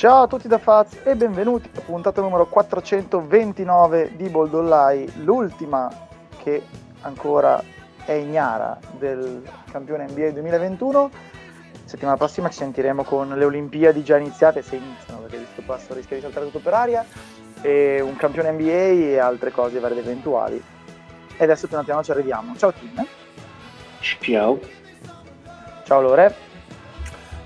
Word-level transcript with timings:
Ciao 0.00 0.22
a 0.22 0.26
tutti 0.26 0.48
da 0.48 0.56
Faz 0.56 1.00
e 1.04 1.14
benvenuti 1.14 1.68
a 1.76 1.82
puntata 1.82 2.22
numero 2.22 2.46
429 2.46 4.12
di 4.16 4.30
Boldollai, 4.30 5.12
l'ultima 5.16 5.90
che 6.42 6.62
ancora 7.02 7.62
è 8.06 8.12
ignara 8.12 8.78
del 8.96 9.42
campione 9.70 10.06
NBA 10.08 10.30
2021. 10.30 11.10
Settimana 11.84 12.16
prossima 12.16 12.48
ci 12.48 12.56
sentiremo 12.56 13.04
con 13.04 13.28
le 13.28 13.44
Olimpiadi 13.44 14.02
già 14.02 14.16
iniziate, 14.16 14.62
se 14.62 14.76
iniziano 14.76 15.20
perché 15.20 15.36
questo 15.36 15.62
passo 15.66 15.92
rischia 15.92 16.16
di 16.16 16.22
saltare 16.22 16.46
tutto 16.46 16.60
per 16.60 16.72
aria, 16.72 17.04
e 17.60 18.00
un 18.00 18.16
campione 18.16 18.52
NBA 18.52 18.70
e 19.04 19.18
altre 19.18 19.50
cose 19.50 19.80
varie 19.80 19.98
ed 19.98 20.06
eventuali. 20.06 20.64
E 21.36 21.44
adesso 21.44 21.66
piano 21.66 21.84
piano 21.84 22.02
ci 22.02 22.10
arriviamo. 22.10 22.56
Ciao 22.56 22.72
Tim. 22.72 23.06
Ciao. 24.00 24.58
Ciao 25.84 26.00
Lore. 26.00 26.48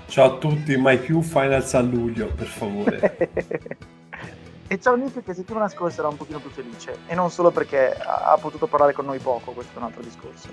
Ciao 0.07 0.35
a 0.35 0.37
tutti, 0.37 0.77
mai 0.77 0.97
più 0.97 1.21
Finals 1.21 1.73
a 1.73 1.81
luglio, 1.81 2.27
per 2.27 2.47
favore. 2.47 3.17
e 4.67 4.79
ciao 4.79 4.95
Nick 4.95 5.23
che 5.23 5.33
settimana 5.33 5.67
scorsa 5.67 5.99
era 5.99 6.07
un 6.07 6.15
pochino 6.15 6.39
più 6.39 6.49
felice 6.49 6.99
e 7.07 7.15
non 7.15 7.29
solo 7.29 7.51
perché 7.51 7.93
ha 7.93 8.37
potuto 8.39 8.67
parlare 8.67 8.93
con 8.93 9.05
noi 9.05 9.19
poco, 9.19 9.51
questo 9.51 9.75
è 9.75 9.77
un 9.79 9.85
altro 9.85 10.01
discorso. 10.03 10.47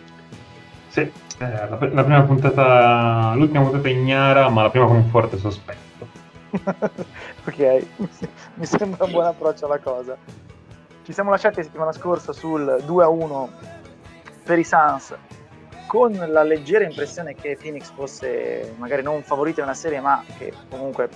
Sì, 0.88 1.00
eh, 1.00 1.12
la, 1.38 1.68
la, 1.68 2.04
prima 2.04 2.22
puntata, 2.22 3.34
l'ultima 3.34 3.62
puntata 3.62 3.88
ignara, 3.88 4.48
ma 4.48 4.62
la 4.62 4.70
prima 4.70 4.86
con 4.86 4.96
un 4.96 5.08
forte 5.08 5.38
sospetto. 5.38 6.08
ok, 7.46 7.86
mi 8.54 8.66
sembra 8.66 9.04
un 9.04 9.10
buon 9.10 9.26
approccio 9.26 9.66
alla 9.66 9.78
cosa. 9.78 10.16
Ci 11.04 11.12
siamo 11.12 11.30
lasciati 11.30 11.62
settimana 11.62 11.92
scorsa 11.92 12.32
sul 12.32 12.82
2-1 12.86 13.48
per 14.44 14.58
i 14.58 14.64
Suns 14.64 15.14
con 15.92 16.14
la 16.26 16.42
leggera 16.42 16.84
impressione 16.84 17.34
che 17.34 17.58
Phoenix 17.60 17.92
fosse 17.92 18.72
magari 18.78 19.02
non 19.02 19.22
favorito 19.22 19.60
in 19.60 19.66
una 19.66 19.74
serie, 19.74 20.00
ma 20.00 20.24
che 20.38 20.50
comunque 20.70 21.10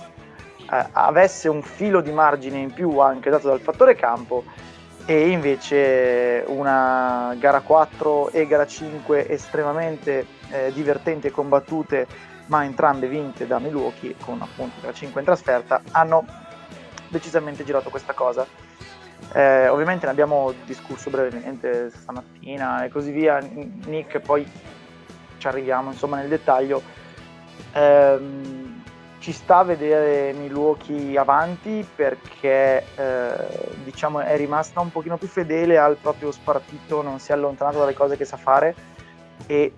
eh, 0.71 0.85
avesse 0.91 1.49
un 1.49 1.63
filo 1.63 1.99
di 1.99 2.11
margine 2.11 2.59
in 2.59 2.71
più 2.71 2.99
anche 2.99 3.31
dato 3.31 3.47
dal 3.47 3.59
fattore 3.59 3.95
campo, 3.95 4.43
e 5.07 5.29
invece 5.29 6.43
una 6.45 7.35
gara 7.39 7.61
4 7.61 8.29
e 8.29 8.45
gara 8.45 8.67
5 8.67 9.27
estremamente 9.27 10.27
eh, 10.51 10.71
divertenti 10.71 11.25
e 11.25 11.31
combattute, 11.31 12.05
ma 12.45 12.63
entrambe 12.63 13.07
vinte 13.07 13.47
da 13.47 13.57
Milwaukee, 13.57 14.13
con 14.23 14.39
appunto 14.43 14.75
gara 14.79 14.93
5 14.93 15.19
in 15.19 15.25
trasferta, 15.25 15.81
hanno 15.89 16.23
decisamente 17.07 17.63
girato 17.63 17.89
questa 17.89 18.13
cosa. 18.13 18.45
Eh, 19.33 19.67
ovviamente 19.67 20.05
ne 20.05 20.11
abbiamo 20.11 20.53
discusso 20.65 21.09
brevemente 21.09 21.89
stamattina 21.89 22.83
e 22.83 22.89
così 22.89 23.11
via. 23.11 23.39
Nick, 23.39 24.19
poi 24.19 24.49
ci 25.37 25.47
arriviamo 25.47 25.91
insomma 25.91 26.17
nel 26.17 26.29
dettaglio. 26.29 26.81
Eh, 27.73 28.19
ci 29.19 29.33
sta 29.33 29.57
a 29.57 29.63
vedere 29.63 30.31
Milwaukee 30.31 31.17
avanti 31.17 31.85
perché 31.95 32.85
eh, 32.95 33.31
diciamo 33.83 34.19
è 34.19 34.37
rimasta 34.37 34.79
un 34.79 34.89
pochino 34.89 35.17
più 35.17 35.27
fedele 35.27 35.77
al 35.77 35.97
proprio 35.97 36.31
spartito, 36.31 37.01
non 37.01 37.19
si 37.19 37.31
è 37.31 37.33
allontanato 37.33 37.79
dalle 37.79 37.93
cose 37.93 38.15
che 38.15 38.23
sa 38.23 38.37
fare 38.37 38.73
e 39.45 39.73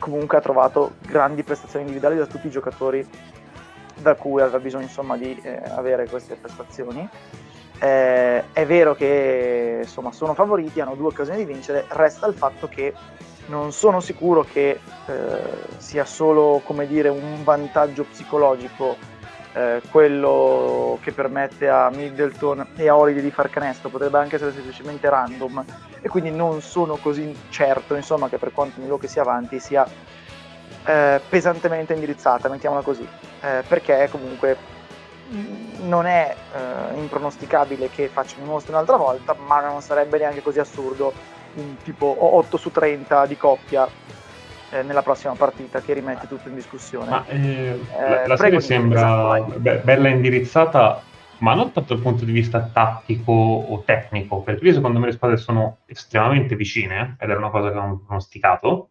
comunque 0.00 0.38
ha 0.38 0.40
trovato 0.40 0.94
grandi 1.06 1.44
prestazioni 1.44 1.84
individuali 1.84 2.16
da 2.16 2.26
tutti 2.26 2.48
i 2.48 2.50
giocatori 2.50 3.06
da 4.00 4.16
cui 4.16 4.40
aveva 4.40 4.58
bisogno 4.58 4.84
insomma 4.84 5.16
di 5.16 5.40
eh, 5.42 5.62
avere 5.68 6.08
queste 6.08 6.34
prestazioni. 6.34 7.08
Eh, 7.82 8.44
è 8.52 8.64
vero 8.64 8.94
che 8.94 9.80
insomma, 9.82 10.12
sono 10.12 10.34
favoriti, 10.34 10.80
hanno 10.80 10.94
due 10.94 11.08
occasioni 11.08 11.38
di 11.38 11.52
vincere, 11.52 11.84
resta 11.88 12.28
il 12.28 12.34
fatto 12.34 12.68
che 12.68 12.94
non 13.46 13.72
sono 13.72 13.98
sicuro 13.98 14.44
che 14.44 14.78
eh, 15.06 15.40
sia 15.78 16.04
solo 16.04 16.62
dire, 16.86 17.08
un 17.08 17.42
vantaggio 17.42 18.04
psicologico 18.04 18.96
eh, 19.54 19.82
quello 19.90 20.96
che 21.02 21.10
permette 21.10 21.68
a 21.68 21.90
Middleton 21.92 22.68
e 22.76 22.88
a 22.88 22.96
Holiday 22.96 23.20
di 23.20 23.32
far 23.32 23.50
canestro, 23.50 23.88
potrebbe 23.88 24.18
anche 24.18 24.36
essere 24.36 24.52
semplicemente 24.52 25.10
random 25.10 25.64
e 26.00 26.08
quindi 26.08 26.30
non 26.30 26.60
sono 26.62 26.94
così 26.94 27.36
certo 27.48 27.96
insomma, 27.96 28.28
che 28.28 28.38
per 28.38 28.52
quanto 28.52 28.80
Milwaukee 28.80 29.08
sia 29.08 29.22
avanti 29.22 29.58
sia 29.58 29.84
eh, 30.84 31.20
pesantemente 31.28 31.94
indirizzata, 31.94 32.48
mettiamola 32.48 32.82
così, 32.82 33.06
eh, 33.40 33.64
perché 33.66 34.08
comunque 34.08 34.56
non 35.82 36.06
è 36.06 36.34
eh, 36.54 36.98
impronosticabile 36.98 37.88
che 37.88 38.08
facciano 38.08 38.44
i 38.44 38.48
mostri 38.48 38.72
un'altra 38.72 38.96
volta, 38.96 39.34
ma 39.46 39.60
non 39.60 39.80
sarebbe 39.80 40.18
neanche 40.18 40.42
così 40.42 40.58
assurdo 40.58 41.12
un 41.54 41.76
tipo 41.82 42.16
8 42.36 42.56
su 42.56 42.70
30 42.70 43.26
di 43.26 43.36
coppia 43.36 43.88
eh, 44.70 44.82
nella 44.82 45.02
prossima 45.02 45.34
partita 45.34 45.80
che 45.80 45.94
rimette 45.94 46.26
tutto 46.26 46.48
in 46.48 46.54
discussione. 46.54 47.10
Ma, 47.10 47.26
eh, 47.26 47.78
la, 47.98 48.26
la 48.26 48.36
serie 48.36 48.60
sembra 48.60 49.40
be- 49.56 49.80
bella 49.80 50.08
indirizzata, 50.08 51.02
ma 51.38 51.54
non 51.54 51.72
tanto 51.72 51.94
dal 51.94 52.02
punto 52.02 52.24
di 52.24 52.32
vista 52.32 52.70
tattico 52.72 53.32
o 53.32 53.82
tecnico, 53.84 54.42
perché 54.42 54.66
io 54.66 54.72
secondo 54.72 54.98
me 54.98 55.06
le 55.06 55.12
squadre 55.12 55.36
sono 55.36 55.78
estremamente 55.86 56.56
vicine, 56.56 57.16
ed 57.18 57.28
era 57.28 57.38
una 57.38 57.50
cosa 57.50 57.70
che 57.70 57.78
avevo 57.78 58.02
pronosticato, 58.06 58.90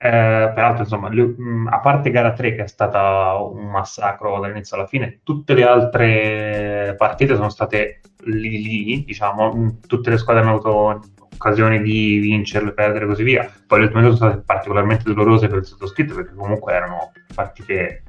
eh, 0.00 0.52
peraltro, 0.54 0.82
insomma, 0.84 1.08
le, 1.08 1.34
mh, 1.36 1.68
a 1.72 1.80
parte 1.80 2.10
gara 2.10 2.32
3 2.32 2.54
che 2.54 2.62
è 2.62 2.68
stata 2.68 3.34
un 3.34 3.68
massacro 3.68 4.38
dall'inizio 4.38 4.76
alla 4.76 4.86
fine, 4.86 5.20
tutte 5.24 5.54
le 5.54 5.64
altre 5.64 6.94
partite 6.96 7.34
sono 7.34 7.48
state 7.48 8.00
lì 8.24 8.62
lì, 8.62 9.04
diciamo, 9.04 9.78
tutte 9.86 10.10
le 10.10 10.18
squadre 10.18 10.42
hanno 10.42 10.52
avuto 10.52 11.00
occasioni 11.34 11.82
di 11.82 12.18
vincerle, 12.18 12.72
perdere 12.72 13.04
e 13.04 13.08
così 13.08 13.22
via. 13.24 13.50
Poi 13.66 13.78
le 13.80 13.84
ultime 13.86 14.02
sono 14.04 14.16
state 14.16 14.42
particolarmente 14.44 15.04
dolorose 15.04 15.48
per 15.48 15.58
il 15.58 15.64
sottoscritto 15.64 16.14
perché 16.14 16.34
comunque 16.34 16.72
erano 16.72 17.12
partite 17.34 18.02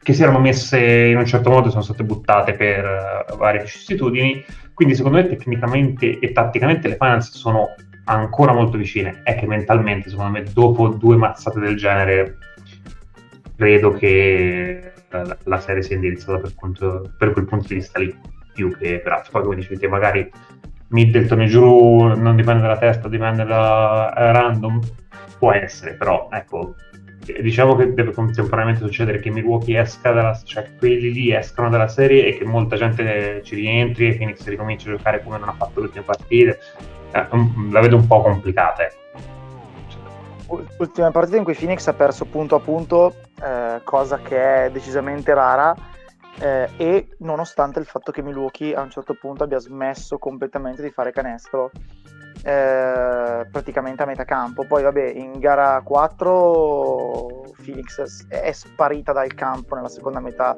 che 0.00 0.12
si 0.14 0.22
erano 0.22 0.38
messe 0.38 0.78
in 0.78 1.16
un 1.18 1.26
certo 1.26 1.50
modo 1.50 1.68
e 1.68 1.70
sono 1.70 1.82
state 1.82 2.02
buttate 2.02 2.54
per 2.54 3.26
uh, 3.30 3.36
varie 3.36 3.62
vicissitudini. 3.62 4.44
Quindi 4.72 4.94
secondo 4.94 5.18
me 5.18 5.26
tecnicamente 5.26 6.18
e 6.18 6.32
tatticamente 6.32 6.88
le 6.88 6.96
finance 6.96 7.32
sono 7.32 7.74
ancora 8.08 8.52
molto 8.52 8.76
vicine. 8.76 9.20
È 9.22 9.34
che 9.34 9.46
mentalmente, 9.46 10.10
secondo 10.10 10.32
me, 10.32 10.44
dopo 10.52 10.88
due 10.88 11.16
mazzate 11.16 11.60
del 11.60 11.76
genere, 11.76 12.38
credo 13.56 13.92
che 13.92 14.92
la, 15.44 15.60
serie 15.60 15.82
sia 15.82 15.96
indirizzata 15.96 16.38
per, 16.38 16.54
punto, 16.54 17.12
per, 17.16 17.32
quel 17.32 17.46
punto 17.46 17.68
di 17.68 17.74
vista 17.74 17.98
lì, 17.98 18.14
più 18.52 18.76
che 18.76 19.00
per 19.00 19.12
altro. 19.12 19.32
Poi, 19.32 19.42
come 19.42 19.56
dicevi 19.56 19.86
magari 19.86 20.30
Middleton 20.88 21.42
e 21.42 21.46
Giroud 21.46 22.18
non 22.18 22.36
dipende 22.36 22.62
dalla 22.62 22.78
testa, 22.78 23.08
dipende 23.08 23.44
da 23.44 24.12
uh, 24.14 24.32
random. 24.32 24.80
Può 25.38 25.52
essere, 25.52 25.94
però, 25.94 26.28
ecco, 26.32 26.74
diciamo 27.40 27.76
che 27.76 27.92
deve 27.92 28.12
contemporaneamente 28.12 28.84
succedere 28.84 29.20
che 29.20 29.30
Milwaukee 29.30 29.78
esca 29.78 30.10
dalla 30.12 30.34
cioè 30.44 30.64
che 30.64 30.70
quelli 30.78 31.12
lì 31.12 31.32
escano 31.32 31.68
dalla 31.68 31.86
serie 31.86 32.26
e 32.26 32.38
che 32.38 32.44
molta 32.44 32.76
gente 32.76 33.42
ci 33.44 33.54
rientri 33.54 34.08
e 34.08 34.16
Phoenix 34.16 34.44
ricominci 34.46 34.88
a 34.88 34.96
giocare 34.96 35.22
come 35.22 35.38
non 35.38 35.50
ha 35.50 35.52
fatto 35.52 35.78
le 35.80 35.86
ultime 35.86 36.04
partite 36.04 36.58
eh, 37.12 37.28
la 37.70 37.80
vedo 37.80 37.96
un 37.96 38.06
po' 38.06 38.22
complicata. 38.22 38.84
Ecco. 38.84 38.96
Ultima 40.78 41.10
partita 41.10 41.36
in 41.36 41.44
cui 41.44 41.54
Phoenix 41.54 41.86
ha 41.88 41.92
perso 41.92 42.24
punto 42.24 42.54
a 42.54 42.60
punto, 42.60 43.14
eh, 43.42 43.80
cosa 43.84 44.18
che 44.18 44.64
è 44.64 44.70
decisamente 44.70 45.34
rara, 45.34 45.74
eh, 46.40 46.70
e 46.76 47.08
nonostante 47.18 47.78
il 47.80 47.84
fatto 47.84 48.12
che 48.12 48.22
Milwaukee 48.22 48.74
a 48.74 48.80
un 48.80 48.90
certo 48.90 49.14
punto 49.14 49.44
abbia 49.44 49.58
smesso 49.58 50.16
completamente 50.18 50.80
di 50.82 50.90
fare 50.90 51.12
canestro, 51.12 51.70
eh, 52.42 53.46
praticamente 53.50 54.02
a 54.02 54.06
metà 54.06 54.24
campo. 54.24 54.64
Poi, 54.64 54.82
vabbè, 54.82 55.04
in 55.04 55.38
gara 55.38 55.82
4 55.82 57.26
Phoenix 57.62 58.26
è 58.28 58.52
sparita 58.52 59.12
dal 59.12 59.34
campo 59.34 59.74
nella 59.74 59.88
seconda 59.88 60.20
metà 60.20 60.56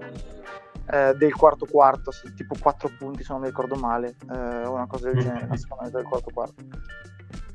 eh, 0.93 1.15
del 1.15 1.35
quarto 1.35 1.67
quarto, 1.67 2.11
tipo 2.35 2.55
4 2.61 2.91
punti 2.99 3.23
se 3.23 3.33
non 3.33 3.43
mi 3.43 3.49
ricordo 3.49 3.77
male, 3.77 4.17
eh, 4.31 4.67
una 4.67 4.87
cosa 4.87 5.11
del 5.11 5.23
genere, 5.23 5.47
la 5.49 5.57
seconda 5.57 5.85
metà 5.85 5.99
del 5.99 6.07
quarto 6.07 6.31
quarto. 6.33 6.63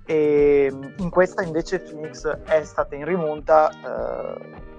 E 0.06 0.72
in 0.98 1.10
questa 1.10 1.42
invece 1.42 1.80
Phoenix 1.80 2.28
è 2.28 2.64
stata 2.64 2.96
in 2.96 3.06
rimonta 3.06 3.70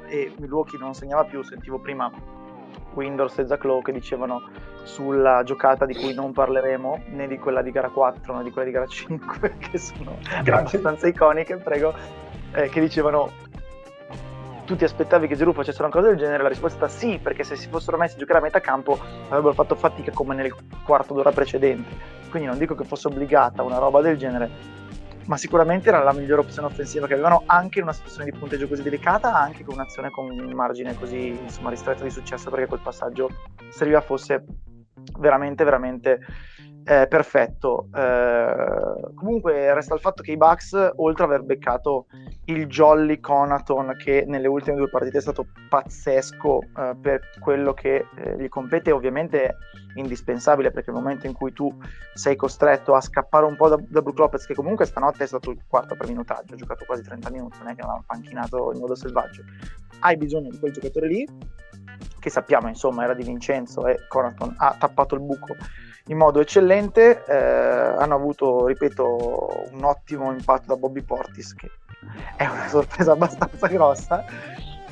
eh, 0.09 0.19
e 0.21 0.35
Milwaukee 0.39 0.79
non 0.79 0.95
segnava 0.95 1.25
più, 1.25 1.43
sentivo 1.43 1.81
prima 1.81 2.11
Windows 2.95 3.37
e 3.39 3.47
Zach 3.47 3.65
Lowe 3.65 3.83
che 3.83 3.93
dicevano 3.93 4.49
sulla 4.85 5.43
giocata 5.43 5.85
di 5.85 5.95
cui 5.95 6.15
non 6.15 6.33
parleremo, 6.33 7.03
né 7.09 7.27
di 7.27 7.39
quella 7.39 7.61
di 7.61 7.73
gara 7.73 7.91
4 7.91 8.37
né 8.37 8.45
di 8.45 8.51
quella 8.51 8.67
di 8.67 8.73
gara 8.73 8.87
5, 8.87 9.57
che 9.59 9.79
sono 9.79 10.17
Grazie. 10.43 10.79
abbastanza 10.79 11.09
iconiche, 11.09 11.57
prego, 11.57 11.93
eh, 12.53 12.69
che 12.69 12.81
dicevano 12.81 13.33
tu 14.67 14.77
ti 14.77 14.85
aspettavi 14.85 15.29
che 15.29 15.37
Giroud 15.37 15.55
facesse 15.55 15.81
una 15.81 15.91
cosa 15.91 16.09
del 16.09 16.19
genere? 16.19 16.43
La 16.43 16.49
risposta 16.49 16.87
è 16.87 16.89
sì, 16.89 17.19
perché 17.23 17.45
se 17.45 17.57
si 17.57 17.69
fossero 17.69 17.97
messi 17.97 18.17
a 18.17 18.19
giocare 18.19 18.41
a 18.41 18.43
metà 18.43 18.61
campo 18.61 18.99
avrebbero 19.29 19.55
fatto 19.55 19.77
fatica 19.77 20.11
come 20.13 20.35
nel 20.35 20.53
quarto 20.85 21.15
d'ora 21.15 21.31
precedente. 21.31 21.95
Quindi 22.29 22.49
non 22.49 22.59
dico 22.59 22.75
che 22.75 22.85
fosse 22.85 23.07
obbligata 23.07 23.63
una 23.63 23.79
roba 23.79 24.03
del 24.03 24.19
genere, 24.19 24.51
ma 25.27 25.37
sicuramente 25.37 25.89
era 25.89 26.03
la 26.03 26.13
migliore 26.13 26.43
opzione 26.43 26.67
offensiva 26.69 27.07
che 27.07 27.15
avevano 27.15 27.45
anche 27.47 27.79
in 27.79 27.85
una 27.85 27.93
situazione 27.93 28.31
di 28.31 28.37
punteggio 28.37 28.69
così 28.69 28.83
delicata, 28.83 29.35
anche 29.35 29.65
con 29.65 29.75
un'azione 29.75 30.11
con 30.11 30.29
un 30.29 30.53
margine 30.53 30.97
così 30.97 31.29
insomma, 31.29 31.71
ristretto 31.71 32.03
di 32.03 32.11
successo, 32.11 32.51
perché 32.51 32.67
quel 32.67 32.81
passaggio 32.81 33.31
serviva 33.71 34.01
fosse 34.01 34.45
veramente, 35.19 35.65
veramente 35.65 36.21
eh, 36.89 37.09
perfetto. 37.09 37.89
Eh, 37.93 39.15
comunque 39.17 39.75
resta 39.75 39.95
il 39.95 40.01
fatto 40.01 40.23
che 40.23 40.31
i 40.31 40.37
Bucks, 40.37 40.73
oltre 40.97 41.25
ad 41.25 41.31
aver 41.31 41.43
beccato 41.43 42.07
il 42.45 42.67
Jolly 42.67 43.19
Conaton 43.19 43.97
che 43.99 44.25
nelle 44.25 44.47
ultime 44.47 44.77
due 44.77 44.89
partite 44.89 45.19
è 45.19 45.21
stato 45.21 45.49
pazzesco 45.69 46.61
eh, 46.63 46.97
per 47.01 47.31
quello 47.41 47.75
che 47.75 48.07
eh, 48.17 48.37
gli 48.39 48.49
compete 48.49 48.93
ovviamente 48.93 49.57
indispensabile 49.97 50.71
perché 50.71 50.93
nel 50.93 51.03
momento 51.03 51.27
in 51.27 51.33
cui 51.33 51.53
tu 51.53 51.77
sei 52.15 52.37
costretto 52.37 52.95
a 52.95 53.01
scappare 53.01 53.47
un 53.47 53.57
po' 53.57 53.69
da, 53.69 53.79
da 53.89 54.01
Brook 54.01 54.19
Lopez 54.19 54.47
che 54.47 54.55
comunque 54.55 54.85
stanotte 54.85 55.25
è 55.25 55.27
stato 55.27 55.51
il 55.51 55.59
quarto 55.67 55.97
per 55.97 56.07
minutaggio 56.07 56.55
ha 56.55 56.57
giocato 56.57 56.85
quasi 56.85 57.03
30 57.03 57.31
minuti 57.31 57.59
non 57.59 57.69
è 57.69 57.75
che 57.75 57.81
l'hanno 57.81 58.05
panchinato 58.07 58.73
in 58.75 58.79
modo 58.79 58.95
selvaggio 58.95 59.43
hai 60.01 60.17
bisogno 60.19 60.51
di 60.51 60.59
quel 60.59 60.73
giocatore 60.73 61.09
lì 61.09 61.27
che 62.21 62.31
sappiamo 62.31 62.69
insomma 62.69 63.05
era 63.05 63.15
di 63.15 63.25
Vincenzo 63.25 63.87
e 63.87 64.07
Conaton 64.07 64.55
ha 64.59 64.77
tappato 64.79 65.15
il 65.15 65.23
buco 65.23 65.57
in 66.09 66.17
modo 66.17 66.41
eccellente 66.41 67.25
eh, 67.27 67.35
hanno 67.35 68.15
avuto 68.15 68.67
ripeto 68.67 69.69
un 69.73 69.85
ottimo 69.85 70.31
impatto 70.31 70.65
da 70.67 70.77
Bobby 70.77 71.03
Portis 71.03 71.55
che 71.55 71.71
è 72.37 72.47
una 72.47 72.69
sorpresa 72.69 73.13
abbastanza 73.13 73.67
grossa 73.67 74.25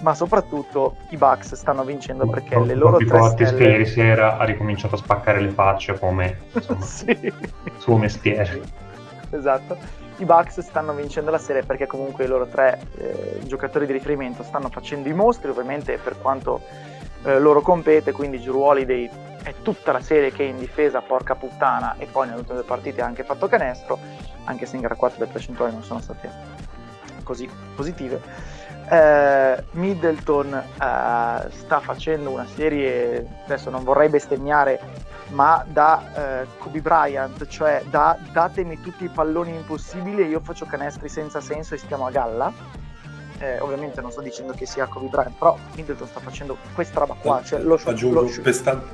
ma 0.01 0.15
soprattutto 0.15 0.97
i 1.11 1.17
Bucks 1.17 1.55
stanno 1.55 1.85
vincendo 1.85 2.27
perché 2.27 2.59
le 2.59 2.75
loro 2.75 2.93
Bobby 2.93 3.07
Portis 3.07 3.47
stelle... 3.47 3.63
che 3.63 3.71
ieri 3.71 3.87
sera 3.87 4.39
ha 4.39 4.45
ricominciato 4.45 4.97
a 4.97 4.99
spaccare 4.99 5.41
le 5.41 5.51
facce 5.51 5.97
come 5.99 6.37
insomma, 6.53 6.81
sì. 6.83 7.33
suo 7.79 7.97
mestiere 7.97 8.61
esatto 9.31 10.03
i 10.17 10.25
Bucks 10.25 10.61
stanno 10.61 10.93
vincendo 10.95 11.31
la 11.31 11.39
serie 11.39 11.63
perché 11.63 11.87
comunque 11.87 12.25
i 12.25 12.29
loro 12.29 12.47
tre 12.47 12.81
eh, 12.97 13.39
giocatori 13.45 13.87
di 13.87 13.93
riferimento 13.93 14.43
stanno 14.43 14.69
facendo 14.69 15.09
i 15.09 15.15
mostri 15.15 15.51
ovviamente 15.51 15.97
per 15.99 16.17
quanto 16.21 16.61
eh, 17.23 17.39
loro 17.39 17.61
compete 17.61 18.11
quindi 18.11 18.41
Drew 18.41 18.61
Holiday 18.61 19.09
è 19.45 19.55
tutta 19.63 19.93
la 19.93 20.01
serie 20.01 20.33
che 20.33 20.45
è 20.45 20.49
in 20.49 20.59
difesa 20.59 21.01
porca 21.01 21.37
puttana 21.37 21.95
e 21.99 22.07
poi 22.07 22.27
nelle 22.27 22.39
ultime 22.39 22.57
due 22.59 22.67
partite 22.67 23.03
ha 23.03 23.07
anche 23.07 23.23
fatto 23.23 23.47
canestro 23.47 23.99
anche 24.45 24.67
se 24.67 24.77
in 24.77 24.83
gara 24.83 24.97
4 24.97 25.25
le 25.25 25.31
percentuali 25.31 25.73
non 25.73 25.85
sono 25.85 26.01
state 26.01 26.65
così 27.23 27.49
positive. 27.75 28.21
Eh, 28.89 29.65
Middleton 29.73 30.53
eh, 30.55 31.51
sta 31.51 31.81
facendo 31.81 32.31
una 32.31 32.47
serie, 32.47 33.27
adesso 33.45 33.71
non 33.71 33.83
vorrei 33.83 34.11
bestemmiare, 34.11 34.79
ma 35.31 35.65
da 35.67 36.43
eh, 36.43 36.47
Kobe 36.59 36.81
Bryant, 36.81 37.47
cioè 37.47 37.83
da 37.89 38.17
datemi 38.31 38.81
tutti 38.81 39.05
i 39.05 39.09
palloni 39.09 39.55
impossibili 39.55 40.23
e 40.23 40.27
io 40.27 40.41
faccio 40.41 40.67
canestri 40.67 41.09
senza 41.09 41.41
senso 41.41 41.75
e 41.75 41.79
stiamo 41.79 42.07
a 42.07 42.11
galla 42.11 42.84
eh, 43.39 43.59
ovviamente 43.61 44.01
non 44.01 44.11
sto 44.11 44.21
dicendo 44.21 44.53
che 44.53 44.67
sia 44.67 44.87
Kobe 44.87 45.09
Bryant, 45.09 45.37
però 45.37 45.57
Middleton 45.75 46.07
sta 46.07 46.21
facendo 46.21 46.57
questa 46.75 47.01
roba 47.01 47.17
qua, 47.19 47.43
cioè 47.43 47.61
lo 47.61 47.77
shot, 47.77 47.93
Aggiungo, 47.93 48.21
lo 48.23 48.29
shot, 48.29 48.43
pestando, 48.43 48.87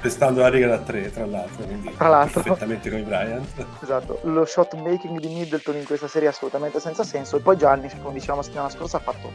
pestando 0.00 0.40
la 0.40 0.48
riga 0.48 0.68
da 0.68 0.78
3 0.78 1.12
tra 1.12 1.26
l'altro, 1.26 1.64
quindi 1.64 1.94
tra 1.96 2.08
l'altro. 2.08 2.42
perfettamente 2.42 2.90
come 2.90 3.02
Bryant. 3.02 3.66
Esatto, 3.86 4.18
lo 4.22 4.44
shot 4.44 4.74
making 4.74 5.20
di 5.20 5.28
Middleton 5.28 5.76
in 5.76 5.84
questa 5.84 6.08
serie 6.08 6.28
è 6.28 6.30
assolutamente 6.30 6.80
senza 6.80 7.04
senso 7.04 7.36
e 7.36 7.40
poi 7.40 7.56
Gianni, 7.56 7.88
come 8.00 8.14
dicevamo 8.14 8.38
la 8.38 8.44
settimana 8.44 8.70
scorsa, 8.70 8.96
ha 8.96 9.00
fatto 9.00 9.30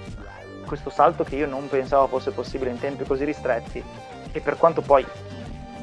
questo 0.65 0.89
salto 0.89 1.24
che 1.24 1.36
io 1.36 1.48
non 1.48 1.68
pensavo 1.68 2.07
fosse 2.07 2.31
possibile 2.31 2.71
in 2.71 2.80
tempi 2.80 3.03
così 3.06 3.24
ristretti 3.24 3.83
e 4.31 4.39
per 4.39 4.57
quanto 4.57 4.81
poi 4.81 5.06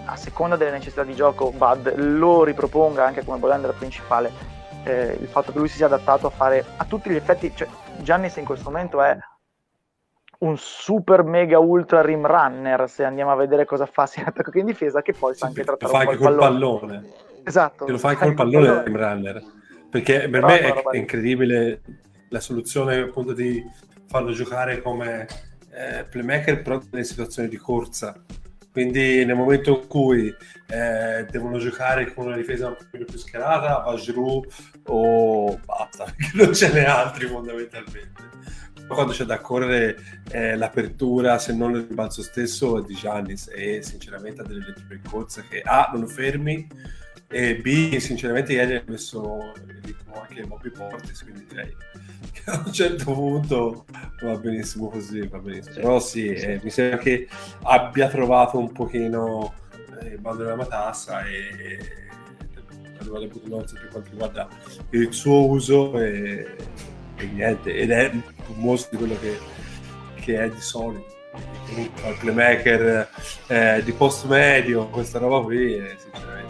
a 0.07 0.17
seconda 0.17 0.57
delle 0.57 0.71
necessità 0.71 1.05
di 1.05 1.15
gioco 1.15 1.51
Bud 1.51 1.95
lo 1.97 2.45
riproponga 2.45 3.05
anche 3.05 3.25
come 3.25 3.39
ball 3.39 3.75
principale 3.77 4.58
eh, 4.89 5.17
il 5.21 5.29
fatto 5.29 5.53
che 5.53 5.59
lui 5.59 5.69
si 5.69 5.77
sia 5.77 5.87
adattato 5.87 6.27
a 6.27 6.31
fare 6.31 6.65
a 6.77 6.85
tutti 6.85 7.11
gli 7.11 7.17
effetti 7.17 7.53
cioè, 7.55 7.69
Giannis 8.01 8.37
in 8.37 8.45
questo 8.45 8.71
momento 8.71 9.03
è 9.03 9.17
un 10.41 10.57
super 10.57 11.25
mega 11.25 11.59
ultra 11.59 12.01
rim 12.01 12.27
runner 12.27 12.89
se 12.89 13.05
andiamo 13.05 13.33
a 13.33 13.35
vedere 13.35 13.65
cosa 13.65 13.87
fa 13.87 14.07
sia 14.07 14.23
in 14.23 14.29
attacco 14.29 14.51
che 14.51 14.61
in 14.61 14.67
difesa 14.67 15.03
che 15.03 15.13
poi 15.13 15.35
sa 15.35 15.47
anche 15.47 15.65
trattare 15.65 15.93
lo 15.93 15.99
fa 15.99 16.05
anche 16.05 16.17
col 16.17 16.37
pallone. 16.37 16.79
pallone. 16.79 17.13
esatto 17.45 17.87
e 17.87 17.91
lo 17.91 17.99
fa 17.99 18.09
anche 18.09 18.25
col 18.25 18.35
pallone 18.35 18.67
il 18.67 18.83
rim 18.85 18.97
runner 18.97 19.43
perché 19.91 20.29
per 20.29 20.31
Però 20.31 20.47
me 20.47 20.61
è, 20.61 20.83
è, 20.83 20.97
incredibile 20.97 21.83
la 22.29 22.41
soluzione 22.41 22.99
appunto 22.99 23.33
di 23.33 23.65
farlo 24.07 24.33
giocare 24.33 24.81
come 24.81 25.27
eh, 25.73 26.05
playmaker 26.05 26.63
però 26.63 26.81
nelle 26.91 27.05
situazioni 27.05 27.49
di 27.49 27.57
corsa 27.57 28.15
quindi 28.79 29.25
nel 29.25 29.35
momento 29.35 29.81
in 29.81 29.89
cui 29.89 30.33
eh, 30.69 31.27
devono 31.29 31.59
giocare 31.59 32.15
con 32.15 32.27
una 32.27 32.37
difesa 32.37 32.69
un 32.69 32.77
po' 32.77 32.85
più 32.91 33.19
schierata, 33.19 33.79
va 33.79 33.95
Giroud 33.97 34.47
o 34.85 35.59
basta, 35.65 36.05
perché 36.17 36.31
non 36.35 36.55
ce 36.55 36.73
n'è 36.73 36.85
altri 36.85 37.27
fondamentalmente. 37.27 38.23
Quando 38.87 39.13
c'è 39.13 39.25
da 39.25 39.41
correre 39.41 39.97
eh, 40.31 40.55
l'apertura, 40.55 41.39
se 41.39 41.55
non 41.55 41.75
il 41.75 41.87
rimbalzo 41.89 42.23
stesso, 42.23 42.79
è 42.79 42.87
di 42.87 42.95
Giannis 42.95 43.51
e 43.53 43.83
sinceramente 43.83 44.43
ha 44.43 44.45
delle 44.45 44.65
letture 44.65 45.01
corsa 45.11 45.43
che 45.43 45.61
A, 45.63 45.91
non 45.91 46.03
lo 46.03 46.07
fermi 46.07 46.65
e 47.27 47.57
B, 47.57 47.97
sinceramente 47.97 48.53
ieri 48.53 48.77
ha 48.77 48.85
messo 48.87 49.55
il 49.57 49.81
ritmo 49.83 50.23
anche 50.23 50.45
Bobby 50.45 50.71
Portis, 50.71 51.25
quindi 51.25 51.45
direi 51.49 51.75
che 52.33 52.43
a 52.51 52.63
un 52.65 52.73
certo 52.73 53.13
punto 53.13 53.85
va 54.23 54.37
benissimo 54.37 54.89
così, 54.89 55.27
va 55.27 55.39
benissimo. 55.39 55.75
Però 55.75 56.01
sì, 56.01 56.29
eh, 56.29 56.61
mi 56.63 56.71
sembra 56.71 56.99
che 56.99 57.29
abbia 57.63 58.09
trovato 58.09 58.59
un 58.59 58.73
pochino 58.73 59.55
eh, 60.01 60.09
il 60.09 60.21
bando 60.21 60.43
della 60.43 60.57
matassa 60.57 61.25
e, 61.25 62.07
arrivare 62.99 63.29
per 63.29 63.41
quanto 63.49 64.11
riguarda 64.11 64.49
il 64.91 65.13
suo 65.13 65.47
uso 65.47 65.99
e, 66.01 66.57
e, 67.17 67.27
niente, 67.27 67.75
ed 67.75 67.91
è 67.91 68.11
un 68.11 68.23
mostro 68.57 68.97
di 68.97 69.05
quello 69.05 69.21
che, 69.21 69.39
che 70.21 70.43
è 70.43 70.51
di 70.51 70.61
solito. 70.61 71.17
Il 71.77 71.91
playmaker 72.19 73.09
eh, 73.47 73.83
di 73.85 73.93
post 73.93 74.27
medio, 74.27 74.89
questa 74.89 75.19
roba 75.19 75.41
qui, 75.43 75.75
è 75.75 75.95
sinceramente 75.97 76.49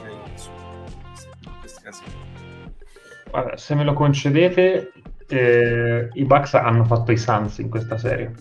Guarda, 3.30 3.56
se 3.56 3.74
me 3.74 3.84
lo 3.84 3.92
concedete, 3.92 4.92
eh, 5.28 6.08
i 6.12 6.24
Bucks 6.24 6.54
hanno 6.54 6.84
fatto 6.84 7.12
i 7.12 7.16
Suns 7.16 7.58
in 7.58 7.68
questa 7.68 7.98
serie. 7.98 8.32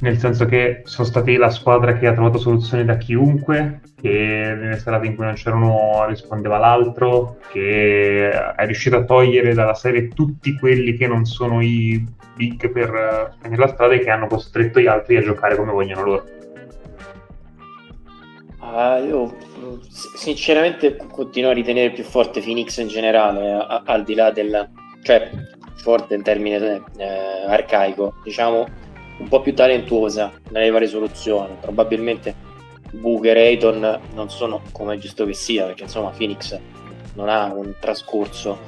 Nel 0.00 0.16
senso 0.18 0.44
che 0.44 0.82
sono 0.84 1.08
stati 1.08 1.34
la 1.36 1.50
squadra 1.50 1.94
che 1.94 2.06
ha 2.06 2.12
trovato 2.12 2.38
soluzioni 2.38 2.84
da 2.84 2.96
chiunque, 2.96 3.80
che 4.00 4.54
nelle 4.56 4.78
serate 4.78 5.06
in 5.06 5.16
cui 5.16 5.24
non 5.24 5.34
c'era 5.34 5.56
uno 5.56 6.06
rispondeva 6.06 6.56
l'altro, 6.58 7.38
che 7.50 8.30
è 8.30 8.64
riuscito 8.64 8.96
a 8.96 9.04
togliere 9.04 9.54
dalla 9.54 9.74
serie 9.74 10.06
tutti 10.06 10.56
quelli 10.56 10.96
che 10.96 11.08
non 11.08 11.24
sono 11.24 11.60
i 11.60 12.06
big 12.36 12.70
per 12.70 13.34
spegnere 13.36 13.60
la 13.60 13.68
strada 13.68 13.94
e 13.94 13.98
che 13.98 14.10
hanno 14.10 14.28
costretto 14.28 14.78
gli 14.78 14.86
altri 14.86 15.16
a 15.16 15.22
giocare 15.22 15.56
come 15.56 15.72
vogliono 15.72 16.04
loro. 16.04 16.24
Uh, 18.60 19.04
io 19.04 19.34
sinceramente 20.14 20.96
continuo 21.10 21.50
a 21.50 21.54
ritenere 21.54 21.90
più 21.90 22.04
forte 22.04 22.40
Phoenix 22.40 22.78
in 22.78 22.86
generale, 22.86 23.50
a, 23.50 23.82
al 23.84 24.04
di 24.04 24.14
là 24.14 24.30
del... 24.30 24.70
cioè 25.02 25.28
forte 25.78 26.14
in 26.14 26.22
termine 26.22 26.82
eh, 26.96 27.44
arcaico, 27.46 28.14
diciamo 28.22 28.66
un 29.18 29.28
po' 29.28 29.40
più 29.40 29.54
talentuosa 29.54 30.32
nelle 30.50 30.70
varie 30.70 30.88
soluzioni. 30.88 31.56
Probabilmente 31.60 32.34
Booker 32.92 33.36
e 33.36 33.46
Ayton 33.46 34.00
non 34.14 34.30
sono 34.30 34.62
come 34.72 34.94
è 34.94 34.98
giusto 34.98 35.24
che 35.24 35.34
sia, 35.34 35.66
perché 35.66 35.84
insomma 35.84 36.10
Phoenix 36.10 36.58
non 37.14 37.28
ha 37.28 37.52
un 37.52 37.74
trascorso 37.80 38.58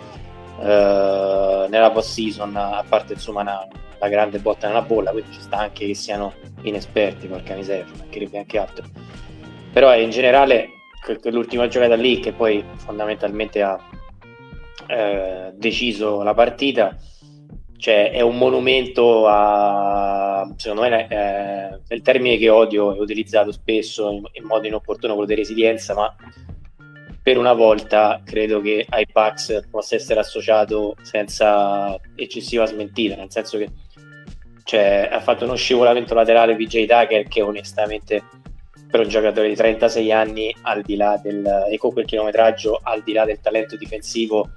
eh, 0.61 1.67
nella 1.69 1.91
post 1.93 2.11
season, 2.11 2.57
a 2.57 2.85
parte 2.89 3.15
insomma 3.15 3.43
una, 3.43 3.67
la 3.99 4.09
grande 4.09 4.39
botta 4.39 4.67
nella 4.67 4.83
bolla, 4.83 5.11
quindi 5.11 5.33
ci 5.33 5.41
sta 5.41 5.59
anche 5.59 5.87
che 5.87 5.95
siano 5.95 6.33
inesperti, 6.63 7.27
porca 7.27 7.55
miseria, 7.55 7.87
mancherebbe 7.97 8.39
anche 8.39 8.59
altro. 8.59 8.85
Però 9.73 9.95
in 9.97 10.11
generale 10.11 10.71
quell'ultima 11.21 11.69
giocata 11.69 11.95
lì 11.95 12.21
che 12.21 12.33
poi 12.33 12.63
fondamentalmente 12.77 13.63
ha 13.63 13.79
eh, 14.87 15.53
deciso 15.55 16.23
la 16.23 16.35
partita. 16.35 16.97
Cioè 17.77 18.11
è 18.11 18.21
un 18.21 18.37
monumento 18.37 19.27
a 19.27 20.53
secondo 20.57 20.83
me 20.83 21.09
eh, 21.09 21.81
è 21.89 21.95
il 21.95 22.03
termine 22.03 22.37
che 22.37 22.51
odio 22.51 22.95
è 22.95 23.01
utilizzato 23.01 23.53
spesso 23.53 24.11
in, 24.11 24.23
in, 24.33 24.45
modo 24.45 24.67
inopportuno 24.67 25.15
quello 25.15 25.29
di 25.29 25.35
resilienza 25.35 25.95
ma 25.95 26.15
per 27.23 27.39
una 27.39 27.55
volta 27.55 28.21
credo 28.23 28.61
che 28.61 28.85
ai 28.87 29.07
Pax 29.11 29.69
possa 29.71 29.95
essere 29.95 30.21
associato 30.21 30.95
senza 31.01 31.99
eccessiva 32.15 32.67
smentita 32.67 33.17
nel 33.17 33.31
senso 33.31 33.57
che 33.57 33.71
cioè, 34.65 35.09
ha 35.11 35.21
fatto 35.21 35.45
uno 35.45 35.57
scivolamento 35.57 36.15
laterale 36.15 36.55
PJ 36.55 36.87
Tucker 36.87 37.27
che 37.27 37.43
onestamente 37.43 38.23
per 38.91 39.01
un 39.01 39.09
giocatore 39.09 39.49
di 39.49 39.55
36 39.55 40.13
anni, 40.13 40.55
al 40.63 40.83
di 40.83 40.97
là 40.97 41.19
del, 41.23 41.67
e 41.71 41.79
con 41.79 41.93
quel 41.93 42.05
chilometraggio, 42.05 42.81
al 42.83 43.03
di 43.03 43.13
là 43.13 43.25
del 43.25 43.41
talento 43.41 43.77
difensivo, 43.77 44.51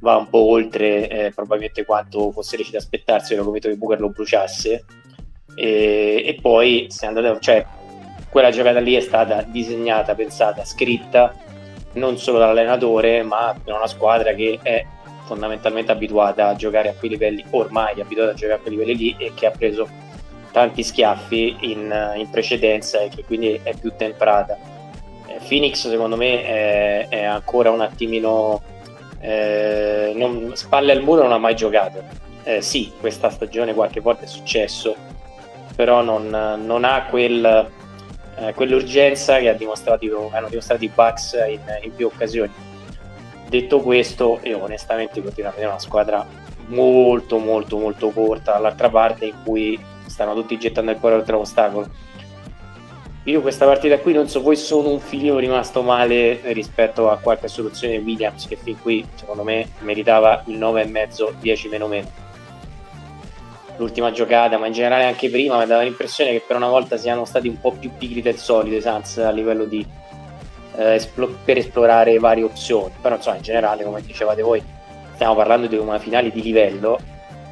va 0.00 0.16
un 0.16 0.28
po' 0.28 0.48
oltre 0.50 1.08
eh, 1.08 1.32
probabilmente 1.34 1.84
quanto 1.84 2.30
fosse 2.30 2.54
riuscito 2.56 2.78
ad 2.78 2.84
aspettarsi, 2.84 3.34
ero 3.34 3.42
convinto 3.42 3.68
che 3.68 3.76
Booker 3.76 4.00
lo 4.00 4.10
bruciasse. 4.10 4.84
E, 5.54 6.22
e 6.24 6.38
poi, 6.40 6.86
se 6.90 7.06
andate, 7.06 7.38
cioè, 7.40 7.66
quella 8.28 8.50
giocata 8.50 8.78
lì 8.78 8.94
è 8.94 9.00
stata 9.00 9.42
disegnata, 9.42 10.14
pensata, 10.14 10.64
scritta 10.64 11.34
non 11.94 12.18
solo 12.18 12.38
dall'allenatore, 12.38 13.22
ma 13.22 13.58
per 13.62 13.74
una 13.74 13.86
squadra 13.86 14.34
che 14.34 14.58
è 14.62 14.84
fondamentalmente 15.24 15.90
abituata 15.90 16.48
a 16.48 16.54
giocare 16.54 16.90
a 16.90 16.94
quei 16.94 17.10
livelli, 17.10 17.44
ormai 17.50 18.00
abituata 18.00 18.30
a 18.30 18.34
giocare 18.34 18.58
a 18.58 18.62
quei 18.62 18.76
livelli 18.76 18.96
lì 18.96 19.16
e 19.18 19.32
che 19.34 19.46
ha 19.46 19.50
preso 19.50 19.88
tanti 20.56 20.82
schiaffi 20.82 21.56
in, 21.60 22.14
in 22.16 22.30
precedenza 22.30 23.00
e 23.00 23.10
che 23.10 23.24
quindi 23.24 23.60
è 23.62 23.74
più 23.78 23.92
temprata. 23.94 24.56
Eh, 25.26 25.38
Phoenix 25.46 25.86
secondo 25.86 26.16
me 26.16 26.42
è, 26.44 27.06
è 27.08 27.24
ancora 27.24 27.70
un 27.70 27.82
attimino 27.82 28.62
eh, 29.20 30.12
non, 30.14 30.52
spalle 30.54 30.92
al 30.92 31.02
muro 31.02 31.22
non 31.24 31.32
ha 31.32 31.38
mai 31.38 31.54
giocato 31.54 32.02
eh, 32.46 32.62
sì, 32.62 32.92
questa 33.00 33.28
stagione 33.28 33.74
qualche 33.74 33.98
volta 34.00 34.22
è 34.22 34.28
successo, 34.28 34.94
però 35.74 36.00
non, 36.00 36.28
non 36.64 36.84
ha 36.84 37.06
quel, 37.10 37.68
eh, 38.36 38.54
quell'urgenza 38.54 39.38
che 39.40 39.48
ha 39.48 39.52
dimostrato, 39.52 40.30
hanno 40.32 40.48
dimostrato 40.48 40.84
i 40.84 40.90
Bucks 40.94 41.36
in, 41.48 41.60
in, 41.82 41.92
più 41.92 42.06
occasioni. 42.06 42.52
Detto 43.48 43.80
questo, 43.80 44.38
io 44.44 44.62
onestamente 44.62 45.20
continuo 45.20 45.50
a 45.50 45.54
vedere 45.54 45.70
una 45.72 45.80
squadra 45.80 46.24
molto 46.68 47.38
molto 47.38 47.78
molto 47.78 48.10
corta 48.10 48.52
dall'altra 48.52 48.90
parte 48.90 49.26
in 49.26 49.34
cui 49.44 49.78
stanno 50.06 50.34
tutti 50.34 50.58
gettando 50.58 50.90
il 50.90 50.98
cuore 50.98 51.16
oltre 51.16 51.32
l'ostacolo 51.32 51.88
io 53.26 53.40
questa 53.40 53.66
partita 53.66 53.98
qui 53.98 54.12
non 54.12 54.28
so 54.28 54.40
voi 54.40 54.54
sono 54.54 54.88
un 54.88 55.00
filino 55.00 55.38
rimasto 55.38 55.82
male 55.82 56.40
rispetto 56.52 57.10
a 57.10 57.18
qualche 57.18 57.48
soluzione 57.48 57.98
Williams 57.98 58.46
che 58.46 58.54
fin 58.54 58.80
qui 58.80 59.04
secondo 59.16 59.42
me 59.42 59.68
meritava 59.80 60.44
il 60.46 60.56
9,5 60.56 61.32
10 61.40 61.68
meno 61.68 61.88
meno. 61.88 62.08
L'ultima 63.78 64.12
giocata 64.12 64.58
ma 64.58 64.68
in 64.68 64.72
generale 64.72 65.06
anche 65.06 65.28
prima 65.28 65.58
mi 65.58 65.66
dava 65.66 65.82
l'impressione 65.82 66.30
che 66.30 66.44
per 66.46 66.54
una 66.54 66.68
volta 66.68 66.96
siano 66.96 67.24
stati 67.24 67.48
un 67.48 67.58
po' 67.60 67.72
più 67.72 67.90
pigri 67.98 68.22
del 68.22 68.36
solito 68.36 68.76
i 68.76 68.80
Suns 68.80 69.18
a 69.18 69.30
livello 69.30 69.64
di 69.64 69.84
eh, 70.76 70.94
esplo- 70.94 71.36
per 71.44 71.58
esplorare 71.58 72.20
varie 72.20 72.44
opzioni. 72.44 72.92
Però 73.00 73.16
insomma 73.16 73.38
in 73.38 73.42
generale 73.42 73.82
come 73.82 74.02
dicevate 74.02 74.42
voi 74.42 74.62
stiamo 75.14 75.34
parlando 75.34 75.66
di 75.66 75.76
una 75.76 75.98
finale 75.98 76.30
di 76.30 76.42
livello 76.42 77.00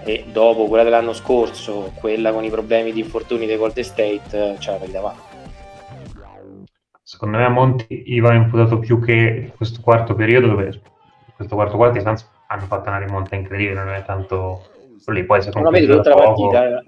e 0.05 0.25
dopo 0.31 0.67
quella 0.67 0.85
dell'anno 0.85 1.13
scorso 1.13 1.93
quella 1.95 2.33
con 2.33 2.45
i 2.45 2.51
problemi 2.51 2.93
di 2.93 3.01
infortuni 3.01 3.47
dei 3.47 3.57
Golden 3.57 3.85
State 3.85 4.55
eh, 4.55 4.57
ce 4.59 4.71
la 4.71 4.87
davanti 4.87 5.35
secondo 7.03 7.39
me 7.39 7.45
a 7.45 7.49
Monti 7.49 8.03
gli 8.07 8.21
va 8.21 8.35
imputato 8.35 8.79
più 8.79 9.01
che 9.01 9.53
questo 9.57 9.81
quarto 9.81 10.15
periodo 10.15 10.49
dove 10.49 10.81
questo 11.37 11.55
quarto 11.55 11.77
quarto 11.77 11.99
i 11.99 12.01
Suns 12.01 12.29
hanno 12.49 12.67
fatto 12.67 12.89
una 12.89 12.99
rimonta 12.99 13.35
incredibile 13.35 13.83
non 13.83 13.95
è 13.95 14.05
tanto 14.05 14.63
lì. 15.07 15.25
Poi 15.25 15.43
secondo 15.43 15.71
me 15.71 15.85
tutta 15.85 16.11
la 16.11 16.17
partita 16.17 16.83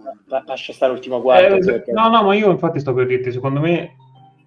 lascia 0.47 0.73
stare 0.73 0.93
l'ultimo 0.93 1.21
quarto 1.21 1.55
eh, 1.55 1.59
perché... 1.59 1.93
no 1.93 2.09
no 2.09 2.23
ma 2.23 2.35
io 2.35 2.51
infatti 2.51 2.81
sto 2.81 2.95
per 2.95 3.07
dirti 3.07 3.33
secondo 3.33 3.61
me 3.61 3.97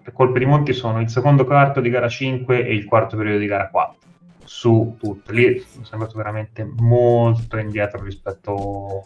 le 0.03 0.11
colpe 0.11 0.39
di 0.39 0.45
Monti 0.45 0.73
sono 0.73 0.99
il 1.01 1.09
secondo 1.09 1.45
quarto 1.45 1.79
di 1.79 1.89
gara 1.89 2.07
5 2.07 2.65
e 2.65 2.73
il 2.73 2.85
quarto 2.85 3.15
periodo 3.15 3.39
di 3.39 3.45
gara 3.45 3.69
4 3.69 4.08
su 4.49 4.95
tutte 4.99 5.31
lì 5.31 5.59
sono 5.59 5.85
sembrato 5.85 6.17
veramente 6.17 6.67
molto 6.77 7.57
indietro 7.57 8.03
rispetto 8.03 9.03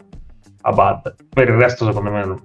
a 0.62 0.72
Bad 0.72 1.14
per 1.28 1.48
il 1.48 1.56
resto 1.56 1.84
secondo 1.84 2.10
me 2.10 2.36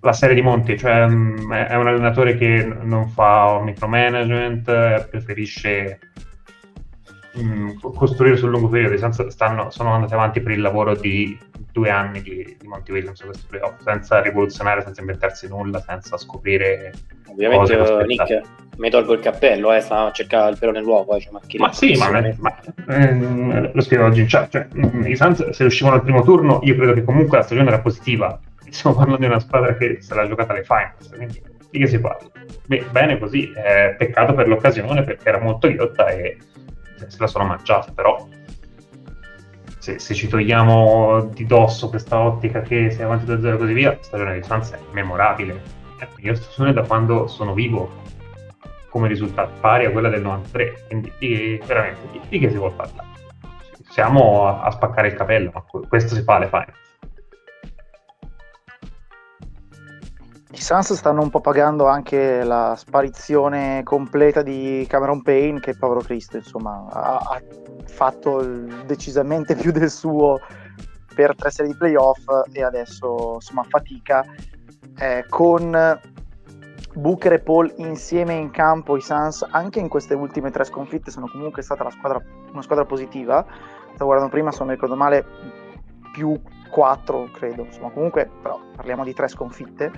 la 0.00 0.12
serie 0.12 0.34
di 0.34 0.40
Monti, 0.40 0.76
cioè 0.76 1.06
mm, 1.06 1.52
è 1.52 1.76
un 1.76 1.86
allenatore 1.86 2.36
che 2.36 2.64
non 2.64 3.08
fa 3.08 3.60
micromanagement, 3.62 4.68
eh, 4.68 5.06
preferisce 5.10 5.98
mh, 7.32 7.42
mm, 7.42 7.70
costruire 7.94 8.36
sul 8.36 8.50
lungo 8.50 8.68
periodo, 8.68 9.30
stanno, 9.30 9.70
sono 9.70 9.92
andati 9.92 10.14
avanti 10.14 10.40
per 10.40 10.52
il 10.52 10.60
lavoro 10.60 10.94
di 10.94 11.38
due 11.72 11.90
anni 11.90 12.20
di, 12.22 12.56
di 12.58 12.66
Monty 12.66 12.92
Williams 12.92 13.22
questo 13.22 13.46
playoff, 13.48 13.80
senza 13.82 14.20
rivoluzionare, 14.20 14.82
senza 14.82 15.00
inventarsi 15.00 15.48
nulla, 15.48 15.80
senza 15.80 16.16
scoprire 16.16 16.92
ovviamente 17.26 17.76
uh, 17.76 18.04
Nick 18.04 18.42
mi 18.80 18.90
tolgo 18.90 19.12
il 19.12 19.20
cappello 19.20 19.72
eh, 19.72 19.80
stavo 19.80 20.08
a 20.08 20.12
cercare 20.12 20.50
il 20.50 20.58
pelo 20.58 20.72
nell'uovo 20.72 21.14
eh, 21.14 21.20
cioè, 21.20 21.32
ma, 21.32 21.40
ma 21.58 21.72
sì 21.72 21.96
ma, 21.96 22.10
ma 22.38 22.58
ehm, 22.88 23.72
lo 23.72 23.80
spiego 23.82 24.06
oggi. 24.06 24.26
Cioè, 24.26 24.48
cioè, 24.48 24.66
i 25.04 25.16
Suns 25.16 25.50
se 25.50 25.64
uscivano 25.64 25.96
al 25.96 26.02
primo 26.02 26.22
turno 26.22 26.60
io 26.62 26.74
credo 26.74 26.94
che 26.94 27.04
comunque 27.04 27.38
la 27.38 27.44
stagione 27.44 27.68
era 27.68 27.80
positiva. 27.80 28.40
Stiamo 28.70 28.96
parlando 28.96 29.20
di 29.20 29.26
una 29.26 29.40
squadra 29.40 29.76
che 29.76 29.98
se 30.00 30.14
l'ha 30.14 30.26
giocata 30.26 30.52
alle 30.52 30.64
finals, 30.64 31.10
quindi 31.14 31.42
di 31.70 31.78
che 31.78 31.86
si 31.86 32.00
parla? 32.00 32.30
Beh, 32.66 32.86
bene 32.90 33.18
così, 33.18 33.52
eh, 33.52 33.94
peccato 33.98 34.32
per 34.32 34.48
l'occasione 34.48 35.02
perché 35.02 35.28
era 35.28 35.40
molto 35.40 35.68
ghiotta 35.68 36.08
e 36.08 36.36
se 37.08 37.16
la 37.18 37.26
sono 37.26 37.44
mangiata, 37.44 37.92
però 37.92 38.26
se, 39.78 39.98
se, 39.98 40.14
ci 40.14 40.28
togliamo 40.28 41.30
di 41.32 41.46
dosso 41.46 41.88
questa 41.88 42.20
ottica 42.20 42.60
che 42.60 42.88
è 42.88 43.02
avanti 43.02 43.24
da 43.24 43.40
zero 43.40 43.56
e 43.56 43.58
così 43.58 43.72
via, 43.72 43.90
la 43.90 43.98
stagione 44.02 44.34
di 44.34 44.42
Suns 44.42 44.70
è 44.72 44.78
memorabile. 44.92 45.78
La 45.98 46.08
miglior 46.16 46.36
stagione 46.36 46.72
da 46.72 46.82
quando 46.82 47.26
sono 47.26 47.54
vivo 47.54 47.90
come 48.90 49.08
risultato 49.08 49.52
pari 49.60 49.86
a 49.86 49.90
quella 49.90 50.08
del 50.08 50.22
93, 50.22 50.84
quindi 50.88 51.12
di, 51.18 51.62
veramente 51.64 52.00
di, 52.12 52.20
di 52.28 52.38
che 52.38 52.50
si 52.50 52.56
vuole 52.56 52.74
parlare? 52.74 53.08
Siamo 53.88 54.46
a, 54.46 54.62
a 54.62 54.70
spaccare 54.70 55.08
il 55.08 55.14
capello, 55.14 55.50
ma 55.54 55.64
questo 55.88 56.14
si 56.14 56.22
fa 56.22 56.36
alle 56.36 56.46
finals. 56.46 56.89
I 60.52 60.60
Suns 60.60 60.94
stanno 60.94 61.22
un 61.22 61.30
po' 61.30 61.40
pagando 61.40 61.86
anche 61.86 62.42
la 62.42 62.74
sparizione 62.76 63.82
completa 63.84 64.42
di 64.42 64.84
Cameron 64.88 65.22
Payne, 65.22 65.60
che 65.60 65.76
povero 65.76 66.00
Cristo, 66.00 66.38
insomma, 66.38 66.86
ha, 66.90 67.16
ha 67.18 67.42
fatto 67.86 68.42
decisamente 68.84 69.54
più 69.54 69.70
del 69.70 69.90
suo 69.90 70.40
per 71.14 71.36
tre 71.36 71.50
serie 71.50 71.72
di 71.72 71.78
playoff 71.78 72.24
e 72.52 72.62
adesso 72.62 73.34
insomma 73.34 73.62
fatica 73.62 74.24
eh, 74.98 75.24
con 75.28 76.00
Booker 76.94 77.32
e 77.34 77.38
Paul 77.40 77.72
insieme 77.76 78.34
in 78.34 78.50
campo 78.50 78.96
i 78.96 79.00
Suns 79.00 79.46
anche 79.50 79.78
in 79.78 79.88
queste 79.88 80.14
ultime 80.14 80.50
tre 80.50 80.64
sconfitte 80.64 81.10
sono 81.10 81.28
comunque 81.28 81.62
stata 81.62 81.88
squadra, 81.90 82.20
una 82.52 82.62
squadra 82.62 82.84
positiva. 82.84 83.44
Stavo 83.94 84.06
guardando 84.06 84.32
prima 84.32 84.50
se 84.50 84.58
non 84.60 84.70
ricordo 84.70 84.96
male 84.96 85.24
più 86.12 86.40
4 86.70 87.30
credo. 87.32 87.64
Insomma 87.64 87.90
comunque 87.90 88.30
però 88.42 88.60
parliamo 88.74 89.04
di 89.04 89.14
tre 89.14 89.28
sconfitte 89.28 89.92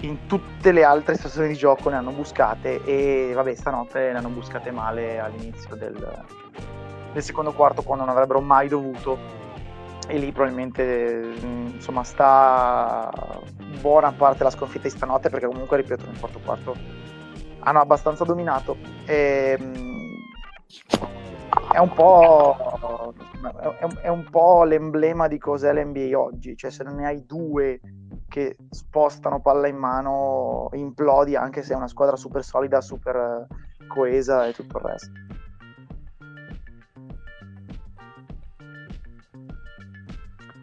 in 0.00 0.26
tutte 0.26 0.72
le 0.72 0.84
altre 0.84 1.14
stazioni 1.16 1.48
di 1.48 1.54
gioco 1.54 1.88
ne 1.88 1.96
hanno 1.96 2.10
buscate 2.10 2.82
e 2.84 3.32
vabbè 3.34 3.54
stanotte 3.54 4.12
ne 4.12 4.18
hanno 4.18 4.28
buscate 4.28 4.70
male 4.70 5.18
all'inizio 5.18 5.74
del, 5.74 6.24
del 7.12 7.22
secondo 7.22 7.52
quarto 7.52 7.82
quando 7.82 8.04
non 8.04 8.12
avrebbero 8.12 8.40
mai 8.40 8.68
dovuto. 8.68 9.44
E 10.08 10.18
lì 10.18 10.30
probabilmente 10.30 11.34
insomma 11.74 12.04
sta 12.04 13.10
buona 13.80 14.12
parte 14.12 14.38
della 14.38 14.50
sconfitta 14.50 14.86
di 14.86 14.94
stanotte 14.94 15.30
perché 15.30 15.46
comunque 15.46 15.78
ripeto 15.78 16.06
nel 16.06 16.20
quarto 16.20 16.40
quarto 16.44 16.76
hanno 17.60 17.80
abbastanza 17.80 18.22
dominato. 18.24 18.76
E, 19.04 19.58
è 21.72 21.78
un 21.78 21.90
è 24.00 24.08
un 24.08 24.24
po' 24.30 24.64
l'emblema 24.64 25.26
di 25.28 25.38
cos'è 25.38 25.72
l'NBA 25.72 26.18
oggi 26.18 26.56
cioè 26.56 26.70
se 26.70 26.84
non 26.84 26.96
ne 26.96 27.06
hai 27.06 27.24
due 27.26 27.80
che 28.28 28.56
spostano 28.70 29.40
palla 29.40 29.68
in 29.68 29.76
mano, 29.76 30.68
implodi 30.72 31.36
anche 31.36 31.62
se 31.62 31.72
è 31.72 31.76
una 31.76 31.88
squadra 31.88 32.16
super 32.16 32.42
solida, 32.44 32.80
super 32.80 33.16
eh, 33.16 33.86
coesa 33.86 34.46
e 34.46 34.52
tutto 34.52 34.78
il 34.78 34.84
resto. 34.84 35.10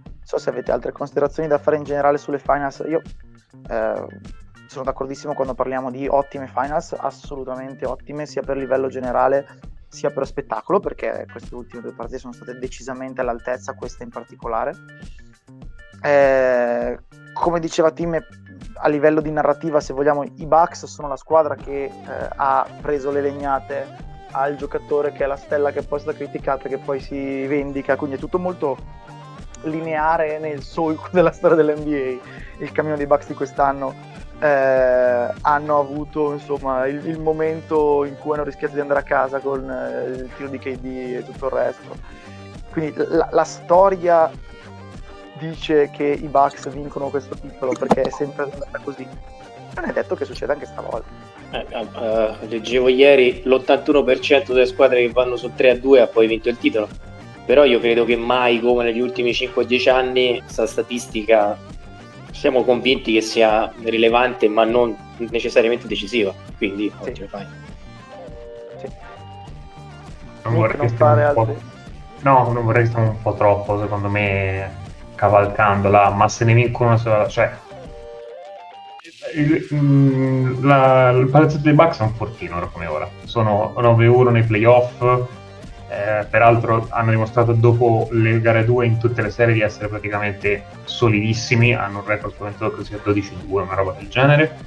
Non 0.06 0.22
so 0.24 0.38
se 0.38 0.50
avete 0.50 0.72
altre 0.72 0.92
considerazioni 0.92 1.48
da 1.48 1.58
fare 1.58 1.78
in 1.78 1.84
generale 1.84 2.18
sulle 2.18 2.40
finals. 2.40 2.84
Io 2.88 3.02
eh, 3.70 4.08
sono 4.68 4.84
d'accordissimo 4.84 5.34
quando 5.34 5.54
parliamo 5.54 5.92
di 5.92 6.08
ottime 6.08 6.48
finals, 6.48 6.94
assolutamente 6.98 7.86
ottime, 7.86 8.26
sia 8.26 8.42
per 8.42 8.58
livello 8.58 8.88
generale 8.88 9.46
sia 9.94 10.10
per 10.10 10.26
spettacolo, 10.26 10.80
perché 10.80 11.28
queste 11.32 11.54
ultime 11.54 11.84
due 11.84 11.94
partite 11.94 12.18
sono 12.18 12.34
state 12.34 12.58
decisamente 12.58 13.22
all'altezza, 13.22 13.76
questa 13.76 14.04
in 14.04 14.10
particolare. 14.10 14.74
Eh, 16.02 17.00
come 17.34 17.60
diceva 17.60 17.92
Tim, 17.92 18.18
a 18.76 18.88
livello 18.88 19.22
di 19.22 19.32
narrativa, 19.32 19.80
se 19.80 19.94
vogliamo, 19.94 20.24
i 20.24 20.46
Bucks 20.46 20.86
sono 20.86 21.08
la 21.08 21.18
squadra 21.18 21.56
che 21.56 21.86
eh, 21.86 21.92
ha 22.36 22.66
preso 22.82 23.12
le 23.12 23.22
legnate 23.22 24.12
al 24.32 24.56
giocatore 24.56 25.12
che 25.12 25.24
è 25.24 25.28
la 25.28 25.36
stella 25.36 25.72
che 25.72 25.84
poi 25.84 26.00
è 26.00 26.02
stata 26.02 26.18
criticata, 26.18 26.68
che 26.68 26.78
poi 26.78 27.00
si 27.00 27.46
vendica, 27.46 27.96
quindi 27.96 28.16
è 28.16 28.20
tutto 28.20 28.40
molto 28.40 28.78
lineare 29.64 30.40
nel 30.40 30.62
solco 30.62 31.10
della 31.12 31.32
storia 31.32 31.58
dell'NBA. 31.58 32.22
Il 32.60 32.72
cammino 32.72 32.96
dei 32.96 33.08
Bucks 33.08 33.28
di 33.28 33.34
quest'anno 33.34 33.94
eh, 34.40 35.34
hanno 35.42 35.80
avuto 35.80 36.34
insomma 36.34 36.86
il, 36.86 37.06
il, 37.08 37.20
momento 37.20 38.04
in 38.04 38.18
cui 38.18 38.34
hanno 38.34 38.44
rischiato 38.44 38.74
di 38.74 38.82
andare 38.82 39.00
a 39.00 39.04
casa 39.04 39.40
con 39.40 39.70
eh, 39.70 40.10
il 40.10 40.30
tiro 40.36 40.50
di 40.50 40.60
KD 40.60 40.86
e 40.86 41.24
tutto 41.26 41.46
il 41.46 41.52
resto. 41.52 41.96
Quindi 42.72 42.94
la, 42.96 43.30
la 43.32 43.44
storia 43.44 44.30
dice 45.40 45.90
che 45.92 46.06
i 46.06 46.28
Bucks 46.28 46.70
vincono 46.70 47.10
questo 47.10 47.36
titolo 47.36 47.74
perché 47.74 48.02
è 48.02 48.10
sempre 48.10 48.44
andata 48.44 48.80
così. 48.84 49.08
Non 49.76 49.86
è 49.86 49.94
detto 49.94 50.16
che 50.16 50.26
succeda 50.26 50.54
anche 50.54 50.66
stavolta. 50.66 51.08
Eh, 51.52 51.66
uh, 51.70 52.48
leggevo 52.48 52.88
ieri 52.88 53.42
l'81% 53.44 54.48
delle 54.48 54.66
squadre 54.66 55.06
che 55.06 55.12
vanno 55.12 55.36
su 55.36 55.52
3 55.54 55.70
a 55.72 55.76
2 55.76 56.02
ha 56.02 56.08
poi 56.08 56.28
vinto 56.28 56.50
il 56.50 56.58
titolo. 56.58 56.88
Però 57.46 57.64
io 57.66 57.80
credo 57.80 58.06
che 58.06 58.16
mai 58.16 58.60
come 58.60 58.84
negli 58.84 59.02
ultimi 59.02 59.32
5-10 59.32 59.90
anni 59.90 60.40
questa 60.40 60.66
statistica 60.66 61.58
siamo 62.32 62.64
convinti 62.64 63.14
che 63.14 63.22
sia 63.22 63.72
rilevante 63.82 64.48
ma 64.48 64.64
non 64.64 64.96
necessariamente 65.18 65.88
decisiva. 65.88 66.34
Quindi 66.58 66.92
sì. 67.02 67.10
oggi 67.10 67.28
fai. 67.28 67.46
Sì. 68.78 68.88
Non 70.44 70.56
vorrei 70.56 70.78
non 70.78 70.90
fare 70.90 71.24
altri... 71.24 71.56
No, 72.22 72.52
non 72.54 72.64
vorrei 72.64 72.86
stare 72.86 73.10
un 73.10 73.22
po' 73.22 73.34
troppo, 73.34 73.80
secondo 73.80 74.08
me 74.08 74.83
cavalcandola, 75.24 76.10
ma 76.10 76.28
se 76.28 76.44
ne 76.44 76.54
vincono 76.54 76.98
sola, 76.98 77.30
cioè 77.30 77.50
il, 79.36 79.68
mm, 79.74 80.66
la, 80.66 81.12
il 81.12 81.30
palazzetto 81.30 81.64
dei 81.64 81.74
Bucks 81.74 82.00
è 82.00 82.04
un 82.04 82.14
fortino 82.14 82.58
ora 82.58 82.68
come 82.68 82.86
ora 82.86 83.10
sono 83.24 83.74
9-1 83.78 84.32
nei 84.32 84.44
playoff 84.44 85.02
eh, 85.88 86.26
peraltro 86.30 86.88
hanno 86.90 87.12
dimostrato 87.12 87.54
dopo 87.54 88.10
le 88.12 88.42
gare 88.42 88.66
2 88.66 88.86
in 88.86 88.98
tutte 88.98 89.22
le 89.22 89.30
serie 89.30 89.54
di 89.54 89.62
essere 89.62 89.88
praticamente 89.88 90.66
solidissimi, 90.84 91.76
hanno 91.76 92.00
un 92.00 92.06
record 92.06 92.34
spaventato 92.34 92.72
così 92.72 92.96
a 92.96 93.00
12-2, 93.06 93.32
una 93.48 93.76
roba 93.76 93.92
del 93.92 94.08
genere. 94.08 94.58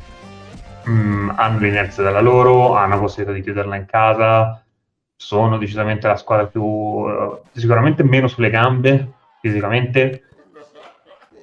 Mm, 0.88 1.30
hanno 1.34 1.58
l'inerzia 1.58 2.04
dalla 2.04 2.20
loro, 2.20 2.76
hanno 2.76 2.94
la 2.94 3.00
possibilità 3.00 3.32
di 3.32 3.42
chiuderla 3.42 3.75
in 3.75 3.86
casa, 3.86 4.62
sono 5.16 5.58
decisamente 5.58 6.06
la 6.06 6.16
squadra 6.16 6.46
più 6.46 6.62
uh, 6.62 7.40
sicuramente 7.52 8.04
meno 8.04 8.28
sulle 8.28 8.50
gambe 8.50 9.14
fisicamente 9.40 10.26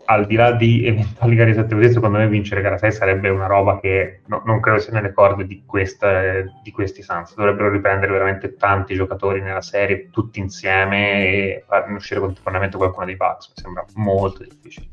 al 0.06 0.26
di 0.26 0.36
là 0.36 0.52
di 0.52 0.86
eventuali 0.86 1.36
gare 1.36 1.54
7 1.54 1.74
così, 1.74 1.92
secondo 1.92 2.18
me 2.18 2.28
vincere 2.28 2.62
gara 2.62 2.78
6 2.78 2.92
sarebbe 2.92 3.30
una 3.30 3.46
roba 3.46 3.80
che 3.80 4.22
no, 4.28 4.42
non 4.46 4.60
credo 4.60 4.80
sia 4.80 4.94
nelle 4.94 5.14
corde 5.14 5.46
di, 5.46 5.64
questa, 5.66 6.42
di 6.62 6.72
questi 6.72 7.02
Suns. 7.02 7.36
Dovrebbero 7.36 7.70
riprendere 7.70 8.12
veramente 8.12 8.56
tanti 8.56 8.96
giocatori 8.96 9.42
nella 9.42 9.62
serie, 9.62 10.10
tutti 10.10 10.40
insieme 10.40 11.26
e 11.26 11.64
far 11.66 11.90
uscire 11.92 12.20
contemporaneamente 12.20 12.78
qualcuno 12.78 13.06
dei 13.06 13.16
Bucks. 13.16 13.50
Mi 13.50 13.62
sembra 13.62 13.86
molto 13.96 14.44
difficile. 14.44 14.90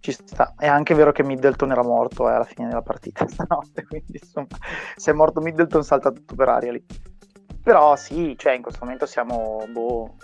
Ci 0.00 0.12
sta. 0.12 0.54
È 0.56 0.66
anche 0.66 0.94
vero 0.94 1.12
che 1.12 1.24
Middleton 1.24 1.72
era 1.72 1.82
morto 1.82 2.28
eh, 2.28 2.34
alla 2.34 2.44
fine 2.44 2.68
della 2.68 2.82
partita 2.82 3.26
stanotte, 3.28 3.84
quindi 3.84 4.18
insomma, 4.22 4.46
se 4.96 5.10
è 5.10 5.14
morto 5.14 5.40
Middleton 5.40 5.82
salta 5.82 6.10
tutto 6.10 6.34
per 6.34 6.48
aria 6.48 6.72
lì. 6.72 6.84
Però 7.62 7.96
sì, 7.96 8.34
cioè 8.38 8.54
in 8.54 8.62
questo 8.62 8.84
momento 8.84 9.04
siamo 9.04 9.66
boh, 9.70 10.14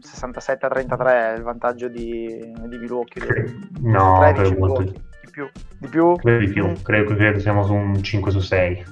67 0.00 0.66
a 0.66 0.68
33 0.68 1.34
il 1.36 1.42
vantaggio 1.42 1.88
di, 1.88 2.52
di 2.68 2.78
Milwaukee. 2.78 3.22
No, 3.80 4.18
13 4.18 4.56
molto 4.56 4.82
di 4.82 4.92
più. 5.30 5.48
Di 5.78 5.88
più? 5.88 6.16
Credo 6.16 6.38
di 6.38 6.52
più, 6.52 6.72
credo, 6.82 7.14
credo 7.14 7.38
siamo 7.38 7.64
su 7.64 7.74
un 7.74 8.02
5 8.02 8.30
su 8.30 8.40
6. 8.40 8.84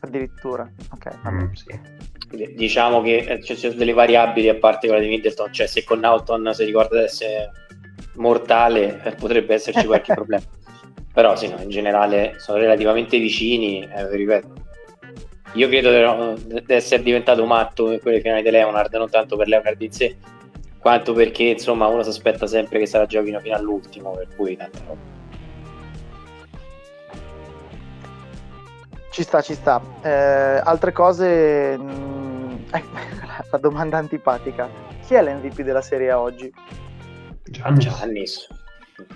Addirittura, 0.00 0.68
ok. 0.92 1.18
Mm, 1.28 1.52
sì. 1.52 1.80
Diciamo 2.54 3.02
che 3.02 3.16
eh, 3.18 3.42
ci 3.42 3.54
sono 3.54 3.74
delle 3.74 3.92
variabili 3.92 4.48
a 4.48 4.54
parte 4.54 4.86
quella 4.86 5.02
di 5.02 5.08
Middleton, 5.08 5.52
cioè 5.52 5.66
se 5.66 5.84
con 5.84 6.00
Naughton 6.00 6.52
si 6.54 6.64
ricorda 6.64 6.98
di 6.98 7.04
essere 7.04 7.50
mortale 8.14 9.02
eh, 9.04 9.12
potrebbe 9.12 9.54
esserci 9.54 9.86
qualche 9.86 10.14
problema. 10.14 10.44
Però 11.12 11.36
sì, 11.36 11.48
no, 11.48 11.60
in 11.60 11.68
generale 11.68 12.34
sono 12.38 12.58
relativamente 12.58 13.18
vicini, 13.18 13.82
eh, 13.82 14.08
ripeto, 14.16 14.54
io 15.54 15.68
credo 15.68 16.34
di 16.34 16.62
essere 16.68 17.02
diventato 17.02 17.44
matto 17.44 17.92
in 17.92 18.00
quelle 18.00 18.20
finali 18.20 18.42
di 18.42 18.50
Leonard, 18.50 18.92
non 18.94 19.10
tanto 19.10 19.36
per 19.36 19.48
Leonard 19.48 19.80
in 19.82 19.92
sé, 19.92 20.16
quanto 20.78 21.12
perché 21.12 21.44
insomma 21.44 21.86
uno 21.86 22.02
si 22.02 22.08
aspetta 22.08 22.46
sempre 22.46 22.78
che 22.78 22.86
sarà 22.86 23.06
giochino 23.06 23.38
fino 23.40 23.54
all'ultimo, 23.54 24.12
per 24.12 24.28
cui 24.34 24.56
tanta 24.56 24.78
roba. 24.86 25.20
Ci 29.10 29.22
sta, 29.22 29.42
ci 29.42 29.52
sta. 29.52 29.82
Eh, 30.00 30.10
altre 30.64 30.92
cose, 30.92 31.76
mh, 31.76 31.82
mm, 31.82 32.54
la 33.50 33.58
domanda 33.58 33.98
antipatica. 33.98 34.68
Chi 35.04 35.14
è 35.14 35.22
l'MVP 35.22 35.60
della 35.60 35.82
serie 35.82 36.12
oggi? 36.12 36.50
Giannis. 37.42 37.84
Giannis. 37.84 38.48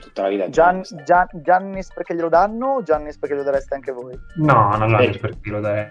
Tutta 0.01 0.23
la 0.23 0.29
vita 0.29 0.49
Gian, 0.49 0.83
Gian, 1.05 1.29
Giannis 1.33 1.93
perché 1.93 2.15
glielo 2.15 2.29
danno 2.29 2.67
o 2.75 2.83
Giannis 2.83 3.19
perché 3.19 3.37
lo 3.37 3.45
dareste 3.45 3.75
anche 3.75 3.93
voi? 3.93 4.19
No, 4.37 4.77
no 4.77 4.87
Giannis 4.89 5.19
perché 5.19 5.51
lo 5.51 5.61
darei 5.61 5.89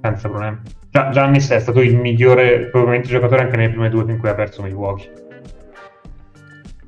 senza 0.00 0.28
problemi. 0.28 0.58
Gia- 0.90 1.10
Giannis 1.10 1.50
è 1.50 1.60
stato 1.60 1.80
il 1.80 1.96
migliore 1.96 2.66
probabilmente 2.66 3.08
giocatore 3.08 3.42
anche 3.42 3.56
nelle 3.56 3.70
prime 3.70 3.88
due 3.88 4.04
in 4.10 4.18
cui 4.18 4.28
ha 4.28 4.34
perso 4.34 4.62
Milwaukee. 4.62 5.28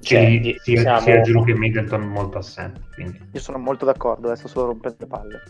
Cioè, 0.00 0.40
sì, 0.42 0.56
sia, 0.62 0.80
siamo... 0.80 1.00
sia 1.00 1.20
Giroud 1.20 1.46
che 1.46 1.54
Middleton 1.54 2.02
molto 2.02 2.38
assente. 2.38 2.80
Quindi. 2.94 3.20
Io 3.32 3.40
sono 3.40 3.58
molto 3.58 3.84
d'accordo, 3.84 4.26
adesso 4.26 4.48
solo 4.48 4.66
rompete 4.66 4.96
le 4.98 5.06
palle. 5.06 5.42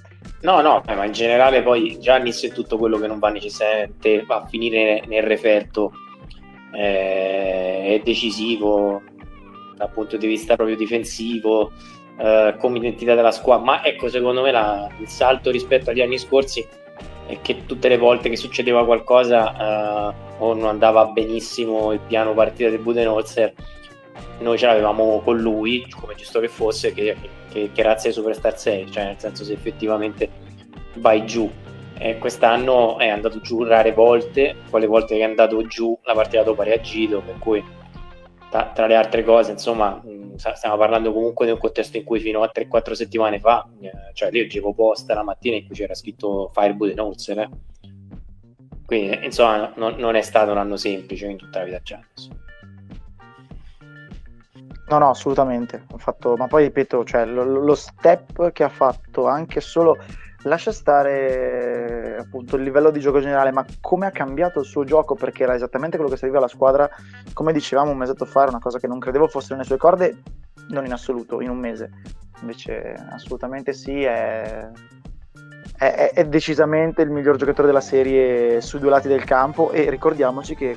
No, 0.42 0.60
no, 0.60 0.82
eh, 0.87 0.94
ma 0.94 1.06
in 1.06 1.12
generale 1.12 1.62
poi 1.62 1.98
Giannis 1.98 2.44
è 2.44 2.52
tutto 2.52 2.76
quello 2.76 2.98
che 2.98 3.06
non 3.06 3.18
va 3.18 3.30
necessariamente 3.30 4.24
a 4.26 4.46
finire 4.46 5.04
nel 5.06 5.22
referto. 5.22 5.92
Eh, 6.74 7.94
è 7.94 8.00
decisivo 8.04 9.02
dal 9.76 9.90
punto 9.90 10.18
di 10.18 10.26
vista 10.26 10.54
proprio 10.54 10.76
difensivo, 10.76 11.72
eh, 12.18 12.54
come 12.58 12.76
identità 12.76 13.14
della 13.14 13.32
squadra. 13.32 13.64
Ma 13.64 13.84
ecco, 13.84 14.08
secondo 14.08 14.42
me 14.42 14.50
la, 14.50 14.87
il 14.98 15.08
salto 15.08 15.50
rispetto 15.50 15.90
agli 15.90 16.02
anni 16.02 16.18
scorsi 16.18 16.64
e 17.26 17.40
che 17.40 17.64
tutte 17.66 17.88
le 17.88 17.98
volte 17.98 18.28
che 18.28 18.37
succedeva 18.37 18.85
qualcosa 18.85 20.12
uh, 20.38 20.44
o 20.44 20.54
non 20.54 20.66
andava 20.66 21.06
benissimo 21.06 21.92
il 21.92 22.00
piano 22.00 22.35
partita 22.35 22.68
del 22.68 22.80
Budenholzer 22.80 23.52
noi 24.40 24.58
ce 24.58 24.66
l'avevamo 24.66 25.20
con 25.20 25.38
lui 25.38 25.87
come 25.88 26.14
giusto 26.14 26.40
che 26.40 26.48
fosse 26.48 26.92
che, 26.92 27.16
che, 27.50 27.70
che 27.72 27.82
razza 27.82 28.08
di 28.08 28.14
Superstar 28.14 28.58
6 28.58 28.90
cioè 28.90 29.04
nel 29.04 29.18
senso 29.18 29.44
se 29.44 29.52
effettivamente 29.52 30.28
vai 30.94 31.24
giù. 31.24 31.50
E 31.98 32.18
quest'anno 32.18 32.98
è 32.98 33.08
andato 33.08 33.40
giù 33.40 33.62
rare 33.62 33.92
volte 33.92 34.56
quelle 34.70 34.87
volte 34.87 35.16
che 35.16 35.20
è 35.20 35.24
andato 35.24 35.64
giù 35.66 35.96
la 36.02 36.14
partita 36.14 36.42
dopo 36.42 36.62
ha 36.62 36.64
reagito 36.64 37.20
per 37.20 37.38
cui 37.38 37.64
tra, 38.50 38.72
tra 38.74 38.87
le 38.87 38.96
altre 38.96 39.22
cose 39.22 39.52
insomma 39.52 40.02
stiamo 40.36 40.76
parlando 40.76 41.12
comunque 41.12 41.46
di 41.46 41.52
un 41.52 41.58
contesto 41.58 41.96
in 41.96 42.04
cui 42.04 42.20
fino 42.20 42.42
a 42.42 42.50
3-4 42.54 42.92
settimane 42.92 43.38
fa, 43.38 43.68
eh, 43.80 43.90
cioè 44.12 44.30
io 44.32 44.42
leggevo 44.42 44.72
posta 44.72 45.14
la 45.14 45.22
mattina 45.22 45.56
in 45.56 45.66
cui 45.66 45.74
c'era 45.74 45.94
scritto 45.94 46.50
Fireball 46.52 46.90
and 46.90 46.98
Holzer, 46.98 47.38
eh. 47.38 47.50
quindi 48.86 49.24
insomma 49.24 49.72
non, 49.76 49.94
non, 49.96 50.14
è 50.14 50.22
stato 50.22 50.50
un 50.50 50.58
anno 50.58 50.76
semplice 50.76 51.26
in 51.26 51.36
tutta 51.36 51.60
la 51.60 51.64
vita 51.64 51.80
Giannis. 51.82 52.30
No, 54.88 54.98
no, 54.98 55.08
assolutamente. 55.08 55.86
Fatto, 55.96 56.36
ma 56.36 56.48
poi 56.48 56.64
ripeto, 56.64 57.02
cioè, 57.04 57.24
lo, 57.24 57.44
lo, 57.44 57.74
step 57.74 58.52
che 58.52 58.62
ha 58.62 58.68
fatto 58.68 59.26
anche 59.26 59.62
solo 59.62 59.96
lascia 60.44 60.72
stare 60.72 62.16
appunto 62.18 62.57
il 62.57 62.62
livello 62.62 62.90
di 62.90 63.00
gioco 63.00 63.20
generale, 63.20 63.52
ma 63.52 63.64
come 63.81 64.07
ha 64.07 64.11
cambiato 64.11 64.61
il 64.61 64.66
suo 64.66 64.85
gioco? 64.85 65.14
Perché 65.14 65.42
era 65.44 65.55
esattamente 65.55 65.96
quello 65.96 66.11
che 66.11 66.18
serviva 66.18 66.38
alla 66.38 66.48
squadra, 66.48 66.88
come 67.33 67.52
dicevamo 67.52 67.90
un 67.90 67.96
mesetto 67.96 68.24
fa, 68.24 68.42
era 68.42 68.50
una 68.50 68.61
cosa 68.61 68.78
che 68.78 68.87
non 68.87 68.98
credevo 68.98 69.28
fosse 69.28 69.52
nelle 69.52 69.66
sue 69.66 69.76
corde, 69.76 70.22
non 70.68 70.85
in 70.85 70.92
assoluto, 70.92 71.40
in 71.40 71.50
un 71.50 71.59
mese. 71.59 71.90
Invece 72.40 72.94
assolutamente 73.11 73.72
sì, 73.72 74.02
è, 74.02 74.68
è, 75.78 76.11
è 76.14 76.24
decisamente 76.24 77.02
il 77.02 77.11
miglior 77.11 77.37
giocatore 77.37 77.68
della 77.68 77.81
serie 77.81 78.61
sui 78.61 78.81
due 78.81 78.90
lati 78.90 79.09
del 79.09 79.24
campo. 79.24 79.70
E 79.70 79.88
ricordiamoci 79.90 80.57
che 80.57 80.76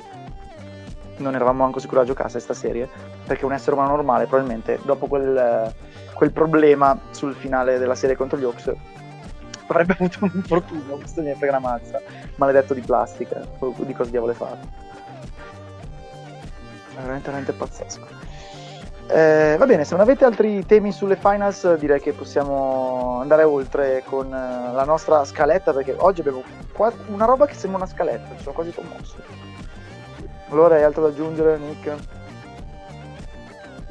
non 1.18 1.34
eravamo 1.34 1.62
manco 1.62 1.80
sicuri 1.80 2.02
a 2.02 2.04
giocasse 2.04 2.32
questa 2.32 2.54
serie, 2.54 2.88
perché 3.26 3.44
un 3.44 3.52
essere 3.52 3.74
umano 3.74 3.96
normale 3.96 4.26
probabilmente 4.26 4.78
dopo 4.84 5.06
quel, 5.06 5.74
quel 6.14 6.30
problema 6.30 6.96
sul 7.10 7.34
finale 7.34 7.78
della 7.78 7.94
serie 7.94 8.14
contro 8.16 8.38
gli 8.38 8.44
Hawks 8.44 8.72
avrebbe 9.66 9.94
avuto 9.94 10.18
un 10.24 10.30
infortunio, 10.34 10.96
questo 10.96 11.22
mi 11.22 11.34
frega 11.34 11.56
una 11.56 11.68
mazza, 11.68 12.00
maledetto 12.36 12.74
di 12.74 12.80
plastica, 12.80 13.40
di 13.76 13.92
cosa 13.94 14.10
diavolo 14.10 14.32
è 14.32 14.34
fatto. 14.34 14.84
Veramente, 16.94 17.26
veramente 17.26 17.52
pazzesco. 17.52 18.06
Eh, 19.08 19.54
va 19.56 19.66
bene, 19.66 19.84
se 19.84 19.94
non 19.94 20.02
avete 20.02 20.24
altri 20.24 20.66
temi 20.66 20.90
sulle 20.90 21.14
finals 21.14 21.76
direi 21.76 22.00
che 22.00 22.12
possiamo 22.12 23.20
andare 23.20 23.44
oltre 23.44 24.02
con 24.04 24.26
eh, 24.26 24.72
la 24.72 24.82
nostra 24.84 25.24
scaletta 25.24 25.72
perché 25.72 25.94
oggi 25.96 26.20
abbiamo 26.20 26.42
una 27.06 27.24
roba 27.24 27.46
che 27.46 27.54
sembra 27.54 27.82
una 27.82 27.88
scaletta, 27.88 28.36
sono 28.38 28.52
quasi 28.52 28.72
commosso. 28.72 29.14
Allora 30.48 30.74
hai 30.74 30.82
altro 30.82 31.02
da 31.02 31.08
aggiungere 31.08 31.58
Nick? 31.58 31.94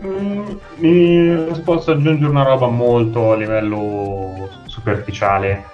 Mm, 0.04 0.58
mi 0.76 1.62
posso 1.64 1.92
aggiungere 1.92 2.30
una 2.30 2.44
roba 2.44 2.68
molto 2.68 3.32
a 3.32 3.36
livello 3.38 4.50
superficiale. 4.86 5.74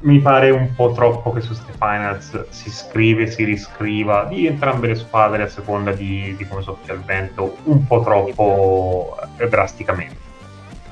Mi 0.00 0.18
pare 0.18 0.50
un 0.50 0.74
po' 0.74 0.92
troppo 0.92 1.32
che 1.32 1.40
su 1.40 1.48
queste 1.48 1.72
finals 1.72 2.48
si 2.50 2.68
scrive, 2.70 3.26
si 3.26 3.44
riscriva 3.44 4.24
di 4.24 4.46
entrambe 4.46 4.88
le 4.88 4.96
squadre 4.96 5.44
a 5.44 5.48
seconda 5.48 5.92
di, 5.92 6.34
di 6.36 6.46
come 6.46 6.60
soffia 6.60 6.92
il 6.92 7.00
vento, 7.00 7.56
un 7.64 7.86
po' 7.86 8.02
troppo 8.02 9.16
eh, 9.38 9.48
drasticamente. 9.48 10.22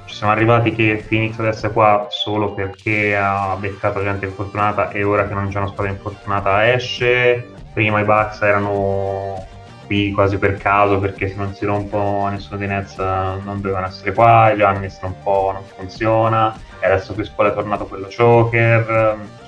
Ci 0.07 0.15
siamo 0.15 0.33
arrivati 0.33 0.73
che 0.73 1.05
Phoenix 1.07 1.39
adesso 1.39 1.67
è 1.67 1.73
qua 1.73 2.07
solo 2.09 2.55
perché 2.55 3.15
ha 3.17 3.55
beccato 3.59 4.03
gente 4.03 4.27
infortunata 4.27 4.91
e 4.91 5.03
ora 5.03 5.27
che 5.27 5.35
non 5.35 5.49
c'è 5.49 5.59
una 5.59 5.69
squadra 5.69 5.93
infortunata 5.93 6.73
esce. 6.73 7.51
Prima 7.75 8.01
i 8.01 8.05
Bucks 8.05 8.41
erano 8.41 9.47
qui 9.87 10.13
quasi 10.13 10.39
per 10.39 10.57
caso 10.57 10.99
perché 10.99 11.29
se 11.29 11.37
non 11.37 11.55
si 11.55 11.65
rompono 11.65 12.29
nessuno 12.29 12.59
dei 12.59 12.69
Nets 12.69 12.97
non 12.99 13.61
dovevano 13.61 13.87
essere 13.87 14.13
qua, 14.13 14.53
Giannis 14.57 14.99
un 15.03 15.15
po' 15.23 15.51
non 15.53 15.63
funziona 15.65 16.57
e 16.81 16.87
adesso 16.87 17.15
Chris 17.15 17.29
Paul 17.29 17.51
è 17.51 17.55
tornato 17.55 17.87
quello 17.87 18.09
choker 18.15 19.41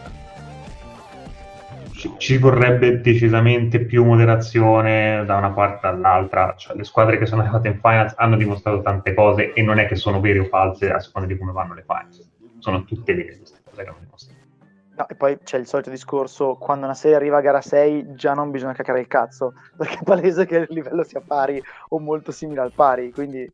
ci, 2.05 2.13
ci, 2.19 2.37
vorrebbe 2.37 3.01
decisamente 3.01 3.81
più 3.81 4.05
moderazione 4.05 5.25
da 5.25 5.37
una 5.37 5.51
parte 5.51 5.87
all'altra. 5.87 6.55
Cioè, 6.57 6.77
le 6.77 6.85
squadre 6.85 7.19
che 7.19 7.25
sono 7.25 7.41
arrivate 7.41 7.69
in 7.69 7.79
finals 7.81 8.13
hanno 8.17 8.37
dimostrato 8.37 8.83
tante 8.83 9.15
cose 9.15 9.53
e 9.55 9.63
non 9.63 9.79
è 9.79 9.87
che 9.87 9.97
sono 9.97 10.21
vere 10.21 10.41
o 10.41 10.45
false 10.45 10.91
a 10.91 11.01
seconda 11.01 11.27
di 11.27 11.39
come 11.39 11.53
vanno 11.53 11.73
le 11.73 11.85
finals. 11.87 12.29
Sono 12.59 12.85
tutte 12.85 13.15
vere 13.15 13.39
queste 13.39 13.61
cose 13.65 13.83
che 13.83 13.89
hanno 13.89 13.99
dimostrato 14.01 14.34
No, 14.97 15.09
e 15.09 15.17
poi 15.17 15.39
c'è 15.43 15.59
il 15.59 15.67
solito 15.67 15.91
discorso, 15.91 16.55
quando 16.55 16.85
una 16.85 16.95
serie 16.95 17.17
arriva 17.17 17.39
a 17.39 17.41
gara 17.41 17.61
6 17.61 18.15
già 18.15 18.33
non 18.33 18.53
bisogna 18.53 18.75
cacare 18.75 19.01
il 19.01 19.09
cazzo, 19.09 19.55
perché 19.77 19.99
è 19.99 20.03
palese 20.05 20.47
che 20.47 20.57
il 20.59 20.67
livello 20.71 21.03
sia 21.03 21.21
pari 21.21 21.61
o 21.89 21.99
molto 21.99 22.31
simile 22.31 22.61
al 22.61 22.73
pari, 22.73 23.11
quindi 23.13 23.51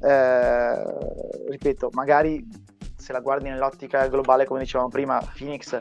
eh, 0.00 0.82
ripeto, 1.48 1.90
magari 1.92 2.44
se 2.96 3.12
la 3.12 3.20
guardi 3.20 3.48
nell'ottica 3.48 4.06
globale 4.08 4.44
come 4.44 4.60
dicevamo 4.60 4.88
prima, 4.88 5.22
Phoenix 5.36 5.78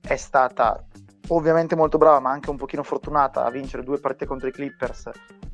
è 0.00 0.16
stata 0.16 0.84
ovviamente 1.28 1.74
molto 1.74 1.98
brava, 1.98 2.20
ma 2.20 2.30
anche 2.30 2.50
un 2.50 2.56
pochino 2.56 2.82
fortunata 2.82 3.44
a 3.44 3.50
vincere 3.50 3.82
due 3.82 3.98
partite 3.98 4.26
contro 4.26 4.48
i 4.48 4.52
Clippers 4.52 5.10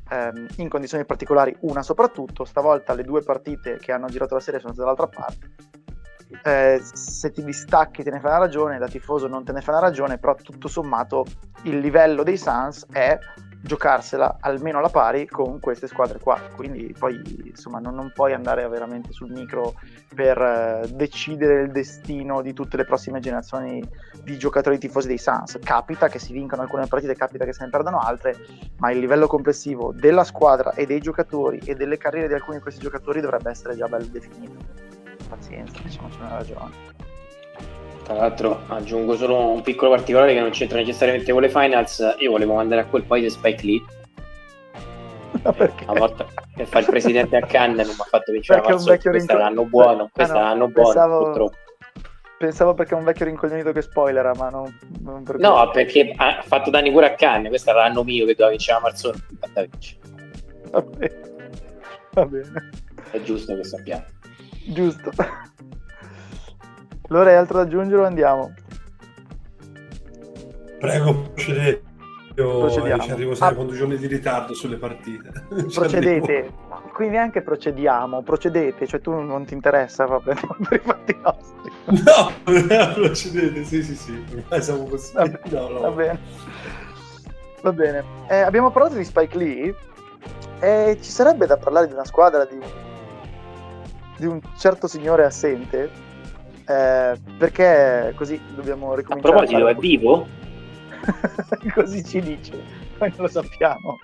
ehm, 0.09 0.47
in 0.57 0.69
condizioni 0.69 1.05
particolari, 1.05 1.55
una 1.61 1.81
soprattutto. 1.81 2.45
Stavolta 2.45 2.93
le 2.93 3.03
due 3.03 3.23
partite 3.23 3.77
che 3.77 3.91
hanno 3.91 4.07
girato 4.07 4.35
la 4.35 4.39
serie 4.39 4.59
sono 4.59 4.73
state 4.73 4.87
dall'altra 4.87 5.21
parte. 5.21 5.81
Eh, 6.41 6.81
se 6.81 7.31
ti 7.31 7.43
distacchi 7.43 8.03
te 8.03 8.09
ne 8.09 8.19
fai 8.19 8.31
una 8.31 8.39
ragione, 8.39 8.77
da 8.77 8.87
tifoso 8.87 9.27
non 9.27 9.43
te 9.43 9.51
ne 9.51 9.61
fai 9.61 9.75
una 9.75 9.83
ragione, 9.83 10.17
però 10.17 10.35
tutto 10.35 10.67
sommato 10.67 11.25
il 11.63 11.79
livello 11.79 12.23
dei 12.23 12.37
Suns 12.37 12.87
è 12.91 13.17
giocarsela 13.63 14.39
almeno 14.41 14.79
alla 14.79 14.89
pari 14.89 15.25
con 15.25 15.59
queste 15.59 15.87
squadre 15.87 16.19
qua. 16.19 16.37
Quindi 16.53 16.93
poi 16.97 17.21
insomma 17.45 17.79
non, 17.79 17.95
non 17.95 18.11
puoi 18.13 18.33
andare 18.33 18.67
veramente 18.67 19.13
sul 19.13 19.31
micro 19.31 19.75
per 20.13 20.37
eh, 20.37 20.87
decidere 20.91 21.63
il 21.63 21.71
destino 21.71 22.41
di 22.41 22.53
tutte 22.53 22.75
le 22.75 22.83
prossime 22.83 23.21
generazioni 23.21 23.81
di 24.21 24.37
giocatori 24.37 24.77
tifosi 24.77 25.07
dei 25.07 25.17
Suns. 25.17 25.59
Capita 25.63 26.09
che 26.09 26.19
si 26.19 26.33
vincano 26.33 26.61
alcune 26.61 26.87
partite, 26.87 27.15
capita 27.15 27.45
che 27.45 27.53
se 27.53 27.63
ne 27.63 27.69
perdano 27.69 27.99
altre, 27.99 28.35
ma 28.79 28.91
il 28.91 28.99
livello 28.99 29.27
complessivo 29.27 29.93
della 29.93 30.25
squadra 30.25 30.73
e 30.73 30.85
dei 30.85 30.99
giocatori 30.99 31.59
e 31.59 31.75
delle 31.75 31.97
carriere 31.97 32.27
di 32.27 32.33
alcuni 32.33 32.57
di 32.57 32.63
questi 32.63 32.81
giocatori 32.81 33.21
dovrebbe 33.21 33.49
essere 33.49 33.77
già 33.77 33.87
ben 33.87 34.11
definito. 34.11 34.92
Pazienza, 35.35 35.79
c'è 35.87 35.99
una 36.19 36.37
ragione. 36.37 36.71
Tra 38.03 38.13
l'altro 38.13 38.61
aggiungo 38.67 39.15
solo 39.15 39.49
un 39.49 39.63
piccolo 39.63 39.89
particolare 39.91 40.33
che 40.33 40.39
non 40.39 40.51
c'entra 40.51 40.77
necessariamente 40.77 41.31
con 41.31 41.41
le 41.41 41.49
finals. 41.49 42.15
Io 42.19 42.31
volevo 42.31 42.53
mandare 42.53 42.81
a 42.81 42.85
quel 42.85 43.03
paese 43.03 43.31
Spike 43.31 43.65
Lee. 43.65 43.81
Perché? 45.41 45.85
Una 45.87 45.99
volta 45.99 46.27
che 46.55 46.65
fa 46.65 46.79
il 46.79 46.85
presidente 46.85 47.35
a 47.35 47.41
Cannes 47.41 47.87
non 47.87 47.95
mi 47.95 48.01
ha 48.01 48.07
fatto 48.09 48.31
vincere 48.31 48.59
perché 48.59 48.73
la 48.73 48.77
Marzoni. 48.77 48.99
Questo 48.99 49.31
rincon... 49.31 49.37
l'anno 49.37 49.65
buono, 49.65 50.09
questo 50.13 50.33
ah, 50.33 50.37
no, 50.37 50.43
l'anno 50.43 50.67
buono, 50.67 50.87
pensavo... 50.89 51.23
purtroppo. 51.23 51.55
Pensavo 52.37 52.73
perché 52.73 52.93
è 52.93 52.97
un 52.97 53.03
vecchio 53.05 53.25
rincoglionito 53.25 53.71
che 53.71 53.81
spoilera, 53.81 54.33
ma 54.35 54.49
non, 54.49 54.77
non 55.01 55.23
per 55.23 55.39
No, 55.39 55.69
perché 55.71 56.13
ha 56.15 56.43
fatto 56.43 56.69
danni 56.69 56.91
pure 56.91 57.07
a 57.07 57.15
Cannes, 57.15 57.49
questo 57.49 57.71
era 57.71 57.87
l'anno 57.87 58.03
mio 58.03 58.25
che 58.25 58.33
doveva 58.33 58.49
vincere 58.49 58.77
la 58.77 58.83
Marzoni. 58.83 59.23
Va 60.69 60.81
bene. 60.81 61.21
Va 62.11 62.25
bene. 62.25 62.69
È 63.11 63.21
giusto 63.21 63.55
che 63.55 63.63
sappiamo. 63.63 64.03
Giusto. 64.65 65.11
Allora 67.09 67.29
hai 67.29 67.35
altro 67.35 67.57
da 67.57 67.63
aggiungere 67.63 68.01
o 68.01 68.05
andiamo? 68.05 68.53
Prego, 70.79 71.29
procedete. 71.33 71.91
Io 72.35 72.59
Procediamo. 72.61 73.03
ci 73.03 73.11
arrivo 73.11 73.35
sempre 73.35 73.53
ah. 73.53 73.57
con 73.57 73.67
due 73.67 73.77
giorni 73.77 73.97
di 73.97 74.07
ritardo 74.07 74.55
sulle 74.55 74.77
partite. 74.77 75.31
Procedete, 75.71 76.51
qui 76.91 77.07
neanche 77.07 77.43
procediamo, 77.43 78.23
procedete, 78.23 78.87
cioè 78.87 79.01
tu 79.01 79.11
non 79.11 79.45
ti 79.45 79.53
interessa 79.53 80.05
proprio 80.05 80.33
per 80.67 80.81
i 80.81 80.83
fatti 80.83 81.15
nostri. 81.21 81.71
No, 81.85 82.31
procedete, 82.93 83.63
sì, 83.63 83.83
sì, 83.83 83.95
sì, 83.95 84.25
ormai 84.35 84.63
siamo 84.63 84.85
così. 84.85 85.13
Va, 85.13 85.25
no, 85.25 85.67
no. 85.69 85.79
va 85.81 85.91
bene. 85.91 86.19
Va 87.61 87.71
bene. 87.71 88.03
Eh, 88.27 88.39
abbiamo 88.39 88.71
parlato 88.71 88.95
di 88.95 89.03
Spike 89.03 89.37
Lee 89.37 89.75
e 90.59 90.97
ci 91.01 91.11
sarebbe 91.11 91.45
da 91.45 91.57
parlare 91.57 91.85
di 91.85 91.93
una 91.93 92.05
squadra 92.05 92.45
di, 92.45 92.57
di 94.23 94.29
un 94.29 94.39
certo 94.57 94.87
signore 94.87 95.25
assente 95.25 95.89
eh, 96.65 97.19
perché 97.37 98.13
così 98.15 98.39
dobbiamo 98.55 98.95
ricominciare. 98.95 99.33
A 99.33 99.37
proposito, 99.37 99.67
è 99.67 99.75
vivo? 99.75 100.27
così 101.75 102.03
ci 102.05 102.21
dice, 102.21 102.53
noi 102.99 103.09
non 103.09 103.19
lo 103.19 103.27
sappiamo. 103.27 103.97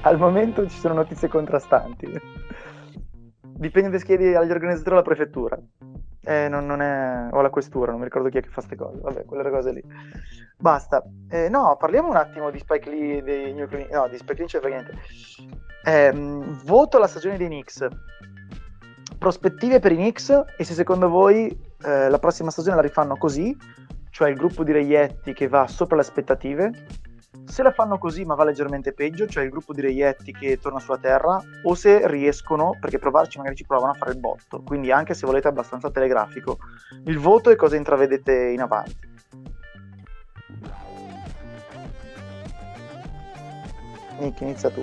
Al 0.00 0.18
momento 0.18 0.68
ci 0.68 0.78
sono 0.78 0.94
notizie 0.94 1.28
contrastanti. 1.28 2.10
Dipende 3.40 3.98
se 3.98 4.04
chiedi 4.04 4.34
agli 4.34 4.50
organizzatori 4.50 4.96
o 4.96 4.98
alla 4.98 5.06
prefettura. 5.06 5.58
Eh, 6.20 6.48
non, 6.48 6.66
non 6.66 6.82
è... 6.82 7.28
o 7.30 7.38
alla 7.38 7.48
questura, 7.48 7.90
non 7.90 8.00
mi 8.00 8.06
ricordo 8.06 8.28
chi 8.28 8.38
è 8.38 8.42
che 8.42 8.48
fa 8.48 8.54
queste 8.56 8.76
cose. 8.76 9.00
Vabbè, 9.00 9.24
quelle 9.24 9.48
cose 9.48 9.72
lì. 9.72 9.82
Basta. 10.58 11.04
Eh, 11.30 11.48
no, 11.48 11.76
parliamo 11.78 12.08
un 12.08 12.16
attimo 12.16 12.50
di 12.50 12.58
Spike 12.58 12.90
Lee, 12.90 13.22
dei 13.22 13.54
New 13.54 13.68
No, 13.92 14.08
di 14.08 14.16
Spike 14.16 14.38
Lee 14.40 14.46
c'è 14.46 14.58
frega 14.58 14.76
niente. 14.76 14.98
Eh, 15.84 16.12
voto 16.64 16.98
la 16.98 17.06
stagione 17.06 17.36
dei 17.36 17.46
Knicks 17.46 17.86
prospettive 19.18 19.80
per 19.80 19.92
i 19.92 19.96
Knicks 19.96 20.30
e 20.56 20.64
se 20.64 20.74
secondo 20.74 21.08
voi 21.08 21.48
eh, 21.82 22.08
la 22.08 22.18
prossima 22.18 22.50
stagione 22.50 22.76
la 22.76 22.82
rifanno 22.82 23.16
così, 23.16 23.56
cioè 24.10 24.30
il 24.30 24.36
gruppo 24.36 24.62
di 24.62 24.72
reietti 24.72 25.32
che 25.32 25.48
va 25.48 25.66
sopra 25.66 25.96
le 25.96 26.02
aspettative, 26.02 26.86
se 27.44 27.62
la 27.62 27.72
fanno 27.72 27.98
così 27.98 28.24
ma 28.24 28.34
va 28.34 28.44
leggermente 28.44 28.92
peggio, 28.92 29.26
cioè 29.26 29.44
il 29.44 29.50
gruppo 29.50 29.72
di 29.72 29.80
reietti 29.80 30.32
che 30.32 30.58
torna 30.58 30.78
sulla 30.78 30.98
terra, 30.98 31.40
o 31.62 31.74
se 31.74 32.06
riescono, 32.06 32.76
perché 32.80 32.98
provarci 32.98 33.38
magari 33.38 33.56
ci 33.56 33.66
provano 33.66 33.92
a 33.92 33.94
fare 33.94 34.12
il 34.12 34.18
botto, 34.18 34.62
quindi 34.62 34.92
anche 34.92 35.14
se 35.14 35.26
volete 35.26 35.48
abbastanza 35.48 35.90
telegrafico, 35.90 36.58
il 37.04 37.18
voto 37.18 37.50
e 37.50 37.56
cosa 37.56 37.76
intravedete 37.76 38.32
in 38.32 38.60
avanti. 38.60 39.16
Nick, 44.18 44.40
inizia 44.40 44.70
tu. 44.70 44.82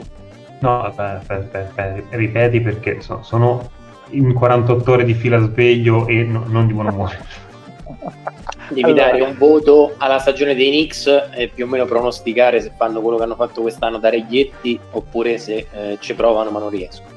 No, 0.61 0.83
aspetta, 0.83 1.19
aspetta, 1.19 1.59
aspetta, 1.59 2.15
ripeti 2.15 2.61
perché 2.61 3.01
so, 3.01 3.21
sono 3.21 3.69
in 4.15 4.33
48 4.33 4.91
ore 4.91 5.05
di 5.05 5.13
fila 5.13 5.37
sveglio 5.39 6.07
e 6.07 6.23
no, 6.23 6.45
non 6.47 6.67
di 6.67 6.73
buon 6.73 6.87
umore. 6.87 7.43
Devi 8.69 8.83
allora. 8.83 9.11
dare 9.11 9.21
un 9.21 9.37
voto 9.37 9.93
alla 9.97 10.17
stagione 10.17 10.55
dei 10.55 10.69
Knicks 10.69 11.29
e 11.33 11.51
più 11.53 11.65
o 11.65 11.67
meno 11.67 11.85
pronosticare 11.85 12.61
se 12.61 12.71
fanno 12.75 12.99
quello 13.01 13.17
che 13.17 13.23
hanno 13.23 13.35
fatto 13.35 13.61
quest'anno 13.61 13.99
da 13.99 14.09
reglietti 14.09 14.79
oppure 14.91 15.37
se 15.37 15.67
eh, 15.71 15.97
ci 15.99 16.15
provano 16.15 16.49
ma 16.49 16.59
non 16.59 16.69
riescono. 16.69 17.13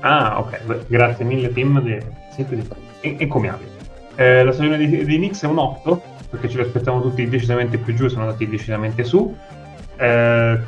Ah, 0.00 0.40
ok, 0.40 0.86
grazie 0.88 1.24
mille 1.24 1.52
Tim, 1.52 2.02
siete 2.32 2.66
encomiabili. 3.00 3.70
Eh, 4.16 4.42
la 4.42 4.52
stagione 4.52 4.76
dei, 4.76 5.04
dei 5.04 5.16
Knicks 5.16 5.44
è 5.44 5.46
un 5.46 5.58
8 5.58 6.02
perché 6.30 6.48
ce 6.48 6.58
l'aspettavamo 6.58 7.02
tutti 7.02 7.28
decisamente 7.28 7.78
più 7.78 7.94
giù, 7.94 8.08
sono 8.08 8.22
andati 8.22 8.48
decisamente 8.48 9.04
su. 9.04 9.34
Eh, 9.96 10.58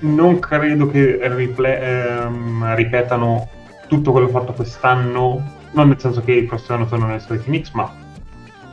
non 0.00 0.38
credo 0.38 0.86
che 0.86 1.18
riple- 1.22 1.80
ehm, 1.80 2.74
ripetano 2.74 3.48
tutto 3.90 4.12
quello 4.12 4.28
fatto 4.28 4.52
quest'anno, 4.52 5.42
non 5.72 5.88
nel 5.88 5.98
senso 5.98 6.22
che 6.22 6.30
il 6.30 6.46
prossimo 6.46 6.76
anno 6.76 6.86
tornano 6.86 7.10
nei 7.10 7.20
soliti 7.20 7.46
Knicks, 7.46 7.72
ma 7.72 7.92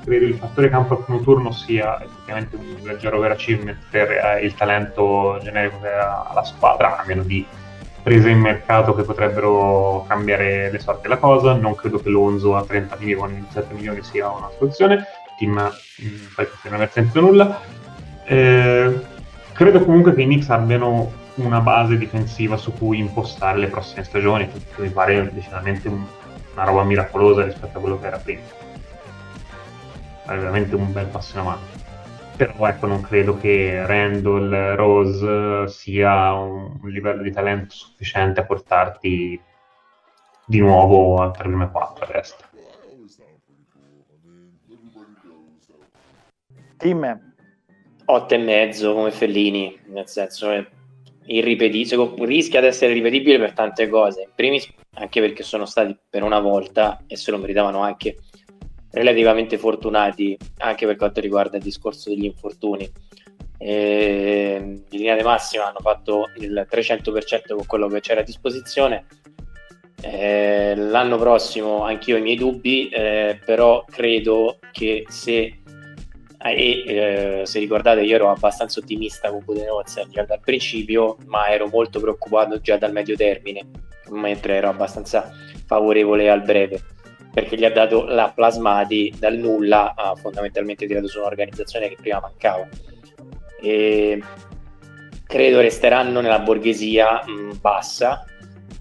credo 0.03 0.25
il 0.25 0.35
fattore 0.35 0.69
campo 0.69 0.95
al 0.95 1.03
primo 1.03 1.21
turno 1.21 1.51
sia 1.51 1.99
effettivamente 2.01 2.55
un 2.55 2.75
leggero 2.83 3.17
overachievement 3.17 3.77
per 3.89 4.11
eh, 4.11 4.45
il 4.45 4.53
talento 4.53 5.39
generico 5.41 5.79
che 5.81 5.89
ha 5.89 6.31
la 6.35 6.43
squadra, 6.43 6.99
a 6.99 7.03
meno 7.07 7.23
di 7.23 7.43
prese 8.03 8.29
in 8.29 8.39
mercato 8.39 8.93
che 8.93 9.01
potrebbero 9.01 10.05
cambiare 10.07 10.71
le 10.71 10.79
sorti 10.79 11.01
della 11.01 11.17
cosa. 11.17 11.55
Non 11.55 11.73
credo 11.73 11.99
che 11.99 12.09
Lonzo 12.09 12.55
a 12.55 12.63
30 12.63 12.95
milioni, 12.99 13.33
27 13.33 13.73
milioni 13.73 14.03
sia 14.03 14.29
una 14.29 14.49
soluzione. 14.55 14.93
Il 14.95 15.35
team 15.39 15.53
mm, 15.53 16.25
poi 16.35 16.47
non 16.65 16.73
aver 16.75 16.91
sentito 16.91 17.21
nulla. 17.21 17.59
Eh, 18.23 18.99
credo 19.51 19.83
comunque 19.83 20.13
che 20.13 20.21
i 20.21 20.25
Knicks 20.25 20.49
abbiano 20.49 21.11
una 21.37 21.59
base 21.61 21.97
difensiva 21.97 22.57
su 22.57 22.73
cui 22.73 22.99
impostare 22.99 23.59
le 23.59 23.67
prossime 23.67 24.03
stagioni, 24.03 24.47
che 24.47 24.81
mi 24.81 24.89
pare 24.89 25.31
decisamente 25.31 25.87
un, 25.87 26.05
una 26.53 26.63
roba 26.63 26.83
miracolosa 26.83 27.43
rispetto 27.43 27.77
a 27.77 27.81
quello 27.81 27.99
che 27.99 28.07
era 28.07 28.17
prima. 28.17 28.41
È 30.23 30.35
veramente 30.35 30.75
un 30.75 30.91
bel 30.91 31.07
passo 31.07 31.33
in 31.37 31.39
avanti. 31.39 31.85
Però 32.35 32.67
ecco, 32.67 32.85
non 32.85 33.01
credo 33.01 33.37
che 33.37 33.85
Randall, 33.85 34.75
Rose 34.75 35.67
sia 35.69 36.33
un, 36.33 36.77
un 36.81 36.89
livello 36.89 37.23
di 37.23 37.31
talento 37.31 37.73
sufficiente 37.73 38.41
a 38.41 38.45
portarti 38.45 39.41
di 40.45 40.59
nuovo 40.59 41.21
al 41.21 41.31
3,4 41.35 41.71
a 41.99 42.11
destra. 42.11 42.47
Team 46.77 47.33
8 48.05 48.33
e 48.33 48.37
mezzo 48.37 48.93
come 48.93 49.11
Fellini, 49.11 49.77
nel 49.87 50.07
senso 50.07 50.49
che 50.49 50.67
irripetibile, 51.27 52.25
rischia 52.25 52.61
di 52.61 52.67
essere 52.67 52.93
ripetibile 52.93 53.39
per 53.39 53.53
tante 53.53 53.87
cose. 53.87 54.21
In 54.21 54.29
primis, 54.35 54.67
anche 54.95 55.21
perché 55.21 55.43
sono 55.43 55.65
stati 55.65 55.95
per 56.09 56.23
una 56.23 56.39
volta 56.39 57.03
e 57.07 57.15
se 57.15 57.31
lo 57.31 57.37
meritavano 57.37 57.81
anche 57.81 58.17
relativamente 58.91 59.57
fortunati 59.57 60.37
anche 60.57 60.85
per 60.85 60.95
quanto 60.95 61.19
riguarda 61.19 61.57
il 61.57 61.63
discorso 61.63 62.09
degli 62.09 62.25
infortuni. 62.25 62.89
E 63.59 64.57
in 64.59 64.83
linea 64.89 65.15
di 65.15 65.23
massima 65.23 65.67
hanno 65.67 65.79
fatto 65.79 66.29
il 66.37 66.67
300% 66.69 67.55
con 67.55 67.65
quello 67.65 67.87
che 67.87 67.99
c'era 67.99 68.21
a 68.21 68.23
disposizione. 68.23 69.05
Eh, 69.99 70.75
l'anno 70.75 71.17
prossimo 71.17 71.83
anch'io 71.83 72.15
ho 72.15 72.19
i 72.19 72.21
miei 72.21 72.35
dubbi, 72.35 72.87
eh, 72.89 73.39
però 73.43 73.83
credo 73.89 74.59
che 74.71 75.05
se 75.09 75.61
e 76.39 76.83
eh, 76.85 77.41
se 77.45 77.59
ricordate 77.59 78.01
io 78.01 78.15
ero 78.15 78.29
abbastanza 78.29 78.79
ottimista 78.79 79.29
con 79.29 79.43
Budenholzer 79.43 80.07
già 80.07 80.23
dal 80.23 80.39
principio 80.39 81.17
ma 81.25 81.49
ero 81.49 81.67
molto 81.67 81.99
preoccupato 81.99 82.59
già 82.61 82.77
dal 82.77 82.91
medio 82.91 83.15
termine 83.15 83.65
mentre 84.11 84.55
ero 84.55 84.69
abbastanza 84.69 85.31
favorevole 85.65 86.29
al 86.29 86.43
breve 86.43 86.81
perché 87.37 87.55
gli 87.55 87.65
ha 87.65 87.71
dato 87.71 88.05
la 88.05 88.31
plasmati 88.33 89.13
dal 89.15 89.35
nulla 89.35 89.93
ha 89.95 90.15
fondamentalmente 90.15 90.87
tirato 90.87 91.07
su 91.07 91.19
un'organizzazione 91.19 91.87
che 91.87 91.95
prima 92.01 92.19
mancava. 92.19 92.67
E 93.61 94.19
credo 95.23 95.59
resteranno 95.61 96.19
nella 96.19 96.39
borghesia 96.39 97.23
mh, 97.23 97.59
bassa. 97.61 98.25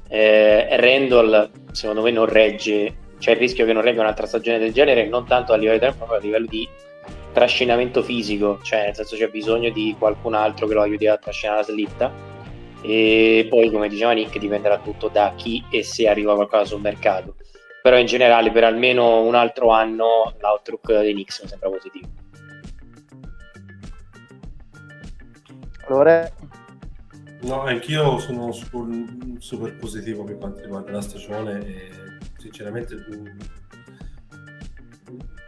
Eh, 0.09 0.69
Randall 0.81 1.51
secondo 1.71 2.01
me 2.01 2.11
non 2.13 2.25
regge 2.25 2.97
c'è 3.19 3.33
il 3.33 3.37
rischio 3.37 3.67
che 3.67 3.75
non 3.75 3.83
regga 3.83 4.01
un'altra 4.01 4.25
stagione 4.25 4.59
del 4.59 4.73
genere 4.73 5.07
non 5.07 5.27
tanto 5.27 5.53
a 5.53 5.57
livello 5.57 5.79
di 5.79 5.85
tempo 5.85 6.07
ma 6.07 6.15
a 6.15 6.19
livello 6.19 6.47
di 6.47 6.67
trascinamento 7.37 8.03
fisico, 8.03 8.61
cioè 8.63 8.87
nel 8.87 8.95
senso 8.95 9.15
c'è 9.15 9.29
bisogno 9.29 9.69
di 9.69 9.95
qualcun 9.99 10.33
altro 10.33 10.67
che 10.67 10.73
lo 10.73 10.81
aiuti 10.81 11.07
a 11.07 11.19
trascinare 11.19 11.59
la 11.59 11.65
slitta. 11.65 12.11
E 12.81 13.47
poi 13.51 13.71
come 13.71 13.91
diceva 13.91 14.13
Nick 14.13 14.39
dipenderà 14.39 14.79
tutto 14.79 15.09
da 15.09 15.35
chi 15.37 15.63
e 15.71 15.83
se 15.83 16.09
arriva 16.09 16.35
qualcosa 16.35 16.65
sul 16.65 16.81
mercato. 16.81 17.37
Però 17.83 17.99
in 17.99 18.07
generale 18.07 18.51
per 18.51 18.65
almeno 18.65 19.21
un 19.21 19.35
altro 19.35 19.69
anno 19.69 20.35
l'outlook 20.41 20.99
dei 21.01 21.13
Knicks 21.13 21.43
mi 21.43 21.49
sembra 21.49 21.69
positivo. 21.69 22.09
Allora? 25.89 26.33
No 27.43 27.61
anch'io 27.61 28.19
sono 28.19 28.51
super 28.51 29.77
positivo 29.79 30.25
per 30.25 30.39
quanto 30.39 30.63
riguarda 30.63 30.91
la 30.91 31.03
stagione 31.03 31.59
e 31.67 31.91
sinceramente 32.39 32.95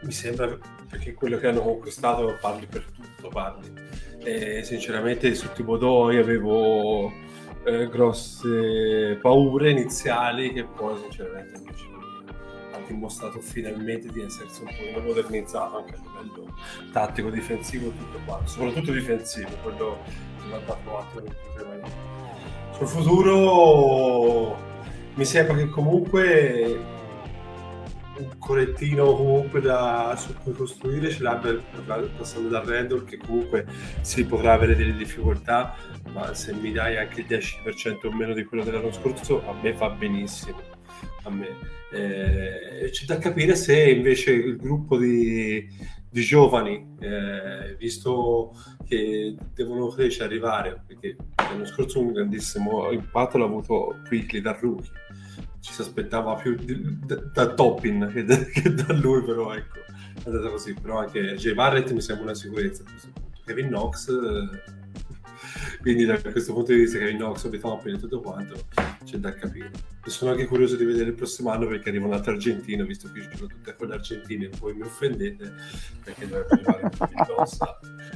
mi 0.01 0.11
sembra 0.11 0.57
perché 0.89 1.13
quello 1.13 1.37
che 1.37 1.47
hanno 1.47 1.61
conquistato 1.61 2.37
parli 2.39 2.65
per 2.65 2.85
tutto 2.91 3.29
parli. 3.29 3.71
E 4.19 4.63
sinceramente 4.63 5.33
su 5.35 5.51
Tibodò 5.53 6.09
avevo 6.09 7.11
eh, 7.63 7.87
grosse 7.87 9.17
paure 9.21 9.71
iniziali 9.71 10.51
che 10.53 10.63
poi 10.63 10.97
sinceramente 11.01 11.57
invece 11.57 11.85
ha 12.71 12.79
dimostrato 12.87 13.39
finalmente 13.39 14.09
di 14.09 14.21
essersi 14.21 14.61
un 14.61 14.93
po' 14.93 15.01
modernizzato 15.01 15.77
anche 15.77 15.93
a 15.93 15.97
livello 15.97 16.53
tattico, 16.91 17.29
difensivo 17.29 17.89
tutto 17.89 18.19
qua, 18.25 18.41
soprattutto 18.45 18.91
difensivo, 18.91 19.49
quello 19.61 19.97
che 20.47 20.55
ha 20.55 20.59
dato 20.59 20.97
atto 20.97 21.23
sul 22.79 22.87
futuro 22.87 24.57
mi 25.15 25.25
sembra 25.25 25.53
che 25.55 25.67
comunque 25.67 26.79
un 28.19 28.37
corettino 28.37 29.15
comunque 29.15 29.61
da, 29.61 30.15
su 30.17 30.33
cui 30.43 30.53
costruire 30.53 31.09
ce 31.09 31.23
l'abbia 31.23 31.57
passando 32.17 32.49
da 32.49 32.63
Randall 32.63 33.05
che 33.05 33.17
comunque 33.17 33.65
si 34.01 34.25
potrà 34.25 34.53
avere 34.53 34.75
delle 34.75 34.93
difficoltà 34.93 35.75
ma 36.13 36.33
se 36.33 36.53
mi 36.53 36.71
dai 36.71 36.97
anche 36.97 37.21
il 37.21 37.27
10% 37.27 38.07
o 38.07 38.11
meno 38.11 38.33
di 38.33 38.43
quello 38.43 38.63
dell'anno 38.63 38.91
scorso 38.91 39.47
a 39.47 39.53
me 39.61 39.73
va 39.73 39.89
benissimo 39.89 40.77
a 41.23 41.29
me. 41.29 41.47
Eh, 41.91 42.89
c'è 42.91 43.05
da 43.05 43.17
capire 43.17 43.55
se 43.55 43.89
invece 43.89 44.31
il 44.31 44.57
gruppo 44.57 44.97
di, 44.97 45.67
di 46.09 46.21
giovani 46.21 46.95
eh, 46.99 47.75
visto 47.77 48.53
che 48.85 49.35
devono 49.53 49.87
crescere 49.87 50.25
arrivare 50.25 50.83
perché 50.85 51.15
l'anno 51.35 51.65
scorso 51.65 51.99
un 51.99 52.13
grandissimo 52.13 52.91
impatto 52.91 53.37
l'ha 53.37 53.45
avuto 53.45 54.01
Quickly 54.07 54.41
da 54.41 54.57
rookie 54.59 54.91
ci 55.59 55.73
si 55.73 55.81
aspettava 55.81 56.35
più 56.35 56.55
di, 56.55 56.99
da, 57.05 57.15
da 57.15 57.53
Toppin 57.53 58.09
che 58.13 58.25
che 58.51 58.73
da, 58.73 58.93
lui, 58.93 59.23
però 59.23 59.53
ecco, 59.53 59.79
è 59.79 60.29
andata 60.29 60.49
così. 60.49 60.73
Però 60.73 60.99
anche 60.99 61.35
Jay 61.35 61.53
Barrett 61.53 61.91
mi 61.91 62.01
sembra 62.01 62.25
una 62.25 62.33
sicurezza. 62.33 62.83
Kevin 63.45 63.67
Knox, 63.67 64.09
eh, 64.09 64.88
quindi 65.81 66.05
da 66.05 66.19
questo 66.19 66.53
punto 66.53 66.73
di 66.73 66.79
vista 66.79 66.97
Kevin 66.97 67.17
Knox, 67.17 67.43
Obi 67.45 67.59
Toppin 67.59 67.95
e 67.95 67.99
tutto 67.99 68.19
quanto 68.21 68.55
c'è 69.03 69.17
da 69.17 69.33
capire. 69.33 69.71
E 70.05 70.09
sono 70.09 70.31
anche 70.31 70.45
curioso 70.45 70.75
di 70.75 70.85
vedere 70.85 71.09
il 71.09 71.15
prossimo 71.15 71.51
anno 71.51 71.67
perché 71.67 71.89
arriva 71.89 72.05
un 72.05 72.13
altro 72.13 72.33
argentino, 72.33 72.85
visto 72.85 73.11
che 73.11 73.27
sono 73.33 73.47
tutte 73.47 73.75
quelle 73.75 73.93
argentine 73.93 74.45
e 74.45 74.49
poi 74.57 74.73
mi 74.73 74.81
offendete 74.81 75.53
perché 76.03 76.27
dovrebbe 76.27 76.61
arrivare 76.97 77.69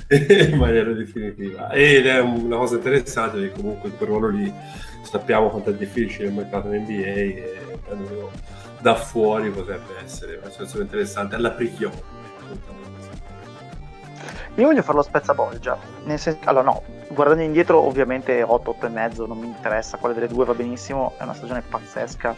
in 0.51 0.57
maniera 0.57 0.91
definitiva. 0.93 1.71
Ed 1.71 2.05
è 2.05 2.19
una 2.19 2.57
cosa 2.57 2.75
interessante 2.75 3.39
che 3.41 3.51
comunque 3.51 3.89
quel 3.91 4.09
ruolo 4.09 4.29
lì 4.29 4.51
sappiamo 5.03 5.49
quanto 5.49 5.69
è 5.69 5.75
difficile 5.75 6.27
il 6.27 6.33
mercato 6.33 6.71
in 6.71 6.83
NBA 6.83 7.03
e 7.03 7.61
da 8.81 8.95
fuori 8.95 9.49
potrebbe 9.49 9.97
essere 10.03 10.37
una 10.37 10.49
situazione 10.49 10.83
interessante 10.83 11.35
alla 11.35 11.51
prigione. 11.51 12.21
Io 14.55 14.65
voglio 14.65 14.83
fare 14.83 14.97
lo 14.97 15.03
spezzabolgia, 15.03 15.77
nel 16.03 16.19
senso, 16.19 16.41
allora 16.43 16.65
no, 16.65 16.83
guardando 17.13 17.43
indietro 17.43 17.79
ovviamente 17.79 18.41
8, 18.41 18.69
8 18.71 18.85
e 18.85 18.89
mezzo, 18.89 19.25
non 19.25 19.37
mi 19.37 19.47
interessa, 19.47 19.97
quale 19.97 20.13
delle 20.13 20.27
due 20.27 20.45
va 20.45 20.53
benissimo, 20.53 21.13
è 21.17 21.23
una 21.23 21.33
stagione 21.33 21.61
pazzesca. 21.61 22.35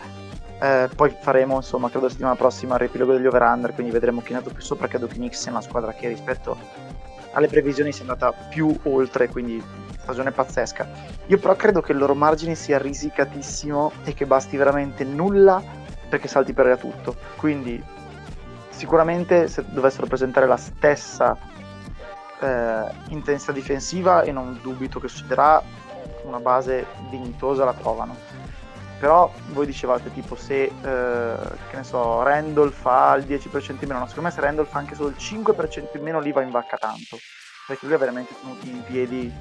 Eh, 0.60 0.90
poi 0.96 1.16
faremo, 1.20 1.56
insomma, 1.56 1.90
credo 1.90 2.10
settimana 2.10 2.36
prossima 2.36 2.76
il 2.76 2.82
riepilogo 2.82 3.14
degli 3.14 3.26
over-under, 3.26 3.74
quindi 3.74 3.92
vedremo 3.92 4.22
chi 4.22 4.34
è 4.34 4.36
andato 4.36 4.54
più 4.54 4.64
sopra, 4.64 4.88
credo 4.88 5.08
che 5.08 5.16
Knicks 5.16 5.42
sia 5.42 5.52
una 5.52 5.62
squadra 5.62 5.94
che 5.94 6.08
rispetto 6.08 6.58
alle 7.32 7.48
previsioni 7.48 7.92
sia 7.92 8.04
andata 8.04 8.32
più 8.32 8.78
oltre, 8.84 9.28
quindi 9.28 9.62
stagione 10.00 10.32
pazzesca. 10.32 10.88
Io 11.28 11.38
però 11.38 11.56
credo 11.56 11.82
che 11.82 11.92
il 11.92 11.98
loro 11.98 12.16
margine 12.16 12.56
sia 12.56 12.78
risicatissimo 12.78 13.92
e 14.04 14.14
che 14.14 14.26
basti 14.26 14.56
veramente 14.56 15.04
nulla 15.04 15.62
perché 16.08 16.28
salti 16.28 16.54
per 16.54 16.78
tutto. 16.78 17.16
Quindi 17.36 17.84
sicuramente 18.70 19.48
se 19.48 19.66
dovessero 19.68 20.08
presentare 20.08 20.48
la 20.48 20.58
stessa 20.58 21.38
eh, 22.40 22.86
intensità 23.10 23.52
difensiva 23.52 24.24
e 24.24 24.32
non 24.32 24.60
dubito 24.62 25.00
che 25.00 25.08
succederà, 25.08 25.62
una 26.24 26.40
base 26.40 26.86
dignitosa 27.10 27.66
la 27.66 27.74
trovano. 27.74 28.16
Però 29.00 29.32
voi 29.50 29.66
dicevate 29.66 30.12
tipo 30.14 30.36
se 30.36 30.64
eh, 30.64 30.72
che 31.70 31.76
ne 31.76 31.84
so, 31.84 32.24
Randall 32.24 32.72
fa 32.72 33.16
il 33.16 33.26
10% 33.26 33.70
in 33.70 33.78
meno, 33.82 34.00
no, 34.00 34.08
secondo 34.08 34.30
me 34.30 34.32
se 34.32 34.42
Randall 34.42 34.66
fa 34.66 34.80
anche 34.80 34.96
solo 34.96 35.10
il 35.10 35.16
5% 35.20 35.98
in 35.98 36.04
meno 36.04 36.20
lì 36.20 36.32
va 36.32 36.42
in 36.42 36.50
vacca 36.50 36.78
tanto, 36.78 37.18
perché 37.68 37.86
lui 37.86 37.96
ha 37.96 38.00
veramente 38.00 38.34
tenuto 38.40 38.66
in 38.66 38.84
piedi 38.84 39.34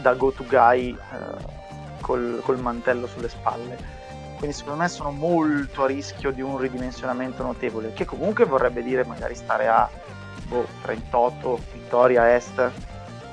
da 0.00 0.14
go 0.14 0.32
to 0.32 0.44
guy 0.44 0.90
eh, 0.90 1.62
col, 2.00 2.40
col 2.42 2.58
mantello 2.58 3.06
sulle 3.06 3.28
spalle. 3.28 4.02
Quindi 4.36 4.56
secondo 4.56 4.80
me 4.80 4.88
sono 4.88 5.12
molto 5.12 5.84
a 5.84 5.86
rischio 5.86 6.32
di 6.32 6.42
un 6.42 6.58
ridimensionamento 6.58 7.42
notevole, 7.42 7.92
che 7.92 8.04
comunque 8.04 8.44
vorrebbe 8.44 8.82
dire 8.82 9.04
magari 9.04 9.36
stare 9.36 9.68
a 9.68 9.88
boh, 10.54 10.66
38 10.82 11.60
vittoria 11.72 12.34
est, 12.34 12.70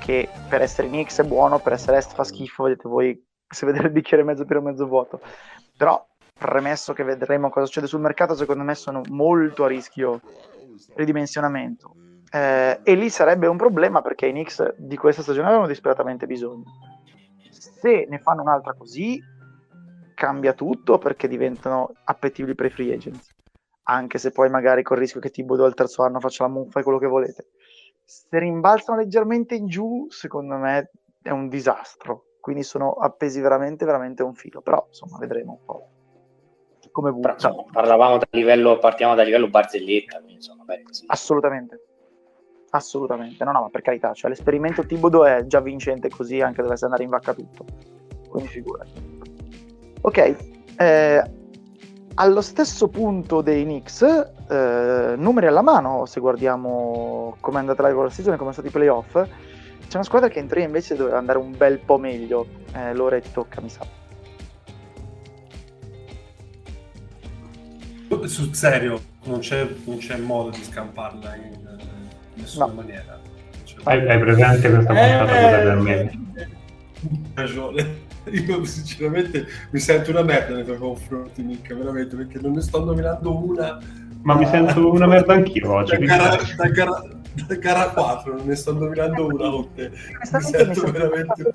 che 0.00 0.28
per 0.48 0.62
essere 0.62 0.88
in 0.88 1.04
X 1.04 1.20
è 1.20 1.24
buono, 1.24 1.60
per 1.60 1.74
essere 1.74 1.98
est 1.98 2.12
fa 2.14 2.24
schifo, 2.24 2.64
vedete 2.64 2.88
voi 2.88 3.24
se 3.48 3.66
vedere 3.66 3.86
il 3.86 3.92
bicchiere 3.92 4.24
mezzo 4.24 4.44
pieno 4.44 4.62
mezzo 4.62 4.86
vuoto. 4.86 5.20
Però 5.76 6.04
premesso 6.36 6.92
che 6.92 7.04
vedremo 7.04 7.50
cosa 7.50 7.66
succede 7.66 7.86
sul 7.86 8.00
mercato, 8.00 8.34
secondo 8.34 8.64
me 8.64 8.74
sono 8.74 9.02
molto 9.08 9.64
a 9.64 9.68
rischio 9.68 10.20
ridimensionamento. 10.94 11.94
Eh, 12.30 12.80
e 12.82 12.94
lì 12.94 13.10
sarebbe 13.10 13.46
un 13.46 13.56
problema 13.56 14.00
perché 14.00 14.26
i 14.26 14.32
Knicks 14.32 14.74
di 14.76 14.96
questa 14.96 15.22
stagione 15.22 15.46
avevano 15.48 15.68
disperatamente 15.68 16.26
bisogno. 16.26 16.64
Se 17.50 18.06
ne 18.08 18.18
fanno 18.18 18.42
un'altra 18.42 18.72
così, 18.72 19.22
cambia 20.14 20.54
tutto 20.54 20.98
perché 20.98 21.28
diventano 21.28 21.92
appetibili 22.04 22.54
per 22.54 22.66
i 22.66 22.70
free 22.70 22.94
agents. 22.94 23.28
Anche 23.84 24.18
se 24.18 24.30
poi 24.30 24.48
magari 24.48 24.82
col 24.82 24.98
rischio 24.98 25.20
che 25.20 25.30
Tibodo 25.30 25.64
al 25.64 25.74
terzo 25.74 26.02
anno 26.02 26.20
faccia 26.20 26.44
la 26.44 26.50
muffa 26.50 26.80
e 26.80 26.82
quello 26.82 26.98
che 26.98 27.06
volete. 27.06 27.46
Se 28.04 28.38
rimbalzano 28.38 28.98
leggermente 28.98 29.54
in 29.54 29.66
giù, 29.66 30.06
secondo 30.10 30.56
me 30.56 30.90
è 31.22 31.30
un 31.30 31.48
disastro. 31.48 32.26
Quindi 32.40 32.62
sono 32.62 32.92
appesi 32.92 33.40
veramente, 33.40 33.84
veramente 33.84 34.22
a 34.22 34.26
un 34.26 34.34
filo. 34.34 34.60
Però 34.60 34.84
insomma, 34.88 35.18
vedremo 35.18 35.52
un 35.52 35.64
po' 35.64 35.88
come 36.90 37.10
buttano. 37.10 37.66
Parlavamo 37.70 38.18
da 38.18 38.26
livello, 38.30 38.78
partiamo 38.78 39.14
da 39.14 39.22
livello 39.22 39.48
barzelletta. 39.48 40.22
Insomma, 40.26 40.64
beh, 40.64 40.82
sì. 40.90 41.04
Assolutamente 41.08 41.86
Assolutamente, 42.74 43.44
no, 43.44 43.52
no, 43.52 43.60
ma 43.60 43.68
per 43.68 43.82
carità, 43.82 44.14
cioè, 44.14 44.30
l'esperimento 44.30 44.86
Tibodo 44.86 45.26
è 45.26 45.44
già 45.44 45.60
vincente 45.60 46.08
così 46.08 46.40
anche 46.40 46.62
dovesse 46.62 46.86
andare 46.86 47.02
in 47.02 47.10
vacca 47.10 47.34
tutto. 47.34 47.66
Quindi 48.30 48.48
figurati. 48.48 49.20
Ok, 50.00 50.36
eh, 50.78 51.30
allo 52.14 52.40
stesso 52.40 52.88
punto 52.88 53.40
dei 53.40 53.64
Knicks, 53.64 54.02
eh, 54.02 55.14
numeri 55.16 55.46
alla 55.46 55.62
mano, 55.62 56.06
se 56.06 56.20
guardiamo 56.20 57.36
come 57.40 57.56
è 57.56 57.60
andata 57.60 57.82
la 57.82 57.88
regular 57.88 58.12
season 58.12 58.34
e 58.34 58.36
come 58.36 58.52
sono 58.52 58.66
stati 58.66 58.76
i 58.76 58.80
playoff, 58.80 59.12
c'è 59.12 59.96
una 59.96 60.04
squadra 60.04 60.28
che 60.28 60.38
in 60.38 60.46
teoria 60.46 60.64
invece 60.64 60.96
doveva 60.96 61.18
andare 61.18 61.38
un 61.38 61.54
bel 61.56 61.78
po' 61.78 61.98
meglio. 61.98 62.46
Eh, 62.74 62.94
Lore 62.94 63.20
ti 63.20 63.30
tocca, 63.32 63.60
mi 63.60 63.68
sa. 63.68 63.86
Sul 68.24 68.54
serio, 68.54 69.00
non 69.24 69.40
c'è, 69.40 69.66
non 69.84 69.98
c'è 69.98 70.16
modo 70.18 70.50
di 70.50 70.62
scamparla 70.62 71.34
in 71.34 71.78
nessuna 72.34 72.66
no. 72.66 72.72
maniera. 72.74 73.20
Cioè, 73.64 73.80
hai, 73.84 74.08
hai, 74.08 74.18
presente 74.18 74.70
questa 74.70 74.92
puntata 74.92 75.60
eh, 75.60 75.62
per 75.62 75.76
me? 75.76 76.20
ragione. 77.34 78.01
Io 78.30 78.64
sinceramente 78.64 79.46
mi 79.70 79.80
sento 79.80 80.10
una 80.10 80.22
merda 80.22 80.54
nei 80.54 80.64
tuoi 80.64 80.78
confronti, 80.78 81.42
Mica, 81.42 81.74
veramente, 81.74 82.16
perché 82.16 82.38
non 82.40 82.52
ne 82.52 82.60
sto 82.60 82.84
nominando 82.84 83.44
una. 83.44 83.78
Ma 84.22 84.34
mi 84.34 84.46
sento 84.46 84.92
una 84.92 85.06
merda 85.06 85.34
anch'io 85.34 85.72
oggi. 85.72 85.96
Da 85.96 86.04
gara, 86.04 86.36
da, 86.56 86.68
gara, 86.68 87.02
da 87.46 87.54
gara 87.56 87.88
4 87.90 88.36
non 88.36 88.46
ne 88.46 88.54
sto 88.54 88.72
nominando 88.72 89.26
una 89.26 89.50
con 89.50 89.74
te. 89.74 89.90
Mi 89.90 90.42
sento 90.42 90.90
veramente 90.90 91.50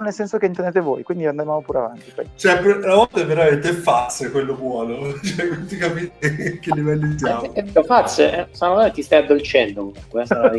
nel 0.00 0.12
senso 0.12 0.38
che 0.38 0.46
intendete 0.46 0.80
voi, 0.80 1.02
quindi 1.02 1.26
andiamo 1.26 1.60
pure 1.60 1.78
avanti. 1.78 2.12
Poi. 2.14 2.28
Cioè, 2.36 2.60
una 2.60 2.94
volta 2.94 3.20
è 3.20 3.26
veramente 3.26 3.72
Faz 3.72 4.28
quello 4.30 4.54
buono, 4.54 5.12
cioè, 5.22 5.46
non 5.48 5.66
ti 5.66 5.76
capite 5.76 6.58
che 6.60 6.74
livelli 6.74 7.18
siamo. 7.18 7.52
Eh, 7.54 7.64
Faz, 7.84 8.18
eh, 8.20 8.48
ti 8.92 9.02
stai 9.02 9.24
addolcendo 9.24 9.90
comunque, 9.90 10.26
sarà 10.26 10.52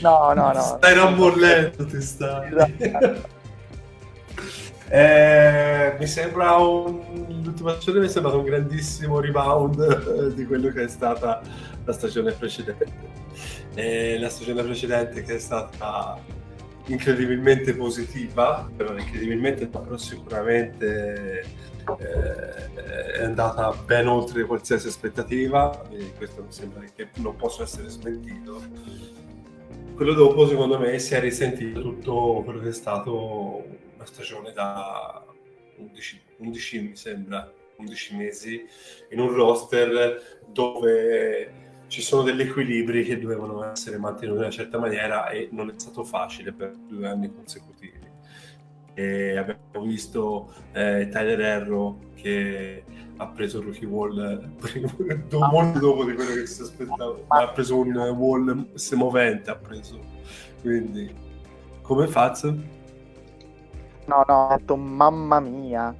no, 0.00 0.32
no, 0.34 0.52
no. 0.52 0.60
Stai 0.60 0.94
rammollendo, 0.94 1.86
ti 1.86 2.00
stai. 2.00 2.48
Esatto. 2.76 3.38
Eh, 4.92 5.94
mi 6.00 6.06
sembra 6.08 6.56
un... 6.56 7.00
l'ultima 7.44 7.74
stagione 7.74 8.00
mi 8.00 8.06
è 8.06 8.08
sembrato 8.08 8.38
un 8.38 8.44
grandissimo 8.44 9.20
rebound 9.20 9.78
eh, 10.32 10.34
di 10.34 10.44
quello 10.44 10.70
che 10.70 10.82
è 10.82 10.88
stata 10.88 11.40
la 11.84 11.92
stagione 11.92 12.32
precedente 12.32 13.08
E 13.76 14.18
la 14.18 14.28
stagione 14.28 14.64
precedente 14.64 15.22
che 15.22 15.36
è 15.36 15.38
stata 15.38 16.18
incredibilmente 16.86 17.72
positiva, 17.76 18.68
però 18.76 18.96
incredibilmente 18.98 19.68
però 19.68 19.96
sicuramente 19.96 21.44
eh, 21.98 23.12
è 23.12 23.22
andata 23.22 23.72
ben 23.84 24.08
oltre 24.08 24.44
qualsiasi 24.44 24.88
aspettativa 24.88 25.88
e 25.90 26.12
questo 26.16 26.42
mi 26.42 26.50
sembra 26.50 26.82
che 26.92 27.10
non 27.18 27.36
possa 27.36 27.62
essere 27.62 27.88
smentito. 27.90 28.60
Quello 29.94 30.14
dopo 30.14 30.48
secondo 30.48 30.80
me 30.80 30.98
si 30.98 31.14
è 31.14 31.20
risentito 31.20 31.80
tutto 31.80 32.42
quello 32.44 32.58
che 32.58 32.70
è 32.70 32.72
stato 32.72 33.88
una 34.00 34.06
stagione 34.06 34.52
da 34.52 35.22
11, 35.76 36.22
11 36.38 36.80
mi 36.80 36.96
sembra, 36.96 37.52
11 37.76 38.16
mesi 38.16 38.64
in 39.10 39.20
un 39.20 39.32
roster 39.32 40.40
dove 40.46 41.68
ci 41.86 42.02
sono 42.02 42.22
degli 42.22 42.40
equilibri 42.40 43.04
che 43.04 43.18
dovevano 43.18 43.64
essere 43.70 43.98
mantenuti 43.98 44.38
in 44.38 44.44
una 44.44 44.50
certa 44.50 44.78
maniera 44.78 45.28
e 45.28 45.48
non 45.52 45.68
è 45.68 45.74
stato 45.76 46.02
facile 46.04 46.52
per 46.52 46.74
due 46.88 47.06
anni 47.06 47.32
consecutivi. 47.32 47.98
E 48.94 49.36
abbiamo 49.36 49.86
visto 49.86 50.52
eh, 50.72 51.08
Tyler 51.10 51.40
Erro 51.40 51.98
che 52.14 52.84
ha 53.16 53.26
preso 53.28 53.58
il 53.58 53.64
rookie 53.64 53.86
wall 53.86 54.54
molto 55.30 55.78
dopo 55.78 56.04
di 56.04 56.14
quello 56.14 56.34
che 56.34 56.46
si 56.46 56.62
aspettava, 56.62 57.18
ha 57.28 57.48
preso 57.48 57.78
un 57.78 57.96
wall 57.96 58.74
semovente, 58.74 59.50
ha 59.50 59.56
preso. 59.56 60.00
Quindi, 60.62 61.12
come 61.82 62.06
Faz? 62.06 62.78
No, 64.10 64.24
no, 64.26 64.46
ho 64.46 64.56
detto 64.56 64.74
mamma 64.74 65.38
mia. 65.38 65.94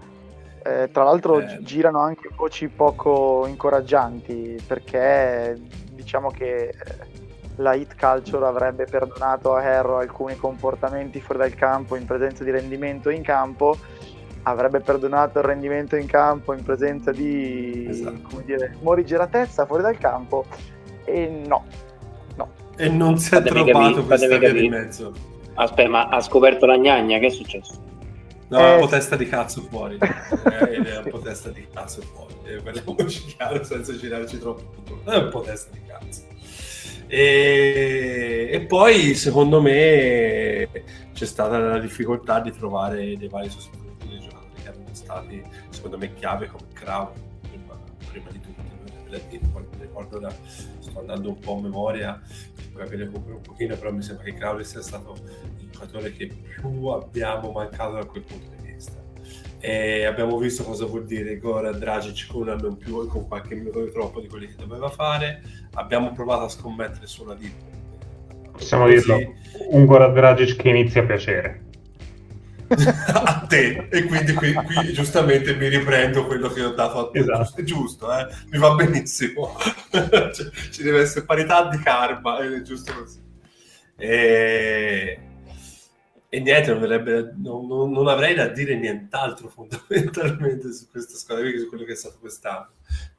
Eh, 0.62 0.90
tra 0.92 1.04
l'altro 1.04 1.38
eh. 1.38 1.58
girano 1.62 2.00
anche 2.00 2.28
voci 2.36 2.68
poco 2.68 3.46
incoraggianti 3.46 4.60
perché 4.66 5.58
diciamo 5.92 6.30
che 6.30 6.68
eh, 6.68 6.74
la 7.56 7.72
hit 7.72 7.96
culture 7.98 8.44
avrebbe 8.44 8.84
perdonato 8.84 9.54
a 9.54 9.62
Harrow 9.62 9.98
alcuni 9.98 10.36
comportamenti 10.36 11.20
fuori 11.20 11.40
dal 11.40 11.54
campo 11.54 11.96
in 11.96 12.04
presenza 12.04 12.44
di 12.44 12.50
rendimento 12.50 13.08
in 13.08 13.22
campo 13.22 13.74
avrebbe 14.42 14.80
perdonato 14.80 15.38
il 15.38 15.44
rendimento 15.44 15.96
in 15.96 16.06
campo 16.06 16.52
in 16.52 16.62
presenza 16.62 17.10
di 17.10 17.86
esatto. 17.88 18.28
come 18.28 18.44
dire, 18.44 18.76
morigeratezza 18.82 19.64
fuori 19.64 19.82
dal 19.82 19.96
campo 19.96 20.44
e 21.04 21.42
no, 21.46 21.64
no. 22.36 22.50
e 22.76 22.88
non 22.90 23.16
si 23.16 23.34
è 23.34 23.38
fatemi 23.38 23.64
trovato 23.64 23.94
capire, 23.94 24.06
questa 24.06 24.36
via 24.36 24.52
di 24.52 24.68
mezzo 24.68 25.12
aspetta 25.54 25.88
ma 25.88 26.08
ha 26.08 26.20
scoperto 26.20 26.66
la 26.66 26.76
gnagna 26.76 27.18
che 27.18 27.26
è 27.26 27.30
successo? 27.30 27.88
No, 28.50 28.58
è 28.58 28.74
un 28.74 28.80
po' 28.80 28.88
testa 28.88 29.16
di 29.16 29.26
cazzo 29.26 29.62
fuori. 29.62 29.96
eh, 29.96 30.82
è 30.82 30.98
un 30.98 31.08
po' 31.08 31.20
testa 31.20 31.50
di 31.50 31.66
cazzo 31.72 32.02
fuori. 32.02 32.34
Eh, 32.44 32.60
parliamoci 32.60 33.24
chiaro 33.36 33.62
senza 33.64 33.96
girarci 33.96 34.38
troppo. 34.38 35.00
È 35.04 35.16
un 35.16 35.28
po' 35.30 35.40
testa 35.40 35.70
di 35.72 35.80
cazzo. 35.86 36.22
E, 37.06 38.48
e, 38.52 38.60
poi, 38.66 39.14
secondo 39.14 39.60
me, 39.60 40.68
c'è 41.12 41.26
stata 41.26 41.58
la 41.58 41.78
difficoltà 41.78 42.40
di 42.40 42.52
trovare 42.52 43.16
dei 43.16 43.28
vari 43.28 43.50
sostituti 43.50 44.08
dei 44.08 44.20
giocatori 44.20 44.62
che 44.62 44.68
erano 44.68 44.84
stati, 44.92 45.42
secondo 45.70 45.98
me, 45.98 46.12
chiave 46.14 46.46
come 46.46 46.66
Crow 46.72 47.12
prima, 47.48 47.76
prima 48.10 48.30
di 48.30 48.40
tutto. 48.40 48.58
Ricordo 49.80 50.20
da, 50.20 50.32
sto 50.78 51.00
andando 51.00 51.30
un 51.30 51.38
po' 51.40 51.56
a 51.56 51.60
memoria 51.60 52.20
per 52.72 52.84
capire 52.84 53.10
un 53.12 53.40
pochino, 53.40 53.76
però 53.76 53.90
mi 53.90 54.02
sembra 54.02 54.24
che 54.24 54.34
Crowley 54.34 54.64
sia 54.64 54.80
stato 54.80 55.18
giocatore 55.80 56.12
che 56.12 56.26
più 56.26 56.86
abbiamo 56.86 57.52
mancato 57.52 57.92
da 57.92 58.04
quel 58.04 58.22
punto 58.22 58.46
di 58.56 58.72
vista. 58.72 59.02
E 59.58 60.04
abbiamo 60.04 60.38
visto 60.38 60.62
cosa 60.62 60.84
vuol 60.86 61.04
dire 61.04 61.38
Goran 61.38 61.78
Dragic 61.78 62.28
con 62.28 62.42
un 62.42 62.48
anno 62.50 62.68
in 62.68 62.76
più 62.76 63.02
e 63.02 63.06
con 63.06 63.26
qualche 63.26 63.54
minuto 63.54 63.82
di 63.82 63.90
troppo 63.90 64.20
di 64.20 64.28
quelli 64.28 64.46
che 64.46 64.56
doveva 64.56 64.90
fare. 64.90 65.42
Abbiamo 65.74 66.12
provato 66.12 66.44
a 66.44 66.48
scommettere 66.48 67.06
su 67.06 67.22
una 67.22 67.34
dip. 67.34 67.52
Possiamo 68.52 68.84
Così... 68.84 68.94
dirlo, 68.94 69.34
un 69.70 69.86
Goran 69.86 70.12
Dragic 70.12 70.56
che 70.56 70.68
inizia 70.68 71.02
a 71.02 71.06
piacere. 71.06 71.64
a 72.70 73.46
te 73.48 73.88
e 73.90 74.04
quindi 74.04 74.32
qui, 74.32 74.52
qui, 74.52 74.92
giustamente 74.92 75.56
mi 75.56 75.66
riprendo 75.66 76.24
quello 76.24 76.48
che 76.50 76.62
ho 76.62 76.70
dato 76.70 77.00
a 77.00 77.10
te 77.10 77.18
esatto. 77.18 77.60
è 77.60 77.64
giusto, 77.64 78.16
eh? 78.16 78.28
mi 78.50 78.58
va 78.58 78.76
benissimo 78.76 79.56
cioè, 79.90 80.30
ci 80.70 80.84
deve 80.84 81.00
essere 81.00 81.24
parità 81.24 81.68
di 81.68 81.78
karma 81.80 82.38
è 82.38 82.62
giusto 82.62 82.92
così 82.92 83.20
e 83.96 85.18
e 86.32 86.38
niente, 86.38 86.72
non, 86.72 86.84
avrebbe, 86.84 87.34
non, 87.38 87.66
non, 87.66 87.90
non, 87.90 88.06
avrei 88.06 88.36
da 88.36 88.46
dire 88.46 88.76
nient'altro 88.76 89.48
fondamentalmente 89.50 90.72
su 90.72 90.88
questa 90.88 91.16
squadra, 91.16 91.50
su 91.58 91.66
quello 91.66 91.82
che 91.82 91.92
è 91.92 91.96
stato 91.96 92.18
quest'anno. 92.20 92.70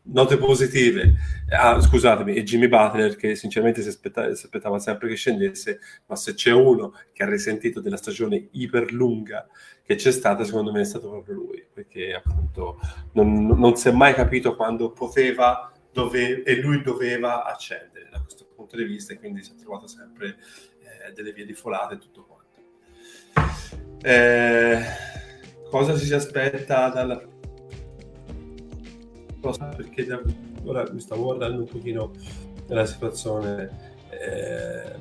Note 0.03 0.37
positive, 0.37 1.15
ah, 1.49 1.81
scusatemi, 1.81 2.33
e 2.33 2.43
Jimmy 2.43 2.69
Butler 2.69 3.17
che 3.17 3.35
sinceramente 3.35 3.81
si 3.81 3.89
aspettava, 3.89 4.33
si 4.33 4.45
aspettava, 4.45 4.79
sempre 4.79 5.09
che 5.09 5.15
scendesse, 5.15 5.81
ma 6.05 6.15
se 6.15 6.35
c'è 6.35 6.53
uno 6.53 6.93
che 7.11 7.23
ha 7.23 7.29
risentito 7.29 7.81
della 7.81 7.97
stagione 7.97 8.47
iper 8.51 8.93
lunga 8.93 9.45
che 9.83 9.95
c'è 9.95 10.11
stata, 10.11 10.45
secondo 10.45 10.71
me 10.71 10.79
è 10.79 10.85
stato 10.85 11.09
proprio 11.09 11.35
lui, 11.35 11.65
perché 11.71 12.13
appunto 12.13 12.79
non, 13.11 13.75
si 13.75 13.89
è 13.89 13.91
mai 13.91 14.13
capito 14.13 14.55
quando 14.55 14.91
poteva 14.91 15.69
dove, 15.91 16.43
e 16.43 16.61
lui 16.61 16.81
doveva 16.81 17.43
accendere 17.43 18.07
da 18.09 18.21
questo 18.21 18.47
punto 18.55 18.77
di 18.77 18.85
vista 18.85 19.11
e 19.11 19.19
quindi 19.19 19.43
si 19.43 19.51
è 19.51 19.55
trovato 19.55 19.87
sempre 19.87 20.37
eh, 20.79 21.11
delle 21.11 21.33
vie 21.33 21.45
di 21.45 21.53
folate 21.53 21.95
e 21.95 21.97
tutto 21.97 22.23
quanto. 22.23 22.40
Eh, 24.03 24.79
cosa 25.69 25.97
ci 25.97 26.05
si 26.05 26.13
aspetta 26.13 26.89
dalla 26.89 27.21
perché 29.75 30.05
da, 30.05 30.21
ora 30.65 30.85
mi 30.91 30.99
stavo 30.99 31.23
guardando 31.23 31.61
un 31.61 31.67
pochino 31.67 32.11
la 32.67 32.85
situazione 32.85 33.69
eh, 34.09 34.95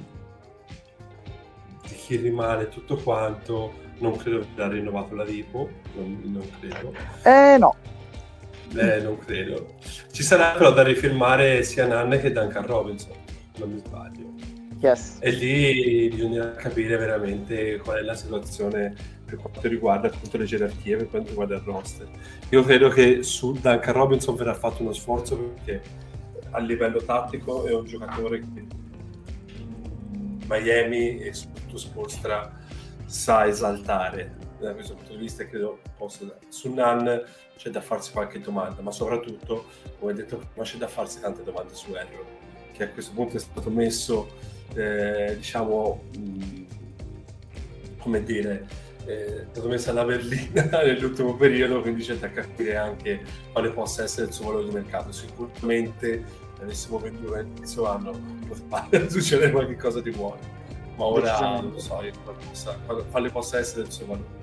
di 1.87 1.95
chi 1.95 2.17
rimane 2.17 2.69
tutto 2.69 2.97
quanto 2.97 3.73
non 3.99 4.17
credo 4.17 4.41
che 4.41 4.47
abbia 4.53 4.69
rinnovato 4.69 5.15
la 5.15 5.25
Lipo 5.25 5.69
non, 5.95 6.21
non 6.25 6.51
credo. 6.59 6.95
Eh 7.23 7.57
no. 7.59 7.75
Eh, 8.77 9.01
non 9.01 9.19
credo. 9.19 9.75
Ci 10.11 10.23
sarà 10.23 10.53
però 10.53 10.73
da 10.73 10.83
rifirmare 10.83 11.63
sia 11.63 11.87
Nanne 11.87 12.19
che 12.19 12.33
Duncan 12.33 12.67
Robinson 12.67 13.17
non 13.57 13.73
mi 13.73 13.79
sbaglio 13.79 14.50
Yes. 14.81 15.19
E 15.21 15.31
lì 15.31 16.09
bisogna 16.09 16.53
capire 16.53 16.97
veramente 16.97 17.77
qual 17.79 17.99
è 17.99 18.03
la 18.03 18.15
situazione 18.15 18.95
per 19.27 19.37
quanto 19.37 19.69
riguarda 19.69 20.09
appunto 20.09 20.39
le 20.39 20.47
gerarchie, 20.47 20.97
per 20.97 21.09
quanto 21.09 21.29
riguarda 21.29 21.57
il 21.57 21.63
roster. 21.63 22.09
Io 22.49 22.65
credo 22.65 22.89
che 22.89 23.23
su 23.23 23.53
Duncan 23.53 23.93
Robinson 23.93 24.35
verrà 24.37 24.55
fatto 24.55 24.83
uno 24.83 24.93
sforzo 24.93 25.37
perché 25.37 25.83
a 26.53 26.59
livello 26.61 27.03
tattico 27.03 27.67
è 27.67 27.75
un 27.75 27.85
giocatore 27.85 28.41
che 28.41 28.67
Miami 30.47 31.19
e 31.19 31.33
soprattutto 31.33 31.77
Spolstra 31.77 32.59
sa 33.05 33.47
esaltare 33.47 34.37
da 34.59 34.75
questo 34.75 34.95
punto 34.95 35.13
di 35.13 35.19
vista 35.19 35.47
credo 35.47 35.81
possa 35.97 36.25
su 36.49 36.73
Nan 36.73 37.23
c'è 37.57 37.71
da 37.71 37.81
farsi 37.81 38.13
qualche 38.13 38.41
domanda 38.41 38.83
ma 38.83 38.91
soprattutto 38.91 39.67
come 39.99 40.13
detto 40.13 40.37
prima 40.37 40.65
c'è 40.65 40.77
da 40.77 40.87
farsi 40.87 41.21
tante 41.21 41.43
domande 41.43 41.75
su 41.75 41.95
Error 41.95 42.25
che 42.73 42.85
a 42.85 42.89
questo 42.89 43.13
punto 43.13 43.37
è 43.37 43.41
stato 43.41 43.71
messo 43.71 44.29
eh, 44.75 45.35
diciamo, 45.37 46.03
mh, 46.17 46.65
come 47.99 48.23
dire, 48.23 48.67
eh, 49.07 49.43
è 49.43 49.47
stato 49.51 49.69
messo 49.69 49.91
alla 49.91 50.05
berlina 50.05 50.69
nell'ultimo 50.83 51.35
periodo, 51.35 51.81
quindi 51.81 52.03
c'è 52.03 52.15
da 52.15 52.31
capire 52.31 52.77
anche 52.77 53.23
quale 53.53 53.71
possa 53.71 54.05
essere 54.05 54.27
il 54.27 54.33
suo 54.33 54.47
valore 54.47 54.67
di 54.67 54.75
mercato. 54.75 55.13
Sicuramente 55.13 56.25
se 56.57 56.63
avessimo 56.63 56.99
venduto 56.99 57.35
all'inizio 57.35 57.87
anno 57.87 58.13
succedere 59.09 59.51
qualcosa 59.51 60.01
di 60.01 60.11
buono, 60.11 60.39
ma 60.97 61.05
ora 61.05 61.61
non 61.61 61.71
lo 61.73 61.79
so 61.79 61.95
quale 61.95 62.13
possa, 62.49 62.79
quale 63.11 63.31
possa 63.31 63.59
essere 63.59 63.83
il 63.83 63.91
suo 63.91 64.07
valore. 64.07 64.39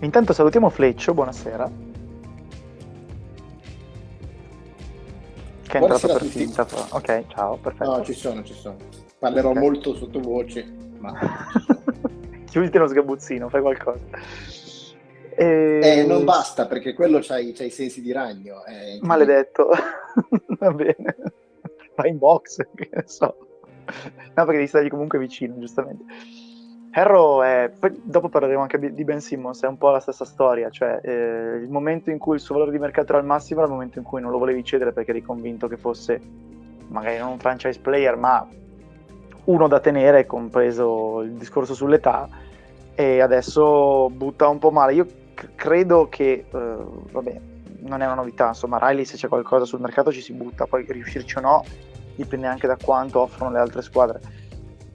Intanto 0.00 0.32
salutiamo 0.32 0.68
Fleccio, 0.70 1.14
buonasera. 1.14 1.87
Che 5.68 5.78
è 5.78 5.82
entrato 5.82 6.06
per 6.06 6.24
finta. 6.24 6.66
Ok, 6.90 7.24
ciao, 7.28 7.58
perfetto. 7.58 7.96
No, 7.96 8.02
ci 8.02 8.14
sono, 8.14 8.42
ci 8.42 8.54
sono. 8.54 8.76
Parlerò 9.18 9.50
okay. 9.50 9.62
molto 9.62 9.94
sottovoce, 9.94 10.66
ma... 10.98 11.12
Chiuditi 12.48 12.78
lo 12.78 12.86
sgabuzzino, 12.88 13.50
fai 13.50 13.60
qualcosa. 13.60 14.00
E... 15.36 15.80
Eh, 15.82 16.04
non 16.06 16.24
basta, 16.24 16.66
perché 16.66 16.94
quello 16.94 17.18
c'hai, 17.20 17.52
c'hai 17.52 17.66
i 17.66 17.70
sensi 17.70 18.00
di 18.00 18.12
ragno. 18.12 18.64
Eh, 18.64 18.98
Maledetto. 19.02 19.68
Va 20.58 20.72
bene. 20.72 21.16
Vai 21.94 22.10
in 22.10 22.18
box, 22.18 22.56
che 22.74 22.88
ne 22.90 23.04
so. 23.06 23.36
No, 23.84 24.44
perché 24.44 24.52
devi 24.52 24.66
stargli 24.66 24.88
comunque 24.88 25.18
vicino, 25.18 25.58
giustamente. 25.58 26.02
Harrow 26.90 27.42
è, 27.42 27.70
poi 27.78 28.00
dopo 28.02 28.28
parleremo 28.28 28.62
anche 28.62 28.78
di 28.78 29.04
Ben 29.04 29.20
Simmons, 29.20 29.62
è 29.62 29.66
un 29.66 29.76
po' 29.76 29.90
la 29.90 30.00
stessa 30.00 30.24
storia, 30.24 30.70
cioè 30.70 31.00
eh, 31.02 31.56
il 31.62 31.68
momento 31.68 32.10
in 32.10 32.18
cui 32.18 32.36
il 32.36 32.40
suo 32.40 32.54
valore 32.54 32.72
di 32.72 32.78
mercato 32.78 33.12
era 33.12 33.20
al 33.20 33.26
massimo 33.26 33.60
era 33.60 33.68
il 33.68 33.74
momento 33.74 33.98
in 33.98 34.04
cui 34.04 34.20
non 34.20 34.30
lo 34.30 34.38
volevi 34.38 34.64
cedere 34.64 34.92
perché 34.92 35.10
eri 35.10 35.22
convinto 35.22 35.68
che 35.68 35.76
fosse 35.76 36.20
magari 36.88 37.18
non 37.18 37.32
un 37.32 37.38
franchise 37.38 37.78
player 37.80 38.16
ma 38.16 38.46
uno 39.44 39.68
da 39.68 39.80
tenere, 39.80 40.26
compreso 40.26 41.22
il 41.22 41.32
discorso 41.32 41.74
sull'età, 41.74 42.28
e 42.94 43.20
adesso 43.20 44.10
butta 44.10 44.48
un 44.48 44.58
po' 44.58 44.70
male. 44.70 44.92
Io 44.94 45.06
c- 45.34 45.54
credo 45.54 46.08
che, 46.08 46.46
eh, 46.52 46.76
vabbè, 47.12 47.40
non 47.80 48.02
è 48.02 48.04
una 48.04 48.14
novità, 48.14 48.48
insomma 48.48 48.78
Riley 48.80 49.04
se 49.04 49.16
c'è 49.16 49.28
qualcosa 49.28 49.64
sul 49.64 49.80
mercato 49.80 50.12
ci 50.12 50.20
si 50.20 50.32
butta, 50.32 50.66
poi 50.66 50.84
riuscirci 50.88 51.38
o 51.38 51.40
no 51.40 51.64
dipende 52.14 52.46
anche 52.46 52.66
da 52.66 52.76
quanto 52.76 53.20
offrono 53.20 53.52
le 53.52 53.58
altre 53.60 53.82
squadre. 53.82 54.20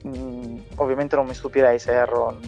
Mm, 0.06 0.58
ovviamente 0.76 1.16
non 1.16 1.26
mi 1.26 1.34
stupirei 1.34 1.78
se 1.78 1.92
Erro 1.92 2.38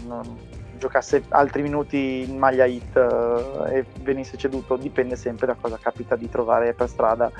giocasse 0.79 1.25
altri 1.31 1.63
minuti 1.63 2.27
in 2.29 2.37
maglia 2.37 2.67
hit 2.67 2.97
eh, 2.97 3.79
e 3.79 3.87
venisse 4.03 4.37
ceduto, 4.37 4.77
dipende 4.77 5.17
sempre 5.17 5.47
da 5.47 5.57
cosa 5.59 5.79
capita 5.81 6.17
di 6.17 6.29
trovare 6.29 6.75
per 6.75 6.89
strada. 6.89 7.31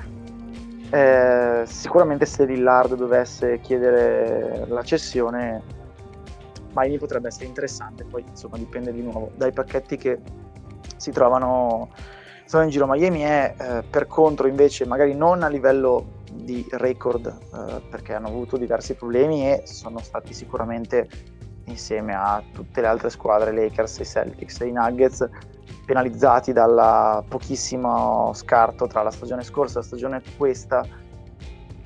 Eh, 0.89 1.63
sicuramente 1.67 2.27
se 2.27 2.45
Lillard 2.45 2.95
dovesse 2.95 3.61
chiedere 3.61 4.67
la 4.69 4.83
cessione, 4.83 5.63
Miami 6.75 6.99
potrebbe 6.99 7.29
essere 7.29 7.47
interessante, 7.47 8.05
poi 8.05 8.25
insomma 8.27 8.57
dipende 8.57 8.93
di 8.93 9.03
nuovo 9.03 9.31
dai 9.35 9.53
pacchetti 9.53 9.97
che 9.97 10.19
si 10.97 11.11
trovano, 11.11 11.91
sono 12.47 12.63
in 12.63 12.71
giro. 12.71 12.87
Miami 12.87 13.21
è 13.21 13.55
eh, 13.59 13.83
per 13.83 14.07
contro 14.07 14.47
invece 14.47 14.87
magari 14.87 15.15
non 15.15 15.43
a 15.43 15.49
livello 15.49 16.15
di 16.33 16.65
record 16.71 17.27
eh, 17.27 17.81
perché 17.91 18.15
hanno 18.15 18.29
avuto 18.29 18.57
diversi 18.57 18.95
problemi 18.95 19.47
e 19.47 19.63
sono 19.67 19.99
stati 19.99 20.33
sicuramente 20.33 21.09
insieme 21.65 22.15
a 22.15 22.43
tutte 22.53 22.81
le 22.81 22.87
altre 22.87 23.11
squadre, 23.11 23.53
Lakers, 23.53 23.99
i 23.99 24.05
Celtics 24.05 24.61
e 24.61 24.69
i 24.69 24.73
Nuggets, 24.73 25.29
penalizzati 25.85 26.53
dal 26.53 27.25
pochissimo 27.29 28.33
scarto 28.35 28.87
tra 28.87 29.03
la 29.03 29.11
stagione 29.11 29.43
scorsa 29.43 29.79
e 29.79 29.81
la 29.81 29.87
stagione 29.87 30.23
questa, 30.37 30.87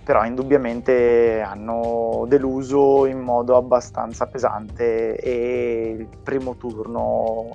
però 0.05 0.27
indubbiamente 0.27 1.41
hanno 1.41 2.27
deluso 2.29 3.07
in 3.07 3.21
modo 3.21 3.57
abbastanza 3.57 4.27
pesante 4.27 5.17
e 5.17 5.97
il 5.99 6.09
primo 6.23 6.57
turno 6.57 7.49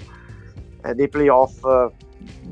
eh, 0.84 0.96
dei 0.96 1.10
playoff 1.10 1.64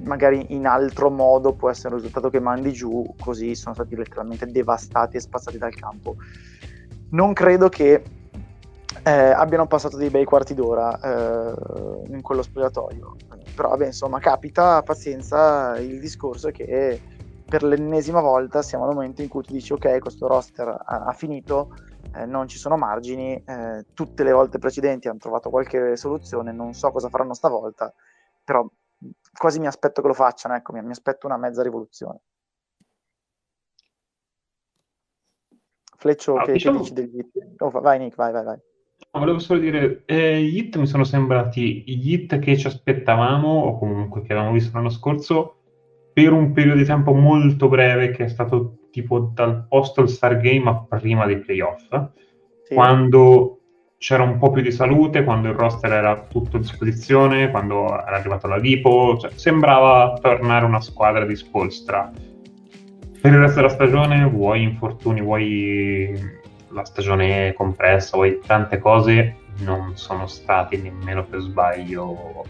magari 0.03 0.53
in 0.53 0.65
altro 0.65 1.09
modo 1.09 1.53
può 1.53 1.69
essere 1.69 1.89
un 1.89 1.95
risultato 1.95 2.29
che 2.29 2.39
mandi 2.39 2.71
giù, 2.71 3.13
così 3.19 3.55
sono 3.55 3.73
stati 3.73 3.95
letteralmente 3.95 4.45
devastati 4.45 5.17
e 5.17 5.21
spazzati 5.21 5.57
dal 5.57 5.73
campo. 5.73 6.15
Non 7.11 7.33
credo 7.33 7.69
che 7.69 8.03
eh, 9.03 9.11
abbiano 9.11 9.67
passato 9.67 9.97
dei 9.97 10.09
bei 10.09 10.25
quarti 10.25 10.53
d'ora 10.53 10.99
eh, 10.99 12.07
in 12.07 12.21
quello 12.21 12.41
spogliatoio, 12.41 13.15
però 13.55 13.69
vabbè, 13.69 13.87
insomma 13.87 14.19
capita, 14.19 14.81
pazienza, 14.83 15.77
il 15.77 15.99
discorso 15.99 16.49
è 16.49 16.51
che 16.51 17.01
per 17.47 17.63
l'ennesima 17.63 18.21
volta 18.21 18.61
siamo 18.61 18.85
al 18.85 18.93
momento 18.93 19.21
in 19.21 19.27
cui 19.27 19.43
tu 19.43 19.53
dici 19.53 19.73
ok 19.73 19.99
questo 19.99 20.27
roster 20.27 20.67
ha, 20.67 21.03
ha 21.05 21.13
finito, 21.13 21.75
eh, 22.15 22.25
non 22.25 22.47
ci 22.47 22.57
sono 22.57 22.77
margini, 22.77 23.35
eh, 23.45 23.85
tutte 23.93 24.23
le 24.23 24.31
volte 24.31 24.57
precedenti 24.57 25.07
hanno 25.07 25.19
trovato 25.19 25.49
qualche 25.49 25.95
soluzione, 25.97 26.51
non 26.51 26.73
so 26.73 26.91
cosa 26.91 27.09
faranno 27.09 27.33
stavolta, 27.33 27.93
però 28.43 28.67
quasi 29.37 29.59
mi 29.59 29.67
aspetto 29.67 30.01
che 30.01 30.07
lo 30.07 30.13
facciano, 30.13 30.55
ecco, 30.55 30.73
mi, 30.73 30.81
mi 30.81 30.91
aspetto 30.91 31.27
una 31.27 31.37
mezza 31.37 31.63
rivoluzione. 31.63 32.19
Fleccio, 35.97 36.35
ah, 36.35 36.43
che, 36.43 36.53
diciamo... 36.53 36.81
che 36.81 36.93
dici 36.93 36.93
degli 36.93 37.25
oh, 37.57 37.69
vai 37.69 37.99
Nick, 37.99 38.15
vai, 38.15 38.31
vai, 38.31 38.43
vai. 38.43 38.57
No, 39.11 39.19
volevo 39.19 39.39
solo 39.39 39.59
dire, 39.59 40.03
eh, 40.05 40.41
gli 40.41 40.57
hit 40.57 40.77
mi 40.77 40.87
sono 40.87 41.03
sembrati 41.03 41.83
gli 41.85 42.13
hit 42.13 42.39
che 42.39 42.57
ci 42.57 42.67
aspettavamo, 42.67 43.47
o 43.47 43.77
comunque 43.77 44.21
che 44.21 44.33
avevamo 44.33 44.53
visto 44.53 44.71
l'anno 44.73 44.89
scorso, 44.89 45.57
per 46.13 46.31
un 46.31 46.51
periodo 46.51 46.79
di 46.79 46.85
tempo 46.85 47.13
molto 47.13 47.67
breve, 47.67 48.11
che 48.11 48.25
è 48.25 48.27
stato 48.27 48.89
tipo 48.91 49.19
dal 49.19 49.65
post 49.67 49.97
all 49.97 50.05
Star 50.05 50.37
Game 50.37 50.69
a 50.69 50.85
prima 50.97 51.25
dei 51.25 51.39
playoff, 51.39 51.87
sì. 52.63 52.73
quando 52.73 53.62
c'era 54.03 54.23
un 54.23 54.37
po' 54.37 54.51
più 54.51 54.61
di 54.61 54.73
salute, 54.73 55.23
quando 55.23 55.47
il 55.47 55.55
roster 55.55 55.93
era 55.93 56.25
tutto 56.27 56.57
a 56.57 56.59
disposizione, 56.59 57.49
quando 57.49 57.85
era 57.85 58.17
arrivato 58.17 58.47
la 58.47 58.57
Lipo, 58.57 59.17
cioè, 59.17 59.31
sembrava 59.35 60.17
tornare 60.21 60.65
una 60.65 60.81
squadra 60.81 61.25
di 61.25 61.33
spolstra. 61.37 62.11
Per 63.21 63.31
il 63.31 63.39
resto 63.39 63.61
della 63.61 63.69
stagione, 63.69 64.25
vuoi 64.25 64.61
infortuni, 64.63 65.21
vuoi 65.21 66.11
la 66.71 66.83
stagione 66.83 67.53
compressa, 67.53 68.17
vuoi 68.17 68.41
tante 68.45 68.77
cose, 68.77 69.37
non 69.59 69.95
sono 69.95 70.27
stati 70.27 70.75
nemmeno 70.81 71.23
per 71.23 71.39
sbaglio 71.39 72.43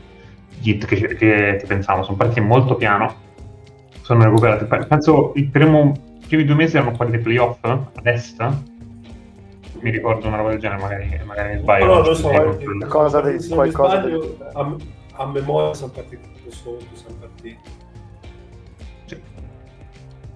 gli 0.60 0.70
hit 0.70 0.86
che, 0.88 0.96
che, 0.96 1.16
che 1.16 1.66
pensavamo, 1.68 2.04
sono 2.04 2.18
partiti 2.18 2.42
molto 2.42 2.74
piano, 2.74 3.14
sono 4.02 4.24
recuperati. 4.24 4.66
Penso 4.88 5.34
i 5.36 5.44
primi 5.44 5.94
due 6.28 6.56
mesi 6.56 6.78
erano 6.78 6.98
quelli 6.98 7.12
dei 7.12 7.20
playoff 7.20 7.64
a 7.64 7.88
destra, 8.02 8.60
mi 9.84 9.92
ricordo 9.92 10.28
una 10.28 10.38
roba 10.38 10.50
del 10.50 10.60
genere, 10.60 10.82
magari, 10.82 11.22
magari 11.26 11.56
mi 11.56 11.60
sbaglio. 11.60 11.86
No, 11.86 12.02
lo 12.02 12.14
so, 12.16 12.30
qualcosa 12.30 13.22
di, 13.22 13.48
qualcosa 13.50 14.00
sbaglio, 14.00 14.20
di... 14.20 14.38
a, 14.54 14.76
a, 15.16 15.28
memoria 15.28 15.74
sono 15.74 15.92
partiti 15.92 16.30
tutto 16.34 16.52
sotto, 16.52 16.86
sono 16.94 17.16
partiti. 17.20 17.60
Sì. 19.06 19.22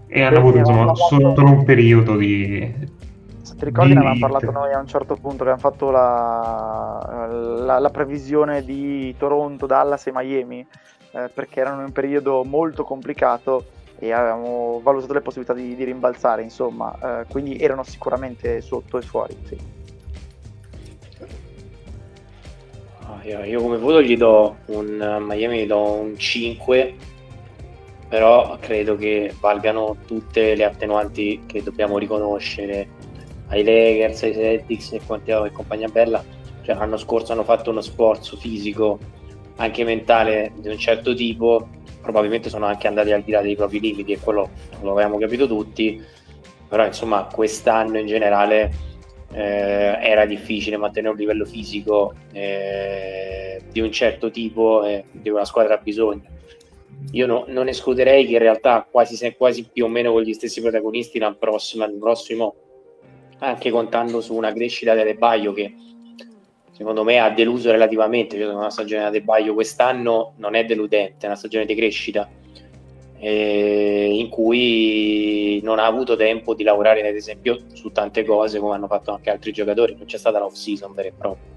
E 0.08 0.22
hanno 0.22 0.38
avuto 0.38 0.58
insomma, 0.58 0.94
solo 0.96 1.50
un 1.50 1.64
periodo 1.64 2.18
di... 2.18 2.96
Se 3.42 3.56
ti 3.56 3.66
ricordi 3.66 3.94
ne 3.94 4.00
avevamo 4.00 4.20
parlato 4.20 4.52
noi 4.52 4.74
a 4.74 4.80
un 4.80 4.88
certo 4.88 5.16
punto, 5.16 5.44
abbiamo 5.44 5.60
fatto 5.60 5.90
la, 5.92 7.28
la, 7.30 7.80
la 7.80 7.90
previsione 7.90 8.66
di 8.66 9.16
Toronto, 9.18 9.66
Dallas 9.66 10.08
e 10.08 10.12
Miami, 10.14 10.68
eh, 11.12 11.32
perché 11.34 11.62
erano 11.62 11.78
in 11.78 11.86
un 11.86 11.92
periodo 11.94 12.44
molto 12.44 12.84
complicato 12.84 13.64
e 14.00 14.12
avevamo 14.12 14.80
valutato 14.84 15.14
le 15.14 15.22
possibilità 15.22 15.54
di, 15.54 15.76
di 15.76 15.84
rimbalzare, 15.84 16.44
insomma, 16.44 17.22
eh, 17.22 17.26
quindi 17.30 17.58
erano 17.58 17.84
sicuramente 17.84 18.62
sotto 18.62 18.98
e 18.98 19.02
fuori. 19.02 19.36
Sì. 19.44 19.58
Ah, 23.02 23.20
io, 23.24 23.44
io, 23.44 23.62
come 23.62 23.78
voto 23.78 24.02
gli 24.02 24.16
do 24.16 24.58
un 24.68 25.18
Miami, 25.22 25.64
gli 25.64 25.68
do 25.68 25.94
un 25.94 26.18
5, 26.18 26.96
però 28.08 28.58
credo 28.60 28.96
che 28.96 29.34
valgano 29.40 29.98
tutte 30.06 30.56
le 30.56 30.64
attenuanti 30.64 31.44
che 31.46 31.64
dobbiamo 31.64 31.98
riconoscere 31.98 32.90
ai 33.48 33.64
Lakers, 33.64 34.24
ai 34.24 34.34
Celtics 34.34 34.92
e, 34.94 35.02
e 35.26 35.52
compagnia 35.52 35.88
bella. 35.88 36.24
Cioè, 36.62 36.76
l'anno 36.76 36.98
scorso 36.98 37.32
hanno 37.32 37.44
fatto 37.44 37.72
uno 37.72 37.82
sforzo 37.82 38.38
fisico, 38.38 39.00
anche 39.56 39.84
mentale 39.84 40.52
di 40.58 40.68
un 40.68 40.78
certo 40.78 41.16
tipo 41.16 41.68
probabilmente 42.08 42.50
sono 42.50 42.66
anche 42.66 42.88
andati 42.88 43.12
al 43.12 43.22
di 43.22 43.32
là 43.32 43.42
dei 43.42 43.58
propri 43.58 43.82
limiti 43.82 44.14
e 44.14 44.20
quello 44.20 44.50
lo 44.82 44.92
avevamo 44.94 45.18
capito 45.18 45.46
tutti, 45.46 46.02
però 46.68 46.86
insomma 46.86 47.26
quest'anno 47.26 47.98
in 47.98 48.08
generale 48.08 48.72
eh, 49.34 49.98
era 50.02 50.26
difficile 50.26 50.78
mantenere 50.78 51.12
un 51.12 51.20
livello 51.20 51.44
fisico 51.44 52.14
eh, 52.32 53.62
di 53.70 53.82
un 53.82 53.92
certo 53.92 54.32
tipo 54.32 54.86
eh, 54.86 55.04
di 55.12 55.30
una 55.30 55.44
squadra 55.44 55.74
ha 55.76 55.78
bisogno. 55.78 56.36
Io 57.12 57.28
no, 57.28 57.44
non 57.50 57.68
escluderei 57.68 58.26
che 58.26 58.34
in 58.34 58.40
realtà 58.40 58.88
quasi, 58.90 59.36
quasi 59.36 59.68
più 59.72 59.86
o 59.86 59.88
meno 59.90 60.14
con 60.14 60.22
gli 60.22 60.34
stessi 60.34 60.62
protagonisti 60.62 61.20
l'anno 61.20 61.36
prossimo, 61.38 61.88
prossimo 62.00 62.56
anche 63.40 63.70
contando 63.70 64.22
su 64.22 64.34
una 64.34 64.52
crescita 64.54 64.94
delle 64.94 65.14
Baio 65.16 65.52
che 65.54 65.74
secondo 66.78 67.04
me 67.04 67.18
ha 67.18 67.32
deluso 67.32 67.72
relativamente. 67.72 68.38
Cioè, 68.38 68.54
una 68.54 68.70
stagione 68.70 69.02
da 69.02 69.10
De 69.10 69.22
Baio 69.22 69.56
quest'anno 69.56 70.34
non 70.38 70.54
è 70.54 70.64
deludente, 70.64 71.26
è 71.26 71.28
una 71.28 71.36
stagione 71.36 71.66
di 71.66 71.74
crescita 71.74 72.30
eh, 73.20 74.10
in 74.14 74.30
cui 74.30 75.60
non 75.64 75.80
ha 75.80 75.88
avuto 75.88 76.16
tempo 76.16 76.54
di 76.54 76.64
lavorare, 76.64 77.08
ad 77.08 77.16
esempio, 77.16 77.58
su 77.74 77.92
tante 77.92 78.24
cose 78.24 78.60
come 78.60 78.76
hanno 78.76 78.86
fatto 78.86 79.12
anche 79.12 79.32
altri 79.32 79.52
giocatori. 79.52 79.96
Non 79.96 80.06
c'è 80.06 80.20
stata 80.20 80.38
l'off 80.38 80.54
season 80.54 80.94
vera 80.94 81.08
e 81.08 81.14
propria. 81.18 81.56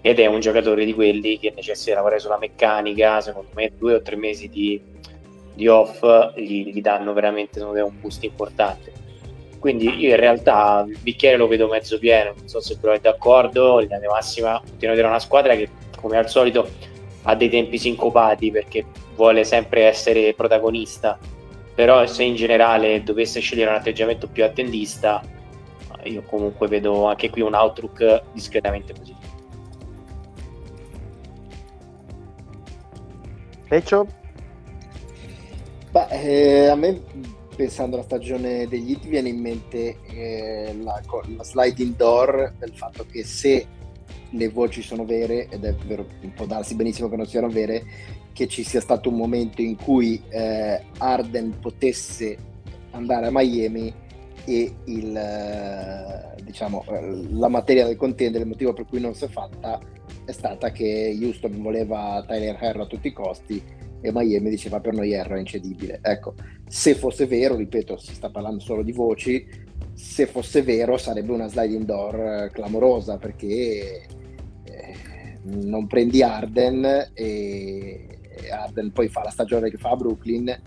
Ed 0.00 0.18
è 0.18 0.26
un 0.26 0.40
giocatore 0.40 0.84
di 0.84 0.92
quelli 0.92 1.38
che 1.38 1.52
necessita 1.54 1.94
lavorare 1.94 2.18
sulla 2.18 2.38
meccanica. 2.38 3.20
Secondo 3.20 3.50
me, 3.54 3.70
due 3.78 3.94
o 3.94 4.02
tre 4.02 4.16
mesi 4.16 4.48
di, 4.48 4.82
di 5.54 5.68
off 5.68 6.04
gli, 6.34 6.72
gli 6.72 6.80
danno 6.80 7.12
veramente 7.12 7.64
me, 7.64 7.80
un 7.80 8.00
boost 8.00 8.24
importante 8.24 9.01
quindi 9.62 10.00
io 10.00 10.10
in 10.10 10.16
realtà 10.16 10.84
il 10.88 10.98
bicchiere 10.98 11.36
lo 11.36 11.46
vedo 11.46 11.68
mezzo 11.68 11.96
pieno, 11.96 12.34
non 12.36 12.48
so 12.48 12.60
se 12.60 12.80
trovate 12.80 13.02
d'accordo, 13.02 13.74
in 13.74 13.82
linea 13.82 14.00
di 14.00 14.06
massima 14.08 14.58
continuo 14.58 14.90
a 14.90 14.96
dire 14.96 15.06
una 15.06 15.20
squadra 15.20 15.54
che 15.54 15.68
come 16.00 16.16
al 16.16 16.28
solito 16.28 16.68
ha 17.22 17.36
dei 17.36 17.48
tempi 17.48 17.78
sincopati 17.78 18.50
perché 18.50 18.84
vuole 19.14 19.44
sempre 19.44 19.84
essere 19.84 20.34
protagonista, 20.34 21.16
però 21.76 22.04
se 22.06 22.24
in 22.24 22.34
generale 22.34 23.04
dovesse 23.04 23.38
scegliere 23.38 23.70
un 23.70 23.76
atteggiamento 23.76 24.26
più 24.26 24.42
attendista, 24.42 25.22
io 26.02 26.22
comunque 26.22 26.66
vedo 26.66 27.06
anche 27.06 27.30
qui 27.30 27.42
un 27.42 27.54
outlook 27.54 28.22
discretamente 28.32 28.92
positivo. 28.92 29.30
Leccio? 33.68 34.06
Beh, 35.92 36.06
eh, 36.08 36.66
a 36.66 36.74
me 36.74 37.00
pensando 37.62 37.94
alla 37.94 38.04
stagione 38.04 38.66
degli 38.66 38.90
hit 38.90 39.06
viene 39.06 39.28
in 39.28 39.38
mente 39.38 39.98
eh, 40.08 40.76
la, 40.82 41.00
la 41.36 41.44
sliding 41.44 41.94
door 41.94 42.54
del 42.58 42.72
fatto 42.74 43.06
che 43.06 43.22
se 43.22 43.64
le 44.30 44.48
voci 44.48 44.82
sono 44.82 45.04
vere, 45.04 45.46
ed 45.48 45.64
è 45.64 45.72
vero, 45.86 46.04
può 46.34 46.44
darsi 46.44 46.74
benissimo 46.74 47.08
che 47.08 47.14
non 47.14 47.26
siano 47.26 47.48
vere, 47.48 47.84
che 48.32 48.48
ci 48.48 48.64
sia 48.64 48.80
stato 48.80 49.10
un 49.10 49.14
momento 49.14 49.62
in 49.62 49.76
cui 49.76 50.20
eh, 50.28 50.82
Arden 50.98 51.60
potesse 51.60 52.36
andare 52.90 53.26
a 53.26 53.30
Miami 53.30 53.94
e 54.44 54.74
il, 54.86 55.16
eh, 55.16 56.42
diciamo, 56.42 56.84
la 57.30 57.48
materia 57.48 57.86
del 57.86 57.96
contendere, 57.96 58.42
il 58.42 58.50
motivo 58.50 58.72
per 58.72 58.86
cui 58.86 58.98
non 58.98 59.14
si 59.14 59.26
è 59.26 59.28
fatta 59.28 59.78
è 60.24 60.32
stata 60.32 60.72
che 60.72 61.16
Houston 61.20 61.62
voleva 61.62 62.24
Tyler 62.26 62.56
Herro 62.60 62.82
a 62.82 62.86
tutti 62.86 63.06
i 63.06 63.12
costi 63.12 63.62
e 64.02 64.10
Miami 64.12 64.50
diceva 64.50 64.80
per 64.80 64.92
noi 64.92 65.12
era 65.12 65.38
incedibile. 65.38 66.00
Ecco, 66.02 66.34
se 66.66 66.94
fosse 66.94 67.26
vero, 67.26 67.54
ripeto, 67.54 67.96
si 67.96 68.12
sta 68.14 68.28
parlando 68.28 68.60
solo 68.60 68.82
di 68.82 68.92
voci, 68.92 69.46
se 69.94 70.26
fosse 70.26 70.62
vero 70.62 70.96
sarebbe 70.98 71.32
una 71.32 71.48
sliding 71.48 71.84
door 71.84 72.14
eh, 72.14 72.50
clamorosa 72.52 73.18
perché 73.18 74.06
eh, 74.64 75.38
non 75.42 75.86
prendi 75.86 76.22
Arden 76.22 77.10
e 77.14 78.06
Arden 78.50 78.92
poi 78.92 79.08
fa 79.08 79.22
la 79.22 79.30
stagione 79.30 79.70
che 79.70 79.76
fa 79.76 79.90
a 79.90 79.96
Brooklyn 79.96 80.60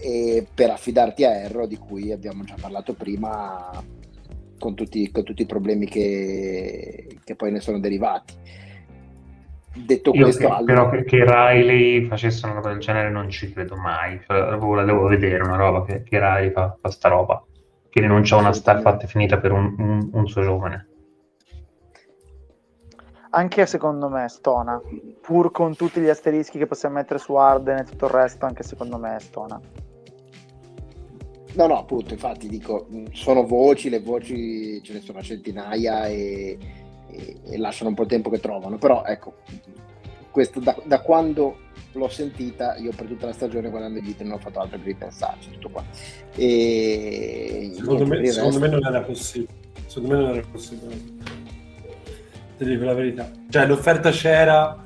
e 0.00 0.46
per 0.52 0.70
affidarti 0.70 1.24
a 1.24 1.32
Erro 1.34 1.66
di 1.66 1.76
cui 1.76 2.10
abbiamo 2.10 2.44
già 2.44 2.56
parlato 2.60 2.94
prima 2.94 3.70
con 4.58 4.74
tutti, 4.74 5.10
con 5.10 5.22
tutti 5.22 5.42
i 5.42 5.46
problemi 5.46 5.86
che, 5.86 7.18
che 7.22 7.34
poi 7.34 7.52
ne 7.52 7.60
sono 7.60 7.78
derivati 7.78 8.34
detto 9.74 10.12
Io 10.12 10.24
questo 10.24 10.48
che, 10.48 10.64
però 10.64 10.90
che, 10.90 11.04
che, 11.04 11.24
Riley 11.24 12.06
facesse 12.06 12.44
una 12.44 12.56
roba 12.56 12.70
del 12.70 12.80
genere 12.80 13.10
non 13.10 13.28
ci 13.30 13.52
credo 13.52 13.76
mai. 13.76 14.20
Cioè, 14.26 14.38
la 14.38 14.84
devo 14.84 15.06
vedere 15.06 15.42
una 15.42 15.56
roba 15.56 15.84
che, 15.84 16.02
che 16.02 16.18
Riley 16.18 16.50
fa, 16.50 16.76
fa 16.80 16.90
sta 16.90 17.08
roba. 17.08 17.44
Che 17.88 18.00
rinuncia 18.00 18.36
a 18.36 18.40
una 18.40 18.52
star 18.52 18.80
fatta 18.80 19.04
e 19.04 19.08
finita 19.08 19.38
per 19.38 19.52
un, 19.52 19.74
un, 19.78 20.10
un, 20.12 20.28
suo 20.28 20.42
giovane. 20.42 20.88
Anche 23.30 23.66
secondo 23.66 24.08
me 24.08 24.28
stona. 24.28 24.80
Pur 25.20 25.50
con 25.50 25.76
tutti 25.76 26.00
gli 26.00 26.08
asterischi 26.08 26.58
che 26.58 26.66
possiamo 26.66 26.96
mettere 26.96 27.18
su 27.18 27.34
Arden 27.34 27.78
e 27.78 27.84
tutto 27.84 28.06
il 28.06 28.12
resto 28.12 28.46
anche 28.46 28.62
secondo 28.62 28.98
me 28.98 29.16
stona. 29.20 29.60
No 31.54 31.66
no 31.66 31.78
appunto 31.78 32.14
infatti 32.14 32.48
dico 32.48 32.86
sono 33.10 33.44
voci 33.44 33.90
le 33.90 34.00
voci 34.00 34.82
ce 34.82 34.94
ne 34.94 35.00
sono 35.00 35.18
a 35.18 35.22
centinaia 35.22 36.06
e 36.06 36.56
e, 37.12 37.58
lasciano 37.58 37.90
un 37.90 37.94
po' 37.94 38.02
il 38.02 38.08
tempo 38.08 38.30
che 38.30 38.40
trovano. 38.40 38.78
Però 38.78 39.04
ecco, 39.04 39.36
questo 40.30 40.60
da, 40.60 40.76
da, 40.84 41.00
quando 41.00 41.58
l'ho 41.92 42.08
sentita, 42.08 42.76
io 42.76 42.92
per 42.96 43.06
tutta 43.06 43.26
la 43.26 43.32
stagione 43.32 43.70
guardando 43.70 43.98
i 43.98 44.02
video 44.02 44.26
non 44.26 44.34
ho 44.34 44.38
fatto 44.38 44.60
altro 44.60 44.78
che 44.78 44.84
ripensarci, 44.84 45.50
tutto 45.52 45.68
qua. 45.70 45.84
E, 46.34 47.72
secondo, 47.74 48.06
me, 48.06 48.26
secondo 48.26 48.58
me, 48.58 48.68
non 48.68 48.84
era 48.84 49.02
possibile. 49.02 49.52
Secondo 49.86 50.16
me 50.16 50.22
non 50.22 50.32
era 50.32 50.46
possibile. 50.50 50.94
Ti 52.56 52.64
dico 52.64 52.84
la 52.84 52.94
verità. 52.94 53.30
Cioè 53.48 53.66
l'offerta 53.66 54.10
c'era 54.10 54.84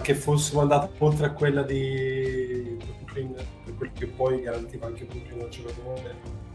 che 0.00 0.14
fossimo 0.14 0.62
andati 0.62 0.88
oltre 0.98 1.26
a 1.26 1.32
quella 1.32 1.62
di 1.62 2.78
Brooklyn, 3.04 3.34
per 3.64 3.74
quel 3.76 3.90
che 3.92 4.06
poi 4.06 4.40
garantiva 4.40 4.86
anche 4.86 5.04
Brooklyn 5.04 5.42
al 5.42 5.48
giocatore 5.48 6.48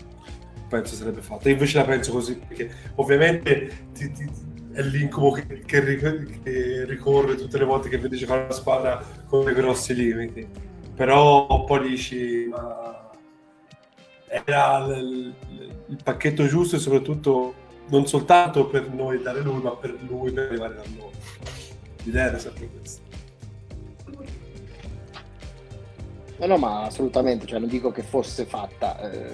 penso 0.67 0.95
sarebbe 0.95 1.21
fatto. 1.21 1.47
Io 1.47 1.53
invece 1.53 1.77
la 1.77 1.85
penso 1.85 2.11
così, 2.11 2.37
perché 2.37 2.71
ovviamente 2.95 3.87
ti, 3.93 4.11
ti, 4.11 4.29
è 4.75 4.81
l'incubo 4.81 5.31
che, 5.31 5.61
che, 5.65 5.97
che, 6.43 6.85
ricorre 6.85 7.35
tutte 7.35 7.57
le 7.57 7.63
volte 7.63 7.87
che 7.87 7.97
vedi 7.97 8.17
giocare 8.17 8.47
la 8.47 8.53
squadra 8.53 9.01
con 9.25 9.45
dei 9.45 9.53
grossi 9.53 9.95
limiti. 9.95 10.45
Però 10.93 11.63
poi 11.63 11.87
dici, 11.87 12.47
ma 12.49 13.09
era 14.27 14.85
il, 14.97 15.33
il, 15.87 15.97
pacchetto 16.03 16.45
giusto 16.45 16.75
e 16.75 16.79
soprattutto 16.79 17.53
non 17.87 18.05
soltanto 18.05 18.67
per 18.67 18.89
noi 18.91 19.21
dare 19.21 19.41
lui, 19.41 19.61
ma 19.61 19.71
per 19.71 19.95
lui 20.01 20.31
per 20.33 20.47
arrivare 20.47 20.75
da 20.75 20.83
noi. 20.97 21.11
L'idea 22.03 22.25
era 22.25 22.37
sempre 22.37 22.69
questa. 22.77 23.03
No, 26.37 26.45
no, 26.47 26.57
ma 26.57 26.83
assolutamente, 26.83 27.45
cioè, 27.45 27.59
non 27.59 27.69
dico 27.69 27.91
che 27.91 28.03
fosse 28.03 28.43
fatta, 28.43 29.09
eh, 29.09 29.29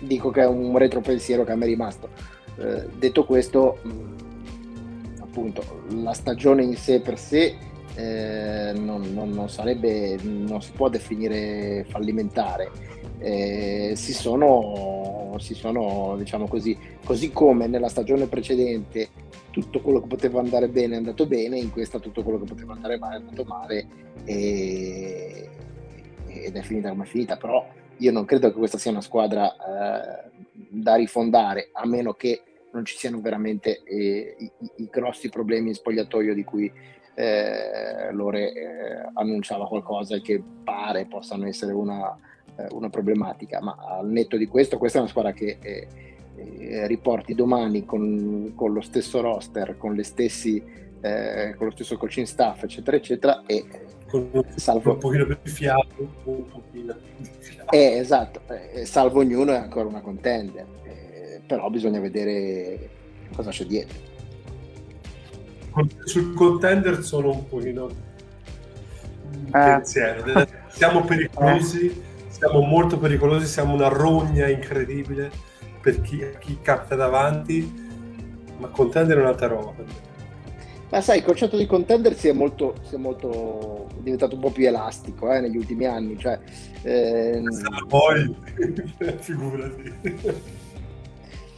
dico 0.00 0.30
che 0.30 0.42
è 0.42 0.46
un 0.46 0.76
retropensiero 0.76 1.44
che 1.44 1.52
a 1.52 1.54
me 1.56 1.66
è 1.66 1.68
rimasto. 1.68 2.08
Eh, 2.56 2.88
detto 2.96 3.24
questo, 3.24 3.78
mh, 3.82 4.25
appunto 5.36 5.82
la 5.90 6.14
stagione 6.14 6.62
in 6.62 6.76
sé 6.76 7.00
per 7.00 7.18
sé 7.18 7.54
eh, 7.94 8.72
non, 8.74 9.12
non, 9.12 9.30
non, 9.30 9.50
sarebbe, 9.50 10.16
non 10.22 10.62
si 10.62 10.72
può 10.72 10.88
definire 10.88 11.84
fallimentare. 11.88 12.70
Eh, 13.18 13.92
si 13.96 14.12
sono, 14.12 15.34
si 15.38 15.54
sono, 15.54 16.14
diciamo 16.18 16.46
così, 16.46 16.76
così 17.04 17.32
come 17.32 17.66
nella 17.66 17.88
stagione 17.88 18.26
precedente 18.26 19.08
tutto 19.50 19.80
quello 19.80 20.00
che 20.00 20.08
poteva 20.08 20.40
andare 20.40 20.68
bene 20.68 20.94
è 20.94 20.98
andato 20.98 21.26
bene, 21.26 21.58
in 21.58 21.70
questa 21.70 21.98
tutto 21.98 22.22
quello 22.22 22.38
che 22.38 22.44
poteva 22.44 22.74
andare 22.74 22.98
male 22.98 23.16
è 23.16 23.18
andato 23.20 23.44
male 23.44 23.86
e, 24.24 25.48
ed 26.26 26.54
è 26.54 26.60
finita 26.60 26.90
come 26.90 27.04
è 27.04 27.06
finita, 27.06 27.36
però 27.38 27.66
io 27.96 28.12
non 28.12 28.26
credo 28.26 28.52
che 28.52 28.58
questa 28.58 28.76
sia 28.76 28.90
una 28.90 29.00
squadra 29.00 29.50
eh, 29.54 30.30
da 30.52 30.96
rifondare, 30.96 31.70
a 31.72 31.86
meno 31.86 32.12
che 32.12 32.42
non 32.76 32.84
ci 32.84 32.96
siano 32.96 33.20
veramente 33.20 33.82
eh, 33.84 34.36
i, 34.38 34.50
i, 34.76 34.88
grossi 34.90 35.30
problemi 35.30 35.68
in 35.68 35.74
spogliatoio 35.74 36.34
di 36.34 36.44
cui 36.44 36.70
eh, 37.14 38.12
Lore 38.12 38.52
eh, 38.52 39.10
annunciava 39.14 39.66
qualcosa 39.66 40.16
e 40.16 40.20
che 40.20 40.42
pare 40.62 41.06
possano 41.06 41.46
essere 41.46 41.72
una, 41.72 42.14
eh, 42.56 42.66
una, 42.72 42.90
problematica, 42.90 43.62
ma 43.62 43.76
al 43.78 44.08
netto 44.10 44.36
di 44.36 44.46
questo 44.46 44.76
questa 44.76 44.98
è 44.98 45.00
una 45.00 45.10
squadra 45.10 45.32
che 45.32 45.56
eh, 45.58 45.88
eh, 46.36 46.86
riporti 46.86 47.34
domani 47.34 47.86
con, 47.86 48.52
con, 48.54 48.74
lo 48.74 48.82
stesso 48.82 49.22
roster, 49.22 49.78
con, 49.78 49.98
stessi, 50.04 50.62
con 51.00 51.66
lo 51.66 51.70
stesso 51.70 51.96
coaching 51.96 52.26
staff, 52.26 52.64
eccetera, 52.64 52.96
eccetera, 52.96 53.42
e 53.46 53.64
con 54.06 54.44
salvo... 54.56 54.92
un 54.92 54.98
pochino 54.98 55.24
più 55.24 55.38
di 55.42 55.50
fiato, 55.50 56.10
un 56.24 56.48
pochino 56.48 56.94
più 57.16 57.24
fiato. 57.38 57.70
Eh, 57.70 57.98
esatto, 57.98 58.42
salvo 58.82 59.20
ognuno 59.20 59.52
è 59.52 59.56
ancora 59.56 59.88
una 59.88 60.00
contender 60.00 60.66
però 61.46 61.70
bisogna 61.70 62.00
vedere 62.00 62.88
cosa 63.34 63.50
c'è 63.50 63.64
dietro. 63.64 64.14
Sul 66.04 66.34
contender 66.34 67.02
sono 67.02 67.30
un 67.30 67.46
pochino 67.46 67.88
eh. 67.88 69.50
pensiero. 69.50 70.46
Siamo 70.68 71.04
pericolosi, 71.04 72.02
siamo 72.28 72.60
molto 72.60 72.98
pericolosi, 72.98 73.46
siamo 73.46 73.72
una 73.72 73.88
rogna 73.88 74.46
incredibile 74.46 75.30
per 75.80 76.02
chi, 76.02 76.22
chi 76.38 76.58
capita 76.60 76.94
davanti, 76.94 77.72
ma 78.58 78.68
contender 78.68 79.16
è 79.16 79.20
un'altra 79.20 79.46
roba 79.46 79.70
per 79.70 79.86
me. 79.86 80.14
Ma 80.90 81.00
sai, 81.00 81.18
il 81.18 81.24
concetto 81.24 81.56
di 81.56 81.66
contender 81.66 82.14
si 82.14 82.28
è 82.28 82.32
molto, 82.32 82.74
si 82.82 82.94
è 82.94 82.98
molto 82.98 83.88
diventato 84.00 84.34
un 84.34 84.42
po' 84.42 84.50
più 84.50 84.66
elastico 84.66 85.32
eh, 85.32 85.40
negli 85.40 85.56
ultimi 85.56 85.86
anni. 85.86 86.18
Cioè, 86.18 86.38
ehm... 86.82 87.48
Poi, 87.88 88.36
figurati. 89.18 89.94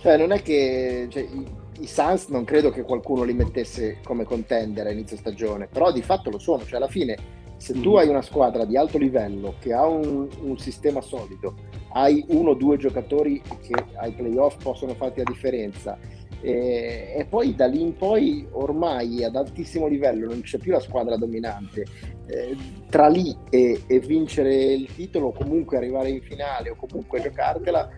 Cioè, 0.01 0.16
non 0.16 0.30
è 0.30 0.42
che 0.42 1.07
cioè, 1.11 1.22
i, 1.22 1.46
i 1.80 1.86
Suns 1.86 2.28
non 2.28 2.44
credo 2.44 2.70
che 2.70 2.82
qualcuno 2.82 3.24
li 3.24 3.34
mettesse 3.34 3.99
come 4.05 4.24
contender 4.24 4.86
a 4.86 4.90
inizio 4.90 5.16
stagione, 5.16 5.66
però 5.66 5.90
di 5.92 6.03
fatto 6.03 6.30
lo 6.30 6.38
sono. 6.38 6.64
Cioè, 6.64 6.76
alla 6.76 6.88
fine, 6.88 7.16
se 7.57 7.72
tu 7.72 7.92
mm. 7.92 7.96
hai 7.96 8.09
una 8.09 8.22
squadra 8.22 8.64
di 8.64 8.76
alto 8.76 8.96
livello 8.96 9.55
che 9.59 9.72
ha 9.72 9.86
un, 9.86 10.28
un 10.40 10.59
sistema 10.59 11.01
solido, 11.01 11.55
hai 11.92 12.24
uno 12.28 12.51
o 12.51 12.55
due 12.55 12.76
giocatori 12.76 13.42
che 13.61 13.74
ai 13.96 14.12
playoff 14.12 14.62
possono 14.62 14.94
farti 14.94 15.18
la 15.18 15.30
differenza. 15.30 15.99
E, 16.40 17.14
e, 17.16 17.24
poi 17.28 17.57
da 17.57 17.66
lì 17.66 17.80
in 17.80 17.96
poi 17.96 18.46
ormai 18.53 19.24
ad 19.24 19.34
altissimo 19.34 19.88
livello 19.88 20.28
non 20.28 20.42
c'è 20.42 20.59
più 20.59 20.70
la 20.70 20.78
squadra 20.78 21.16
dominante 21.16 21.84
eh, 22.26 22.57
tra 22.88 23.09
lì 23.09 23.36
e, 23.51 23.82
e, 23.88 23.99
vincere 23.99 24.55
il 24.55 24.86
titolo 24.94 25.32
comunque 25.32 25.78
arrivare 25.78 26.11
in 26.11 26.22
finale 26.22 26.70
o 26.70 26.76
comunque 26.76 27.20
giocartela 27.20 27.90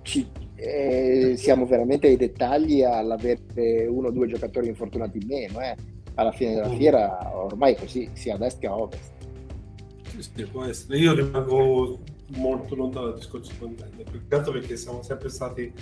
ci, 0.00 0.26
eh, 0.64 1.36
siamo 1.36 1.66
veramente 1.66 2.06
ai 2.06 2.16
dettagli 2.16 2.82
all'avere 2.82 3.86
uno 3.86 4.08
o 4.08 4.10
due 4.10 4.26
giocatori 4.26 4.68
infortunati 4.68 5.18
in 5.18 5.26
meno. 5.26 5.60
Eh. 5.60 5.76
Alla 6.14 6.32
fine 6.32 6.54
della 6.54 6.70
fiera 6.70 7.18
ormai 7.34 7.76
così 7.76 8.08
sia 8.12 8.36
a 8.36 8.44
est 8.44 8.58
che 8.58 8.66
a 8.66 8.76
ovest. 8.76 9.12
Sì, 10.18 10.44
può 10.44 10.64
essere. 10.64 10.98
Io 10.98 11.12
rimango 11.12 11.98
molto 12.36 12.74
lontano 12.74 13.06
dal 13.06 13.16
discorso 13.16 13.52
contender, 13.58 14.08
più 14.08 14.26
che 14.26 14.34
altro 14.34 14.52
perché 14.52 14.76
siamo 14.76 15.02
sempre 15.02 15.28
stati 15.28 15.72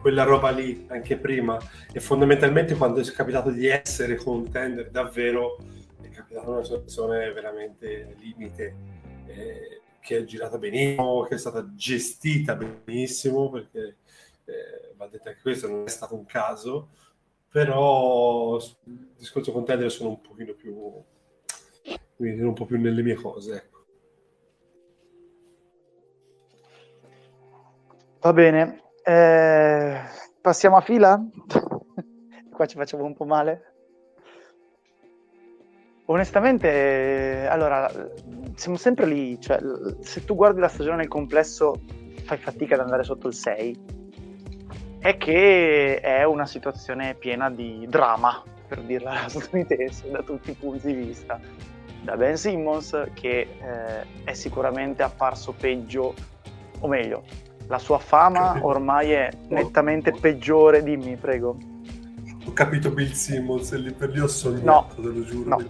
quella 0.00 0.24
roba 0.24 0.50
lì 0.50 0.86
anche 0.88 1.16
prima 1.16 1.58
e 1.92 2.00
fondamentalmente 2.00 2.74
quando 2.74 3.00
è 3.00 3.04
capitato 3.04 3.50
di 3.50 3.66
essere 3.66 4.16
contender 4.16 4.90
davvero 4.90 5.58
è 6.00 6.08
capitata 6.08 6.50
una 6.50 6.64
situazione 6.64 7.32
veramente 7.32 8.16
limite 8.20 8.74
eh, 9.26 9.80
che 10.00 10.18
è 10.18 10.24
girata 10.24 10.56
benissimo, 10.58 11.22
che 11.24 11.34
è 11.34 11.38
stata 11.38 11.68
gestita 11.74 12.56
benissimo 12.56 13.50
perché 13.50 13.96
eh, 14.48 14.94
va 14.96 15.06
detto 15.08 15.28
anche 15.28 15.40
questo, 15.40 15.68
non 15.68 15.84
è 15.84 15.88
stato 15.88 16.14
un 16.14 16.24
caso, 16.24 16.88
però 17.48 18.56
il 18.56 19.14
discorso 19.16 19.52
contender 19.52 19.90
sono 19.90 20.10
un 20.10 20.20
pochino 20.20 20.54
più, 20.54 21.02
quindi 22.16 22.42
un 22.42 22.54
po' 22.54 22.66
più 22.66 22.78
nelle 22.78 23.02
mie 23.02 23.14
cose, 23.14 23.54
ecco. 23.54 23.76
Va 28.20 28.32
bene, 28.32 28.82
eh, 29.04 30.00
passiamo 30.40 30.76
a 30.76 30.80
fila? 30.80 31.22
Qua 32.50 32.66
ci 32.66 32.76
facciamo 32.76 33.04
un 33.04 33.14
po' 33.14 33.24
male. 33.24 33.72
Onestamente, 36.06 37.46
allora, 37.48 37.88
siamo 38.54 38.76
sempre 38.76 39.06
lì, 39.06 39.38
cioè, 39.40 39.60
se 40.00 40.24
tu 40.24 40.34
guardi 40.34 40.58
la 40.58 40.68
stagione 40.68 40.96
nel 40.96 41.08
complesso 41.08 41.74
fai 42.24 42.38
fatica 42.38 42.74
ad 42.74 42.80
andare 42.80 43.04
sotto 43.04 43.28
il 43.28 43.34
6, 43.34 44.07
è 45.08 45.16
che 45.16 46.00
è 46.00 46.22
una 46.24 46.44
situazione 46.44 47.14
piena 47.14 47.48
di 47.48 47.86
dramma, 47.88 48.42
per 48.66 48.82
dirla 48.82 49.24
statunitense, 49.28 50.10
da 50.10 50.22
tutti 50.22 50.50
i 50.50 50.54
punti 50.54 50.88
di 50.88 50.92
vista. 50.92 51.40
Da 52.02 52.14
Ben 52.14 52.36
Simmons, 52.36 53.08
che 53.14 53.40
eh, 53.40 54.24
è 54.24 54.32
sicuramente 54.34 55.02
apparso 55.02 55.52
peggio, 55.52 56.14
o 56.80 56.88
meglio, 56.88 57.22
la 57.68 57.78
sua 57.78 57.98
fama 57.98 58.58
ormai 58.60 59.12
è 59.12 59.30
nettamente 59.48 60.12
peggiore, 60.12 60.82
dimmi, 60.82 61.16
prego. 61.16 61.56
Ho 62.46 62.52
capito 62.52 62.90
Bill 62.90 63.12
Simmons 63.12 63.72
e 63.72 63.78
lì 63.78 63.92
per 63.92 64.10
lì 64.10 64.20
ho 64.20 64.26
sognato, 64.26 64.64
no, 64.64 64.86
te 64.94 65.00
lo 65.00 65.24
giuro. 65.24 65.48
No, 65.48 65.64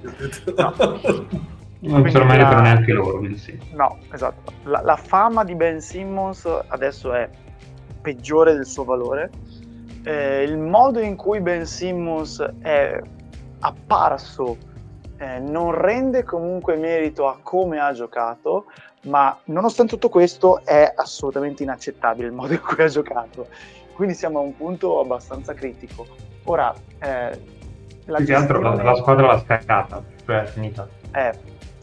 no. 0.57 1.47
Non 1.81 2.11
se 2.11 2.19
lo 2.19 2.25
meritano 2.25 2.63
neanche 2.63 2.93
loro, 2.93 3.21
Bill 3.21 3.37
Simmons. 3.37 3.71
No, 3.71 3.99
esatto. 4.11 4.53
La, 4.65 4.81
la 4.83 4.97
fama 4.97 5.45
di 5.45 5.55
Ben 5.55 5.81
Simmons 5.81 6.45
adesso 6.67 7.13
è 7.13 7.31
peggiore 8.09 8.55
del 8.55 8.65
suo 8.65 8.85
valore. 8.85 9.31
Eh, 10.03 10.43
il 10.43 10.57
modo 10.57 11.01
in 11.01 11.15
cui 11.15 11.41
Ben 11.41 11.67
Simmons 11.67 12.43
è 12.63 12.99
apparso 13.61 14.57
eh, 15.19 15.39
non 15.41 15.73
rende 15.73 16.23
comunque 16.23 16.77
merito 16.77 17.27
a 17.27 17.39
come 17.43 17.79
ha 17.79 17.93
giocato, 17.93 18.67
ma 19.03 19.37
nonostante 19.45 19.93
tutto 19.93 20.09
questo 20.09 20.65
è 20.65 20.91
assolutamente 20.95 21.63
inaccettabile 21.65 22.29
il 22.29 22.33
modo 22.33 22.55
in 22.55 22.61
cui 22.61 22.83
ha 22.83 22.89
giocato. 22.89 23.49
Quindi 23.93 24.15
siamo 24.15 24.39
a 24.39 24.43
un 24.43 24.57
punto 24.57 25.01
abbastanza 25.01 25.53
critico. 25.53 26.07
Ora, 26.45 26.73
eh, 27.01 27.41
la, 28.07 28.17
Più 28.17 28.27
gestione... 28.27 28.35
altro, 28.37 28.61
la, 28.61 28.83
la, 28.83 28.95
squadra 28.95 29.27
l'ha 29.27 29.39
scaricata, 29.41 30.03
cioè 30.25 30.43
è 30.43 30.47
finita. 30.47 30.89
Eh, 31.13 31.33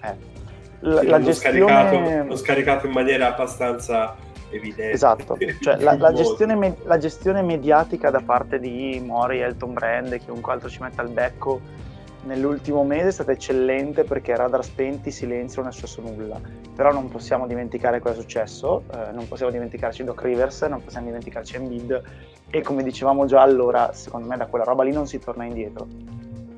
eh. 0.02 0.34
La, 0.80 1.04
la 1.04 1.22
gestione... 1.22 1.60
Scaricato, 1.60 2.28
l'ho 2.28 2.36
scaricato 2.36 2.86
in 2.88 2.94
maniera 2.94 3.28
abbastanza 3.28 4.16
evidente. 4.50 4.91
Esatto, 4.91 5.38
cioè, 5.62 5.78
la, 5.84 5.98
la, 5.98 6.14
gestione 6.14 6.56
me- 6.56 6.78
la, 6.84 6.98
gestione 6.98 7.41
mediatica 7.41 8.10
da 8.10 8.22
parte 8.22 8.60
di 8.60 9.02
Mori, 9.04 9.39
Elton 9.39 9.74
Brand 9.74 10.14
e 10.14 10.20
chiunque 10.20 10.54
altro 10.54 10.70
ci 10.70 10.82
metta 10.82 11.02
al 11.02 11.10
becco 11.10 11.84
nell'ultimo 12.26 12.84
mese 12.84 13.08
è 13.08 13.12
stata 13.12 13.32
eccellente 13.32 14.04
perché 14.04 14.36
radar 14.36 14.64
spenti, 14.64 15.12
silenzio, 15.12 15.62
non 15.62 15.72
è 15.72 15.74
successo 15.74 16.02
nulla. 16.02 16.39
Però 16.76 16.91
non 16.91 17.10
possiamo 17.10 17.48
dimenticare 17.48 18.00
cosa 18.00 18.18
è 18.18 18.20
successo, 18.22 18.84
eh, 18.93 19.12
non 19.12 19.28
possiamo 19.28 19.52
dimenticarci 19.52 20.04
Doc 20.04 20.22
Rivers, 20.22 20.64
non 20.64 20.84
possiamo 20.84 21.08
dimenticarci 21.08 21.56
Embiid 21.56 22.02
e 22.50 22.62
come 22.62 22.84
dicevamo 22.84 23.26
già 23.26 23.41
allora, 23.41 23.93
secondo 23.93 24.28
me 24.28 24.38
da 24.38 24.48
quella 24.48 24.66
roba 24.66 24.84
lì 24.84 24.91
non 24.91 25.08
si 25.08 25.20
torna 25.20 25.46
indietro. 25.46 25.88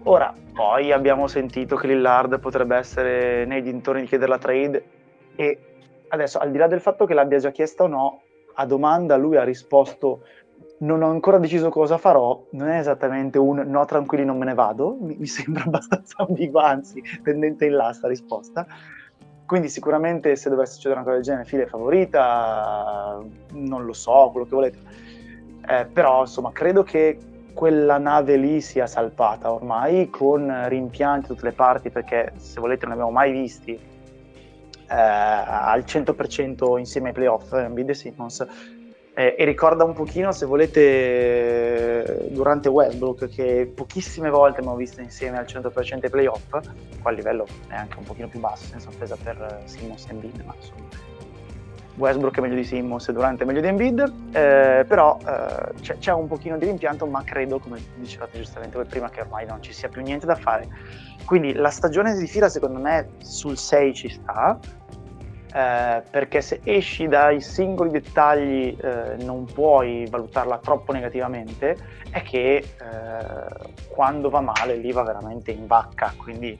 Ora, 0.03 0.33
poi 0.53 0.91
abbiamo 0.91 1.27
sentito 1.27 1.75
che 1.75 1.87
Lillard 1.87 2.39
potrebbe 2.39 2.77
essere 2.77 3.45
nei 3.45 3.61
dintorni 3.61 4.01
di 4.01 4.07
chiedere 4.07 4.31
la 4.31 4.37
trade 4.37 4.83
e 5.35 5.66
adesso 6.09 6.39
al 6.39 6.51
di 6.51 6.57
là 6.57 6.67
del 6.67 6.81
fatto 6.81 7.05
che 7.05 7.13
l'abbia 7.13 7.39
già 7.39 7.51
chiesta 7.51 7.83
o 7.83 7.87
no, 7.87 8.21
a 8.55 8.65
domanda 8.65 9.15
lui 9.17 9.37
ha 9.37 9.43
risposto 9.43 10.21
non 10.79 11.01
ho 11.01 11.09
ancora 11.09 11.37
deciso 11.39 11.69
cosa 11.69 11.97
farò, 11.97 12.39
non 12.51 12.69
è 12.69 12.77
esattamente 12.77 13.39
un 13.39 13.63
no 13.65 13.85
tranquilli 13.85 14.25
non 14.25 14.37
me 14.37 14.45
ne 14.45 14.53
vado, 14.53 14.95
mi, 14.99 15.15
mi 15.17 15.25
sembra 15.27 15.63
abbastanza 15.63 16.23
ambigua, 16.23 16.65
anzi 16.65 17.01
tendente 17.23 17.65
in 17.65 17.75
là 17.75 17.91
sta 17.93 18.07
risposta. 18.07 18.65
Quindi 19.45 19.69
sicuramente 19.69 20.35
se 20.35 20.49
dovesse 20.49 20.73
succedere 20.73 20.99
una 20.99 21.09
cosa 21.09 21.15
del 21.15 21.25
genere, 21.25 21.45
file 21.47 21.67
favorita, 21.67 23.23
non 23.53 23.85
lo 23.85 23.93
so, 23.93 24.29
quello 24.31 24.45
che 24.45 24.55
volete. 24.55 24.77
Eh, 25.69 25.85
però 25.85 26.21
insomma 26.21 26.51
credo 26.51 26.83
che 26.83 27.17
quella 27.53 27.97
nave 27.97 28.35
lì 28.35 28.61
sia 28.61 28.85
salpata 28.85 29.51
ormai 29.51 30.09
con 30.09 30.67
rimpianti 30.67 31.27
da 31.27 31.33
tutte 31.33 31.47
le 31.47 31.53
parti 31.53 31.89
perché 31.89 32.33
se 32.35 32.59
volete 32.59 32.85
non 32.85 32.93
abbiamo 32.93 33.11
mai 33.11 33.31
visti 33.31 33.79
eh, 34.89 34.95
al 34.95 35.83
100% 35.85 36.77
insieme 36.77 37.09
ai 37.09 37.13
playoff 37.13 37.53
Embiid 37.53 37.89
e 37.89 37.93
Simmons 37.93 38.47
eh, 39.13 39.35
e 39.35 39.45
ricorda 39.45 39.83
un 39.83 39.93
pochino, 39.93 40.31
se 40.31 40.45
volete, 40.45 42.27
durante 42.29 42.69
Westbrook, 42.69 43.27
che 43.29 43.71
pochissime 43.73 44.29
volte 44.29 44.59
abbiamo 44.59 44.77
visto 44.77 45.01
insieme 45.01 45.39
al 45.39 45.45
100% 45.45 46.03
ai 46.03 46.09
playoff, 46.11 46.49
qua 47.01 47.09
il 47.09 47.17
livello 47.17 47.47
è 47.67 47.73
anche 47.73 47.97
un 47.97 48.03
pochino 48.03 48.27
più 48.27 48.39
basso, 48.39 48.65
senza 48.65 48.89
offesa 48.89 49.17
per 49.21 49.63
Simmons 49.65 50.05
e 50.05 50.11
Embiid, 50.11 50.43
ma 50.45 50.53
insomma 50.55 51.15
Westbrook 51.95 52.37
è 52.37 52.41
meglio 52.41 52.55
di 52.55 52.63
Simmons 52.63 53.07
e 53.07 53.13
Durante 53.13 53.41
è 53.41 53.45
meglio 53.47 53.61
di 53.61 53.67
Embiid, 53.67 54.13
eh, 54.33 54.85
però 54.87 55.17
eh, 55.19 55.73
c'è, 55.81 55.97
c'è, 55.97 56.13
un 56.13 56.27
pochino 56.27 56.57
di 56.57 56.65
rimpianto, 56.65 57.07
ma 57.07 57.23
credo, 57.23 57.57
come 57.57 57.79
dicevate 57.95 58.37
giustamente 58.37 58.77
voi 58.77 58.85
prima, 58.85 59.09
che 59.09 59.21
ormai 59.21 59.47
non 59.47 59.63
ci 59.63 59.73
sia 59.73 59.89
più 59.89 60.03
niente 60.03 60.27
da 60.27 60.35
fare. 60.35 60.67
Quindi 61.25 61.53
la 61.53 61.71
stagione 61.71 62.15
di 62.15 62.27
fila 62.27 62.49
secondo 62.49 62.79
me 62.79 63.09
sul 63.17 63.57
6 63.57 63.93
ci 63.95 64.09
sta, 64.09 64.59
eh, 65.57 66.03
perché 66.11 66.41
se 66.41 66.59
esci 66.63 67.07
dai 67.07 67.41
singoli 67.41 67.89
dettagli 67.89 68.77
eh, 68.79 69.15
non 69.23 69.45
puoi 69.45 70.05
valutarla 70.07 70.59
troppo 70.59 70.91
negativamente, 70.91 71.75
è 72.11 72.21
che 72.21 72.57
eh, 72.57 72.65
quando 73.87 74.29
va 74.29 74.41
male 74.41 74.75
lì 74.75 74.91
va 74.91 75.01
veramente 75.01 75.49
in 75.49 75.65
vacca, 75.65 76.13
quindi 76.15 76.59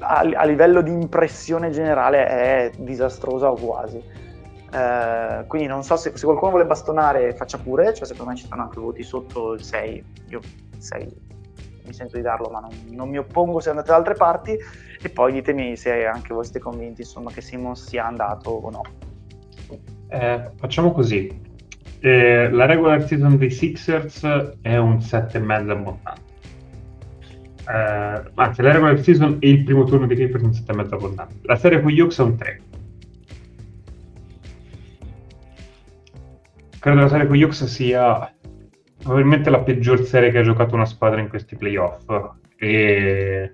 a, 0.00 0.18
a 0.18 0.44
livello 0.44 0.80
di 0.80 0.90
impressione 0.90 1.70
generale 1.70 2.26
è 2.26 2.70
disastrosa 2.76 3.52
o 3.52 3.54
quasi. 3.54 4.16
Uh, 4.70 5.46
quindi 5.46 5.66
non 5.66 5.82
so 5.82 5.96
se, 5.96 6.14
se, 6.14 6.26
qualcuno 6.26 6.50
vuole 6.50 6.66
bastonare 6.66 7.34
faccia 7.34 7.56
pure, 7.56 7.94
cioè 7.94 8.06
secondo 8.06 8.32
me 8.32 8.36
ci 8.36 8.44
stanno 8.44 8.64
anche 8.64 8.78
voti 8.78 9.02
sotto 9.02 9.54
il 9.54 9.62
6, 9.62 10.04
io 10.28 10.40
6 10.76 11.37
mi 11.88 11.94
sento 11.94 12.16
di 12.16 12.22
darlo 12.22 12.48
ma 12.50 12.60
non, 12.60 12.70
non 12.90 13.08
mi 13.08 13.18
oppongo 13.18 13.58
se 13.60 13.70
andate 13.70 13.88
da 13.88 13.96
altre 13.96 14.14
parti 14.14 14.56
e 15.00 15.08
poi 15.08 15.32
ditemi 15.32 15.76
se 15.76 16.06
anche 16.06 16.32
voi 16.32 16.44
siete 16.44 16.60
convinti 16.60 17.00
insomma, 17.00 17.32
che 17.32 17.40
Simons 17.40 17.86
sia 17.86 18.06
andato 18.06 18.50
o 18.50 18.70
no. 18.70 18.82
Eh, 20.08 20.50
facciamo 20.56 20.92
così. 20.92 21.46
Eh, 22.00 22.48
la 22.50 22.66
regular 22.66 23.04
season 23.06 23.36
dei 23.36 23.50
Sixers 23.50 24.24
è 24.62 24.76
un 24.76 24.96
7,5 24.96 25.70
abbondante. 25.70 26.26
Eh, 27.68 28.30
anzi, 28.34 28.62
la 28.62 28.72
regular 28.72 29.00
season 29.00 29.36
e 29.40 29.50
il 29.50 29.64
primo 29.64 29.84
turno 29.84 30.06
di 30.06 30.14
Clippers 30.14 30.42
è 30.42 30.46
un 30.46 30.52
7,5 30.52 30.94
abbondante. 30.94 31.34
La 31.42 31.56
serie 31.56 31.80
con 31.82 31.90
gli 31.90 32.00
Hawks 32.00 32.18
è 32.18 32.22
un 32.22 32.36
3. 32.36 32.60
Credo 36.78 37.00
la 37.00 37.08
serie 37.08 37.26
con 37.26 37.36
gli 37.36 37.42
Hawks 37.42 37.64
sia 37.64 38.32
probabilmente 39.02 39.50
la 39.50 39.60
peggior 39.60 40.02
serie 40.04 40.30
che 40.30 40.38
ha 40.38 40.42
giocato 40.42 40.74
una 40.74 40.84
squadra 40.84 41.20
in 41.20 41.28
questi 41.28 41.56
playoff. 41.56 42.04
E 42.56 43.52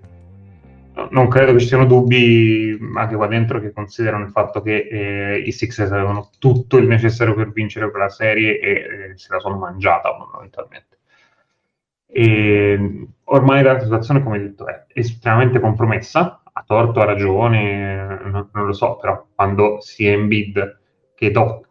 non 1.09 1.27
credo 1.27 1.53
che 1.53 1.59
ci 1.59 1.67
siano 1.67 1.85
dubbi 1.85 2.77
anche 2.95 3.15
qua 3.15 3.27
dentro 3.27 3.59
che 3.59 3.73
considerano 3.73 4.23
il 4.23 4.31
fatto 4.31 4.61
che 4.61 4.87
eh, 4.89 5.37
i 5.39 5.51
Sixers 5.51 5.91
avevano 5.91 6.29
tutto 6.39 6.77
il 6.77 6.87
necessario 6.87 7.33
per 7.35 7.51
vincere 7.51 7.91
quella 7.91 8.09
serie 8.09 8.59
e 8.59 8.71
eh, 8.71 9.17
se 9.17 9.33
la 9.33 9.39
sono 9.39 9.57
mangiata 9.57 10.15
fondamentalmente. 10.15 10.99
E 12.07 13.07
ormai 13.25 13.61
la 13.61 13.79
situazione, 13.79 14.23
come 14.23 14.39
detto, 14.39 14.67
è 14.67 14.85
estremamente 14.93 15.59
compromessa, 15.59 16.41
a 16.57 16.63
torto, 16.65 17.01
a 17.01 17.05
ragione, 17.05 18.21
non, 18.23 18.49
non 18.53 18.65
lo 18.65 18.73
so, 18.73 18.95
però 18.95 19.27
quando 19.35 19.81
sia 19.81 20.13
in 20.13 20.27
bid 20.27 20.79
che 21.13 21.31
Doc 21.31 21.64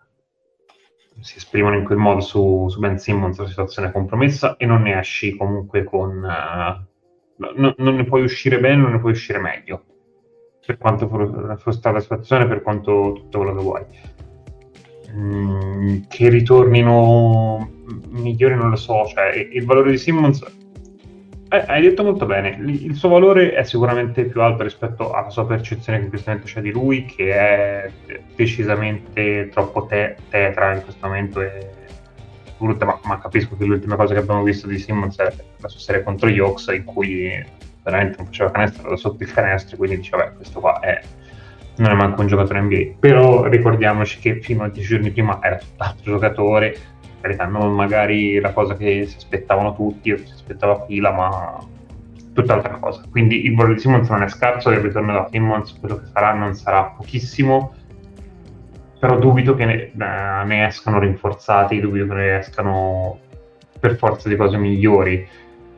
si 1.24 1.38
esprimono 1.38 1.76
in 1.76 1.84
quel 1.84 1.96
modo 1.96 2.20
su, 2.20 2.68
su 2.68 2.78
Ben 2.80 2.98
Simmons 2.98 3.38
la 3.38 3.46
situazione 3.46 3.88
è 3.88 3.92
compromessa 3.92 4.56
e 4.56 4.66
non 4.66 4.82
ne 4.82 4.98
esci 4.98 5.34
comunque 5.36 5.82
con... 5.82 6.18
Uh, 6.18 7.42
no, 7.56 7.74
non 7.78 7.94
ne 7.94 8.04
puoi 8.04 8.22
uscire 8.22 8.60
bene, 8.60 8.82
non 8.82 8.92
ne 8.92 8.98
puoi 8.98 9.12
uscire 9.12 9.38
meglio, 9.38 9.84
per 10.66 10.76
quanto 10.76 11.08
fosse 11.08 11.78
stata 11.78 11.92
la 11.92 12.00
situazione, 12.00 12.46
per 12.46 12.60
quanto 12.60 13.12
tutto 13.14 13.38
quello 13.38 13.54
che 13.54 13.62
vuoi. 13.62 13.84
Mm, 15.14 16.02
che 16.08 16.28
ritornino 16.28 17.70
migliori 18.10 18.54
non 18.54 18.68
lo 18.68 18.76
so, 18.76 19.06
cioè 19.06 19.48
il 19.50 19.64
valore 19.64 19.92
di 19.92 19.98
Simmons 19.98 20.44
eh, 21.56 21.64
hai 21.66 21.82
detto 21.82 22.02
molto 22.02 22.26
bene, 22.26 22.56
il 22.58 22.94
suo 22.94 23.08
valore 23.08 23.52
è 23.52 23.62
sicuramente 23.64 24.24
più 24.24 24.40
alto 24.40 24.62
rispetto 24.62 25.12
alla 25.12 25.30
sua 25.30 25.46
percezione 25.46 25.98
che 25.98 26.04
in 26.04 26.10
questo 26.10 26.30
momento 26.30 26.50
c'è 26.50 26.60
di 26.60 26.70
lui, 26.70 27.04
che 27.04 27.32
è 27.32 27.90
decisamente 28.34 29.48
troppo 29.50 29.86
te- 29.86 30.16
tetra 30.28 30.74
in 30.74 30.82
questo 30.82 31.06
momento 31.06 31.40
e 31.40 31.70
brutta, 32.58 32.84
ma, 32.84 32.98
ma, 33.04 33.18
capisco 33.18 33.56
che 33.56 33.64
l'ultima 33.64 33.96
cosa 33.96 34.14
che 34.14 34.20
abbiamo 34.20 34.42
visto 34.42 34.66
di 34.66 34.78
Simmons 34.78 35.18
è 35.18 35.32
la 35.58 35.68
sua 35.68 35.80
serie 35.80 36.02
contro 36.02 36.28
gli 36.28 36.38
Hawks 36.38 36.68
in 36.68 36.84
cui 36.84 37.44
veramente 37.82 38.16
non 38.16 38.26
faceva 38.26 38.50
canestro 38.50 38.88
da 38.88 38.96
sotto 38.96 39.22
il 39.22 39.32
canestro, 39.32 39.76
quindi 39.76 39.96
diceva, 39.96 40.24
beh, 40.24 40.36
questo 40.36 40.60
qua 40.60 40.80
è, 40.80 41.00
non 41.76 41.90
è 41.90 41.94
manco 41.94 42.22
un 42.22 42.26
giocatore 42.26 42.60
NBA. 42.62 42.96
Però 42.98 43.44
ricordiamoci 43.44 44.18
che 44.18 44.40
fino 44.40 44.64
a 44.64 44.68
dieci 44.68 44.88
giorni 44.88 45.10
prima 45.10 45.38
era 45.42 45.56
tutt'altro 45.56 46.12
giocatore, 46.12 46.76
carità, 47.24 47.46
non 47.46 47.72
magari 47.74 48.38
la 48.38 48.52
cosa 48.52 48.76
che 48.76 49.06
si 49.06 49.16
aspettavano 49.16 49.74
tutti 49.74 50.12
o 50.12 50.16
che 50.16 50.26
si 50.26 50.32
aspettava 50.34 50.84
Fila, 50.84 51.10
ma 51.10 51.58
tutt'altra 52.34 52.74
cosa. 52.74 53.02
Quindi 53.10 53.46
il 53.46 53.54
valore 53.54 53.74
di 53.74 53.80
Simmons 53.80 54.10
non 54.10 54.22
è 54.22 54.28
scarso, 54.28 54.70
il 54.70 54.80
ritorno 54.80 55.14
da 55.14 55.28
Simmons, 55.30 55.78
quello 55.80 55.96
che 55.96 56.06
sarà 56.12 56.34
non 56.34 56.54
sarà 56.54 56.84
pochissimo, 56.84 57.72
però 58.98 59.18
dubito 59.18 59.54
che 59.54 59.64
ne, 59.64 59.74
eh, 59.86 60.44
ne 60.44 60.66
escano 60.66 60.98
rinforzati, 60.98 61.80
dubito 61.80 62.08
che 62.08 62.14
ne 62.14 62.38
escano 62.38 63.18
per 63.80 63.96
forza 63.96 64.28
di 64.28 64.36
cose 64.36 64.58
migliori 64.58 65.26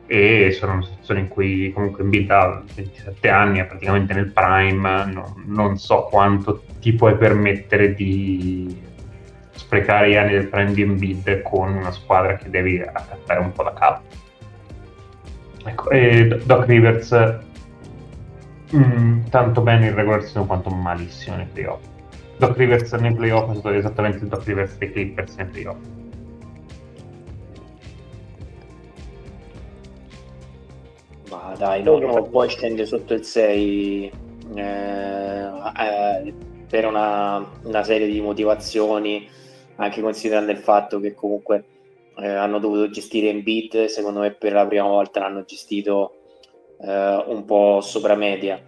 e 0.09 0.51
sono 0.51 0.73
una 0.73 0.83
situazione 0.83 1.19
in 1.21 1.27
cui 1.27 1.71
comunque 1.73 2.03
in 2.03 2.09
vita 2.09 2.39
a 2.41 2.63
27 2.73 3.29
anni 3.29 3.59
è 3.59 3.65
praticamente 3.65 4.13
nel 4.13 4.31
prime, 4.31 5.05
no, 5.05 5.35
non 5.45 5.77
so 5.77 6.07
quanto 6.09 6.63
ti 6.79 6.93
puoi 6.93 7.15
permettere 7.15 7.93
di 7.93 8.86
sprecare 9.57 10.09
gli 10.09 10.15
anni 10.15 10.31
del 10.31 10.47
prime 10.47 10.73
di 10.73 10.81
Embiid 10.81 11.41
con 11.41 11.73
una 11.73 11.91
squadra 11.91 12.35
che 12.35 12.49
devi 12.49 12.79
accattare 12.79 13.39
un 13.39 13.51
po' 13.51 13.63
da 13.63 13.73
capo. 13.73 14.01
Ecco, 15.65 15.89
e 15.89 16.41
Doc 16.45 16.65
Rivers 16.65 17.11
mh, 18.71 18.77
mm, 18.77 19.25
tanto 19.29 19.61
bene 19.61 19.87
in 19.87 19.95
regular 19.95 20.21
season 20.21 20.45
quanto 20.45 20.69
malissimo 20.69 21.35
nei 21.35 21.47
playoff 21.51 21.81
Doc 22.37 22.55
Rivers 22.55 22.91
nei 22.93 23.13
playoff 23.13 23.51
è 23.51 23.55
stato 23.55 23.75
esattamente 23.75 24.19
il 24.19 24.27
Doc 24.27 24.43
Rivers 24.45 24.77
dei 24.77 24.91
Clippers 24.91 25.35
nei 25.35 25.45
playoff. 25.47 25.77
Ma 31.31 31.55
dai, 31.57 31.81
no, 31.81 31.97
non 31.97 32.29
puoi 32.29 32.47
scendere 32.47 32.85
sotto 32.85 33.15
il 33.15 33.23
6 33.23 34.11
eh, 34.55 34.61
eh, 34.61 36.33
per 36.69 36.85
una, 36.85 37.43
una, 37.63 37.83
serie 37.83 38.07
di 38.07 38.21
motivazioni, 38.21 39.27
anche 39.77 40.01
considerando 40.01 40.51
il 40.51 40.57
fatto 40.57 40.99
che 40.99 41.13
comunque 41.13 41.65
eh, 42.17 42.27
hanno 42.27 42.59
dovuto 42.59 42.89
gestire 42.89 43.29
in 43.29 43.41
beat, 43.43 43.85
secondo 43.85 44.19
me 44.19 44.31
per 44.31 44.53
la 44.53 44.67
prima 44.67 44.87
volta 44.87 45.19
l'hanno 45.19 45.43
gestito 45.43 46.13
eh, 46.81 47.23
un 47.27 47.45
po' 47.45 47.81
sopra 47.81 48.15
media 48.15 48.61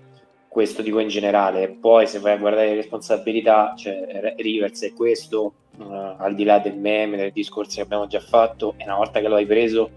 questo 0.50 0.82
dico 0.82 1.00
in 1.00 1.08
generale. 1.08 1.70
Poi 1.70 2.08
se 2.08 2.20
vai 2.20 2.34
a 2.34 2.38
guardare 2.38 2.70
le 2.70 2.76
responsabilità, 2.76 3.74
cioè 3.78 4.34
Rivers 4.36 4.82
è 4.84 4.94
questo, 4.94 5.54
uh, 5.78 6.16
al 6.18 6.36
di 6.36 6.44
là 6.44 6.60
del 6.60 6.76
meme, 6.76 7.16
del 7.16 7.32
discorso 7.32 7.76
che 7.76 7.82
abbiamo 7.82 8.08
già 8.08 8.20
fatto, 8.20 8.74
e 8.76 8.84
una 8.84 8.96
volta 8.96 9.22
che 9.22 9.28
lo 9.28 9.36
hai 9.36 9.46
preso, 9.46 9.92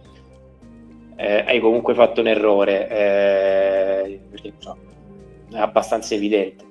eh, 1.17 1.45
hai 1.47 1.59
comunque 1.59 1.95
fatto 1.95 2.21
un 2.21 2.29
errore, 2.29 2.89
eh, 2.89 4.21
no, 4.65 4.79
è 5.51 5.59
abbastanza 5.59 6.15
evidente. 6.15 6.71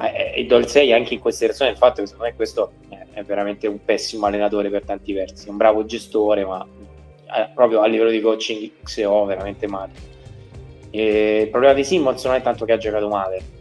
Eh, 0.00 0.32
e 0.36 0.44
do 0.46 0.56
il 0.56 0.66
6 0.66 0.92
anche 0.92 1.14
in 1.14 1.20
considerazione 1.20 1.70
del 1.70 1.78
fatto 1.78 2.00
che 2.00 2.06
secondo 2.06 2.28
me 2.28 2.36
questo 2.36 2.72
è 3.12 3.22
veramente 3.22 3.66
un 3.66 3.84
pessimo 3.84 4.26
allenatore 4.26 4.70
per 4.70 4.84
tanti 4.84 5.12
versi, 5.12 5.48
un 5.48 5.56
bravo 5.56 5.84
gestore, 5.84 6.44
ma 6.44 6.66
eh, 7.36 7.48
proprio 7.54 7.80
a 7.80 7.86
livello 7.86 8.10
di 8.10 8.20
coaching 8.20 8.70
XO 8.82 9.24
veramente 9.24 9.66
male 9.66 10.10
e 10.90 11.42
il 11.42 11.48
problema 11.48 11.72
di 11.72 11.84
Simmons 11.84 12.24
non 12.24 12.34
è 12.34 12.42
tanto 12.42 12.64
che 12.64 12.72
ha 12.72 12.76
giocato 12.76 13.08
male 13.08 13.58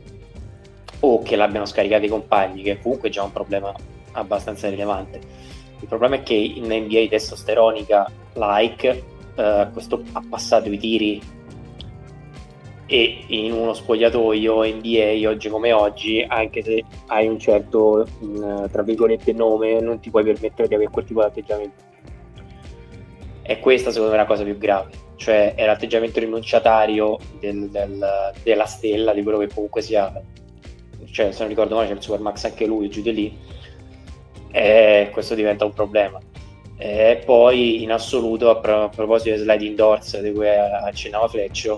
o 1.02 1.22
che 1.22 1.36
l'abbiano 1.36 1.66
scaricato 1.66 2.06
i 2.06 2.10
compagni, 2.10 2.62
che 2.62 2.80
comunque 2.82 3.10
è 3.10 3.12
già 3.12 3.24
un 3.24 3.32
problema 3.32 3.74
abbastanza 4.14 4.68
rilevante. 4.68 5.22
Il 5.80 5.88
problema 5.88 6.16
è 6.16 6.24
che 6.24 6.34
in 6.34 6.66
NBA 6.66 7.08
testosteronica 7.08 8.12
like 8.34 9.04
eh, 9.36 9.68
questo 9.72 10.04
ha 10.12 10.24
passato 10.28 10.70
i 10.70 10.78
tiri 10.78 11.22
e 12.90 13.24
in 13.28 13.52
uno 13.54 13.74
spogliatoio 13.74 14.64
NBA 14.64 15.30
oggi 15.30 15.48
come 15.48 15.72
oggi, 15.72 16.26
anche 16.28 16.64
se 16.64 16.84
hai 17.08 17.28
un 17.28 17.38
certo 17.38 18.08
mm, 18.26 18.66
tra 18.72 18.82
virgolette 18.82 19.32
nome, 19.32 19.80
non 19.80 20.00
ti 20.00 20.10
puoi 20.10 20.24
permettere 20.24 20.68
di 20.68 20.74
avere 20.74 20.90
quel 20.90 21.06
tipo 21.06 21.22
di 21.22 21.28
atteggiamento. 21.28 21.84
E 23.44 23.60
questa 23.60 23.92
secondo 23.92 24.12
me 24.12 24.18
è 24.18 24.22
la 24.22 24.28
cosa 24.28 24.44
più 24.44 24.58
grave 24.58 25.08
cioè 25.20 25.54
è 25.54 25.66
l'atteggiamento 25.66 26.22
rinunciatario 26.22 27.18
del, 27.40 27.70
del, 27.70 28.32
della 28.42 28.66
stella, 28.66 29.14
di 29.14 29.22
quello 29.22 29.38
che 29.38 29.50
comunque 29.54 29.82
sia, 29.82 30.10
cioè 31.12 31.32
se 31.32 31.40
non 31.40 31.50
ricordo 31.50 31.76
male 31.76 31.88
c'è 31.88 31.94
il 31.94 32.02
Supermax 32.02 32.46
anche 32.46 32.66
lui 32.66 32.90
giù 32.90 33.02
di 33.02 33.14
lì, 33.14 33.38
e 34.50 35.10
questo 35.12 35.36
diventa 35.36 35.66
un 35.66 35.74
problema. 35.74 36.20
E 36.78 37.22
poi 37.26 37.84
in 37.84 37.92
assoluto, 37.92 38.50
a, 38.50 38.56
pro- 38.60 38.84
a 38.84 38.90
proposito 38.90 39.36
di 39.36 39.42
sliding 39.42 39.76
doors 39.76 40.22
di 40.22 40.32
cui 40.32 40.48
accennava 40.48 41.28
Fleccio, 41.28 41.78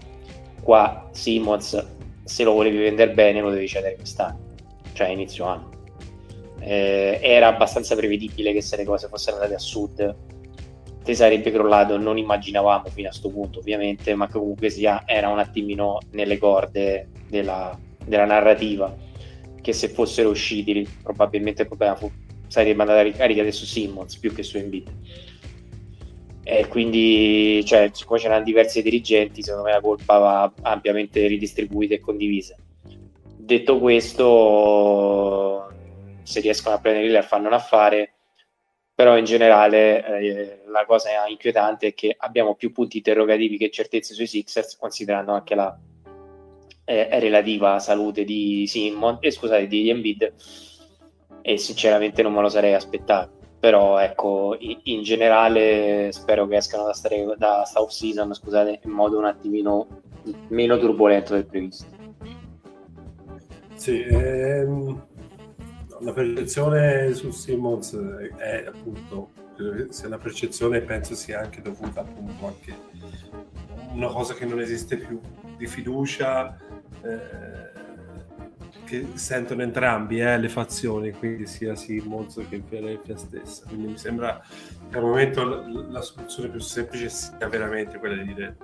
qua 0.61 1.09
Simmons 1.11 1.87
se 2.23 2.43
lo 2.43 2.53
volevi 2.53 2.77
vendere 2.77 3.11
bene 3.11 3.41
lo 3.41 3.49
devi 3.49 3.67
cedere 3.67 3.95
quest'anno, 3.95 4.39
cioè 4.93 5.09
inizio 5.09 5.45
anno. 5.45 5.69
Eh, 6.59 7.19
era 7.21 7.47
abbastanza 7.47 7.95
prevedibile 7.95 8.53
che 8.53 8.61
se 8.61 8.77
le 8.77 8.85
cose 8.85 9.07
fossero 9.07 9.37
andate 9.37 9.55
a 9.55 9.59
sud 9.59 10.15
te 11.03 11.15
sarebbe 11.15 11.51
crollato, 11.51 11.97
non 11.97 12.17
immaginavamo 12.17 12.85
fino 12.89 13.07
a 13.07 13.09
questo 13.09 13.29
punto 13.29 13.59
ovviamente, 13.59 14.13
ma 14.15 14.27
comunque 14.27 14.69
sia 14.69 15.03
era 15.05 15.29
un 15.29 15.39
attimino 15.39 15.97
nelle 16.11 16.37
corde 16.37 17.09
della, 17.27 17.77
della 18.05 18.25
narrativa, 18.25 18.95
che 19.59 19.73
se 19.73 19.89
fossero 19.89 20.29
usciti 20.29 20.87
probabilmente 21.01 21.63
il 21.63 21.67
problema 21.67 21.95
fu, 21.95 22.11
sarebbe 22.47 22.81
andata 22.81 23.01
ricaricata 23.01 23.49
su 23.51 23.65
Simmons 23.65 24.17
più 24.17 24.33
che 24.33 24.43
su 24.43 24.57
Embiid. 24.57 24.91
E 26.51 26.67
quindi, 26.67 27.63
cioè, 27.65 27.91
siccome 27.93 28.19
c'erano 28.19 28.43
diversi 28.43 28.81
dirigenti, 28.81 29.41
secondo 29.41 29.67
me 29.67 29.71
la 29.71 29.79
colpa 29.79 30.17
va 30.17 30.53
ampiamente 30.63 31.25
ridistribuita 31.25 31.93
e 31.93 32.01
condivisa. 32.01 32.57
Detto 33.37 33.79
questo, 33.79 35.71
se 36.23 36.41
riescono 36.41 36.75
a 36.75 36.79
prendere 36.79 37.05
Lillard 37.05 37.25
fanno 37.25 37.47
un 37.47 37.53
affare, 37.53 38.15
però 38.93 39.17
in 39.17 39.23
generale 39.23 40.05
eh, 40.05 40.61
la 40.67 40.83
cosa 40.85 41.09
inquietante 41.25 41.87
è 41.87 41.93
che 41.93 42.13
abbiamo 42.19 42.55
più 42.55 42.73
punti 42.73 42.97
interrogativi 42.97 43.57
che 43.57 43.71
certezze 43.71 44.13
sui 44.13 44.27
Sixers, 44.27 44.75
considerando 44.75 45.31
anche 45.31 45.55
la 45.55 45.79
eh, 46.83 47.17
relativa 47.17 47.79
salute 47.79 48.25
di 48.25 48.67
Simon, 48.67 49.19
eh, 49.21 49.31
scusate, 49.31 49.67
di 49.67 49.89
Embiid, 49.89 50.33
e 51.43 51.57
sinceramente 51.57 52.21
non 52.21 52.33
me 52.33 52.41
lo 52.41 52.49
sarei 52.49 52.73
aspettato. 52.73 53.39
Però 53.61 53.99
ecco, 53.99 54.57
in, 54.59 55.03
generale 55.03 56.11
spero 56.11 56.47
che 56.47 56.57
escano 56.57 56.83
da, 56.83 56.93
stare, 56.93 57.35
da 57.37 57.63
off 57.75 57.91
season, 57.91 58.33
scusate, 58.33 58.81
in 58.83 58.91
modo 58.91 59.17
un 59.17 59.25
attimino 59.25 59.87
meno 60.49 60.77
turbolento 60.77 61.33
del 61.33 61.45
previsto. 61.45 61.85
Sì, 63.75 64.01
ehm 64.01 65.09
la 66.01 66.13
percezione 66.13 67.13
su 67.13 67.31
Simmons 67.31 67.95
è 68.37 68.65
appunto, 68.67 69.29
se 69.89 70.07
la 70.07 70.17
percezione 70.17 70.81
penso 70.81 71.15
sia 71.15 71.39
anche 71.39 71.61
dovuta 71.61 72.01
appunto 72.01 72.47
anche 72.47 72.75
una 73.93 74.07
cosa 74.07 74.33
che 74.33 74.45
non 74.45 74.59
esiste 74.59 74.97
più, 74.97 75.19
di 75.57 75.67
fiducia 75.67 76.57
eh, 77.03 77.70
che 78.91 79.07
sentono 79.13 79.61
entrambi 79.61 80.19
eh, 80.19 80.37
le 80.37 80.49
fazioni, 80.49 81.11
quindi 81.11 81.45
sia 81.45 81.75
Simmons 81.75 82.45
che 82.49 82.59
Philadelphia 82.59 83.15
stessa. 83.15 83.63
Quindi 83.65 83.87
mi 83.87 83.97
sembra 83.97 84.43
che 84.89 84.97
al 84.97 85.03
momento 85.03 85.45
la, 85.45 85.65
la 85.87 86.01
soluzione 86.01 86.49
più 86.49 86.59
semplice 86.59 87.07
sia 87.07 87.47
veramente 87.47 87.97
quella 87.99 88.21
di 88.21 88.33
dire 88.33 88.57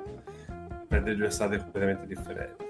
prendere 0.85 1.15
due 1.15 1.29
strade 1.29 1.59
completamente 1.59 2.07
differenti. 2.07 2.65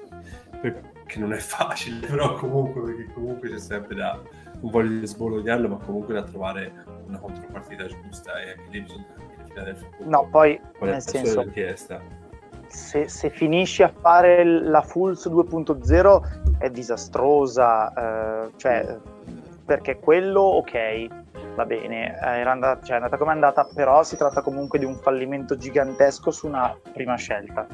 Perché 0.62 1.20
non 1.20 1.34
è 1.34 1.40
facile, 1.40 2.06
però 2.06 2.36
comunque, 2.36 2.82
perché 2.82 3.12
comunque 3.12 3.50
c'è 3.50 3.60
sempre 3.60 3.96
da 3.96 4.22
non 4.60 4.72
voglio 4.72 5.06
sbolognarlo, 5.06 5.68
ma 5.68 5.78
comunque 5.78 6.14
da 6.14 6.24
trovare 6.24 6.72
una 7.08 7.18
contropartita 7.18 7.88
giusta 7.88 8.40
e 8.40 8.52
anche 8.52 8.68
lì 8.70 8.82
bisogna 8.82 9.06
capire 9.16 9.78
No, 10.04 10.28
poi 10.30 10.60
nel 10.82 11.02
senso, 11.02 11.44
se, 12.78 13.10
se, 13.10 13.30
finisci 13.32 13.82
a 13.82 13.92
fare 13.92 14.46
la 14.46 14.82
Fulls 14.82 15.28
2.0 15.28 16.58
è 16.60 16.70
disastrosa, 16.70 17.92
eh, 18.46 18.52
cioè, 18.56 18.98
perché 19.66 20.00
quello 20.00 20.42
ok, 20.42 21.08
va 21.56 21.66
bene, 21.66 22.18
era 22.20 22.52
andata, 22.52 22.86
cioè, 22.86 22.94
è 22.94 22.98
andata 22.98 23.18
come 23.18 23.32
è 23.32 23.34
andata, 23.34 23.68
però 23.74 24.04
si 24.04 24.16
tratta 24.16 24.42
comunque 24.42 24.78
di 24.78 24.86
un 24.86 24.96
fallimento 24.96 25.58
gigantesco 25.58 26.30
su 26.30 26.46
una 26.48 26.78
prima 26.94 27.16
scelta 27.16 27.68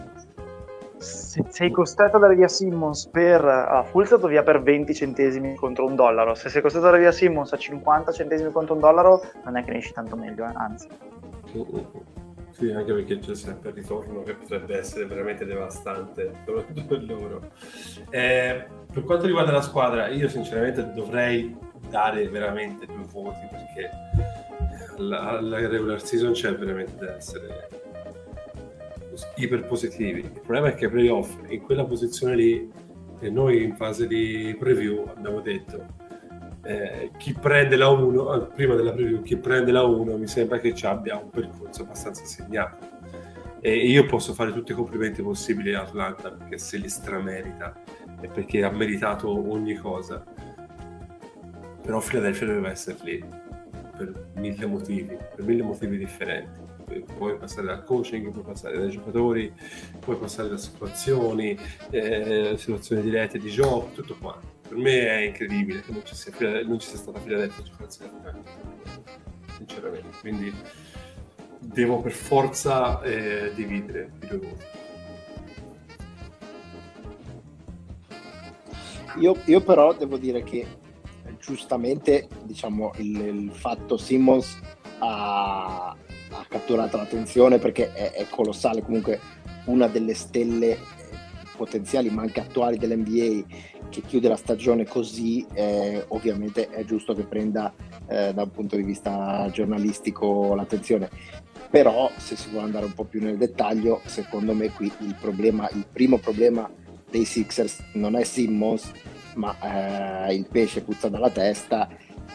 se 1.04 1.44
sei 1.50 1.70
costretto 1.70 2.16
a 2.16 2.20
dare 2.20 2.36
via 2.36 2.48
Simmons 2.48 3.08
per 3.08 3.44
uh, 3.44 3.84
full 3.84 4.06
stato 4.06 4.28
via 4.28 4.42
per 4.42 4.62
20 4.62 4.94
centesimi 4.94 5.56
contro 5.56 5.86
un 5.86 5.96
dollaro 5.96 6.34
se 6.34 6.48
sei 6.48 6.62
costretto 6.62 6.86
a 6.88 6.92
dare 6.92 7.02
via 7.02 7.12
Simmons 7.12 7.52
a 7.52 7.58
50 7.58 8.12
centesimi 8.14 8.52
contro 8.52 8.76
un 8.76 8.80
dollaro 8.80 9.22
non 9.44 9.58
è 9.58 9.66
che 9.66 9.72
ne 9.72 9.78
esci 9.80 9.92
tanto 9.92 10.16
meglio 10.16 10.46
eh? 10.46 10.54
anzi 10.56 10.88
sì 12.54 12.72
anche 12.72 12.94
perché 12.94 13.20
c'è 13.20 13.36
sempre 13.36 13.70
il 13.70 13.76
ritorno 13.76 14.24
che 14.24 14.34
potrebbe 14.36 14.78
essere 14.78 15.06
veramente 15.06 15.46
devastante 15.46 16.32
per 16.46 17.04
loro 17.04 17.52
eh, 18.10 18.66
per 18.92 19.04
quanto 19.04 19.26
riguarda 19.26 19.52
la 19.52 19.62
squadra 19.62 20.08
io 20.08 20.30
sinceramente 20.30 20.94
dovrei 20.94 21.56
dare 21.90 22.28
veramente 22.30 22.86
due 22.86 23.06
voti 23.12 23.48
perché 23.50 23.90
la, 24.98 25.42
la 25.42 25.68
regular 25.68 26.02
season 26.02 26.34
c'è 26.34 26.56
veramente 26.56 26.96
da 27.04 27.16
essere 27.16 27.68
iper 29.36 29.66
positivi. 29.66 30.20
Il 30.22 30.32
problema 30.32 30.70
è 30.70 30.76
che 30.76 30.90
playoff, 30.90 31.36
in 31.50 31.62
quella 31.62 31.86
posizione 31.86 32.36
lì, 32.36 32.72
e 33.20 33.30
noi 33.30 33.64
in 33.64 33.76
fase 33.76 34.06
di 34.06 34.56
preview 34.60 35.06
abbiamo 35.08 35.40
detto 35.40 35.86
eh, 36.64 37.12
chi 37.18 37.34
prende 37.34 37.76
la 37.76 37.90
1, 37.90 38.34
eh, 38.34 38.48
prima 38.54 38.76
della 38.76 38.92
preview, 38.92 39.22
chi 39.22 39.38
prende 39.38 39.72
la 39.72 39.84
1 39.84 40.18
mi 40.18 40.28
sembra 40.28 40.60
che 40.60 40.74
ci 40.74 40.86
abbia 40.86 41.18
un 41.18 41.30
percorso 41.30 41.84
abbastanza 41.84 42.26
segnato. 42.26 42.92
E 43.60 43.76
io 43.76 44.06
posso 44.06 44.34
fare 44.34 44.52
tutti 44.52 44.72
i 44.74 44.76
complimenti 44.76 45.22
possibili 45.22 45.74
a 45.74 45.82
Atlanta 45.82 46.32
perché 46.32 46.58
se 46.58 46.78
li 46.78 46.90
stramerita 46.90 47.74
e 48.20 48.28
perché 48.28 48.64
ha 48.64 48.72
meritato 48.72 49.30
ogni 49.30 49.76
cosa. 49.76 50.24
Però 51.82 52.00
Philadelphia 52.00 52.48
doveva 52.48 52.72
essere 52.72 52.98
lì 53.04 53.24
per 53.96 54.28
mille 54.36 54.66
motivi, 54.66 55.18
per 55.36 55.46
mille 55.46 55.64
motivi 55.64 55.98
differenti 55.98 56.72
puoi 57.02 57.38
passare 57.38 57.68
dal 57.68 57.84
coaching, 57.84 58.30
puoi 58.32 58.44
passare 58.44 58.78
dai 58.78 58.90
giocatori, 58.90 59.52
puoi 60.00 60.18
passare 60.18 60.50
da 60.50 60.58
situazioni, 60.58 61.58
eh, 61.90 62.56
situazioni 62.58 63.02
dirette 63.02 63.40
di 63.40 63.50
gioco, 63.50 63.90
tutto 63.94 64.16
quanto. 64.20 64.53
Per 64.74 64.82
me 64.82 65.08
è 65.08 65.22
incredibile 65.26 65.82
che 65.82 65.92
non 65.92 66.04
ci 66.04 66.16
sia, 66.16 66.34
non 66.66 66.80
ci 66.80 66.88
sia 66.88 66.98
stata 66.98 67.20
Philadelphia 67.20 67.64
giocarsi 67.64 68.00
la 68.02 68.34
sinceramente. 69.56 70.18
Quindi 70.20 70.52
devo 71.60 72.02
per 72.02 72.12
forza 72.12 73.00
eh, 73.04 73.52
dividere 73.54 74.14
i 74.20 74.28
due 74.28 74.38
voti. 74.40 74.66
Io, 79.20 79.38
io, 79.46 79.62
però 79.62 79.94
devo 79.94 80.18
dire 80.18 80.42
che 80.42 80.66
giustamente 81.40 82.28
diciamo, 82.42 82.94
il, 82.96 83.16
il 83.16 83.52
fatto 83.52 83.96
Simmons 83.96 84.60
ha, 84.98 85.90
ha, 85.90 86.46
catturato 86.48 86.98
l'attenzione 86.98 87.60
perché 87.60 87.94
è, 87.94 88.14
è, 88.14 88.28
colossale, 88.28 88.82
comunque 88.82 89.20
una 89.66 89.88
delle 89.88 90.16
stelle 90.16 90.80
potenziali 91.56 92.10
ma 92.10 92.22
anche 92.22 92.40
attuali 92.40 92.78
dell'NBA 92.78 93.46
che 93.90 94.02
chiude 94.02 94.28
la 94.28 94.36
stagione 94.36 94.86
così, 94.86 95.46
eh, 95.54 96.04
ovviamente 96.10 96.70
è 96.70 96.84
giusto 96.84 97.14
che 97.14 97.24
prenda 97.24 97.74
eh, 98.08 98.34
da 98.34 98.44
un 98.44 98.52
punto 98.52 98.76
di 98.76 98.84
vista 98.84 99.50
giornalistico 99.52 100.56
l'attenzione. 100.56 101.10
Però 101.70 102.10
se 102.18 102.36
si 102.36 102.50
vuole 102.50 102.66
andare 102.66 102.86
un 102.86 102.94
po' 102.94 103.06
più 103.06 103.22
nel 103.22 103.38
dettaglio, 103.38 104.02
secondo 104.06 104.54
me 104.54 104.70
qui 104.72 104.92
il 105.00 105.16
problema, 105.20 105.70
il 105.72 105.86
primo 105.92 106.18
problema 106.18 106.70
dei 107.10 107.26
Sixers 107.26 107.84
non 107.94 108.16
è 108.16 108.24
Simmons, 108.24 108.92
ma 109.36 110.28
eh, 110.28 110.36
il 110.36 110.48
pesce 110.52 110.82
puzza 110.82 111.10
dalla 111.10 111.30
testa 111.30 111.88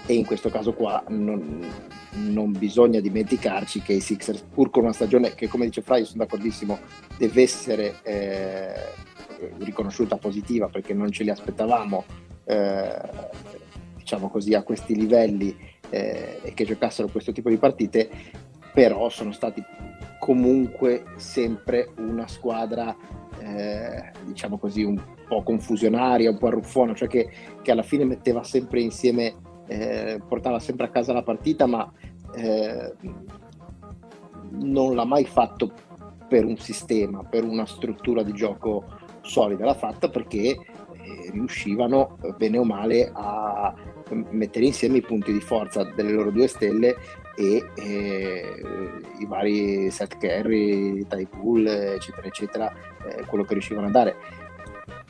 e 0.06 0.14
in 0.14 0.24
questo 0.24 0.48
caso 0.48 0.72
qua 0.72 1.04
non, 1.08 1.66
non, 2.12 2.52
bisogna 2.52 3.00
dimenticarci 3.00 3.82
che 3.82 3.92
i 3.92 4.00
Sixers, 4.00 4.42
pur 4.42 4.70
con 4.70 4.84
una 4.84 4.92
stagione 4.92 5.34
che 5.34 5.48
come 5.48 5.66
dice 5.66 5.82
Fra, 5.82 5.98
io 5.98 6.06
sono 6.06 6.24
d'accordissimo, 6.24 6.78
deve 7.18 7.42
essere 7.42 7.96
eh, 8.02 8.72
riconosciuta 9.58 10.16
positiva 10.16 10.68
perché 10.68 10.94
non 10.94 11.10
ce 11.10 11.24
li 11.24 11.30
aspettavamo, 11.30 12.04
eh, 12.44 13.00
diciamo 13.96 14.30
così, 14.30 14.54
a 14.54 14.62
questi 14.62 14.94
livelli 14.94 15.54
eh, 15.90 16.40
e 16.42 16.54
che 16.54 16.64
giocassero 16.64 17.08
questo 17.08 17.32
tipo 17.32 17.50
di 17.50 17.56
partite, 17.56 18.08
però 18.72 19.08
sono 19.08 19.32
stati 19.32 19.62
comunque 20.18 21.04
sempre 21.16 21.90
una 21.98 22.26
squadra, 22.26 22.96
eh, 23.40 24.12
diciamo 24.24 24.58
così, 24.58 24.82
un 24.82 25.00
po' 25.26 25.42
confusionaria, 25.42 26.30
un 26.30 26.38
po' 26.38 26.48
arruffona, 26.48 26.94
cioè 26.94 27.08
che, 27.08 27.30
che 27.62 27.70
alla 27.70 27.82
fine 27.82 28.04
metteva 28.04 28.42
sempre 28.42 28.80
insieme, 28.80 29.34
eh, 29.68 30.20
portava 30.26 30.58
sempre 30.58 30.86
a 30.86 30.90
casa 30.90 31.12
la 31.12 31.22
partita, 31.22 31.66
ma 31.66 31.90
eh, 32.34 32.94
non 34.50 34.94
l'ha 34.94 35.04
mai 35.04 35.24
fatto 35.24 35.72
per 36.28 36.44
un 36.44 36.56
sistema, 36.56 37.22
per 37.22 37.44
una 37.44 37.66
struttura 37.66 38.22
di 38.22 38.32
gioco 38.32 38.84
solida, 39.20 39.64
l'ha 39.64 39.74
fatta 39.74 40.08
perché 40.08 40.38
eh, 40.38 41.30
riuscivano 41.32 42.18
bene 42.36 42.58
o 42.58 42.64
male 42.64 43.10
a 43.12 43.74
mettere 44.30 44.66
insieme 44.66 44.98
i 44.98 45.02
punti 45.02 45.32
di 45.32 45.40
forza 45.40 45.84
delle 45.84 46.12
loro 46.12 46.30
due 46.30 46.46
stelle 46.46 46.96
e 47.36 47.64
eh, 47.76 48.62
i 49.18 49.26
vari 49.26 49.90
set 49.90 50.18
carry, 50.18 51.06
tie 51.06 51.26
pool, 51.26 51.66
eccetera, 51.66 52.26
eccetera, 52.26 52.72
eh, 53.06 53.24
quello 53.26 53.44
che 53.44 53.52
riuscivano 53.52 53.86
a 53.86 53.90
dare. 53.90 54.16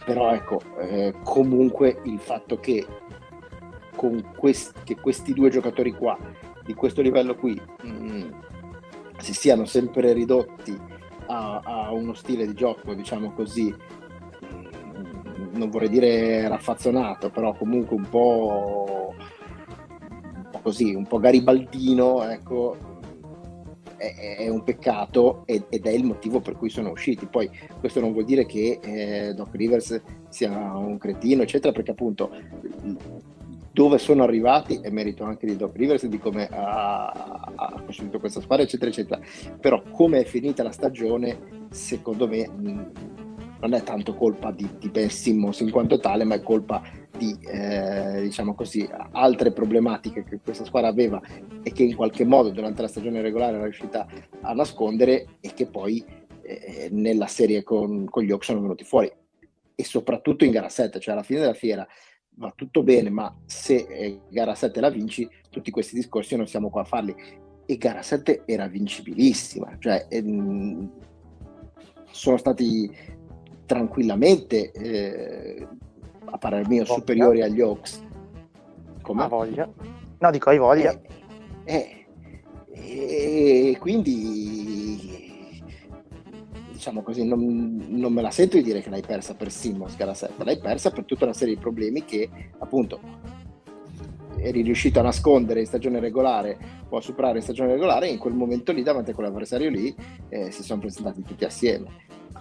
Però 0.04 0.32
ecco, 0.32 0.60
eh, 0.78 1.14
comunque 1.22 2.00
il 2.04 2.18
fatto 2.18 2.58
che, 2.58 2.84
quest- 4.36 4.82
che 4.84 4.96
questi 4.96 5.32
due 5.32 5.50
giocatori 5.50 5.92
qua, 5.92 6.16
di 6.64 6.74
questo 6.74 7.02
livello 7.02 7.34
qui, 7.34 7.60
mh, 7.82 7.88
mm, 7.88 8.30
si 9.18 9.34
siano 9.34 9.64
sempre 9.64 10.12
ridotti 10.12 10.78
a, 11.26 11.60
a, 11.64 11.92
uno 11.92 12.14
stile 12.14 12.46
di 12.46 12.54
gioco, 12.54 12.94
diciamo 12.94 13.32
così, 13.32 13.74
mm, 13.74 15.56
non 15.56 15.70
vorrei 15.70 15.88
dire 15.88 16.46
raffazzonato, 16.48 17.30
però 17.30 17.54
comunque 17.54 17.96
un 17.96 18.08
po', 18.08 19.14
un 20.34 20.48
po' 20.50 20.60
così, 20.60 20.94
un 20.94 21.06
po' 21.06 21.18
garibaldino, 21.18 22.22
ecco, 22.28 22.76
è, 23.98 24.48
un 24.48 24.62
peccato 24.62 25.42
ed, 25.44 25.64
ed, 25.68 25.86
è 25.86 25.90
il 25.90 26.04
motivo 26.04 26.40
per 26.40 26.56
cui 26.56 26.70
sono 26.70 26.90
usciti. 26.90 27.26
Poi 27.26 27.50
questo 27.80 28.00
non 28.00 28.12
vuol 28.12 28.24
dire 28.24 28.46
che 28.46 28.78
eh, 28.80 29.34
Doc 29.34 29.54
Rivers 29.54 30.00
sia 30.28 30.50
un 30.76 30.96
cretino, 30.98 31.42
eccetera, 31.42 31.72
perché 31.72 31.90
appunto 31.90 32.30
dove 33.78 33.98
sono 33.98 34.24
arrivati 34.24 34.80
è 34.82 34.90
merito 34.90 35.22
anche 35.22 35.46
di 35.46 35.54
Doc 35.54 35.76
Rivers 35.76 36.04
di 36.06 36.18
come 36.18 36.48
ha, 36.48 37.06
ha, 37.54 37.82
costruito 37.86 38.18
questa 38.18 38.40
squadra, 38.40 38.64
eccetera, 38.64 38.90
eccetera. 38.90 39.20
Però 39.60 39.80
come 39.92 40.22
è 40.22 40.24
finita 40.24 40.64
la 40.64 40.72
stagione, 40.72 41.68
secondo 41.70 42.26
me 42.26 42.50
non 43.60 43.74
è 43.74 43.82
tanto 43.84 44.16
colpa 44.16 44.50
di, 44.50 44.68
di 44.80 44.88
Ben 44.88 45.08
Simmons 45.08 45.60
in 45.60 45.70
quanto 45.70 46.00
tale, 46.00 46.24
ma 46.24 46.34
è 46.34 46.42
colpa 46.42 46.82
di 47.16 47.38
eh, 47.46 48.22
diciamo 48.22 48.56
così, 48.56 48.84
altre 49.12 49.52
problematiche 49.52 50.24
che 50.24 50.40
questa 50.42 50.64
squadra 50.64 50.88
aveva 50.88 51.22
e 51.62 51.70
che 51.70 51.84
in 51.84 51.94
qualche 51.94 52.24
modo 52.24 52.50
durante 52.50 52.82
la 52.82 52.88
stagione 52.88 53.22
regolare 53.22 53.54
era 53.54 53.62
riuscita 53.62 54.08
a 54.40 54.52
nascondere 54.54 55.36
e 55.40 55.52
che 55.54 55.66
poi 55.66 56.04
eh, 56.42 56.88
nella 56.90 57.28
serie 57.28 57.62
con, 57.62 58.06
con 58.06 58.24
gli 58.24 58.32
Hawks 58.32 58.46
sono 58.46 58.60
venuti 58.60 58.82
fuori 58.82 59.08
e 59.76 59.84
soprattutto 59.84 60.44
in 60.44 60.50
gara 60.50 60.68
7, 60.68 60.98
cioè 60.98 61.14
alla 61.14 61.22
fine 61.22 61.38
della 61.38 61.54
fiera 61.54 61.86
va 62.38 62.52
tutto 62.54 62.82
bene, 62.82 63.10
ma 63.10 63.34
se 63.44 63.86
eh, 63.88 64.20
gara 64.28 64.54
7 64.54 64.80
la 64.80 64.90
vinci, 64.90 65.28
tutti 65.50 65.70
questi 65.70 65.94
discorsi 65.94 66.36
non 66.36 66.46
siamo 66.46 66.70
qua 66.70 66.82
a 66.82 66.84
farli. 66.84 67.14
E 67.66 67.76
gara 67.76 68.02
7 68.02 68.42
era 68.46 68.66
vincibilissima, 68.66 69.76
cioè 69.78 70.06
ehm, 70.08 70.90
sono 72.10 72.36
stati 72.36 72.90
tranquillamente 73.66 74.70
eh, 74.70 75.66
a 76.24 76.38
parer 76.38 76.66
mio, 76.68 76.84
voglia. 76.84 76.94
superiori 76.94 77.42
agli 77.42 77.60
Hawks. 77.60 78.02
Come? 79.02 79.22
Ha 79.22 79.28
voglia. 79.28 79.70
No, 80.18 80.30
dico 80.30 80.50
hai 80.50 80.58
voglia. 80.58 80.98
Eh, 81.64 82.06
eh, 82.72 83.70
e 83.70 83.78
quindi 83.78 84.57
diciamo 86.88 87.02
così, 87.02 87.26
non, 87.26 87.84
non, 87.88 88.12
me 88.12 88.22
la 88.22 88.30
sento 88.30 88.56
di 88.56 88.62
dire 88.62 88.80
che 88.80 88.88
l'hai 88.88 89.02
persa 89.06 89.34
per 89.34 89.50
Simmons 89.50 89.96
gara 89.96 90.14
7, 90.14 90.42
l'hai 90.44 90.58
persa 90.58 90.90
per 90.90 91.04
tutta 91.04 91.24
una 91.24 91.34
serie 91.34 91.54
di 91.54 91.60
problemi 91.60 92.04
che 92.04 92.28
appunto 92.58 93.00
eri 94.38 94.62
riuscito 94.62 95.00
a 95.00 95.02
nascondere 95.02 95.60
in 95.60 95.66
stagione 95.66 96.00
regolare 96.00 96.56
o 96.88 96.96
a 96.96 97.00
superare 97.00 97.38
in 97.38 97.42
stagione 97.42 97.72
regolare 97.72 98.08
e 98.08 98.12
in 98.12 98.18
quel 98.18 98.34
momento 98.34 98.72
lì 98.72 98.82
davanti 98.82 99.10
a 99.10 99.14
quell'avversario 99.14 99.68
lì 99.68 99.94
eh, 100.28 100.50
si 100.50 100.62
sono 100.62 100.80
presentati 100.80 101.22
tutti 101.22 101.44
assieme. 101.44 101.86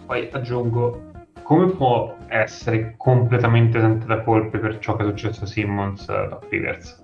Poi 0.05 0.29
aggiungo, 0.31 1.11
come 1.43 1.71
può 1.71 2.15
essere 2.27 2.93
completamente 2.97 3.79
esente 3.79 4.05
da 4.05 4.21
colpe 4.21 4.59
per 4.59 4.79
ciò 4.79 4.95
che 4.95 5.03
è 5.03 5.07
successo 5.07 5.43
a 5.43 5.47
Simmons 5.47 6.01
uh, 6.03 6.29
da 6.29 6.39
Rivers? 6.47 7.01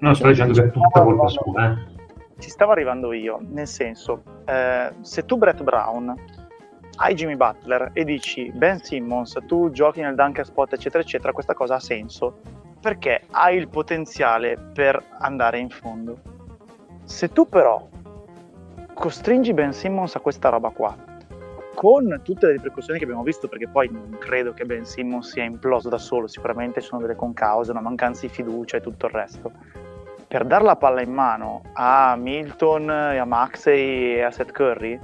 Non 0.00 0.14
sto 0.14 0.28
dicendo 0.28 0.52
che 0.52 0.64
è 0.64 0.70
tutta 0.70 1.02
colpa 1.02 1.28
sua, 1.28 1.72
eh. 1.72 1.99
Ci 2.40 2.48
stavo 2.48 2.72
arrivando 2.72 3.12
io, 3.12 3.38
nel 3.50 3.66
senso, 3.66 4.22
eh, 4.46 4.90
se 5.02 5.26
tu 5.26 5.36
Brett 5.36 5.62
Brown 5.62 6.14
hai 6.96 7.14
Jimmy 7.14 7.36
Butler 7.36 7.90
e 7.92 8.02
dici 8.04 8.50
Ben 8.52 8.78
Simmons, 8.78 9.38
tu 9.46 9.70
giochi 9.70 10.00
nel 10.00 10.14
dunker 10.14 10.46
spot, 10.46 10.72
eccetera, 10.72 11.02
eccetera, 11.02 11.32
questa 11.32 11.52
cosa 11.52 11.74
ha 11.74 11.80
senso 11.80 12.40
perché 12.80 13.24
hai 13.32 13.58
il 13.58 13.68
potenziale 13.68 14.56
per 14.56 15.02
andare 15.18 15.58
in 15.58 15.68
fondo. 15.68 16.18
Se 17.04 17.28
tu 17.28 17.46
però 17.46 17.86
costringi 18.94 19.52
Ben 19.52 19.74
Simmons 19.74 20.14
a 20.14 20.20
questa 20.20 20.48
roba 20.48 20.70
qua, 20.70 20.96
con 21.74 22.20
tutte 22.24 22.46
le 22.46 22.52
ripercussioni 22.52 22.98
che 22.98 23.04
abbiamo 23.04 23.22
visto, 23.22 23.48
perché 23.48 23.68
poi 23.68 23.90
non 23.90 24.16
credo 24.18 24.54
che 24.54 24.64
Ben 24.64 24.86
Simmons 24.86 25.30
sia 25.30 25.44
imploso 25.44 25.90
da 25.90 25.98
solo, 25.98 26.26
sicuramente 26.26 26.80
sono 26.80 27.02
delle 27.02 27.16
concause, 27.16 27.70
una 27.70 27.82
mancanza 27.82 28.22
di 28.22 28.32
fiducia 28.32 28.78
e 28.78 28.80
tutto 28.80 29.06
il 29.06 29.12
resto. 29.12 29.52
Per 30.30 30.44
dare 30.44 30.62
la 30.62 30.76
palla 30.76 31.02
in 31.02 31.12
mano 31.12 31.62
a 31.72 32.14
Milton, 32.14 32.88
a 32.88 33.24
Maxey 33.24 34.14
e 34.14 34.22
a 34.22 34.30
Seth 34.30 34.52
Curry, 34.52 34.96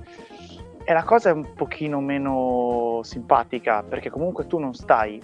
è 0.85 0.93
la 0.93 1.03
cosa 1.03 1.33
un 1.33 1.53
pochino 1.53 2.01
meno 2.01 3.01
simpatica, 3.03 3.83
perché 3.83 4.09
comunque 4.09 4.47
tu 4.47 4.59
non 4.59 4.73
stai 4.73 5.21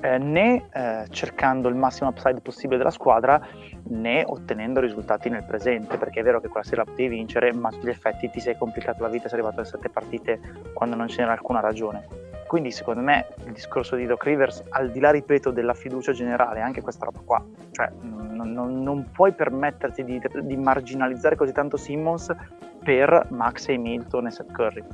eh, 0.00 0.18
né 0.18 0.64
eh, 0.72 1.04
cercando 1.10 1.68
il 1.68 1.76
massimo 1.76 2.08
upside 2.08 2.40
possibile 2.40 2.78
della 2.78 2.90
squadra 2.90 3.40
né 3.84 4.24
ottenendo 4.26 4.80
risultati 4.80 5.28
nel 5.28 5.44
presente, 5.44 5.96
perché 5.96 6.18
è 6.18 6.24
vero 6.24 6.40
che 6.40 6.48
quella 6.48 6.66
sera 6.66 6.82
potevi 6.82 7.14
vincere, 7.14 7.52
ma 7.52 7.68
a 7.68 7.88
effetti 7.88 8.28
ti 8.30 8.40
sei 8.40 8.58
complicato 8.58 9.04
la 9.04 9.10
vita, 9.10 9.28
sei 9.28 9.38
arrivato 9.38 9.60
alle 9.60 9.70
sette 9.70 9.90
partite 9.90 10.40
quando 10.74 10.96
non 10.96 11.06
ce 11.06 11.20
n'era 11.20 11.34
alcuna 11.34 11.60
ragione. 11.60 12.33
Quindi 12.54 12.70
secondo 12.70 13.00
me 13.00 13.26
il 13.46 13.52
discorso 13.52 13.96
di 13.96 14.06
Doc 14.06 14.22
Rivers, 14.22 14.62
al 14.68 14.92
di 14.92 15.00
là, 15.00 15.10
ripeto, 15.10 15.50
della 15.50 15.74
fiducia 15.74 16.12
generale, 16.12 16.60
anche 16.60 16.82
questa 16.82 17.04
roba 17.04 17.18
qua, 17.24 17.44
cioè 17.72 17.90
non, 18.00 18.52
non, 18.52 18.80
non 18.80 19.10
puoi 19.10 19.32
permetterti 19.32 20.04
di, 20.04 20.22
di, 20.40 20.56
marginalizzare 20.56 21.34
così 21.34 21.50
tanto 21.50 21.76
Simmons 21.76 22.32
per 22.78 23.26
Max 23.30 23.66
e 23.66 23.76
Milton 23.76 24.28
e 24.28 24.30
Seth 24.30 24.52
Curry, 24.52 24.84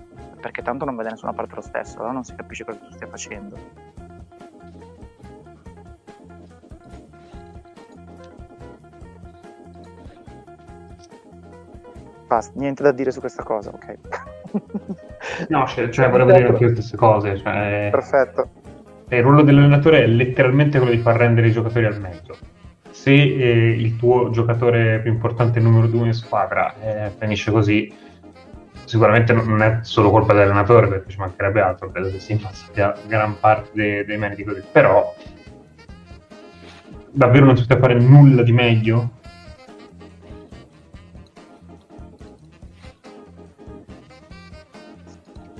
perché 0.40 0.62
tanto 0.62 0.86
non 0.86 0.96
vede 0.96 1.11
nessuna 1.11 1.34
parte 1.34 1.56
lo 1.56 1.61
stesso, 1.61 1.98
allora 1.98 2.12
non 2.12 2.24
si 2.24 2.34
capisce 2.34 2.64
cosa 2.64 2.78
tu 2.78 2.92
stia 2.92 3.06
facendo. 3.08 3.58
Basta, 12.26 12.58
niente 12.58 12.82
da 12.82 12.92
dire 12.92 13.11
su 13.11 13.20
questa 13.20 13.42
cosa, 13.42 13.68
ok. 13.68 14.39
No, 15.48 15.66
cioè, 15.66 15.88
cioè 15.88 16.09
volevo 16.09 16.32
dire 16.32 16.48
anche 16.48 16.64
le 16.64 16.72
stesse 16.72 16.96
cose. 16.96 17.36
Cioè, 17.36 17.88
Perfetto. 17.90 18.48
Il 19.09 19.22
ruolo 19.22 19.42
dell'allenatore 19.42 20.05
è 20.05 20.07
letteralmente 20.07 20.78
quello 20.78 20.94
di 20.94 21.01
far 21.01 21.16
rendere 21.16 21.48
i 21.48 21.53
giocatori 21.53 21.86
al 21.86 22.01
meglio. 22.01 22.36
Se 22.90 23.12
eh, 23.12 23.70
il 23.70 23.96
tuo 23.96 24.30
giocatore 24.30 25.01
più 25.01 25.11
importante, 25.11 25.61
numero 25.61 25.86
due 25.86 26.07
in 26.07 26.14
squadra, 26.14 26.74
eh, 26.80 27.11
finisce 27.18 27.51
così, 27.51 27.92
sicuramente 28.84 29.32
non 29.32 29.62
è 29.62 29.78
solo 29.82 30.11
colpa 30.11 30.32
dell'allenatore, 30.32 30.88
perché 30.88 31.11
ci 31.11 31.18
mancherebbe 31.18 31.61
altro, 31.61 31.90
credo 31.90 32.11
che 32.11 32.18
si 32.18 32.40
abbia 32.68 32.94
gran 33.07 33.38
parte 33.38 33.70
dei, 33.72 34.05
dei 34.05 34.16
meriti 34.16 34.44
così, 34.44 34.62
però 34.70 35.14
davvero 37.11 37.46
non 37.46 37.57
si 37.57 37.66
poteva 37.66 37.86
fare 37.86 38.01
nulla 38.01 38.42
di 38.42 38.53
meglio? 38.53 39.18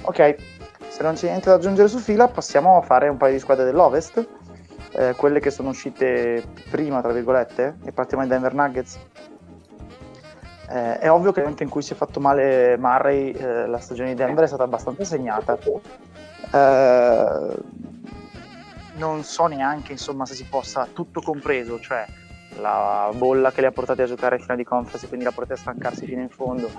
Ok, 0.03 0.37
se 0.89 1.03
non 1.03 1.15
c'è 1.15 1.29
niente 1.29 1.51
da 1.51 1.57
aggiungere 1.57 1.89
su 1.89 1.99
fila, 1.99 2.29
passiamo 2.29 2.77
a 2.77 2.81
fare 2.81 3.09
un 3.09 3.17
paio 3.17 3.35
di 3.35 3.39
squadre 3.39 3.65
dell'Ovest, 3.65 4.27
eh, 4.93 5.15
quelle 5.17 5.41
che 5.41 5.51
sono 5.51 5.69
uscite 5.69 6.43
prima, 6.71 7.01
tra 7.01 7.13
virgolette, 7.13 7.77
e 7.85 7.93
partiamo 7.93 8.27
dai 8.27 8.33
Denver 8.33 8.55
Nuggets. 8.55 8.99
Eh, 10.69 10.99
è 10.99 11.11
ovvio 11.11 11.33
che 11.33 11.41
nel 11.41 11.51
momento 11.51 11.63
in 11.63 11.69
cui 11.69 11.83
si 11.83 11.93
è 11.93 11.97
fatto 11.97 12.21
male 12.21 12.77
Murray, 12.79 13.33
eh, 13.33 13.67
la 13.67 13.79
stagione 13.79 14.11
di 14.11 14.15
Denver 14.15 14.45
è 14.45 14.47
stata 14.47 14.63
abbastanza 14.63 15.05
segnata. 15.05 15.59
Eh, 16.53 17.57
non 18.95 19.23
so 19.23 19.47
neanche 19.47 19.93
insomma, 19.93 20.27
se 20.27 20.35
si 20.35 20.45
possa, 20.45 20.89
tutto 20.93 21.21
compreso, 21.21 21.79
cioè 21.81 22.07
la 22.59 23.11
bolla 23.15 23.53
che 23.53 23.61
li 23.61 23.67
ha 23.67 23.73
portati 23.73 24.03
a 24.03 24.07
giocare 24.07 24.39
fino 24.39 24.57
di 24.57 24.65
conference, 24.65 25.07
quindi 25.07 25.25
la 25.25 25.33
portata 25.33 25.55
a 25.55 25.63
stancarsi 25.63 26.07
fino 26.07 26.21
in 26.21 26.29
fondo, 26.29 26.71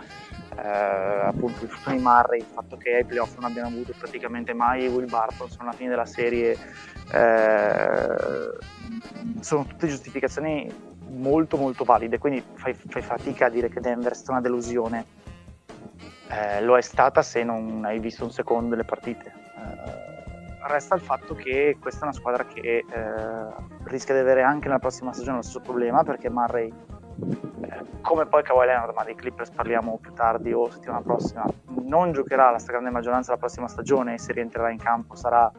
eh, 0.57 0.67
appunto 0.67 1.63
il 1.63 1.69
futuro 1.69 1.95
di 1.95 2.01
Murray, 2.01 2.39
il 2.39 2.45
fatto 2.45 2.77
che 2.77 2.95
ai 2.95 3.05
playoff 3.05 3.35
non 3.35 3.49
abbiano 3.49 3.69
avuto 3.69 3.93
praticamente 3.97 4.53
mai 4.53 4.87
Will 4.87 5.09
Barton 5.09 5.49
sono 5.49 5.69
alla 5.69 5.77
fine 5.77 5.89
della 5.89 6.05
serie, 6.05 6.57
eh, 7.11 8.57
sono 9.39 9.65
tutte 9.65 9.87
giustificazioni 9.87 10.89
molto 11.11 11.57
molto 11.57 11.83
valide, 11.83 12.17
quindi 12.17 12.43
fai, 12.53 12.73
fai 12.73 13.01
fatica 13.01 13.47
a 13.47 13.49
dire 13.49 13.69
che 13.69 13.79
Denver 13.79 14.11
è 14.11 14.15
stata 14.15 14.33
una 14.33 14.41
delusione. 14.41 15.19
Eh, 16.29 16.61
lo 16.61 16.77
è 16.77 16.81
stata 16.81 17.21
se 17.21 17.43
non 17.43 17.83
hai 17.83 17.99
visto 17.99 18.23
un 18.23 18.31
secondo 18.31 18.69
delle 18.69 18.85
partite. 18.85 19.33
Resta 20.63 20.95
il 20.95 21.01
fatto 21.01 21.33
che 21.33 21.77
questa 21.79 22.01
è 22.01 22.03
una 22.03 22.13
squadra 22.13 22.45
che 22.45 22.59
eh, 22.59 22.85
rischia 23.85 24.13
di 24.13 24.19
avere 24.19 24.43
anche 24.43 24.67
nella 24.67 24.79
prossima 24.79 25.11
stagione 25.11 25.37
lo 25.37 25.41
stesso 25.41 25.59
problema 25.59 26.03
perché 26.03 26.29
Murray 26.29 26.71
eh, 27.61 27.83
come 28.01 28.25
poi 28.25 28.43
Kawhi 28.43 28.67
Leonard 28.67 28.93
ma 28.95 29.03
dei 29.03 29.15
Clippers 29.15 29.49
parliamo 29.49 29.97
più 29.99 30.13
tardi 30.13 30.53
o 30.53 30.69
settimana 30.69 31.01
prossima 31.01 31.45
non 31.83 32.11
giocherà 32.11 32.51
la 32.51 32.59
stragrande 32.59 32.91
maggioranza 32.91 33.29
della 33.29 33.41
prossima 33.41 33.67
stagione 33.67 34.13
e 34.13 34.17
se 34.19 34.33
rientrerà 34.33 34.69
in 34.69 34.77
campo 34.77 35.15
sarà 35.15 35.51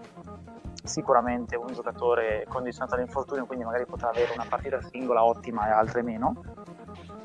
sicuramente 0.84 1.56
un 1.56 1.72
giocatore 1.72 2.46
condizionato 2.48 2.94
all'infortunio 2.94 3.44
quindi 3.44 3.64
magari 3.64 3.86
potrà 3.86 4.08
avere 4.08 4.32
una 4.32 4.46
partita 4.48 4.80
singola 4.82 5.24
ottima 5.24 5.68
e 5.68 5.70
altre 5.70 6.02
meno 6.02 6.42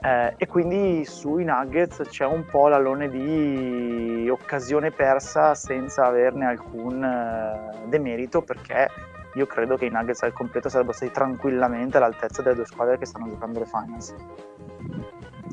eh, 0.01 0.33
e 0.37 0.47
quindi 0.47 1.05
sui 1.05 1.43
Nuggets 1.43 2.03
c'è 2.09 2.25
un 2.25 2.45
po' 2.45 2.67
l'alone 2.67 3.09
di 3.09 4.29
occasione 4.29 4.91
persa 4.91 5.55
senza 5.55 6.05
averne 6.05 6.45
alcun 6.45 7.03
eh, 7.03 7.87
demerito 7.87 8.41
perché 8.41 8.89
io 9.33 9.45
credo 9.45 9.75
che 9.75 9.85
i 9.85 9.89
Nuggets 9.89 10.23
al 10.23 10.33
completo 10.33 10.69
sarebbero 10.69 10.95
stati 10.95 11.11
tranquillamente 11.11 11.97
all'altezza 11.97 12.41
delle 12.41 12.55
due 12.55 12.65
squadre 12.65 12.97
che 12.97 13.05
stanno 13.05 13.29
giocando 13.29 13.59
le 13.59 13.65
finals. 13.65 14.15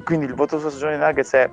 Quindi 0.05 0.27
il 0.27 0.35
voto 0.35 0.59
sulla 0.59 0.71
stagione 0.71 0.97
dei 0.97 1.07
Nuggets 1.07 1.33
è 1.33 1.51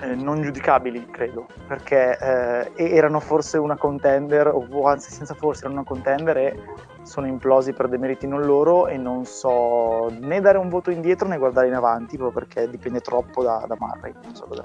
eh, 0.00 0.14
non 0.14 0.42
giudicabili, 0.42 1.06
credo, 1.10 1.46
perché 1.66 2.18
eh, 2.18 2.72
erano 2.76 3.20
forse 3.20 3.58
una 3.58 3.76
contender, 3.76 4.48
o 4.48 4.86
anzi 4.86 5.10
senza 5.10 5.34
forse 5.34 5.64
erano 5.64 5.80
una 5.80 5.88
contender 5.88 6.36
e 6.36 6.62
sono 7.06 7.26
implosi 7.26 7.72
per 7.72 7.88
demeriti 7.88 8.26
non 8.26 8.42
loro 8.42 8.88
e 8.88 8.96
non 8.96 9.24
so 9.24 10.10
né 10.20 10.40
dare 10.40 10.58
un 10.58 10.68
voto 10.68 10.90
indietro 10.90 11.28
né 11.28 11.38
guardare 11.38 11.68
in 11.68 11.74
avanti, 11.74 12.16
proprio 12.16 12.44
perché 12.44 12.68
dipende 12.68 13.00
troppo 13.00 13.42
da, 13.42 13.64
da 13.66 13.76
Murray, 13.78 14.12
non 14.22 14.34
so 14.34 14.46
cosa 14.46 14.64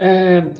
eh, 0.00 0.52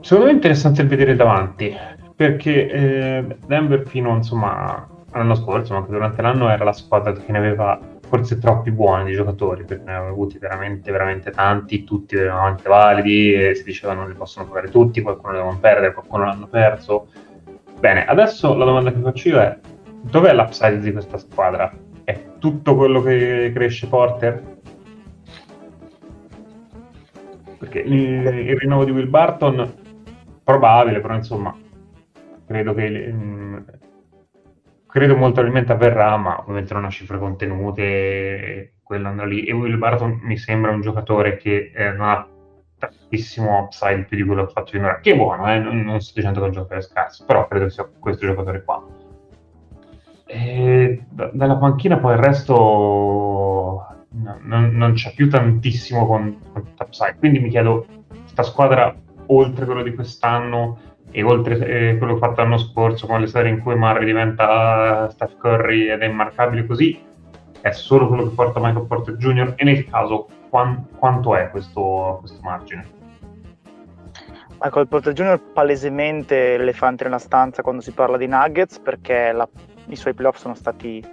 secondo 0.00 0.26
me 0.26 0.30
è 0.32 0.34
interessante 0.34 0.84
vedere 0.84 1.16
davanti, 1.16 1.74
perché 2.14 2.68
eh, 2.68 3.36
Denver 3.46 3.86
fino 3.86 4.14
insomma, 4.14 4.86
all'anno 5.10 5.34
scorso, 5.34 5.72
ma 5.72 5.78
anche 5.80 5.92
durante 5.92 6.20
l'anno, 6.20 6.50
era 6.50 6.64
la 6.64 6.72
squadra 6.72 7.12
che 7.12 7.32
ne 7.32 7.38
aveva 7.38 7.78
forse 8.06 8.38
troppi 8.38 8.70
buoni 8.70 9.06
di 9.06 9.14
giocatori, 9.14 9.64
perché 9.64 9.84
ne 9.84 9.94
aveva 9.94 10.10
avuti 10.10 10.38
veramente, 10.38 10.92
veramente 10.92 11.30
tanti, 11.30 11.84
tutti 11.84 12.16
veramente 12.16 12.68
validi, 12.68 13.32
e 13.32 13.54
si 13.54 13.64
diceva 13.64 13.94
non 13.94 14.08
li 14.08 14.14
possono 14.14 14.46
pagare 14.46 14.68
tutti, 14.68 15.00
qualcuno 15.00 15.32
li 15.32 15.38
devono 15.38 15.58
perdere, 15.58 15.94
qualcuno 15.94 16.24
l'hanno 16.24 16.46
perso. 16.46 17.06
Bene, 17.80 18.04
adesso 18.04 18.54
la 18.54 18.64
domanda 18.64 18.92
che 18.92 19.00
faccio 19.00 19.28
io 19.28 19.40
è, 19.40 19.58
dov'è 20.04 20.34
l'upside 20.34 20.80
di 20.80 20.92
questa 20.92 21.18
squadra? 21.18 21.72
È 22.04 22.38
tutto 22.38 22.76
quello 22.76 23.02
che 23.02 23.50
cresce 23.54 23.88
Porter? 23.88 24.58
Perché 27.58 27.80
il, 27.80 28.26
il 28.26 28.58
rinnovo 28.58 28.84
di 28.84 28.90
Will 28.90 29.08
Barton, 29.08 29.72
probabile, 30.42 31.00
però 31.00 31.14
insomma, 31.14 31.56
credo 32.46 32.74
che... 32.74 33.12
Mh, 33.12 33.64
credo 34.94 35.16
molto 35.16 35.40
probabilmente 35.40 35.72
avverrà, 35.72 36.16
ma 36.16 36.38
ovviamente 36.38 36.72
non 36.72 36.84
ha 36.84 36.88
cifre 36.88 37.18
contenute, 37.18 38.74
quello 38.84 39.08
andrà 39.08 39.26
lì. 39.26 39.44
E 39.44 39.52
Will 39.52 39.76
Barton 39.76 40.20
mi 40.22 40.36
sembra 40.36 40.70
un 40.70 40.82
giocatore 40.82 41.36
che 41.36 41.72
eh, 41.74 41.90
non 41.90 42.08
ha 42.08 42.28
tantissimo 42.78 43.58
upside 43.58 44.04
più 44.04 44.16
di 44.16 44.22
quello 44.22 44.44
che 44.44 44.50
ha 44.50 44.52
fatto 44.52 44.70
finora, 44.70 45.00
che 45.00 45.12
è 45.12 45.16
buono, 45.16 45.52
eh? 45.52 45.58
non, 45.58 45.80
non, 45.80 46.00
sto 46.00 46.12
dicendo 46.14 46.38
che 46.38 46.44
è 46.44 46.48
un 46.48 46.54
giocatore 46.54 46.82
scarso, 46.82 47.24
però 47.24 47.48
credo 47.48 47.64
che 47.64 47.70
sia 47.72 47.88
questo 47.98 48.24
giocatore 48.24 48.62
qua. 48.62 48.93
E 50.26 51.04
dalla 51.08 51.56
panchina 51.56 51.98
poi 51.98 52.14
il 52.14 52.20
resto 52.20 53.86
no, 54.08 54.38
non, 54.42 54.70
non, 54.72 54.92
c'è 54.94 55.12
più 55.14 55.28
tantissimo 55.28 56.06
con, 56.06 56.38
con 56.52 56.66
upside, 56.78 57.16
quindi 57.18 57.40
mi 57.40 57.50
chiedo, 57.50 57.86
questa 58.08 58.42
squadra 58.42 58.94
oltre 59.26 59.64
quello 59.64 59.82
di 59.82 59.94
quest'anno 59.94 60.78
e 61.10 61.22
oltre 61.22 61.58
eh, 61.58 61.98
quello 61.98 62.16
fatto 62.16 62.40
l'anno 62.40 62.58
scorso 62.58 63.06
con 63.06 63.20
le 63.20 63.26
serie 63.26 63.52
in 63.52 63.60
cui 63.60 63.74
Murray 63.76 64.04
diventa 64.04 65.08
Steph 65.10 65.36
Curry 65.36 65.88
ed 65.88 66.00
è 66.00 66.06
immarcabile 66.06 66.66
così 66.66 67.12
è 67.64 67.70
solo 67.70 68.08
quello 68.08 68.24
che 68.24 68.34
porta 68.34 68.60
Michael 68.60 68.86
Porter 68.86 69.16
Jr. 69.16 69.54
e 69.56 69.64
nel 69.64 69.88
caso 69.88 70.28
quant- 70.50 70.98
quanto 70.98 71.34
è 71.34 71.48
questo, 71.48 72.18
questo 72.20 72.38
margine? 72.42 72.86
Michael 74.60 74.86
Porter 74.86 75.14
Jr. 75.14 75.40
palesemente 75.52 76.58
l'elefante 76.58 77.04
nella 77.04 77.18
stanza 77.18 77.62
quando 77.62 77.80
si 77.80 77.92
parla 77.92 78.18
di 78.18 78.26
Nuggets 78.26 78.80
perché 78.80 79.32
la, 79.32 79.48
i 79.88 79.96
suoi 79.96 80.14
playoff 80.14 80.38
sono 80.38 80.54
stati 80.54 81.04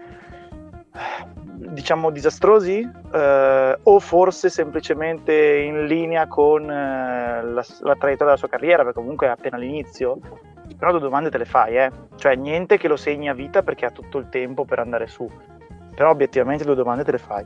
diciamo 1.55 2.09
disastrosi 2.09 2.89
eh, 3.13 3.77
o 3.81 3.99
forse 3.99 4.49
semplicemente 4.49 5.59
in 5.59 5.85
linea 5.85 6.27
con 6.27 6.63
eh, 6.63 7.43
la, 7.43 7.65
la, 7.81 7.95
traiettoria 7.95 8.15
della 8.17 8.37
sua 8.37 8.49
carriera 8.49 8.83
perché 8.83 8.99
comunque 8.99 9.27
è 9.27 9.29
appena 9.29 9.55
all'inizio 9.55 10.19
però 10.77 10.91
due 10.91 10.99
domande 10.99 11.29
te 11.29 11.37
le 11.37 11.45
fai 11.45 11.77
eh? 11.77 11.91
cioè 12.21 12.35
niente 12.35 12.77
che 12.77 12.87
lo 12.87 12.97
segni 12.97 13.29
a 13.29 13.33
vita 13.33 13.63
perché 13.63 13.87
ha 13.87 13.89
tutto 13.89 14.19
il 14.19 14.29
tempo 14.29 14.63
per 14.63 14.77
andare 14.77 15.07
su. 15.07 15.27
Però 15.95 16.11
obiettivamente 16.11 16.63
due 16.63 16.75
domande 16.75 17.03
te 17.03 17.11
le 17.11 17.17
fai. 17.17 17.45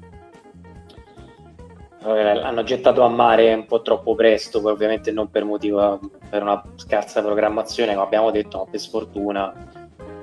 Hanno 2.03 2.63
gettato 2.63 3.01
a 3.03 3.07
mare 3.07 3.53
un 3.53 3.65
po' 3.65 3.81
troppo 3.81 4.13
presto, 4.15 4.61
poi 4.61 4.73
ovviamente 4.73 5.11
non 5.11 5.31
per 5.31 5.45
motivo 5.45 5.99
per 6.29 6.43
una 6.43 6.61
scarsa 6.75 7.23
programmazione, 7.23 7.93
come 7.93 8.05
abbiamo 8.05 8.31
detto, 8.31 8.59
ma 8.59 8.65
per 8.69 8.79
sfortuna 8.79 9.53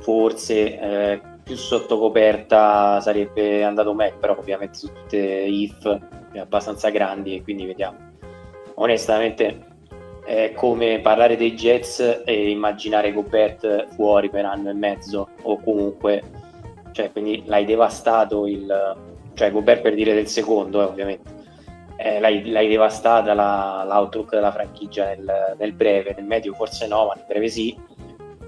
forse 0.03 0.79
eh, 0.79 1.21
più 1.43 1.57
sotto 1.57 1.99
coperta 1.99 3.01
sarebbe 3.01 3.65
andato 3.65 3.95
meglio, 3.95 4.19
però 4.19 4.37
ovviamente 4.39 4.75
su 4.79 4.89
tutte 4.93 5.19
if 5.19 6.01
abbastanza 6.37 6.91
grandi 6.91 7.37
e 7.37 7.43
quindi 7.43 7.67
vediamo. 7.67 7.99
Onestamente 8.75 9.71
è 10.25 10.53
come 10.55 11.01
parlare 11.01 11.37
dei 11.37 11.55
Jets 11.55 12.23
e 12.25 12.51
immaginare 12.51 13.13
Gobert 13.13 13.89
fuori 13.95 14.31
per 14.31 14.45
anno 14.45 14.71
e 14.71 14.75
mezzo 14.75 15.29
o 15.43 15.61
comunque, 15.61 16.23
cioè 16.93 17.11
quindi 17.11 17.43
l'hai 17.47 17.65
devastato 17.65 18.47
il, 18.47 18.97
cioè 19.35 19.51
Gobert 19.51 19.83
per 19.83 19.95
dire 19.95 20.15
del 20.15 20.29
secondo 20.29 20.81
eh, 20.81 20.85
ovviamente. 20.85 21.41
Eh, 21.97 22.19
l'hai, 22.19 22.49
l'hai, 22.51 22.69
devastata 22.69 23.35
la, 23.35 23.85
l'outlook 23.87 24.31
della 24.31 24.51
franchigia 24.51 25.07
nel, 25.07 25.55
nel, 25.57 25.73
breve, 25.73 26.15
nel 26.17 26.25
medio 26.25 26.53
forse 26.55 26.87
no, 26.87 27.07
ma 27.07 27.15
nel 27.15 27.25
breve 27.27 27.49
sì. 27.49 27.79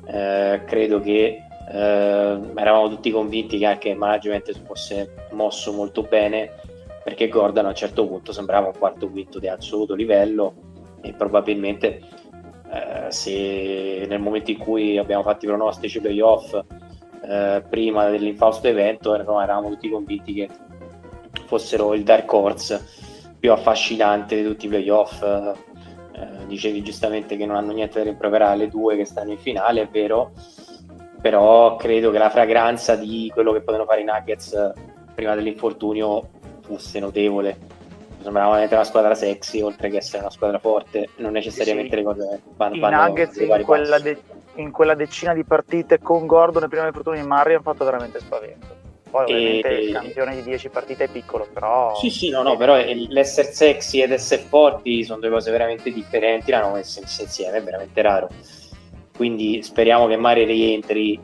Eh, 0.07 0.63
credo 0.67 1.01
che 1.01 1.44
eh, 1.71 2.39
eravamo 2.55 2.89
tutti 2.89 3.11
convinti 3.11 3.59
che 3.59 3.67
anche 3.67 3.89
il 3.91 3.97
management 3.97 4.51
si 4.53 4.63
fosse 4.65 5.15
mosso 5.33 5.73
molto 5.73 6.03
bene 6.03 6.51
perché 7.03 7.29
Gordon 7.29 7.67
a 7.67 7.69
un 7.69 7.75
certo 7.75 8.07
punto 8.07 8.33
sembrava 8.33 8.69
un 8.69 8.79
quarto 8.79 9.09
quinto 9.09 9.39
di 9.39 9.49
assoluto 9.49 9.95
livello 9.95 10.55
e 11.01 11.13
probabilmente 11.13 12.01
eh, 12.73 13.11
se 13.11 14.07
nel 14.09 14.21
momento 14.21 14.51
in 14.51 14.59
cui 14.59 14.99
abbiamo 14.99 15.23
fatto 15.23 15.45
i 15.45 15.49
pronostici 15.49 16.01
playoff 16.01 16.59
eh, 17.27 17.63
prima 17.69 18.09
dell'infausto 18.09 18.69
evento 18.69 19.15
eravamo, 19.15 19.41
eravamo 19.41 19.69
tutti 19.71 19.89
convinti 19.89 20.33
che 20.33 20.49
fossero 21.47 21.95
il 21.95 22.03
dark 22.03 22.33
horse 22.33 22.85
più 23.39 23.53
affascinante 23.53 24.37
di 24.37 24.43
tutti 24.43 24.67
i 24.67 24.69
playoff. 24.69 25.23
Eh, 25.23 26.47
dicevi 26.47 26.83
giustamente 26.83 27.37
che 27.37 27.45
non 27.45 27.57
hanno 27.57 27.73
niente 27.73 27.99
da 27.99 28.05
rimproverare 28.05 28.53
alle 28.53 28.69
due 28.69 28.97
che 28.97 29.05
stanno 29.05 29.33
in 29.33 29.39
finale 29.39 29.83
è 29.83 29.89
vero 29.89 30.33
però 31.25 31.77
credo 31.77 32.11
che 32.11 32.19
la 32.19 32.29
fragranza 32.29 32.97
di 32.97 33.31
quello 33.33 33.53
che 33.53 33.61
potevano 33.61 33.89
fare 33.89 34.03
i 34.03 34.05
Nuggets 34.05 34.53
eh, 34.53 34.73
prima 35.15 35.35
dell'infortunio 35.35 36.29
fosse 36.61 37.01
notevole. 37.01 37.57
Sembrava 38.21 38.51
veramente 38.51 38.75
una 38.75 38.85
squadra 38.85 39.15
sexy, 39.15 39.63
oltre 39.63 39.89
che 39.89 39.97
essere 39.97 40.19
una 40.19 40.31
squadra 40.31 40.59
forte, 40.59 41.09
non 41.17 41.33
necessariamente 41.33 41.93
sì. 41.93 41.97
le 41.97 42.03
cose 42.03 42.41
vanno, 42.57 42.75
I 42.75 42.79
vanno 42.79 43.07
Nuggets 43.07 43.37
in 43.39 43.63
quella, 43.65 43.99
de- 44.01 44.21
in 44.57 44.71
quella, 44.71 44.95
decina 44.95 45.33
di 45.33 45.45
partite 45.45 45.99
con 45.99 46.27
Gordon 46.27 46.65
e 46.65 46.69
prima 46.69 46.83
dell'infortunio 46.83 47.23
di 47.23 47.27
Murray 47.27 47.55
hanno 47.55 47.63
fatto 47.63 47.87
veramente 47.87 48.21
spavento. 48.21 48.77
Poi 49.11 49.23
ovviamente 49.23 49.69
e... 49.69 49.85
il 49.85 49.93
campione 49.95 50.35
di 50.35 50.43
10 50.43 50.69
partite 50.69 51.05
è 51.05 51.09
piccolo, 51.09 51.49
però... 51.51 51.97
Sì, 51.97 52.11
sì, 52.11 52.29
no, 52.29 52.43
no, 52.43 52.59
però 52.59 52.77
l'essere 52.77 53.51
sexy 53.51 54.03
ed 54.03 54.13
essere 54.13 54.43
forti 54.43 55.05
sono 55.05 55.21
due 55.21 55.31
cose 55.31 55.51
veramente 55.51 55.91
differenti, 55.91 56.51
l'hanno 56.51 56.75
messe 56.75 57.01
insieme, 57.01 57.57
è 57.57 57.63
veramente 57.63 58.03
raro. 58.03 58.29
Quindi 59.17 59.63
speriamo 59.63 60.07
che 60.07 60.17
Mari 60.17 60.45
rientri 60.45 61.21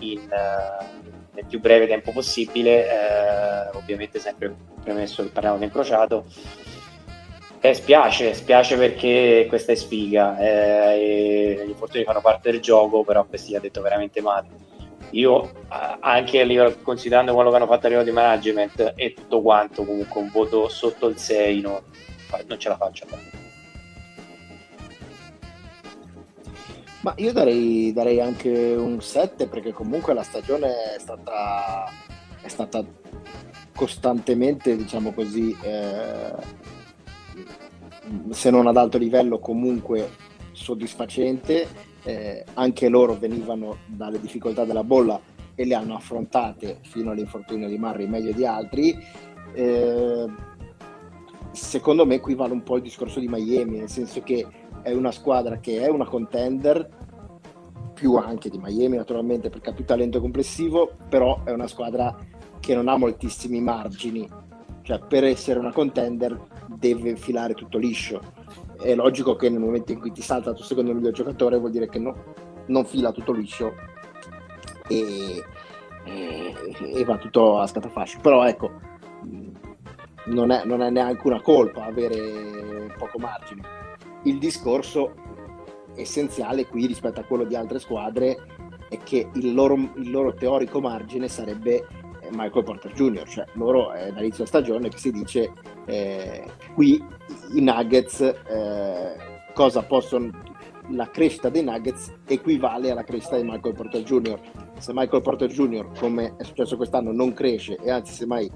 in, 0.00 0.20
uh, 0.20 0.84
nel 1.32 1.44
più 1.48 1.60
breve 1.60 1.86
tempo 1.86 2.12
possibile, 2.12 2.86
uh, 3.72 3.76
ovviamente 3.76 4.18
sempre 4.18 4.54
premesso 4.82 5.22
che 5.22 5.30
parliamo 5.30 5.58
di 5.58 5.64
incrociato. 5.64 6.24
Eh, 7.60 7.74
spiace, 7.74 8.34
spiace 8.34 8.76
perché 8.76 9.46
questa 9.48 9.70
è 9.70 9.76
sfiga, 9.76 10.36
eh, 10.38 11.62
gli 11.64 11.70
infortuni 11.70 12.02
fanno 12.02 12.20
parte 12.20 12.50
del 12.50 12.60
gioco, 12.60 13.04
però 13.04 13.24
questi 13.24 13.54
ha 13.54 13.60
detto 13.60 13.80
veramente 13.80 14.20
male. 14.20 14.48
Io 15.10 15.48
anche 16.00 16.40
a 16.40 16.44
livello, 16.44 16.74
considerando 16.82 17.34
quello 17.34 17.50
che 17.50 17.56
hanno 17.56 17.66
fatto 17.66 17.86
a 17.86 17.88
livello 17.90 18.08
di 18.08 18.14
management 18.14 18.94
e 18.96 19.12
tutto 19.12 19.42
quanto, 19.42 19.84
comunque 19.84 20.20
un 20.20 20.30
voto 20.30 20.68
sotto 20.68 21.06
il 21.06 21.18
6 21.18 21.60
no, 21.60 21.82
non 22.46 22.58
ce 22.58 22.68
la 22.68 22.76
faccio. 22.76 23.06
Ma 27.02 27.14
io 27.16 27.32
darei, 27.32 27.92
darei, 27.92 28.20
anche 28.20 28.74
un 28.76 29.00
7 29.00 29.48
perché 29.48 29.72
comunque 29.72 30.14
la 30.14 30.22
stagione 30.22 30.94
è 30.94 30.98
stata, 31.00 31.84
è 32.40 32.46
stata 32.46 32.84
costantemente, 33.74 34.76
diciamo 34.76 35.12
così, 35.12 35.56
eh, 35.62 36.32
se 38.30 38.50
non 38.50 38.68
ad 38.68 38.76
alto 38.76 38.98
livello 38.98 39.40
comunque 39.40 40.10
soddisfacente. 40.52 41.90
Eh, 42.04 42.44
anche 42.54 42.88
loro 42.88 43.14
venivano 43.14 43.78
dalle 43.86 44.20
difficoltà 44.20 44.64
della 44.64 44.82
bolla 44.82 45.20
e 45.54 45.64
le 45.64 45.74
hanno 45.74 45.94
affrontate 45.94 46.78
fino 46.82 47.12
all'infortunio 47.12 47.68
di 47.68 47.78
Murray 47.78 48.06
meglio 48.06 48.32
di 48.32 48.46
altri. 48.46 48.96
Eh, 49.54 50.26
secondo 51.50 52.06
me 52.06 52.20
qui 52.20 52.34
vale 52.34 52.52
un 52.52 52.62
po' 52.62 52.76
il 52.76 52.82
discorso 52.82 53.18
di 53.18 53.28
Miami, 53.28 53.78
nel 53.78 53.88
senso 53.88 54.22
che 54.22 54.46
è 54.82 54.92
una 54.92 55.10
squadra 55.10 55.58
che 55.58 55.80
è 55.80 55.88
una 55.88 56.06
contender, 56.06 56.88
più 57.94 58.16
anche 58.16 58.50
di 58.50 58.58
Miami 58.58 58.96
naturalmente 58.96 59.48
per 59.48 59.60
capito 59.60 59.92
talento 59.92 60.20
complessivo, 60.20 60.90
però 61.08 61.42
è 61.44 61.52
una 61.52 61.68
squadra 61.68 62.16
che 62.58 62.74
non 62.74 62.88
ha 62.88 62.96
moltissimi 62.96 63.60
margini, 63.60 64.28
cioè 64.82 64.98
per 65.00 65.24
essere 65.24 65.58
una 65.58 65.72
contender 65.72 66.38
deve 66.66 67.16
filare 67.16 67.54
tutto 67.54 67.78
liscio. 67.78 68.20
È 68.80 68.94
logico 68.94 69.36
che 69.36 69.48
nel 69.48 69.60
momento 69.60 69.92
in 69.92 70.00
cui 70.00 70.10
ti 70.10 70.22
salta 70.22 70.50
il 70.50 70.56
tuo 70.56 70.64
secondo 70.64 70.92
miglior 70.92 71.12
giocatore 71.12 71.58
vuol 71.58 71.70
dire 71.70 71.88
che 71.88 71.98
no, 71.98 72.14
non 72.66 72.84
fila 72.84 73.12
tutto 73.12 73.32
liscio 73.32 73.72
e, 74.88 75.42
e, 76.04 76.54
e 76.94 77.04
va 77.04 77.16
tutto 77.18 77.58
a 77.58 77.66
scatafascio. 77.66 78.18
Però 78.20 78.44
ecco, 78.44 78.70
non 80.26 80.50
è, 80.50 80.64
non 80.64 80.82
è 80.82 80.90
neanche 80.90 81.26
una 81.26 81.40
colpa 81.40 81.84
avere 81.84 82.92
poco 82.98 83.18
margine. 83.18 83.81
Il 84.24 84.38
discorso 84.38 85.14
essenziale 85.94 86.66
qui 86.66 86.86
rispetto 86.86 87.20
a 87.20 87.24
quello 87.24 87.44
di 87.44 87.54
altre 87.54 87.78
squadre 87.78 88.36
è 88.88 88.98
che 88.98 89.28
il 89.34 89.54
loro, 89.54 89.74
il 89.74 90.10
loro 90.10 90.34
teorico 90.34 90.80
margine 90.80 91.28
sarebbe 91.28 91.86
Michael 92.30 92.64
Porter 92.64 92.92
Jr., 92.92 93.28
cioè 93.28 93.44
loro 93.54 93.92
è 93.92 94.10
dall'inizio 94.12 94.44
stagione 94.44 94.88
che 94.88 94.98
si 94.98 95.10
dice 95.10 95.52
eh, 95.86 96.44
qui 96.74 97.02
i 97.54 97.60
Nuggets 97.60 98.20
eh, 98.20 99.16
cosa 99.54 99.82
possono 99.82 100.30
la 100.88 101.08
crescita 101.10 101.48
dei 101.48 101.62
Nuggets 101.62 102.12
equivale 102.26 102.90
alla 102.90 103.04
crescita 103.04 103.36
di 103.36 103.44
Michael 103.44 103.74
Porter 103.74 104.02
Jr. 104.02 104.40
Se 104.78 104.92
Michael 104.94 105.22
Porter 105.22 105.48
Jr., 105.48 105.90
come 105.98 106.34
è 106.36 106.44
successo 106.44 106.76
quest'anno, 106.76 107.12
non 107.12 107.32
cresce 107.32 107.76
e 107.76 107.90
anzi 107.90 108.12
semmai 108.12 108.50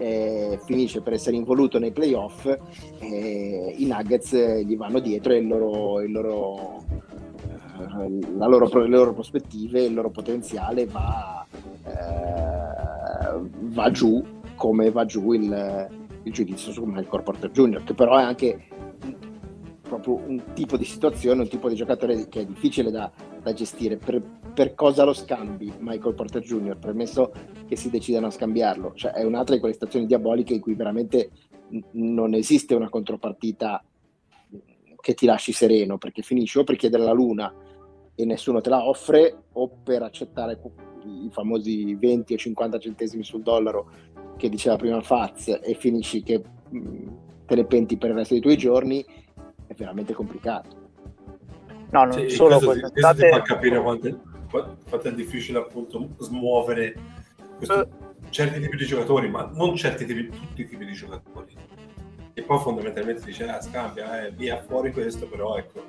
eh, 0.00 0.58
finisce 0.64 1.02
per 1.02 1.12
essere 1.12 1.36
involuto 1.36 1.78
nei 1.78 1.92
playoff, 1.92 2.46
eh, 2.46 3.74
i 3.76 3.86
Nuggets 3.86 4.34
gli 4.64 4.76
vanno 4.76 4.98
dietro 4.98 5.34
e 5.34 5.36
il 5.36 5.46
loro, 5.46 6.00
il 6.00 6.10
loro, 6.10 6.84
eh, 7.78 8.08
loro, 8.34 8.80
le 8.80 8.88
loro 8.88 9.12
prospettive, 9.12 9.82
il 9.82 9.92
loro 9.92 10.08
potenziale 10.08 10.86
va, 10.86 11.46
eh, 11.84 13.40
va 13.60 13.90
giù 13.90 14.24
come 14.54 14.90
va 14.90 15.04
giù 15.04 15.32
il, 15.32 15.88
il 16.22 16.32
giudizio 16.32 16.72
su 16.72 16.84
Michael 16.84 17.22
Porter 17.22 17.50
Jr., 17.50 17.84
che 17.84 17.92
però 17.92 18.16
è 18.16 18.22
anche 18.22 18.68
proprio 19.98 20.14
un 20.14 20.52
tipo 20.54 20.76
di 20.76 20.84
situazione, 20.84 21.42
un 21.42 21.48
tipo 21.48 21.68
di 21.68 21.74
giocatore 21.74 22.28
che 22.28 22.40
è 22.40 22.44
difficile 22.46 22.90
da, 22.90 23.10
da 23.42 23.52
gestire. 23.52 23.96
Per, 23.96 24.22
per, 24.54 24.74
cosa 24.74 25.02
lo 25.04 25.12
scambi 25.12 25.72
Michael 25.78 26.14
Porter 26.14 26.42
Jr., 26.42 26.78
premesso 26.78 27.32
che 27.66 27.74
si 27.74 27.90
decidano 27.90 28.26
a 28.26 28.30
scambiarlo? 28.30 28.92
Cioè, 28.94 29.12
è 29.12 29.24
un'altra 29.24 29.54
di 29.54 29.60
quelle 29.60 29.74
situazioni 29.74 30.06
diaboliche 30.06 30.54
in 30.54 30.60
cui 30.60 30.74
veramente 30.74 31.30
non 31.92 32.34
esiste 32.34 32.74
una 32.74 32.88
contropartita 32.88 33.84
che 35.00 35.14
ti 35.14 35.26
lasci 35.26 35.52
sereno, 35.52 35.98
perché 35.98 36.22
finisci 36.22 36.58
o 36.58 36.64
per 36.64 36.76
chiedere 36.76 37.02
la 37.02 37.12
luna 37.12 37.52
e 38.14 38.24
nessuno 38.24 38.60
te 38.60 38.70
la 38.70 38.86
offre, 38.86 39.44
o 39.52 39.68
per 39.82 40.02
accettare 40.02 40.60
i 41.04 41.28
famosi 41.30 41.94
20 41.94 42.34
o 42.34 42.36
50 42.36 42.78
centesimi 42.78 43.24
sul 43.24 43.42
dollaro 43.42 43.90
che 44.36 44.48
diceva 44.48 44.76
prima 44.76 45.00
Faz 45.00 45.58
e 45.62 45.74
finisci 45.74 46.22
che 46.22 46.42
mm, 46.74 47.08
te 47.46 47.54
ne 47.54 47.64
penti 47.64 47.96
per 47.96 48.10
il 48.10 48.16
resto 48.16 48.34
dei 48.34 48.42
tuoi 48.42 48.56
giorni, 48.56 49.04
veramente 49.80 50.12
complicato. 50.12 50.88
No, 51.90 52.04
non 52.04 52.12
sì, 52.12 52.28
solo 52.30 52.58
questo, 52.58 52.90
questo 52.90 52.98
state... 52.98 53.24
ti 53.24 53.30
fa 53.30 53.42
capire 53.42 53.80
quanto 53.80 54.06
è, 54.06 54.14
quanto 54.48 55.08
è, 55.08 55.12
difficile 55.12 55.58
appunto 55.58 56.10
smuovere 56.18 56.94
questo, 57.56 57.74
uh. 57.74 58.28
certi 58.28 58.60
tipi 58.60 58.76
di 58.76 58.86
giocatori, 58.86 59.28
ma 59.28 59.50
non 59.52 59.74
certi 59.74 60.04
tipi, 60.04 60.28
tutti 60.28 60.60
i 60.60 60.66
tipi 60.66 60.84
di 60.84 60.92
giocatori. 60.92 61.56
E 62.32 62.42
poi 62.42 62.58
fondamentalmente 62.58 63.24
dice, 63.24 63.48
ah, 63.48 63.60
scambia, 63.60 64.24
eh, 64.24 64.30
via 64.30 64.62
fuori 64.62 64.92
questo, 64.92 65.26
però 65.26 65.56
ecco, 65.56 65.82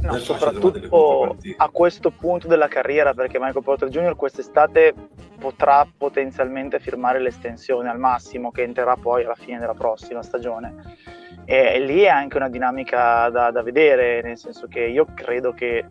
No, 0.00 0.18
soprattutto 0.18 1.36
a 1.56 1.68
questo 1.68 2.10
punto 2.10 2.48
della 2.48 2.66
carriera, 2.68 3.12
perché 3.12 3.38
Michael 3.38 3.62
Porter 3.62 3.88
Jr. 3.88 4.16
quest'estate 4.16 4.94
potrà 5.38 5.86
potenzialmente 5.96 6.80
firmare 6.80 7.20
l'estensione 7.20 7.90
al 7.90 7.98
massimo, 7.98 8.50
che 8.50 8.62
entrerà 8.62 8.96
poi 8.96 9.24
alla 9.24 9.34
fine 9.34 9.58
della 9.58 9.74
prossima 9.74 10.22
stagione. 10.22 10.96
E, 11.44 11.80
lì 11.80 12.00
è 12.02 12.08
anche 12.08 12.36
una 12.36 12.48
dinamica 12.48 13.28
da, 13.30 13.50
da 13.50 13.62
vedere, 13.62 14.22
nel 14.22 14.38
senso 14.38 14.66
che 14.68 14.80
io 14.80 15.06
credo 15.14 15.52
che 15.52 15.84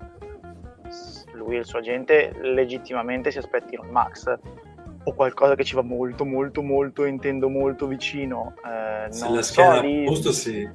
lui 1.34 1.56
e 1.56 1.60
il 1.60 1.65
suo 1.65 1.80
agente 1.80 2.34
legittimamente 2.41 3.32
si 3.32 3.38
aspettino 3.38 3.84
il 3.84 3.90
max. 3.90 4.34
O 5.03 5.14
qualcosa 5.14 5.56
che 5.56 5.64
ci 5.64 5.73
va 5.73 5.82
molto 5.82 6.26
molto 6.26 6.61
molto 6.61 7.06
intendo 7.06 7.49
molto 7.49 7.88
vicino 7.88 8.53
eh, 8.64 9.11
se 9.11 9.30
la 9.30 9.41
so, 9.41 9.82
lì... 9.82 10.03
posto 10.03 10.32
sì. 10.32 10.69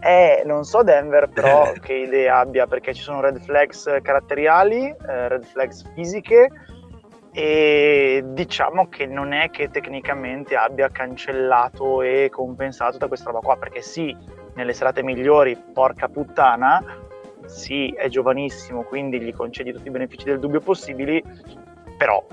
Eh, 0.00 0.42
non 0.44 0.64
so 0.64 0.82
Denver 0.82 1.28
però 1.28 1.70
che 1.80 1.92
idee 1.92 2.28
abbia 2.28 2.66
perché 2.66 2.92
ci 2.92 3.02
sono 3.02 3.20
red 3.20 3.38
flags 3.38 3.98
caratteriali, 4.02 4.88
eh, 4.88 5.28
red 5.28 5.44
flags 5.44 5.88
fisiche 5.94 6.50
e 7.32 8.22
diciamo 8.26 8.88
che 8.88 9.06
non 9.06 9.32
è 9.32 9.50
che 9.50 9.68
tecnicamente 9.70 10.56
abbia 10.56 10.88
cancellato 10.88 12.02
e 12.02 12.28
compensato 12.30 12.98
da 12.98 13.06
questa 13.06 13.30
roba 13.30 13.40
qua 13.40 13.56
perché 13.56 13.82
sì, 13.82 14.16
nelle 14.54 14.72
serate 14.72 15.02
migliori, 15.02 15.56
porca 15.72 16.08
puttana, 16.08 16.82
sì, 17.46 17.90
è 17.90 18.08
giovanissimo, 18.08 18.82
quindi 18.82 19.20
gli 19.20 19.32
concedi 19.32 19.72
tutti 19.72 19.88
i 19.88 19.90
benefici 19.90 20.24
del 20.24 20.38
dubbio 20.38 20.60
possibili, 20.60 21.22
però... 21.96 22.26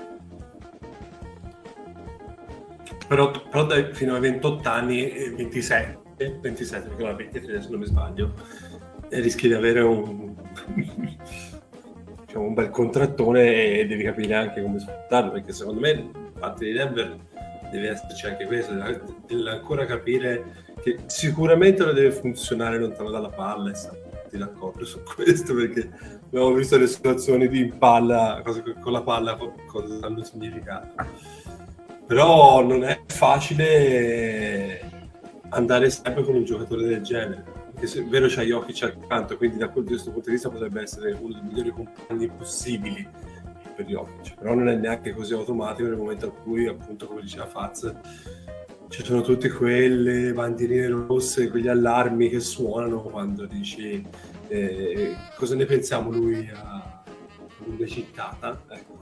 Però, 3.08 3.30
però 3.30 3.64
dai, 3.64 3.94
fino 3.94 4.14
ai 4.14 4.20
28 4.20 4.68
anni, 4.68 5.34
26, 5.36 5.98
27 6.40 6.88
perché 6.88 7.02
la 7.04 7.14
23 7.14 7.62
se 7.62 7.68
non 7.70 7.78
mi 7.78 7.86
sbaglio 7.86 8.32
rischi 9.10 9.46
di 9.46 9.54
avere 9.54 9.80
un, 9.80 10.34
diciamo, 12.36 12.46
un 12.46 12.54
bel 12.54 12.70
contrattone 12.70 13.78
e 13.78 13.86
devi 13.86 14.02
capire 14.02 14.34
anche 14.34 14.62
come 14.62 14.78
sfruttarlo 14.78 15.32
perché 15.32 15.52
secondo 15.52 15.80
me 15.80 16.10
parte 16.38 16.66
di 16.66 16.72
Denver 16.72 17.16
deve 17.70 17.90
esserci 17.90 18.26
anche 18.26 18.44
questo 18.44 18.74
deve 19.26 19.50
ancora 19.50 19.86
capire 19.86 20.64
che 20.82 20.98
sicuramente 21.06 21.84
non 21.84 21.94
deve 21.94 22.12
funzionare 22.12 22.78
lontano 22.78 23.10
dalla 23.10 23.30
palla 23.30 23.70
e 23.70 23.74
stati 23.74 24.36
d'accordo 24.36 24.84
su 24.84 25.02
questo 25.02 25.54
perché 25.54 25.90
abbiamo 26.26 26.52
visto 26.52 26.76
le 26.76 26.86
situazioni 26.86 27.48
di 27.48 27.72
palla 27.76 28.42
con 28.80 28.92
la 28.92 29.02
palla 29.02 29.36
cosa 29.66 30.06
hanno 30.06 30.22
significato 30.22 30.94
però 32.06 32.62
non 32.62 32.84
è 32.84 33.00
facile 33.06 34.80
andare 35.50 35.90
sempre 35.90 36.22
con 36.22 36.34
un 36.34 36.44
giocatore 36.44 36.84
del 36.84 37.02
genere. 37.02 37.55
Perché 37.76 37.88
se 37.90 38.00
è 38.00 38.04
vero 38.06 38.26
c'ha 38.26 38.40
Jokic 38.40 38.82
accanto, 38.84 39.36
quindi 39.36 39.58
da 39.58 39.68
questo 39.68 40.10
punto 40.10 40.30
di 40.30 40.36
vista 40.36 40.48
potrebbe 40.48 40.80
essere 40.80 41.12
uno 41.12 41.34
dei 41.34 41.42
migliori 41.42 41.70
compagni 41.72 42.26
possibili 42.26 43.06
per 43.74 43.84
Jokic, 43.84 44.34
però 44.36 44.54
non 44.54 44.70
è 44.70 44.76
neanche 44.76 45.12
così 45.12 45.34
automatico 45.34 45.86
nel 45.86 45.98
momento 45.98 46.24
in 46.24 46.32
cui, 46.42 46.66
appunto, 46.66 47.06
come 47.06 47.20
diceva 47.20 47.44
Faz, 47.44 47.94
ci 48.88 49.04
sono 49.04 49.20
tutte 49.20 49.50
quelle 49.50 50.32
bandierine 50.32 50.88
rosse, 50.88 51.50
quegli 51.50 51.68
allarmi 51.68 52.30
che 52.30 52.40
suonano 52.40 53.02
quando 53.02 53.44
dici 53.44 54.02
eh, 54.48 55.14
cosa 55.36 55.54
ne 55.54 55.66
pensiamo 55.66 56.10
lui 56.10 56.50
a 56.54 57.02
una 57.66 57.86
cittata. 57.86 58.62
Ecco 58.70 58.96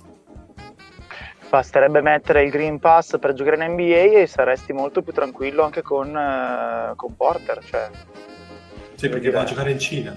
Basterebbe 1.49 2.01
mettere 2.01 2.43
il 2.43 2.51
Green 2.51 2.81
Pass 2.81 3.17
per 3.21 3.33
giocare 3.35 3.65
in 3.65 3.75
NBA 3.75 4.23
e 4.23 4.27
saresti 4.27 4.73
molto 4.73 5.03
più 5.03 5.13
tranquillo 5.13 5.63
anche 5.63 5.83
con, 5.83 6.09
uh, 6.09 6.97
con 6.97 7.15
Porter. 7.15 7.65
Cioè. 7.65 7.91
Sì, 9.05 9.11
perché 9.11 9.31
va 9.31 9.43
a 9.43 9.45
giocare 9.45 9.71
in 9.71 9.79
Cina. 9.79 10.17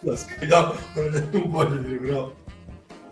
no, 0.00 0.74
non 1.30 1.42
voglio 1.46 1.76
dire 1.76 1.96
però. 1.98 2.34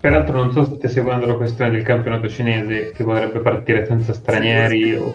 Peraltro 0.01 0.37
non 0.37 0.51
so 0.51 0.65
se 0.65 0.71
state 0.71 0.89
seguendo 0.89 1.25
la 1.25 1.37
questione 1.37 1.71
del 1.71 1.85
campionato 1.85 2.29
cinese 2.29 2.91
che 2.91 3.05
potrebbe 3.05 3.39
partire 3.39 3.87
senza 3.87 4.13
stranieri 4.13 4.83
sì, 4.83 4.95
o... 4.95 5.15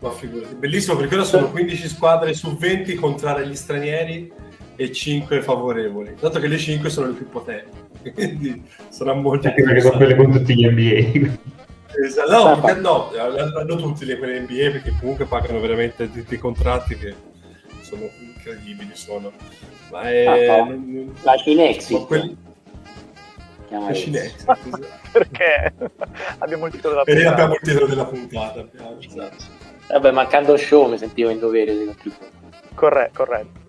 Ma 0.00 0.10
figurati, 0.10 0.54
bellissimo 0.54 0.98
perché 0.98 1.14
ora 1.14 1.24
sono 1.24 1.50
15 1.50 1.88
squadre 1.88 2.34
su 2.34 2.54
20 2.54 2.94
contrarie 2.96 3.46
agli 3.46 3.56
stranieri 3.56 4.30
e 4.76 4.92
5 4.92 5.40
favorevoli. 5.40 6.14
Dato 6.20 6.38
che 6.38 6.46
le 6.46 6.58
5 6.58 6.90
sono 6.90 7.06
le 7.06 7.14
più 7.14 7.26
potenti, 7.26 8.12
quindi 8.12 8.62
sarà 8.90 9.14
molto 9.14 9.48
Anche 9.48 9.62
perché 9.62 9.80
sono 9.80 9.96
quelle 9.96 10.14
con 10.14 10.30
tutti 10.30 10.54
gli 10.54 10.66
NBA. 10.66 11.60
Esatto, 12.00 12.30
no, 12.30 12.60
perché 12.60 12.80
no, 12.80 13.10
hanno 13.10 13.76
tutti 13.76 14.04
le 14.04 14.18
quelle 14.18 14.40
NBA 14.40 14.70
perché 14.70 14.94
comunque 14.98 15.26
pagano 15.26 15.60
veramente 15.60 16.10
tutti 16.10 16.34
i 16.34 16.38
contratti 16.38 16.96
che 16.96 17.14
sono 17.80 18.08
incredibili. 18.20 18.90
Sono. 18.94 19.32
Ma 19.90 20.02
è... 20.02 20.26
Ah. 20.26 20.76
La 21.22 21.36
Cinexi. 21.36 21.94
Quelli... 22.06 22.36
La 23.68 23.92
Cinexi. 23.92 24.44
perché 25.12 25.74
abbiamo 26.38 26.66
il 26.66 26.72
titolo 26.72 26.94
della 26.94 27.04
puntata. 27.04 27.26
E 27.26 27.32
abbiamo 27.32 27.54
il 27.54 27.60
titolo 27.60 27.86
della 27.86 28.06
puntata. 28.06 28.60
Abbiamo, 28.60 28.98
esatto. 28.98 29.44
Vabbè, 29.88 30.10
mancando 30.10 30.56
show 30.56 30.88
mi 30.88 30.96
sentivo 30.96 31.30
in 31.30 31.38
dovere 31.38 31.76
di 31.76 31.84
contribuire. 31.84 32.30
Corretto, 32.74 33.24
corretto. 33.24 33.61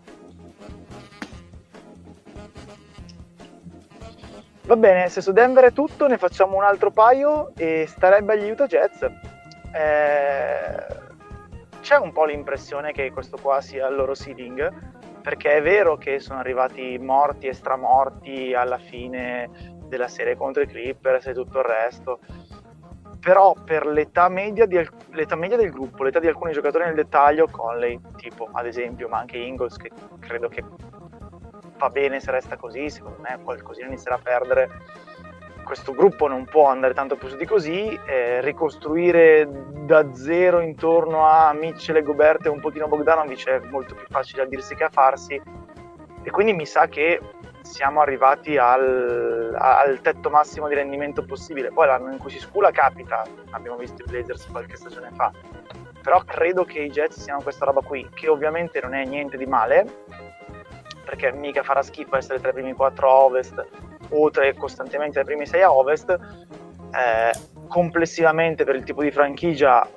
Va 4.66 4.78
bene, 4.78 5.10
se 5.10 5.20
su 5.20 5.34
Denver 5.34 5.66
è 5.66 5.74
tutto, 5.74 6.08
ne 6.08 6.18
facciamo 6.18 6.56
un 6.56 6.64
altro 6.64 6.90
paio 6.90 7.52
e 7.58 7.86
starebbe 7.86 8.34
agli 8.34 8.50
Utah 8.50 8.66
Jazz. 8.66 9.04
Eh, 9.04 10.86
c'è 11.82 11.98
un 11.98 12.14
po' 12.14 12.24
l'impressione 12.24 12.94
che 12.94 13.12
questo 13.12 13.38
qua 13.42 13.60
sia 13.60 13.88
il 13.88 13.96
loro 13.96 14.14
seeding, 14.14 14.72
perché 15.22 15.56
è 15.56 15.62
vero 15.62 15.98
che 15.98 16.20
sono 16.20 16.40
arrivati 16.40 16.98
morti 16.98 17.48
e 17.48 17.54
stramorti 17.54 18.54
alla 18.54 18.78
fine 18.78 19.50
della 19.88 20.08
serie 20.08 20.38
contro 20.38 20.64
i 20.64 20.68
Clippers 20.68 21.28
e 21.28 21.34
tutto 21.34 21.60
il 21.60 21.66
resto, 21.66 22.20
però 23.20 23.54
per 23.66 23.86
l'età 23.86 24.30
media, 24.30 24.66
di, 24.66 24.82
l'età 25.12 25.36
media, 25.36 25.58
del 25.58 25.72
gruppo, 25.72 26.04
l'età 26.04 26.20
di 26.20 26.28
alcuni 26.28 26.54
giocatori 26.54 26.86
nel 26.86 26.96
dettaglio, 26.96 27.48
Conley, 27.52 28.00
tipo 28.16 28.48
ad 28.52 28.66
esempio, 28.66 29.10
ma 29.10 29.20
anche 29.20 29.38
Ingles, 29.38 29.76
che 29.76 29.92
credo 30.20 30.48
che 30.48 30.64
va 31.78 31.90
bene 31.90 32.20
se 32.20 32.32
resta 32.32 32.56
così, 32.58 32.90
secondo 32.90 33.20
me 33.22 33.40
qualcosina 33.44 33.88
inizierà 33.88 34.16
a 34.16 34.20
perdere. 34.22 34.70
Questo 35.64 35.94
gruppo 35.94 36.28
non 36.28 36.46
può 36.46 36.68
andare 36.68 36.94
tanto 36.94 37.16
più 37.16 37.30
su 37.30 37.38
di 37.38 37.46
così, 37.46 37.98
eh, 38.06 38.42
ricostruire 38.42 39.48
da 39.86 40.14
zero 40.14 40.60
intorno 40.60 41.26
a 41.26 41.54
Mitchell 41.54 41.96
e 41.96 42.04
Gobert 42.04 42.46
e 42.46 42.50
un 42.50 42.60
pochino 42.60 42.88
Bogdanovic 42.88 43.48
è 43.48 43.60
molto 43.70 43.96
più 43.96 44.06
facile 44.10 44.42
a 44.42 44.46
dirsi 44.46 44.76
che 44.76 44.84
a 44.84 44.90
farsi 44.90 45.42
e 46.22 46.32
quindi 46.32 46.54
mi 46.54 46.66
sa 46.66 46.88
che 46.88 47.20
siamo 47.62 48.02
arrivati 48.02 48.58
al, 48.58 49.56
al, 49.58 50.00
tetto 50.02 50.30
massimo 50.30 50.68
di 50.68 50.76
rendimento 50.76 51.24
possibile. 51.24 51.72
Poi 51.72 51.88
l'anno 51.88 52.12
in 52.12 52.18
cui 52.18 52.30
si 52.30 52.40
scula 52.40 52.72
capita, 52.72 53.24
abbiamo 53.52 53.78
visto 53.78 54.04
i 54.04 54.06
Blazers 54.06 54.48
qualche 54.48 54.76
stagione 54.76 55.12
fa, 55.14 55.32
però 56.02 56.22
credo 56.26 56.66
che 56.66 56.80
i 56.80 56.90
Jets 56.90 57.20
siano 57.22 57.42
questa 57.42 57.66
roba 57.66 57.82
qui, 57.82 58.08
che 58.14 58.28
ovviamente 58.28 58.82
non 58.82 58.94
è 58.94 59.06
niente 59.06 59.38
di 59.38 59.46
male, 59.46 60.04
perché 61.04 61.32
mica 61.32 61.64
farà 61.64 61.82
schifo 61.82 62.16
essere 62.16 62.40
tra 62.40 62.50
i 62.50 62.54
primi 62.54 62.74
quattro 62.74 63.10
a 63.10 63.16
ovest 63.24 63.66
o 64.10 64.30
tra, 64.30 64.52
costantemente 64.54 65.14
tra 65.14 65.22
i 65.22 65.26
primi 65.26 65.46
sei 65.46 65.62
a 65.62 65.74
ovest. 65.74 66.10
Eh, 66.10 67.52
complessivamente 67.68 68.64
per 68.66 68.76
il 68.76 68.84
tipo 68.84 69.02
di 69.02 69.10
franchigia 69.10 69.88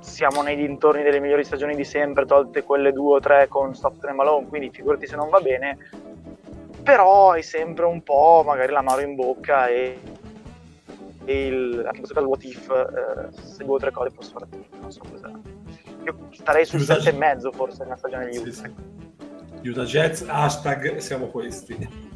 siamo 0.00 0.42
nei 0.42 0.56
dintorni 0.56 1.02
delle 1.02 1.20
migliori 1.20 1.44
stagioni 1.44 1.74
di 1.74 1.84
sempre, 1.84 2.26
tolte 2.26 2.62
quelle 2.62 2.92
due 2.92 3.16
o 3.16 3.20
tre 3.20 3.48
con 3.48 3.74
Stockton 3.74 4.10
e 4.10 4.12
Malone, 4.12 4.46
quindi 4.48 4.70
figurati 4.70 5.06
se 5.06 5.16
non 5.16 5.30
va 5.30 5.40
bene, 5.40 5.78
però 6.82 7.32
hai 7.32 7.42
sempre 7.42 7.86
un 7.86 8.02
po' 8.02 8.42
magari 8.44 8.70
l'amaro 8.70 9.00
in 9.00 9.14
bocca 9.14 9.68
e, 9.68 9.98
e 11.24 11.46
il, 11.46 11.82
anche 11.86 12.00
in 12.00 12.04
questo 12.04 12.14
caso 12.14 12.28
what 12.28 12.44
if 12.44 12.68
eh, 12.70 13.42
se 13.42 13.64
due 13.64 13.76
o 13.76 13.78
tre 13.78 13.90
cose 13.90 14.10
fossero 14.10 14.46
non 14.80 14.92
so 14.92 15.00
cosa 15.10 15.30
io 16.04 16.28
starei 16.32 16.66
sul 16.66 16.80
7,5 16.80 17.52
forse 17.54 17.82
nella 17.84 17.96
stagione 17.96 18.28
di 18.28 18.36
Utah 18.36 18.50
sì, 18.50 18.52
sì. 18.52 18.72
Utah 19.64 19.84
Jets 19.84 20.24
hashtag 20.26 20.96
siamo 20.98 21.26
questi 21.26 22.12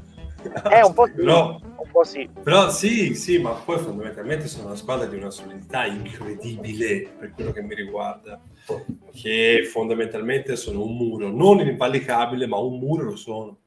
è 0.71 0.83
un 0.83 0.95
po' 0.95 1.07
sì, 1.07 1.13
però, 1.13 1.59
un 1.61 1.91
po' 1.91 2.05
sì. 2.05 2.29
Però 2.43 2.71
sì, 2.71 3.15
sì, 3.15 3.39
ma 3.39 3.51
poi 3.53 3.79
fondamentalmente 3.79 4.47
sono 4.47 4.67
una 4.67 4.77
squadra 4.77 5.07
di 5.07 5.17
una 5.17 5.31
solidità 5.31 5.85
incredibile 5.85 7.09
per 7.19 7.33
quello 7.33 7.51
che 7.51 7.63
mi 7.63 7.75
riguarda, 7.75 8.41
che 9.13 9.69
fondamentalmente 9.71 10.55
sono 10.55 10.85
un 10.85 10.97
muro, 10.97 11.31
non 11.31 11.59
invalicabile, 11.61 12.47
ma 12.47 12.57
un 12.59 12.79
muro 12.79 13.05
lo 13.05 13.17
sono 13.17 13.59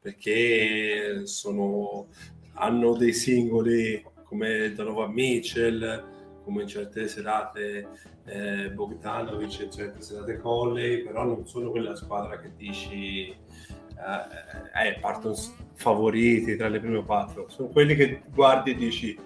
perché 0.00 1.22
sono, 1.24 2.08
hanno 2.54 2.94
dei 2.94 3.12
singoli 3.12 4.04
come 4.24 4.72
Donovan 4.74 5.12
Mitchell, 5.12 6.04
come 6.44 6.62
in 6.62 6.68
certe 6.68 7.06
serate 7.08 7.88
eh, 8.24 8.70
Bogdanovic, 8.70 9.60
in 9.60 9.70
certe 9.70 10.00
serate 10.00 10.38
Colley, 10.38 11.02
però 11.02 11.24
non 11.24 11.46
sono 11.46 11.70
quella 11.70 11.94
squadra 11.96 12.38
che 12.38 12.52
dici 12.56 13.28
eh, 13.28 14.88
eh, 14.88 14.98
partono 15.00 15.34
favoriti 15.74 16.56
tra 16.56 16.68
le 16.68 16.80
prime 16.80 17.04
quattro, 17.04 17.46
sono 17.48 17.68
quelli 17.68 17.94
che 17.94 18.22
guardi 18.32 18.72
e 18.72 18.74
dici 18.74 19.18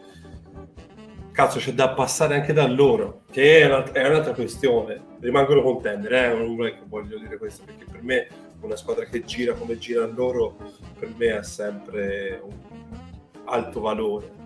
cazzo 1.32 1.58
c'è 1.58 1.72
da 1.72 1.90
passare 1.90 2.34
anche 2.36 2.54
da 2.54 2.66
loro, 2.66 3.22
che 3.30 3.60
è, 3.60 3.66
una, 3.66 3.84
è 3.92 4.08
un'altra 4.08 4.32
questione, 4.32 5.00
rimangono 5.20 5.62
contender, 5.62 6.12
eh? 6.12 6.34
non 6.34 6.66
è 6.66 6.72
che 6.72 6.82
voglio 6.86 7.18
dire 7.18 7.36
questo 7.36 7.64
perché 7.64 7.84
per 7.90 8.02
me 8.02 8.28
una 8.60 8.76
squadra 8.76 9.04
che 9.04 9.22
gira 9.22 9.52
come 9.52 9.76
girano 9.76 10.12
loro 10.14 10.56
per 10.98 11.12
me 11.14 11.32
ha 11.32 11.42
sempre 11.42 12.40
un 12.42 12.54
alto 13.44 13.80
valore 13.80 14.44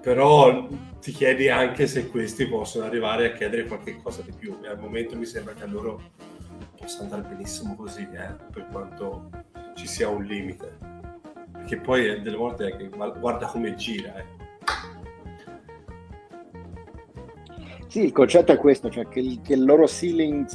però 0.00 0.68
ti 1.08 1.14
chiedi 1.14 1.48
anche 1.48 1.86
se 1.86 2.10
questi 2.10 2.46
possono 2.46 2.84
arrivare 2.84 3.30
a 3.30 3.32
chiedere 3.32 3.64
qualche 3.64 3.96
cosa 4.02 4.20
di 4.20 4.30
più 4.30 4.58
e 4.62 4.68
al 4.68 4.78
momento 4.78 5.16
mi 5.16 5.24
sembra 5.24 5.54
che 5.54 5.62
a 5.62 5.66
loro 5.66 5.98
possa 6.78 7.00
andare 7.00 7.22
benissimo 7.22 7.74
così 7.76 8.06
eh, 8.12 8.34
per 8.52 8.66
quanto 8.70 9.30
ci 9.74 9.86
sia 9.86 10.10
un 10.10 10.22
limite 10.22 10.76
perché 11.50 11.78
poi 11.78 12.10
eh, 12.10 12.20
delle 12.20 12.36
volte 12.36 12.76
che 12.76 12.88
guarda 12.90 13.46
come 13.46 13.74
gira 13.74 14.16
eh. 14.16 14.24
Sì, 17.86 18.04
il 18.04 18.12
concetto 18.12 18.52
è 18.52 18.58
questo, 18.58 18.90
cioè 18.90 19.08
che 19.08 19.20
il, 19.20 19.40
che 19.40 19.54
il 19.54 19.64
loro 19.64 19.88
ceiling 19.88 20.46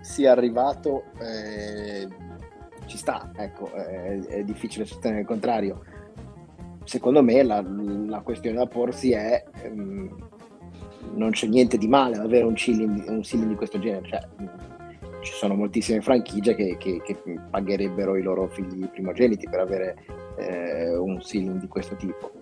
sia 0.00 0.32
arrivato 0.32 1.04
eh, 1.20 2.08
ci 2.86 2.96
sta, 2.96 3.30
ecco, 3.36 3.70
è, 3.72 4.18
è, 4.18 4.42
difficile 4.42 4.84
sostenere 4.84 5.20
il 5.20 5.26
contrario. 5.26 5.84
Secondo 6.84 7.22
me 7.22 7.42
la, 7.42 7.62
la 7.62 8.20
questione 8.20 8.56
da 8.56 8.66
porsi 8.66 9.12
è 9.12 9.44
ehm, 9.62 10.30
non 11.14 11.30
c'è 11.30 11.46
niente 11.46 11.78
di 11.78 11.88
male 11.88 12.16
ad 12.16 12.24
avere 12.24 12.44
un 12.44 12.56
ceiling, 12.56 13.04
un 13.08 13.22
ceiling 13.22 13.50
di 13.50 13.56
questo 13.56 13.78
genere, 13.78 14.06
cioè, 14.06 14.20
ci 15.20 15.32
sono 15.32 15.54
moltissime 15.54 16.00
franchigie 16.00 16.54
che, 16.54 16.76
che, 16.78 17.00
che, 17.02 17.16
pagherebbero 17.50 18.16
i 18.16 18.22
loro 18.22 18.48
figli 18.48 18.88
primogeniti 18.88 19.48
per 19.48 19.60
avere 19.60 20.04
eh, 20.36 20.96
un 20.96 21.20
ceiling 21.20 21.60
di 21.60 21.68
questo 21.68 21.96
tipo. 21.96 22.32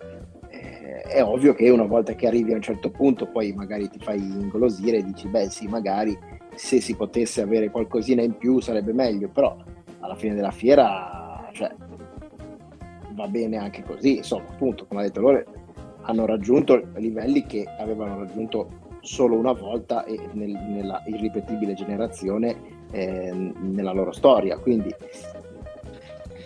Eh, 0.48 1.02
è 1.02 1.22
ovvio 1.22 1.54
che 1.54 1.68
una 1.70 1.84
volta 1.84 2.14
che 2.14 2.26
arrivi 2.26 2.52
a 2.52 2.56
un 2.56 2.62
certo 2.62 2.90
punto 2.90 3.26
poi 3.26 3.52
magari 3.52 3.88
ti 3.88 3.98
fai 4.00 4.18
ingolosire 4.18 4.98
e 4.98 5.04
dici 5.04 5.28
beh 5.28 5.48
sì 5.48 5.68
magari 5.68 6.18
se 6.54 6.80
si 6.80 6.96
potesse 6.96 7.40
avere 7.40 7.70
qualcosina 7.70 8.22
in 8.22 8.36
più 8.36 8.60
sarebbe 8.60 8.92
meglio, 8.92 9.28
però 9.28 9.56
alla 10.00 10.16
fine 10.16 10.34
della 10.34 10.50
fiera 10.50 11.48
cioè, 11.52 11.70
va 13.20 13.28
bene 13.28 13.56
anche 13.56 13.82
così, 13.82 14.16
insomma, 14.18 14.48
appunto, 14.48 14.86
come 14.86 15.01
ha 15.01 15.05
detto 15.05 15.20
loro, 15.20 15.42
hanno 16.02 16.26
raggiunto 16.26 16.88
livelli 16.94 17.44
che 17.44 17.66
avevano 17.78 18.18
raggiunto 18.18 18.88
solo 19.01 19.36
una 19.36 19.52
volta 19.52 20.05
e 20.05 20.18
nel, 20.32 20.52
nella 20.52 21.02
irripetibile 21.06 21.74
generazione 21.74 22.56
eh, 22.90 23.32
nella 23.32 23.92
loro 23.92 24.12
storia, 24.12 24.59
quindi 24.59 24.94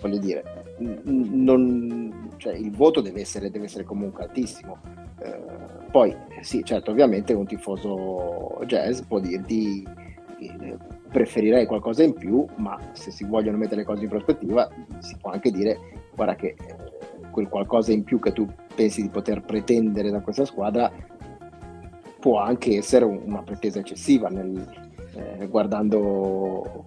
voglio 0.00 0.18
dire, 0.18 0.64
non, 0.78 2.30
cioè, 2.36 2.54
il 2.54 2.70
voto 2.70 3.00
deve 3.00 3.20
essere, 3.20 3.50
deve 3.50 3.66
essere 3.66 3.84
comunque 3.84 4.24
altissimo. 4.24 4.78
Eh, 5.22 5.40
poi, 5.90 6.14
sì, 6.40 6.62
certo, 6.64 6.90
ovviamente 6.90 7.32
un 7.32 7.46
tifoso 7.46 8.60
jazz 8.66 9.00
può 9.00 9.20
dirti 9.20 9.86
eh, 10.40 10.76
preferirei 11.10 11.64
qualcosa 11.64 12.02
in 12.02 12.12
più, 12.12 12.44
ma 12.56 12.78
se 12.92 13.10
si 13.10 13.24
vogliono 13.24 13.56
mettere 13.56 13.80
le 13.82 13.86
cose 13.86 14.02
in 14.02 14.08
prospettiva 14.08 14.68
si 14.98 15.16
può 15.20 15.30
anche 15.30 15.50
dire 15.50 15.78
guarda 16.14 16.34
che 16.34 16.54
eh, 16.58 16.76
quel 17.30 17.48
qualcosa 17.48 17.92
in 17.92 18.04
più 18.04 18.18
che 18.18 18.32
tu 18.32 18.48
pensi 18.74 19.02
di 19.02 19.08
poter 19.08 19.42
pretendere 19.42 20.10
da 20.10 20.20
questa 20.20 20.44
squadra 20.44 20.90
può 22.20 22.38
anche 22.38 22.76
essere 22.76 23.04
una 23.04 23.42
pretesa 23.42 23.80
eccessiva 23.80 24.28
nel, 24.28 24.84
eh, 25.14 25.46
guardando 25.46 26.84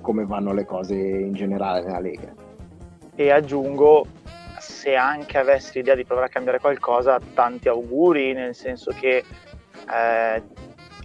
come 0.00 0.24
vanno 0.24 0.52
le 0.52 0.64
cose 0.64 0.94
in 0.94 1.32
generale 1.34 1.82
nella 1.82 2.00
Lega. 2.00 2.34
E 3.14 3.30
aggiungo, 3.30 4.06
se 4.58 4.94
anche 4.96 5.38
avessi 5.38 5.78
l'idea 5.78 5.94
di 5.94 6.04
provare 6.04 6.26
a 6.26 6.30
cambiare 6.30 6.58
qualcosa, 6.58 7.20
tanti 7.34 7.68
auguri, 7.68 8.32
nel 8.32 8.54
senso 8.54 8.90
che 8.98 9.18
eh, 9.18 10.42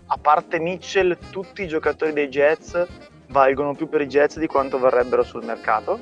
a 0.09 0.17
parte 0.19 0.59
Mitchell, 0.59 1.17
tutti 1.29 1.63
i 1.63 1.67
giocatori 1.67 2.13
dei 2.13 2.29
Jets 2.29 2.85
valgono 3.27 3.75
più 3.75 3.87
per 3.87 4.01
i 4.01 4.07
Jets 4.07 4.39
di 4.39 4.47
quanto 4.47 4.79
varrebbero 4.79 5.21
sul 5.21 5.43
mercato 5.43 5.99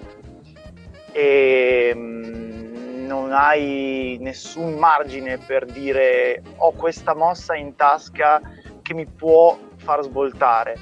e 1.17 1.93
mm, 1.95 3.05
non 3.05 3.31
hai 3.31 4.17
nessun 4.19 4.73
margine 4.73 5.37
per 5.37 5.63
dire 5.63 6.43
ho 6.57 6.73
questa 6.73 7.15
mossa 7.15 7.55
in 7.55 7.73
tasca 7.77 8.41
che 8.81 8.93
mi 8.93 9.05
può 9.05 9.57
far 9.77 10.03
svoltare. 10.03 10.77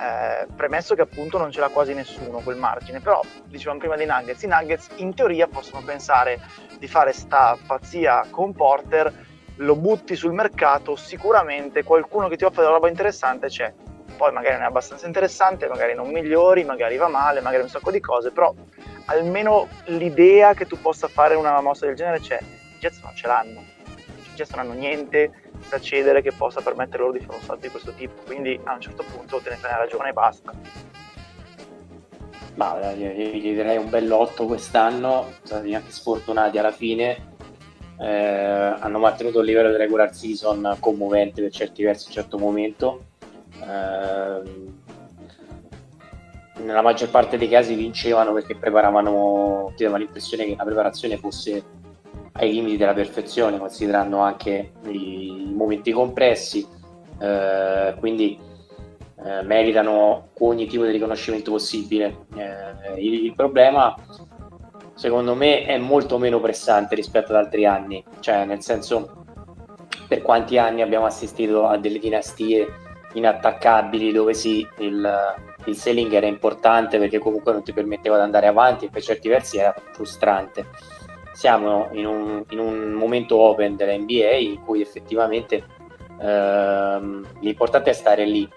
Eh, 0.00 0.46
premesso 0.56 0.94
che 0.94 1.02
appunto 1.02 1.36
non 1.36 1.52
ce 1.52 1.60
l'ha 1.60 1.68
quasi 1.68 1.92
nessuno 1.92 2.38
quel 2.38 2.56
margine, 2.56 3.00
però 3.00 3.20
dicevamo 3.44 3.78
prima 3.78 3.96
dei 3.96 4.06
Nuggets, 4.06 4.42
i 4.42 4.46
Nuggets 4.46 4.88
in 4.96 5.14
teoria 5.14 5.46
possono 5.48 5.82
pensare 5.84 6.40
di 6.78 6.88
fare 6.88 7.12
sta 7.12 7.56
pazzia 7.66 8.24
con 8.30 8.54
Porter 8.54 9.12
lo 9.56 9.76
butti 9.76 10.16
sul 10.16 10.32
mercato, 10.32 10.96
sicuramente 10.96 11.84
qualcuno 11.84 12.28
che 12.28 12.36
ti 12.36 12.44
offre 12.44 12.62
della 12.62 12.74
roba 12.74 12.88
interessante 12.88 13.48
c'è. 13.48 13.72
Poi 14.16 14.32
magari 14.32 14.54
non 14.54 14.62
è 14.62 14.66
abbastanza 14.66 15.06
interessante, 15.06 15.66
magari 15.66 15.94
non 15.94 16.10
migliori, 16.10 16.64
magari 16.64 16.96
va 16.96 17.08
male, 17.08 17.40
magari 17.40 17.62
un 17.62 17.68
sacco 17.68 17.90
di 17.90 18.00
cose, 18.00 18.30
però 18.30 18.54
almeno 19.06 19.68
l'idea 19.86 20.54
che 20.54 20.66
tu 20.66 20.80
possa 20.80 21.08
fare 21.08 21.34
una 21.34 21.60
mossa 21.60 21.86
del 21.86 21.96
genere 21.96 22.20
c'è. 22.20 22.38
I 22.40 22.78
Jets 22.78 23.00
non 23.02 23.14
ce 23.14 23.26
l'hanno, 23.26 23.60
i 23.60 24.34
Jets 24.34 24.50
non 24.50 24.60
hanno 24.60 24.74
niente 24.74 25.30
da 25.68 25.80
cedere 25.80 26.22
che 26.22 26.32
possa 26.32 26.60
permettere 26.60 26.98
loro 26.98 27.12
di 27.12 27.20
fare 27.20 27.38
un 27.38 27.42
salto 27.42 27.62
di 27.62 27.70
questo 27.70 27.92
tipo, 27.92 28.22
quindi 28.24 28.58
a 28.64 28.74
un 28.74 28.80
certo 28.80 29.04
punto 29.10 29.40
te 29.40 29.50
ne 29.50 29.56
fai 29.56 29.72
ragione 29.76 30.10
e 30.10 30.12
basta. 30.12 30.52
Ma 32.54 32.92
io 32.92 33.08
gli 33.08 33.52
direi 33.52 33.76
un 33.78 33.90
bel 33.90 34.06
lotto 34.06 34.46
quest'anno, 34.46 35.22
sono 35.22 35.36
stati 35.42 35.74
anche 35.74 35.90
sfortunati 35.90 36.56
alla 36.56 36.70
fine, 36.70 37.32
eh, 37.98 38.06
hanno 38.06 38.98
mantenuto 38.98 39.40
il 39.40 39.46
livello 39.46 39.70
di 39.70 39.76
regular 39.76 40.14
season 40.14 40.76
commovente 40.78 41.42
per 41.42 41.50
certi 41.50 41.82
versi 41.82 42.06
a 42.06 42.08
un 42.08 42.14
certo 42.14 42.38
momento. 42.38 43.04
Eh, 43.62 44.72
nella 46.62 46.82
maggior 46.82 47.10
parte 47.10 47.36
dei 47.36 47.48
casi 47.48 47.74
vincevano 47.74 48.32
perché 48.32 48.56
preparavano, 48.56 49.72
ti 49.76 49.84
dava 49.84 49.98
l'impressione 49.98 50.44
che 50.44 50.54
la 50.56 50.64
preparazione 50.64 51.16
fosse 51.16 51.62
ai 52.32 52.52
limiti 52.52 52.76
della 52.76 52.94
perfezione, 52.94 53.58
considerando 53.58 54.18
anche 54.18 54.72
i, 54.86 55.52
momenti 55.54 55.92
compressi, 55.92 56.66
eh, 57.18 57.94
quindi 57.98 58.38
eh, 59.24 59.42
meritano 59.42 60.28
ogni 60.38 60.66
tipo 60.66 60.84
di 60.84 60.90
riconoscimento 60.90 61.50
possibile. 61.50 62.26
Eh, 62.36 63.00
il, 63.00 63.24
il, 63.24 63.34
problema 63.34 63.94
secondo 64.94 65.34
me 65.34 65.64
è 65.64 65.76
molto 65.78 66.18
meno 66.18 66.40
pressante 66.40 66.94
rispetto 66.94 67.32
ad 67.32 67.44
altri 67.44 67.66
anni, 67.66 68.04
cioè 68.20 68.44
nel 68.44 68.62
senso 68.62 69.24
per 70.08 70.22
quanti 70.22 70.58
anni 70.58 70.82
abbiamo 70.82 71.06
assistito 71.06 71.66
a 71.66 71.76
delle 71.78 71.98
dinastie 71.98 72.82
inattaccabili 73.14 74.12
dove 74.12 74.34
sì, 74.34 74.66
il, 74.78 75.34
il 75.64 75.76
selling 75.76 76.12
era 76.12 76.26
importante 76.26 76.98
perché 76.98 77.18
comunque 77.18 77.52
non 77.52 77.62
ti 77.62 77.72
permetteva 77.72 78.16
di 78.16 78.22
andare 78.22 78.46
avanti 78.46 78.86
e 78.86 78.90
per 78.90 79.02
certi 79.02 79.28
versi 79.28 79.58
era 79.58 79.74
frustrante. 79.92 80.66
Siamo 81.32 81.88
in 81.92 82.06
un, 82.06 82.44
in 82.50 82.58
un 82.58 82.92
momento 82.92 83.36
open 83.36 83.76
della 83.76 83.96
NBA 83.96 84.34
in 84.34 84.60
cui 84.62 84.80
effettivamente 84.80 85.64
ehm, 86.20 87.26
l'importante 87.40 87.90
è 87.90 87.94
stare 87.94 88.24
lì. 88.24 88.48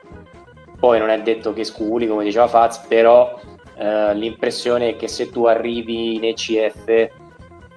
Poi 0.80 1.00
non 1.00 1.10
è 1.10 1.20
detto 1.22 1.54
che 1.54 1.64
sculi, 1.64 2.08
come 2.08 2.24
diceva 2.24 2.48
Faz, 2.48 2.78
però 2.88 3.40
eh, 3.78 4.14
l'impressione 4.14 4.90
è 4.90 4.96
che 4.96 5.08
se 5.08 5.32
tu 5.32 5.46
arrivi 5.46 6.16
in 6.16 6.24
ECF 6.26 7.10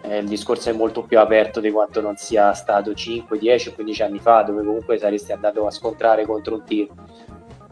eh, 0.03 0.19
il 0.19 0.29
discorso 0.29 0.71
è 0.71 0.73
molto 0.73 1.03
più 1.03 1.19
aperto 1.19 1.61
di 1.61 1.71
quanto 1.71 2.01
non 2.01 2.17
sia 2.17 2.53
stato 2.53 2.95
5, 2.95 3.39
10 3.39 3.75
15 3.75 4.03
anni 4.03 4.19
fa, 4.19 4.43
dove 4.43 4.65
comunque 4.65 4.99
saresti 4.99 5.33
andato 5.33 5.67
a 5.67 5.71
scontrare 5.71 6.25
contro 6.25 6.55
un 6.55 6.65
team. 6.65 6.89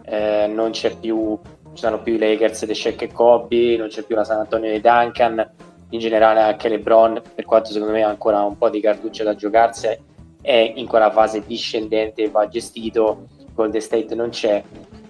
Eh, 0.05 0.47
non 0.47 0.71
c'è 0.71 0.97
più, 0.97 1.39
ci 1.73 1.83
sono 1.83 2.03
più 2.03 2.15
i 2.15 2.19
Lakers 2.19 2.67
di 2.67 2.75
Shaq 2.75 3.03
e 3.03 3.13
Kobe, 3.13 3.77
non 3.77 3.89
c'è 3.89 4.03
più 4.03 4.15
la 4.15 4.25
San 4.25 4.41
Antonio 4.41 4.71
di 4.71 4.81
Duncan, 4.81 5.51
in 5.91 5.99
generale 5.99 6.41
anche 6.41 6.69
LeBron, 6.69 7.23
per 7.35 7.45
quanto 7.45 7.71
secondo 7.71 7.95
me 7.95 8.03
ha 8.03 8.09
ancora 8.09 8.43
un 8.43 8.59
po' 8.59 8.69
di 8.69 8.81
cartucce 8.81 9.25
da 9.25 9.35
giocarsi, 9.35 9.97
è 10.41 10.73
in 10.77 10.87
quella 10.87 11.11
fase 11.11 11.43
discendente, 11.47 12.29
va 12.29 12.47
gestito, 12.47 13.27
Golden 13.55 13.81
State 13.81 14.15
non 14.15 14.29
c'è, 14.29 14.63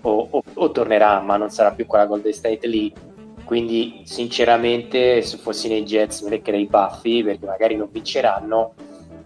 o, 0.03 0.29
o, 0.31 0.43
o 0.55 0.71
tornerà, 0.71 1.21
ma 1.21 1.37
non 1.37 1.51
sarà 1.51 1.73
più 1.73 1.85
quella 1.87 2.07
Golden 2.07 2.33
State 2.33 2.67
lì 2.69 2.93
quindi 3.49 4.03
sinceramente 4.05 5.23
se 5.23 5.39
fossi 5.39 5.69
nei 5.69 5.83
Jets 5.83 6.21
mi 6.21 6.29
leccherei 6.29 6.61
i 6.61 6.67
baffi 6.67 7.23
perché 7.23 7.47
magari 7.47 7.77
non 7.77 7.89
vinceranno 7.91 8.75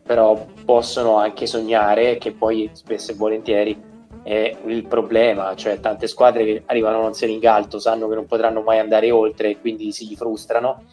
però 0.00 0.46
possono 0.64 1.16
anche 1.16 1.46
sognare 1.46 2.18
che 2.18 2.30
poi 2.30 2.70
spesso 2.72 3.10
e 3.10 3.14
volentieri 3.16 3.82
è 4.22 4.56
il 4.66 4.86
problema. 4.86 5.56
Cioè 5.56 5.80
tante 5.80 6.06
squadre 6.06 6.44
che 6.44 6.62
arrivano 6.66 7.02
a 7.02 7.06
un 7.08 7.14
selling 7.14 7.42
alto 7.44 7.80
sanno 7.80 8.06
che 8.06 8.14
non 8.14 8.26
potranno 8.26 8.62
mai 8.62 8.78
andare 8.78 9.10
oltre 9.10 9.50
e 9.50 9.60
quindi 9.60 9.90
si 9.90 10.14
frustrano. 10.14 10.84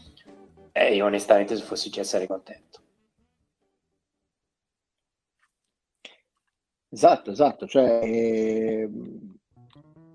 E 0.72 0.96
io 0.96 1.06
onestamente 1.06 1.56
se 1.56 1.62
fossi 1.62 1.92
Jets 1.92 2.10
sarei 2.10 2.26
contento. 2.28 2.80
Esatto 6.90 7.30
esatto. 7.30 7.68
Cioè 7.68 8.00
eh, 8.04 8.90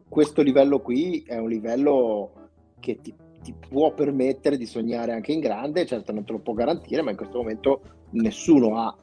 questo 0.08 0.42
livello 0.42 0.80
qui 0.80 1.22
è 1.24 1.36
un 1.36 1.48
livello 1.48 2.43
che 2.84 2.98
ti, 3.00 3.14
ti, 3.42 3.54
può 3.54 3.94
permettere 3.94 4.58
di 4.58 4.66
sognare 4.66 5.12
anche 5.12 5.32
in 5.32 5.40
grande, 5.40 5.86
certo 5.86 6.12
non 6.12 6.24
te 6.24 6.32
lo 6.32 6.40
può 6.40 6.52
garantire, 6.52 7.00
ma 7.00 7.10
in 7.10 7.16
questo 7.16 7.38
momento 7.38 7.80
nessuno 8.10 8.76
ha 8.78 8.94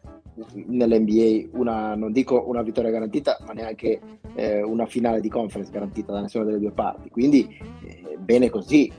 nell'NBA 0.53 1.57
una, 1.57 1.95
non 1.95 2.11
dico 2.11 2.47
una 2.47 2.61
vittoria 2.61 2.91
garantita, 2.91 3.39
ma 3.45 3.53
neanche 3.53 3.99
eh, 4.35 4.61
una 4.61 4.85
finale 4.85 5.19
di 5.19 5.29
conference 5.29 5.71
garantita 5.71 6.13
da 6.13 6.21
nessuna 6.21 6.43
delle 6.43 6.59
due 6.59 6.71
parti. 6.71 7.09
Quindi 7.09 7.57
eh, 7.83 8.17
bene 8.19 8.51
così, 8.51 8.91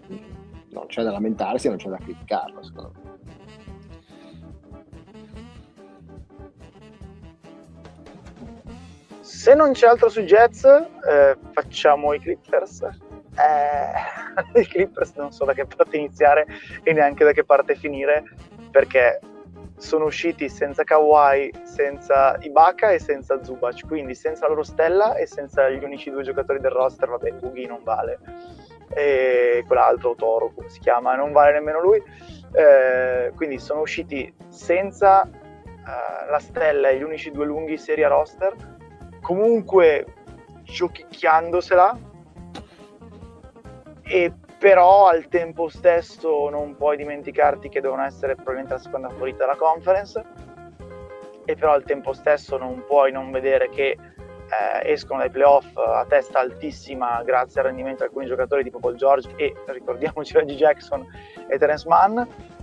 non 0.70 0.86
c'è 0.86 1.04
da 1.04 1.12
lamentarsi, 1.12 1.68
non 1.68 1.76
c'è 1.76 1.88
da 1.88 1.98
criticarlo, 1.98 2.62
secondo 2.64 2.92
me. 2.92 3.10
Se 9.20 9.54
non 9.54 9.72
c'è 9.72 9.86
altro 9.86 10.08
su 10.08 10.22
Jets, 10.22 10.64
eh, 10.64 11.36
facciamo 11.52 12.12
i 12.12 12.18
Clippers 12.18 12.84
eh, 13.36 14.60
i 14.60 14.66
Clippers 14.66 15.14
non 15.16 15.32
so 15.32 15.44
da 15.44 15.52
che 15.52 15.64
parte 15.64 15.96
iniziare 15.96 16.46
e 16.82 16.92
neanche 16.92 17.24
da 17.24 17.32
che 17.32 17.44
parte 17.44 17.74
finire 17.74 18.24
perché 18.70 19.20
sono 19.82 20.04
usciti 20.04 20.48
senza 20.48 20.84
Kawhi, 20.84 21.52
senza 21.64 22.38
Ibaka 22.40 22.92
e 22.92 23.00
senza 23.00 23.42
Zubac, 23.42 23.86
quindi 23.86 24.14
senza 24.14 24.42
la 24.42 24.50
loro 24.50 24.62
stella 24.62 25.16
e 25.16 25.26
senza 25.26 25.68
gli 25.68 25.82
unici 25.82 26.10
due 26.10 26.22
giocatori 26.22 26.60
del 26.60 26.70
roster, 26.70 27.08
vabbè, 27.08 27.32
Bughi 27.32 27.66
non 27.66 27.80
vale, 27.82 28.20
e 28.94 29.64
quell'altro 29.66 30.14
Toro, 30.14 30.52
come 30.54 30.68
si 30.68 30.78
chiama, 30.78 31.16
non 31.16 31.32
vale 31.32 31.52
nemmeno 31.54 31.80
lui, 31.80 32.00
eh, 32.52 33.32
quindi 33.34 33.58
sono 33.58 33.80
usciti 33.80 34.32
senza 34.48 35.28
uh, 35.28 36.30
la 36.30 36.38
stella 36.38 36.88
e 36.88 36.98
gli 36.98 37.02
unici 37.02 37.32
due 37.32 37.46
lunghi 37.46 37.76
serie 37.76 38.06
roster, 38.06 38.54
comunque 39.20 40.06
giochicchiandosela, 40.62 41.98
e 44.02 44.32
però 44.58 45.08
al 45.08 45.26
tempo 45.28 45.68
stesso 45.68 46.48
non 46.48 46.76
puoi 46.76 46.96
dimenticarti 46.96 47.68
che 47.68 47.80
devono 47.80 48.04
essere 48.04 48.34
probabilmente 48.34 48.74
la 48.74 48.80
seconda 48.80 49.08
favorita 49.08 49.38
della 49.38 49.56
conference. 49.56 50.24
E 51.44 51.56
però 51.56 51.72
al 51.72 51.82
tempo 51.82 52.12
stesso 52.12 52.56
non 52.56 52.84
puoi 52.86 53.10
non 53.10 53.32
vedere 53.32 53.68
che 53.68 53.96
eh, 54.52 54.92
escono 54.92 55.18
dai 55.18 55.30
playoff 55.30 55.76
a 55.76 56.04
testa 56.08 56.38
altissima 56.38 57.22
grazie 57.24 57.60
al 57.60 57.66
rendimento 57.66 57.98
di 57.98 58.04
alcuni 58.04 58.26
giocatori 58.26 58.62
tipo 58.62 58.78
Paul 58.78 58.94
George 58.94 59.30
e 59.36 59.52
ricordiamoci 59.66 60.34
Reggie 60.34 60.54
Jackson 60.54 61.04
e 61.48 61.58
Terence 61.58 61.88
Mann. 61.88 62.20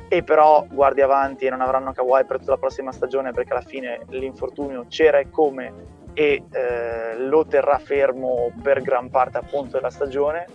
E 0.07 0.23
però 0.23 0.65
guardi 0.69 1.01
avanti 1.01 1.45
e 1.45 1.49
non 1.49 1.61
avranno 1.61 1.91
Kawhi 1.91 2.23
per 2.23 2.39
tutta 2.39 2.51
la 2.51 2.57
prossima 2.57 2.91
stagione 2.93 3.31
perché 3.33 3.51
alla 3.51 3.61
fine 3.61 4.05
l'infortunio 4.07 4.85
c'era 4.87 5.19
e 5.19 5.29
come 5.29 5.97
e 6.13 6.43
eh, 6.49 7.17
lo 7.17 7.45
terrà 7.45 7.77
fermo 7.77 8.51
per 8.63 8.81
gran 8.81 9.09
parte 9.09 9.37
appunto 9.37 9.77
della 9.77 9.91
stagione 9.91 10.45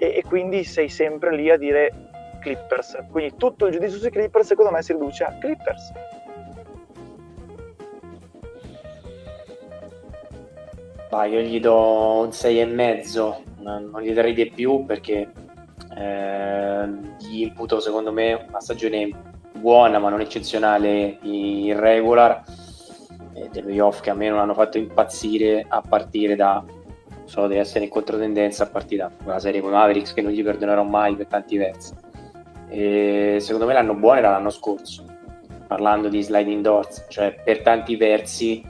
e, 0.00 0.14
e, 0.16 0.22
quindi 0.22 0.64
sei 0.64 0.88
sempre 0.88 1.36
lì 1.36 1.50
a 1.50 1.58
dire 1.58 1.92
Clippers. 2.40 3.04
Quindi 3.10 3.36
tutto 3.36 3.66
il 3.66 3.72
giudizio 3.72 3.98
sui 3.98 4.10
Clippers 4.10 4.46
secondo 4.46 4.72
me 4.72 4.82
si 4.82 4.94
riduce 4.94 5.24
a 5.24 5.36
Clippers. 5.38 5.92
Bah, 11.10 11.26
io 11.26 11.40
gli 11.40 11.60
do 11.60 12.20
un 12.20 12.28
6,5, 12.28 13.36
non, 13.58 13.90
non 13.90 14.00
gli 14.00 14.12
darei 14.12 14.32
di 14.32 14.50
più 14.50 14.86
perché 14.86 15.30
eh, 15.96 16.88
gli 17.18 17.42
imputo 17.42 17.80
secondo 17.80 18.10
me 18.12 18.46
una 18.48 18.60
stagione 18.60 19.10
buona 19.52 19.98
ma 19.98 20.08
non 20.08 20.20
eccezionale 20.20 21.18
in 21.22 21.78
regular 21.78 22.42
e 23.34 23.48
dei 23.50 23.62
playoff 23.62 24.00
che 24.00 24.10
a 24.10 24.14
me 24.14 24.28
non 24.28 24.38
hanno 24.38 24.54
fatto 24.54 24.78
impazzire 24.78 25.66
a 25.68 25.82
partire 25.86 26.36
da 26.36 26.64
so 27.30 27.46
deve 27.46 27.60
essere 27.60 27.84
in 27.84 27.90
controtendenza 27.90 28.64
a 28.64 28.66
partire 28.66 29.02
da 29.04 29.24
una 29.24 29.38
serie 29.38 29.60
come 29.60 29.74
Mavericks 29.74 30.12
che 30.12 30.20
non 30.20 30.32
gli 30.32 30.42
perdonerò 30.42 30.82
mai 30.82 31.14
per 31.14 31.26
tanti 31.26 31.56
versi 31.56 31.94
E 32.68 33.36
secondo 33.38 33.66
me 33.66 33.72
l'anno 33.72 33.94
buono 33.94 34.18
era 34.18 34.30
l'anno 34.30 34.50
scorso, 34.50 35.04
parlando 35.68 36.08
di 36.08 36.20
sliding 36.22 36.60
doors, 36.60 37.06
cioè 37.08 37.40
per 37.44 37.62
tanti 37.62 37.94
versi 37.94 38.66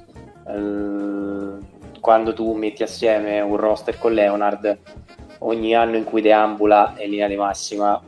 eh, 0.47 1.53
quando 2.01 2.35
tu 2.35 2.53
metti 2.53 2.83
assieme 2.83 3.41
un 3.41 3.57
roster 3.57 3.97
con 3.97 4.13
Leonard, 4.13 4.79
ogni 5.39 5.75
anno 5.75 5.97
in 5.97 6.05
cui 6.05 6.21
deambula 6.21 6.97
in 6.99 7.09
linea 7.09 7.29
di 7.29 7.37
massima 7.37 7.99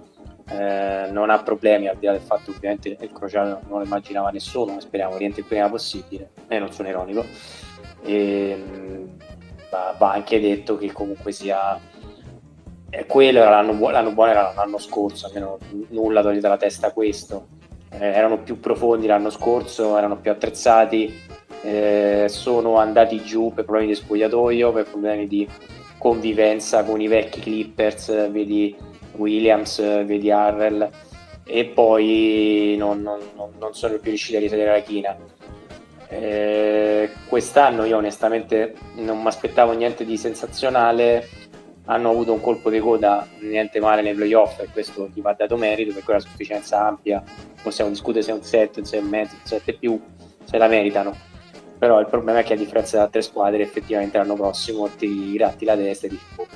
eh, 0.51 1.09
non 1.11 1.31
ha 1.31 1.43
problemi, 1.43 1.89
al 1.89 1.97
di 1.97 2.05
là 2.05 2.13
del 2.13 2.21
fatto 2.21 2.51
che 2.51 2.59
ovviamente 2.59 2.95
il 3.01 3.11
crociato 3.11 3.61
non 3.69 3.79
lo 3.79 3.85
immaginava 3.87 4.29
nessuno, 4.29 4.75
ma 4.75 4.81
speriamo 4.81 5.17
rientri 5.17 5.41
il 5.41 5.47
prima 5.47 5.71
possibile, 5.71 6.29
e 6.47 6.59
non 6.59 6.71
sono 6.73 6.89
ironico. 6.89 7.25
E, 8.05 9.09
va, 9.73 9.95
va 9.97 10.13
anche 10.13 10.39
detto 10.39 10.77
che 10.77 10.93
comunque 10.93 11.33
sia 11.33 11.81
eh, 12.91 13.07
quello 13.07 13.39
era 13.41 13.49
l'anno, 13.49 13.73
bu- 13.73 13.89
l'anno 13.89 14.13
buono 14.13 14.31
era 14.31 14.53
l'anno 14.55 14.79
scorso, 14.79 15.27
almeno 15.27 15.59
nulla 15.89 16.21
toglie 16.21 16.41
dalla 16.41 16.59
testa 16.59 16.93
questo. 16.93 17.49
Eh, 17.91 18.07
erano 18.07 18.43
più 18.43 18.61
profondi 18.61 19.07
l'anno 19.07 19.31
scorso, 19.31 19.97
erano 19.97 20.19
più 20.19 20.31
attrezzati, 20.31 21.13
eh, 21.63 22.27
sono 22.29 22.77
andati 22.77 23.23
giù 23.23 23.53
per 23.55 23.65
problemi 23.65 23.89
di 23.89 23.95
spogliatoio, 23.95 24.73
per 24.73 24.85
problemi 24.85 25.27
di 25.27 25.49
convivenza 25.97 26.85
con 26.85 27.01
i 27.01 27.07
vecchi 27.07 27.41
Clippers, 27.41 28.31
vedi 28.31 28.77
Williams, 29.17 29.81
vedi 30.05 30.31
Harrell, 30.31 30.91
e 31.45 31.65
poi 31.67 32.75
non, 32.79 33.01
non, 33.03 33.21
non 33.59 33.75
sono 33.75 33.95
più 33.95 34.11
riusciti 34.11 34.37
a 34.37 34.41
risalire 34.41 34.71
la 34.71 34.81
china. 34.81 35.17
Eh, 36.13 37.11
quest'anno 37.27 37.85
io 37.85 37.97
onestamente 37.97 38.75
non 38.97 39.23
mi 39.23 39.29
aspettavo 39.29 39.73
niente 39.73 40.05
di 40.05 40.19
sensazionale 40.19 41.27
hanno 41.87 42.11
avuto 42.11 42.35
un 42.35 42.41
colpo 42.43 42.69
di 42.69 42.81
coda 42.81 43.27
niente 43.41 43.81
male 43.81 44.03
nei 44.03 44.13
playoff 44.13 44.61
e 44.61 44.69
questo 44.71 45.09
gli 45.11 45.23
va 45.23 45.33
dato 45.33 45.57
merito 45.57 45.95
perché 45.95 46.09
è 46.09 46.15
una 46.17 46.21
sufficienza 46.21 46.87
ampia 46.87 47.23
possiamo 47.63 47.89
discutere 47.89 48.23
se 48.23 48.31
è 48.31 48.35
un 48.35 48.43
7, 48.43 48.81
un 48.81 48.85
6 48.85 48.99
e 48.99 49.03
mezzo, 49.03 49.35
un 49.37 49.47
7 49.47 49.73
più 49.73 49.99
se 50.45 50.59
la 50.59 50.69
meritano 50.69 51.17
però 51.79 51.99
il 51.99 52.07
problema 52.07 52.41
è 52.41 52.43
che 52.45 52.53
a 52.53 52.57
differenza 52.57 52.99
da 52.99 53.05
altre 53.05 53.23
squadre 53.23 53.63
effettivamente 53.63 54.19
l'anno 54.19 54.35
prossimo 54.35 54.89
ti 54.89 55.33
gratti 55.33 55.65
la 55.65 55.77
testa 55.77 56.09
e 56.09 56.11
dici 56.11 56.25
oh. 56.37 56.47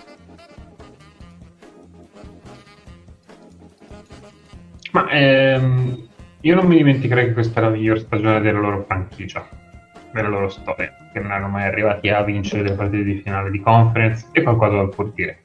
ma 4.93 5.09
ehm, 5.09 6.06
io 6.47 6.55
non 6.55 6.67
mi 6.67 6.77
dimenticherei 6.77 7.27
che 7.27 7.33
questa 7.33 7.59
è 7.59 7.65
la 7.65 7.71
miglior 7.71 7.99
stagione 7.99 8.41
della 8.41 8.61
loro 8.61 8.85
franchigia 8.87 9.45
della 10.13 10.29
loro 10.29 10.49
storia, 10.49 10.95
che 11.13 11.19
non 11.19 11.33
erano 11.33 11.49
mai 11.49 11.65
arrivati 11.65 12.09
a 12.09 12.23
vincere 12.23 12.63
le 12.63 12.75
partite 12.75 13.03
di 13.03 13.17
finale 13.17 13.51
di 13.51 13.61
conference 13.61 14.29
e 14.31 14.43
qualcosa 14.43 14.77
da 14.77 14.87
pur 14.87 15.13
dire. 15.13 15.41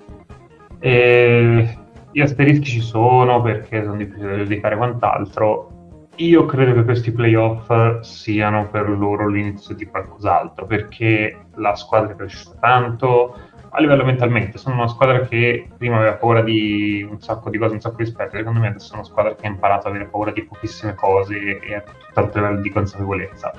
E 0.79 1.77
gli 2.11 2.21
asterischi 2.21 2.65
ci 2.65 2.81
sono 2.81 3.41
perché 3.41 3.83
sono 3.83 3.97
difficili 3.97 4.29
da 4.29 4.37
giudicare 4.37 4.77
quant'altro. 4.77 5.71
Io 6.17 6.45
credo 6.45 6.73
che 6.75 6.83
questi 6.83 7.11
playoff 7.11 7.99
siano 8.01 8.69
per 8.69 8.87
loro 8.87 9.27
l'inizio 9.27 9.73
di 9.73 9.85
qualcos'altro 9.85 10.67
perché 10.67 11.45
la 11.55 11.75
squadra 11.75 12.13
è 12.13 12.15
cresciuta 12.15 12.57
tanto 12.59 13.39
a 13.73 13.79
livello 13.79 14.03
mentalmente. 14.03 14.57
Sono 14.57 14.75
una 14.75 14.87
squadra 14.87 15.21
che 15.21 15.67
prima 15.77 15.97
aveva 15.97 16.13
paura 16.13 16.41
di 16.41 17.05
un 17.09 17.19
sacco 17.21 17.49
di 17.49 17.57
cose, 17.57 17.73
un 17.73 17.81
sacco 17.81 17.97
di 17.97 18.03
aspetti. 18.03 18.37
Secondo 18.37 18.59
me 18.59 18.67
adesso 18.67 18.93
è 18.93 18.95
una 18.95 19.05
squadra 19.05 19.35
che 19.35 19.45
ha 19.45 19.49
imparato 19.49 19.87
ad 19.87 19.93
avere 19.93 20.09
paura 20.09 20.31
di 20.31 20.43
pochissime 20.43 20.93
cose 20.95 21.59
e 21.59 21.75
a 21.75 21.81
tutt'altro 21.81 22.41
livello 22.41 22.61
di 22.61 22.69
consapevolezza. 22.69 23.53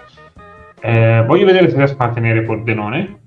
Eh, 0.80 1.24
voglio 1.26 1.47
vedere 1.47 1.70
se 1.70 1.76
riesco 1.76 2.02
a 2.02 2.10
tenere 2.10 2.43
Pordenone, 2.43 3.20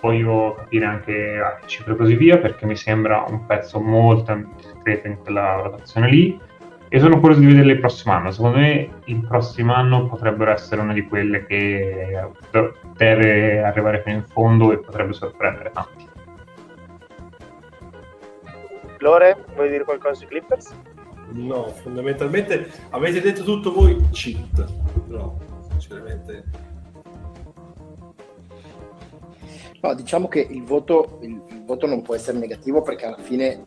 voglio 0.00 0.54
capire 0.56 0.84
anche 0.84 1.38
a 1.38 1.56
che 1.60 1.66
cifre 1.66 1.94
e 1.94 1.96
così 1.96 2.14
via, 2.16 2.38
perché 2.38 2.66
mi 2.66 2.76
sembra 2.76 3.24
un 3.28 3.46
pezzo 3.46 3.80
molto 3.80 4.38
discreto 4.56 5.06
in 5.06 5.18
quella 5.18 5.60
rotazione 5.62 6.10
lì. 6.10 6.38
E 6.88 6.98
sono 7.00 7.18
curioso 7.18 7.40
di 7.40 7.46
vederle 7.46 7.72
il 7.72 7.80
prossimo 7.80 8.14
anno. 8.14 8.30
Secondo 8.30 8.58
me 8.58 8.90
il 9.04 9.26
prossimo 9.26 9.74
anno 9.74 10.06
potrebbero 10.06 10.52
essere 10.52 10.80
una 10.80 10.92
di 10.92 11.06
quelle 11.06 11.44
che 11.46 12.30
deve 12.96 13.62
arrivare 13.62 14.02
fino 14.02 14.16
in 14.16 14.24
fondo 14.26 14.72
e 14.72 14.78
potrebbe 14.78 15.12
sorprendere 15.12 15.70
tanti. 15.72 16.08
Lore, 18.98 19.44
vuoi 19.54 19.68
dire 19.68 19.84
qualcosa 19.84 20.14
sui 20.14 20.26
Clippers? 20.26 20.74
No, 21.32 21.66
fondamentalmente 21.66 22.70
avete 22.90 23.20
detto 23.20 23.42
tutto 23.42 23.72
voi 23.72 24.00
cheat. 24.10 24.64
No 25.08 25.54
sinceramente. 25.78 26.44
No, 29.80 29.94
diciamo 29.94 30.26
che 30.28 30.40
il 30.40 30.64
voto, 30.64 31.18
il, 31.22 31.40
il 31.50 31.64
voto 31.64 31.86
non 31.86 32.02
può 32.02 32.14
essere 32.14 32.38
negativo 32.38 32.82
perché 32.82 33.06
alla 33.06 33.18
fine 33.18 33.66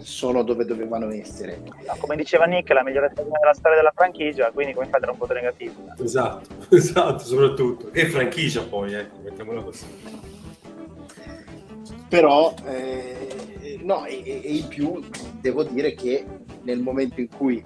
sono 0.00 0.42
dove 0.42 0.64
dovevano 0.64 1.10
essere. 1.10 1.62
No, 1.64 1.96
come 1.98 2.16
diceva 2.16 2.44
Nick, 2.44 2.70
è 2.70 2.74
la 2.74 2.82
migliore 2.82 3.10
stagione 3.12 3.38
della 3.40 3.54
storia 3.54 3.76
della 3.76 3.92
franchigia, 3.94 4.50
quindi 4.50 4.72
come 4.74 4.86
fate 4.86 5.06
a 5.06 5.10
un 5.10 5.18
voto 5.18 5.32
negativo? 5.32 5.74
Esatto, 5.98 6.48
esatto, 6.74 7.24
soprattutto. 7.24 7.92
E 7.92 8.06
franchigia 8.06 8.62
poi, 8.62 8.94
ecco, 8.94 9.18
mettiamola 9.22 9.62
così. 9.62 9.86
Però, 12.08 12.54
eh, 12.66 13.78
no, 13.82 14.04
e, 14.04 14.22
e 14.24 14.54
in 14.56 14.68
più 14.68 15.00
devo 15.40 15.62
dire 15.62 15.94
che 15.94 16.24
nel 16.62 16.80
momento 16.80 17.20
in 17.20 17.28
cui 17.28 17.64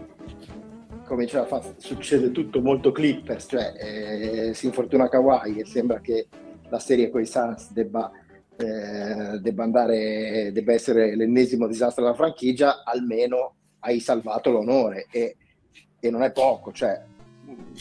come 1.04 1.24
diceva 1.24 1.44
fa, 1.44 1.62
succede 1.76 2.32
tutto 2.32 2.60
molto 2.60 2.90
Clippers, 2.90 3.46
cioè 3.48 3.74
eh, 3.76 4.54
si 4.54 4.66
infortuna 4.66 5.08
Kawhi 5.08 5.58
e 5.58 5.66
sembra 5.66 6.00
che 6.00 6.26
la 6.68 6.78
serie 6.78 7.10
con 7.10 7.20
i 7.20 7.26
Suns 7.26 7.72
debba, 7.72 8.10
eh, 8.56 9.38
debba, 9.40 9.64
andare, 9.64 10.50
debba 10.52 10.72
essere 10.72 11.14
l'ennesimo 11.16 11.66
disastro 11.66 12.04
della 12.04 12.14
franchigia, 12.14 12.82
almeno 12.84 13.54
hai 13.80 14.00
salvato 14.00 14.50
l'onore. 14.50 15.06
E, 15.10 15.36
e 16.00 16.10
non 16.10 16.22
è 16.22 16.32
poco, 16.32 16.72
cioè 16.72 17.02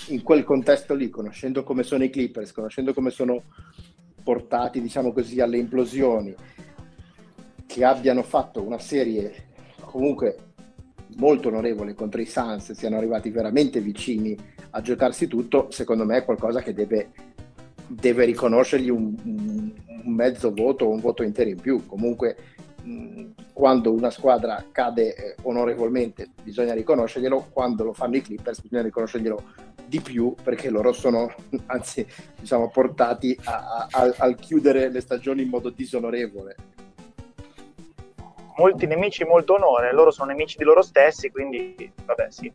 in 0.08 0.22
quel 0.24 0.44
contesto 0.44 0.94
lì, 0.94 1.10
conoscendo 1.10 1.64
come 1.64 1.84
sono 1.84 2.04
i 2.04 2.10
Clippers, 2.10 2.52
conoscendo 2.52 2.94
come 2.94 3.10
sono 3.10 3.44
portati, 4.24 4.82
diciamo 4.82 5.12
così, 5.12 5.42
alle 5.42 5.58
implosioni, 5.58 6.34
che 7.66 7.84
abbiano 7.84 8.24
fatto 8.24 8.62
una 8.62 8.80
serie 8.80 9.52
comunque 9.94 10.54
molto 11.18 11.50
onorevole 11.50 11.94
contro 11.94 12.20
i 12.20 12.26
Suns 12.26 12.72
siano 12.72 12.98
arrivati 12.98 13.30
veramente 13.30 13.80
vicini 13.80 14.36
a 14.72 14.82
giocarsi 14.82 15.28
tutto, 15.28 15.68
secondo 15.70 16.06
me 16.06 16.18
è 16.18 16.26
qualcosa 16.26 16.62
che 16.62 16.74
deve, 16.74 17.12
deve 17.94 18.26
riconoscergli 18.26 18.90
un, 18.90 19.16
un, 19.24 19.72
mezzo 20.06 20.54
voto 20.54 20.86
o 20.86 20.90
un 20.90 21.00
voto 21.00 21.24
intero 21.24 21.50
in 21.50 21.60
più. 21.60 21.86
Comunque 21.86 22.38
quando 23.54 23.94
una 23.94 24.10
squadra 24.10 24.66
cade 24.72 25.16
eh, 25.16 25.36
onorevolmente 25.44 26.30
bisogna 26.44 26.74
riconoscerglielo, 26.74 27.50
quando 27.54 27.86
lo 27.86 27.94
fanno 27.94 28.18
i 28.18 28.22
Clippers 28.22 28.62
bisogna 28.62 28.82
riconoscerglielo 28.82 29.44
di 29.86 30.02
più 30.02 30.36
perché 30.44 30.70
loro 30.70 30.92
sono 30.92 31.34
anzi 31.68 32.06
diciamo 32.40 32.70
portati 32.70 33.38
a, 33.46 33.88
a, 33.90 34.02
a, 34.02 34.14
a 34.18 34.34
chiudere 34.34 34.90
le 34.90 35.00
stagioni 35.00 35.44
in 35.44 35.50
modo 35.50 35.70
disonorevole 35.70 36.56
molti 38.56 38.86
nemici, 38.86 39.24
molto 39.24 39.56
onore, 39.56 39.94
loro 39.94 40.12
sono 40.12 40.32
nemici 40.32 40.58
di 40.58 40.64
loro 40.64 40.82
stessi, 40.82 41.30
quindi 41.30 41.92
vabbè 42.06 42.28
sì. 42.30 42.52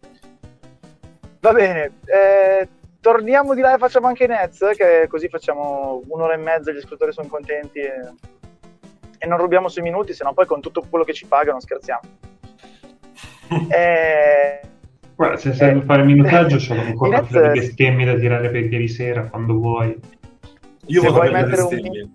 Va 1.40 1.52
bene, 1.52 1.92
eh, 2.04 2.68
torniamo 3.08 3.54
di 3.54 3.62
là 3.62 3.74
e 3.74 3.78
facciamo 3.78 4.06
anche 4.06 4.24
i 4.24 4.26
Nets, 4.26 4.58
che 4.76 5.06
così 5.08 5.28
facciamo 5.28 6.02
un'ora 6.08 6.34
e 6.34 6.36
mezza, 6.36 6.72
gli 6.72 6.76
ascoltatori 6.76 7.12
sono 7.12 7.26
contenti 7.26 7.78
e, 7.78 8.12
e 9.16 9.26
non 9.26 9.38
rubiamo 9.38 9.68
sui 9.68 9.80
minuti, 9.80 10.12
se 10.12 10.24
no 10.24 10.34
poi 10.34 10.44
con 10.44 10.60
tutto 10.60 10.84
quello 10.86 11.04
che 11.04 11.14
ci 11.14 11.24
pagano 11.24 11.58
scherziamo. 11.58 12.02
eh, 13.70 14.60
Guarda, 15.14 15.38
se 15.38 15.54
serve 15.54 15.80
eh, 15.80 15.84
fare 15.84 16.04
minutaggio, 16.04 16.58
c'ho 16.58 16.74
ancora 16.78 17.20
Nets... 17.20 17.32
delle 17.32 17.52
bestemmie 17.52 18.04
da 18.04 18.14
tirare 18.14 18.50
per 18.50 18.70
ieri 18.70 18.88
sera, 18.88 19.26
quando 19.26 19.54
vuoi. 19.54 19.98
Io 20.86 21.00
se 21.00 21.08
vuoi 21.08 21.32
mettere 21.32 21.62
un 21.62 21.74
link 21.74 22.08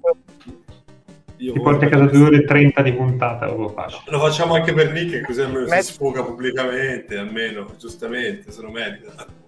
io 1.38 1.52
Ti 1.52 1.60
porti 1.60 1.86
a 1.86 1.90
casa 1.90 2.06
2 2.06 2.26
ore 2.26 2.38
e 2.38 2.46
30 2.46 2.82
di 2.84 2.94
puntata, 2.94 3.52
lo 3.52 3.68
faccio. 3.68 4.02
Lo 4.06 4.20
facciamo 4.20 4.54
anche 4.54 4.72
per 4.74 4.94
Nick, 4.94 5.26
così 5.26 5.42
almeno 5.42 5.68
Met... 5.68 5.82
si 5.82 5.92
sfoga 5.92 6.24
pubblicamente, 6.24 7.18
almeno, 7.18 7.66
giustamente, 7.78 8.50
se 8.50 8.62
lo 8.62 8.72
merita. 8.72 9.42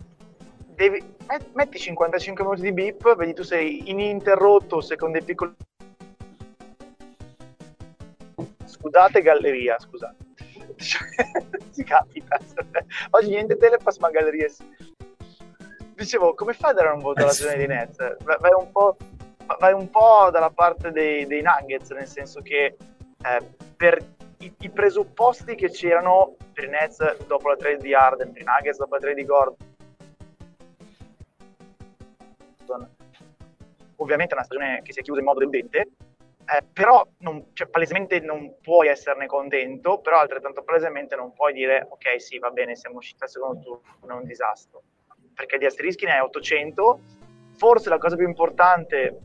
Devi... 0.76 1.14
Metti 1.54 1.80
55 1.80 2.44
minuti 2.44 2.62
di 2.62 2.72
beep, 2.72 3.16
vedi 3.16 3.34
tu 3.34 3.44
sei 3.44 3.90
ininterrotto, 3.90 4.82
secondo 4.82 5.18
i 5.18 5.24
piccoli... 5.24 5.54
Scusate 8.66 9.22
galleria, 9.22 9.80
scusate. 9.80 10.24
si 11.72 11.84
capita. 11.84 12.38
Oggi 13.12 13.30
niente 13.30 13.58
telepass, 13.58 13.98
ma 13.98 14.10
galleria 14.10 14.50
sì. 14.50 14.64
Dicevo, 15.96 16.34
come 16.36 16.54
fai 16.54 16.72
a 16.72 16.74
dare 16.74 16.90
un 16.90 17.00
voto 17.00 17.22
alla 17.22 17.32
eh, 17.32 17.34
stagione 17.34 17.58
di 17.58 17.68
Nets? 17.68 18.18
Vai 18.24 18.52
un 18.60 18.72
po' 18.72 18.98
vai 19.60 19.74
un 19.74 19.90
po' 19.90 20.30
dalla 20.32 20.50
parte 20.50 20.92
dei, 20.92 21.26
dei 21.26 21.42
Nuggets, 21.42 21.92
nel 21.92 22.08
senso 22.08 22.42
che 22.42 22.76
eh, 23.24 23.50
per 23.76 24.04
i, 24.40 24.54
i, 24.60 24.70
presupposti 24.70 25.56
che 25.56 25.70
c'erano 25.70 26.36
per 26.54 26.66
i 26.66 26.70
Nets 26.70 27.26
dopo 27.26 27.50
la 27.50 27.56
trade 27.56 27.78
di 27.78 27.94
Arden, 27.94 28.32
per 28.32 28.42
i 28.42 28.46
Nuggets 28.46 28.78
dopo 28.78 28.96
la 28.96 29.02
trade 29.02 29.16
di 29.16 29.26
Gordon, 29.26 29.75
ovviamente 33.98 34.34
è 34.34 34.38
una 34.38 34.46
stagione 34.46 34.82
che 34.84 34.94
si 34.94 35.00
è 35.00 35.04
chiusa 35.04 35.20
in 35.20 35.26
modo 35.26 35.40
deludente, 35.40 35.88
eh, 36.46 36.64
però 36.72 37.06
non, 37.20 37.48
cioè, 37.54 37.68
palesemente 37.68 38.20
non 38.20 38.56
puoi 38.62 38.88
esserne 38.88 39.26
contento, 39.26 40.00
però 40.00 40.20
altrettanto 40.20 40.64
palesemente 40.64 41.16
non 41.16 41.34
puoi 41.34 41.54
dire 41.54 41.88
ok 41.90 42.22
sì 42.22 42.38
va 42.38 42.52
bene 42.52 42.76
siamo 42.76 42.98
usciti 42.98 43.24
al 43.24 43.30
secondo 43.30 43.60
turno, 43.62 44.16
è 44.16 44.20
un 44.20 44.26
disastro, 44.26 44.84
perché 45.34 45.58
di 45.58 45.66
asterischi 45.66 46.06
ne 46.06 46.14
hai 46.14 46.20
800, 46.20 47.00
forse 47.56 47.90
la 47.90 47.98
cosa 47.98 48.16
più 48.16 48.28
importante 48.28 49.20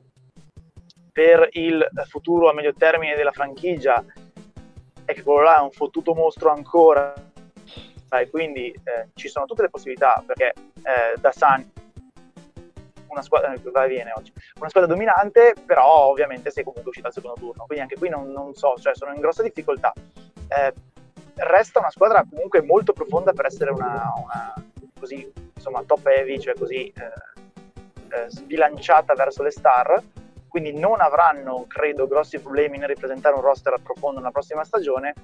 per 1.12 1.49
il 1.53 1.87
futuro 2.09 2.49
a 2.49 2.55
medio 2.55 2.73
termine 2.73 3.17
della 3.17 3.33
franchigia 3.33 4.05
è 5.05 5.12
che 5.12 5.23
quello 5.23 5.43
là 5.43 5.59
è 5.59 5.61
un 5.61 5.73
fottuto 5.73 6.15
mostro 6.15 6.51
ancora. 6.51 7.12
E 8.12 8.29
quindi 8.29 8.71
eh, 8.73 9.09
ci 9.15 9.29
sono 9.29 9.47
tutte 9.47 9.62
le 9.62 9.71
possibilità 9.71 10.23
perché 10.27 10.53
eh, 10.53 11.19
da 11.21 11.31
San 11.31 11.71
una 13.11 13.23
squadra, 13.23 13.53
eh, 13.53 13.89
viene 13.89 14.12
oggi, 14.15 14.32
una 14.59 14.69
squadra 14.69 14.93
dominante, 14.93 15.55
però 15.65 16.09
ovviamente 16.09 16.51
sei 16.51 16.65
comunque 16.65 16.89
uscito 16.89 17.09
al 17.09 17.12
secondo 17.12 17.39
turno, 17.39 17.65
quindi 17.66 17.82
anche 17.82 17.97
qui 17.97 18.09
non, 18.09 18.31
non 18.31 18.55
so, 18.55 18.74
cioè 18.78 18.95
sono 18.95 19.12
in 19.12 19.20
grossa 19.20 19.43
difficoltà. 19.43 19.93
Eh, 20.49 20.73
resta 21.37 21.78
una 21.78 21.91
squadra 21.91 22.24
comunque 22.28 22.62
molto 22.62 22.93
profonda 22.93 23.32
per 23.32 23.47
essere 23.47 23.70
una, 23.70 24.12
una 24.23 24.55
così, 24.99 25.32
insomma, 25.55 25.82
top 25.82 26.07
heavy, 26.07 26.39
cioè 26.39 26.55
così 26.55 26.87
eh, 26.89 28.16
eh, 28.16 28.28
sbilanciata 28.28 29.15
verso 29.15 29.43
le 29.43 29.51
star, 29.51 30.03
quindi 30.49 30.73
non 30.73 31.01
avranno, 31.01 31.65
credo, 31.66 32.07
grossi 32.07 32.39
problemi 32.41 32.78
nel 32.78 32.89
ripresentare 32.89 33.35
un 33.35 33.41
roster 33.41 33.77
profondo 33.82 34.19
nella 34.19 34.32
prossima 34.32 34.65
stagione. 34.65 35.15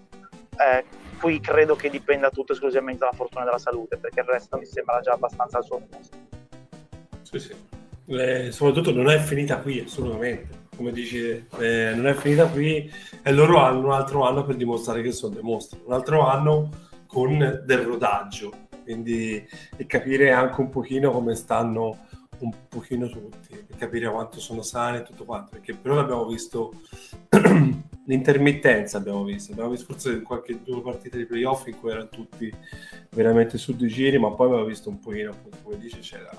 Eh, 0.59 0.85
qui 1.21 1.41
credo 1.41 1.77
che 1.77 1.91
dipenda 1.91 2.31
tutto 2.31 2.53
esclusivamente 2.53 3.01
dalla 3.01 3.13
fortuna 3.13 3.43
e 3.43 3.45
dalla 3.45 3.59
salute, 3.59 3.99
perché 3.99 4.21
il 4.21 4.27
resto 4.27 4.57
mi 4.57 4.65
sembra 4.65 5.01
già 5.01 5.13
abbastanza 5.13 5.59
al 5.59 5.65
suo 5.65 5.81
posto. 5.81 6.17
Sì, 7.27 7.41
sì. 7.41 7.55
Eh, 8.09 8.53
soprattutto 8.53 8.93
non 8.93 9.11
è 9.11 9.19
finita 9.19 9.59
qui 9.59 9.81
assolutamente. 9.81 10.65
Come 10.77 10.93
dici 10.93 11.19
eh, 11.59 11.93
non 11.95 12.07
è 12.07 12.15
finita 12.15 12.47
qui 12.47 12.89
e 13.23 13.33
loro 13.33 13.59
hanno 13.59 13.87
un 13.87 13.93
altro 13.93 14.25
anno 14.25 14.45
per 14.45 14.55
dimostrare 14.55 15.03
che 15.03 15.11
sono 15.11 15.35
dei 15.35 15.43
mostri. 15.43 15.81
Un 15.85 15.93
altro 15.93 16.25
anno 16.25 16.71
con 17.07 17.39
del 17.65 17.79
rodaggio. 17.79 18.69
Quindi 18.85 19.45
e 19.77 19.87
capire 19.87 20.31
anche 20.31 20.61
un 20.61 20.69
pochino 20.69 21.11
come 21.11 21.35
stanno 21.35 22.07
un 22.39 22.53
pochino 22.69 23.09
tutti 23.09 23.67
capire 23.79 24.11
quanto 24.11 24.41
sono 24.41 24.61
sani 24.61 24.99
e 24.99 25.03
tutto 25.03 25.25
quanto 25.25 25.53
perché 25.53 25.73
però 25.73 25.99
abbiamo 25.99 26.27
visto 26.27 26.83
l'intermittenza 28.07 28.99
abbiamo 28.99 29.25
visto. 29.25 29.51
Abbiamo 29.51 29.71
visto 29.71 29.87
forse 29.87 30.23
qualche 30.23 30.61
due 30.63 30.81
partite 30.81 31.19
di 31.19 31.27
playoff 31.27 31.67
in 31.67 31.81
cui 31.81 31.91
erano 31.91 32.09
tutti 32.09 32.53
veramente 33.11 33.59
su 33.59 33.75
due 33.75 33.89
giri 33.89 34.19
ma 34.19 34.31
poi 34.31 34.47
abbiamo 34.47 34.67
visto 34.67 34.91
un 34.91 35.01
pochino 35.01 35.31
appunto 35.31 35.59
come 35.63 35.79
dice 35.79 35.99
c'era 35.99 36.31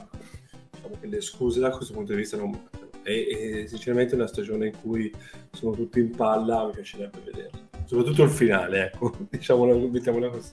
diciamo 0.88 0.98
che 1.00 1.08
le 1.08 1.22
scuse 1.22 1.60
da 1.60 1.70
questo 1.70 1.94
punto 1.94 2.14
di 2.14 2.20
vista 2.20 2.38
non 2.38 2.52
mancano. 2.52 2.86
E, 3.04 3.66
sinceramente 3.68 4.14
è 4.14 4.16
una 4.16 4.28
stagione 4.28 4.68
in 4.68 4.74
cui 4.82 5.14
sono 5.52 5.74
tutti 5.74 6.00
in 6.00 6.12
palla, 6.16 6.66
mi 6.66 6.72
piacerebbe 6.72 7.20
vederla. 7.24 7.60
Soprattutto 7.86 8.24
il 8.24 8.30
finale, 8.30 8.86
ecco, 8.86 9.14
diciamola, 9.30 9.76
mettiamola 9.76 10.30
così. 10.30 10.52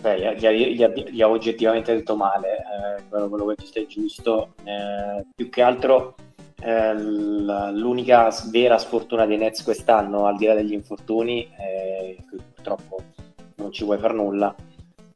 Beh, 0.00 0.36
gli, 0.36 0.48
gli, 0.48 0.84
gli, 1.10 1.22
ho 1.22 1.28
oggettivamente 1.28 1.94
detto 1.94 2.16
male, 2.16 2.58
eh, 2.58 3.02
quello, 3.08 3.28
quello, 3.28 3.46
che 3.46 3.54
tu 3.54 3.70
è 3.72 3.86
giusto. 3.86 4.54
Eh, 4.64 5.24
più 5.34 5.48
che 5.48 5.62
altro 5.62 6.16
eh, 6.60 6.94
l'unica 6.94 8.28
vera 8.50 8.78
sfortuna 8.78 9.26
dei 9.26 9.36
Nets 9.36 9.62
quest'anno, 9.62 10.26
al 10.26 10.36
di 10.36 10.46
là 10.46 10.54
degli 10.54 10.72
infortuni, 10.72 11.48
purtroppo 12.54 13.02
non 13.56 13.70
ci 13.70 13.84
puoi 13.84 13.98
far 13.98 14.14
nulla, 14.14 14.52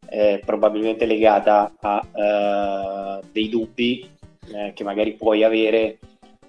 eh, 0.08 0.40
probabilmente 0.44 1.06
legata 1.06 1.74
a 1.80 2.06
eh, 2.14 3.26
dei 3.32 3.48
dubbi 3.48 4.08
eh, 4.52 4.72
che 4.74 4.84
magari 4.84 5.14
puoi 5.14 5.44
avere 5.44 5.98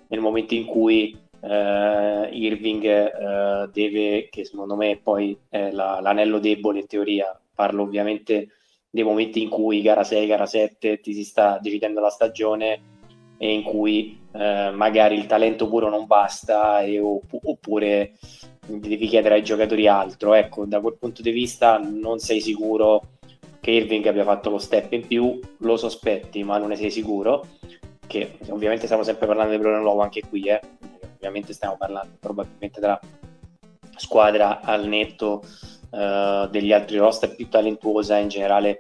nel 0.08 0.20
momento 0.20 0.54
in 0.54 0.66
cui 0.66 1.18
eh, 1.42 2.30
Irving 2.32 2.84
eh, 2.86 3.70
deve, 3.72 4.28
che 4.30 4.46
secondo 4.46 4.76
me 4.76 5.00
poi 5.02 5.38
è 5.50 5.72
la, 5.72 6.00
l'anello 6.02 6.40
debole 6.40 6.80
in 6.80 6.88
teoria, 6.88 7.40
parlo 7.54 7.84
ovviamente 7.84 8.50
dei 8.90 9.04
momenti 9.04 9.42
in 9.42 9.50
cui 9.50 9.82
gara 9.82 10.04
6, 10.04 10.28
gara 10.28 10.46
7 10.46 11.00
ti 11.00 11.14
si 11.14 11.24
sta 11.24 11.60
decidendo 11.62 12.00
la 12.00 12.10
stagione 12.10 12.96
e 13.38 13.54
in 13.54 13.64
cui 13.64 14.20
eh, 14.32 14.72
magari 14.72 15.16
il 15.16 15.28
talento 15.28 15.68
puro 15.68 15.90
non 15.90 16.08
basta 16.08 16.82
e, 16.82 17.00
oppure 17.00 18.14
devi 18.66 19.08
chiedere 19.08 19.36
ai 19.36 19.44
giocatori 19.44 19.88
altro. 19.88 20.34
Ecco, 20.34 20.66
da 20.66 20.80
quel 20.80 20.98
punto 20.98 21.22
di 21.22 21.32
vista 21.32 21.78
non 21.78 22.20
sei 22.20 22.42
sicuro 22.42 23.17
che 23.60 23.72
Irving 23.72 24.06
abbia 24.06 24.24
fatto 24.24 24.50
lo 24.50 24.58
step 24.58 24.92
in 24.94 25.06
più, 25.06 25.40
lo 25.60 25.78
sospetti 25.78 26.44
ma 26.44 26.58
non 26.58 26.70
ne 26.70 26.76
sei 26.76 26.92
sicuro, 26.92 27.46
che 28.08 28.38
ovviamente 28.50 28.86
stiamo 28.86 29.04
sempre 29.04 29.28
parlando 29.28 29.52
di 29.52 29.60
problema 29.60 29.84
nuovo 29.84 30.02
anche 30.02 30.22
qui, 30.28 30.44
eh. 30.44 30.60
ovviamente 31.16 31.54
stiamo 31.54 31.76
parlando 31.78 32.16
probabilmente 32.20 32.80
della 32.80 33.00
squadra 33.96 34.62
al 34.62 34.88
netto 34.88 35.44
uh, 35.92 36.48
degli 36.48 36.72
altri 36.72 36.98
roster 36.98 37.36
più 37.36 37.50
talentuosa 37.50 38.18
in 38.18 38.30
generale, 38.30 38.80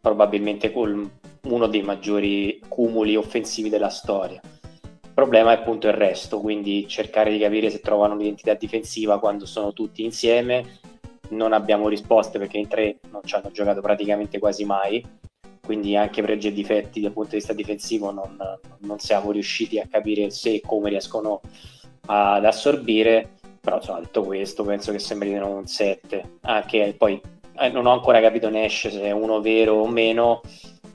probabilmente 0.00 0.72
con 0.72 1.10
uno 1.44 1.66
dei 1.66 1.82
maggiori 1.82 2.60
cumuli 2.68 3.16
offensivi 3.16 3.68
della 3.68 3.88
storia. 3.88 4.40
Il 4.42 5.14
problema 5.14 5.50
è 5.50 5.54
appunto 5.56 5.88
il 5.88 5.94
resto, 5.94 6.40
quindi 6.40 6.86
cercare 6.86 7.32
di 7.32 7.38
capire 7.38 7.70
se 7.70 7.80
trovano 7.80 8.14
un'identità 8.14 8.54
difensiva 8.54 9.18
quando 9.18 9.46
sono 9.46 9.72
tutti 9.72 10.04
insieme 10.04 10.78
non 11.30 11.52
abbiamo 11.52 11.88
risposte 11.88 12.38
perché 12.38 12.58
in 12.58 12.68
tre 12.68 12.98
non 13.10 13.22
ci 13.24 13.34
hanno 13.34 13.50
giocato 13.50 13.80
praticamente 13.80 14.38
quasi 14.38 14.64
mai, 14.64 15.04
quindi 15.64 15.96
anche 15.96 16.22
pregi 16.22 16.48
e 16.48 16.52
difetti 16.52 17.00
dal 17.00 17.12
punto 17.12 17.30
di 17.30 17.36
vista 17.36 17.52
difensivo 17.52 18.10
non, 18.10 18.36
non 18.78 18.98
siamo 18.98 19.30
riusciti 19.30 19.78
a 19.78 19.86
capire 19.86 20.30
se 20.30 20.54
e 20.54 20.62
come 20.64 20.88
riescono 20.88 21.40
ad 22.06 22.44
assorbire, 22.44 23.34
però 23.60 23.76
insomma 23.76 24.00
detto 24.00 24.22
questo 24.24 24.64
penso 24.64 24.92
che 24.92 24.98
sembrino 24.98 25.48
un 25.48 25.66
7, 25.66 26.38
anche 26.42 26.94
poi 26.96 27.20
eh, 27.58 27.68
non 27.68 27.86
ho 27.86 27.92
ancora 27.92 28.20
capito 28.20 28.48
Nash 28.48 28.88
se 28.88 29.02
è 29.02 29.10
uno 29.10 29.40
vero 29.40 29.74
o 29.74 29.86
meno, 29.86 30.40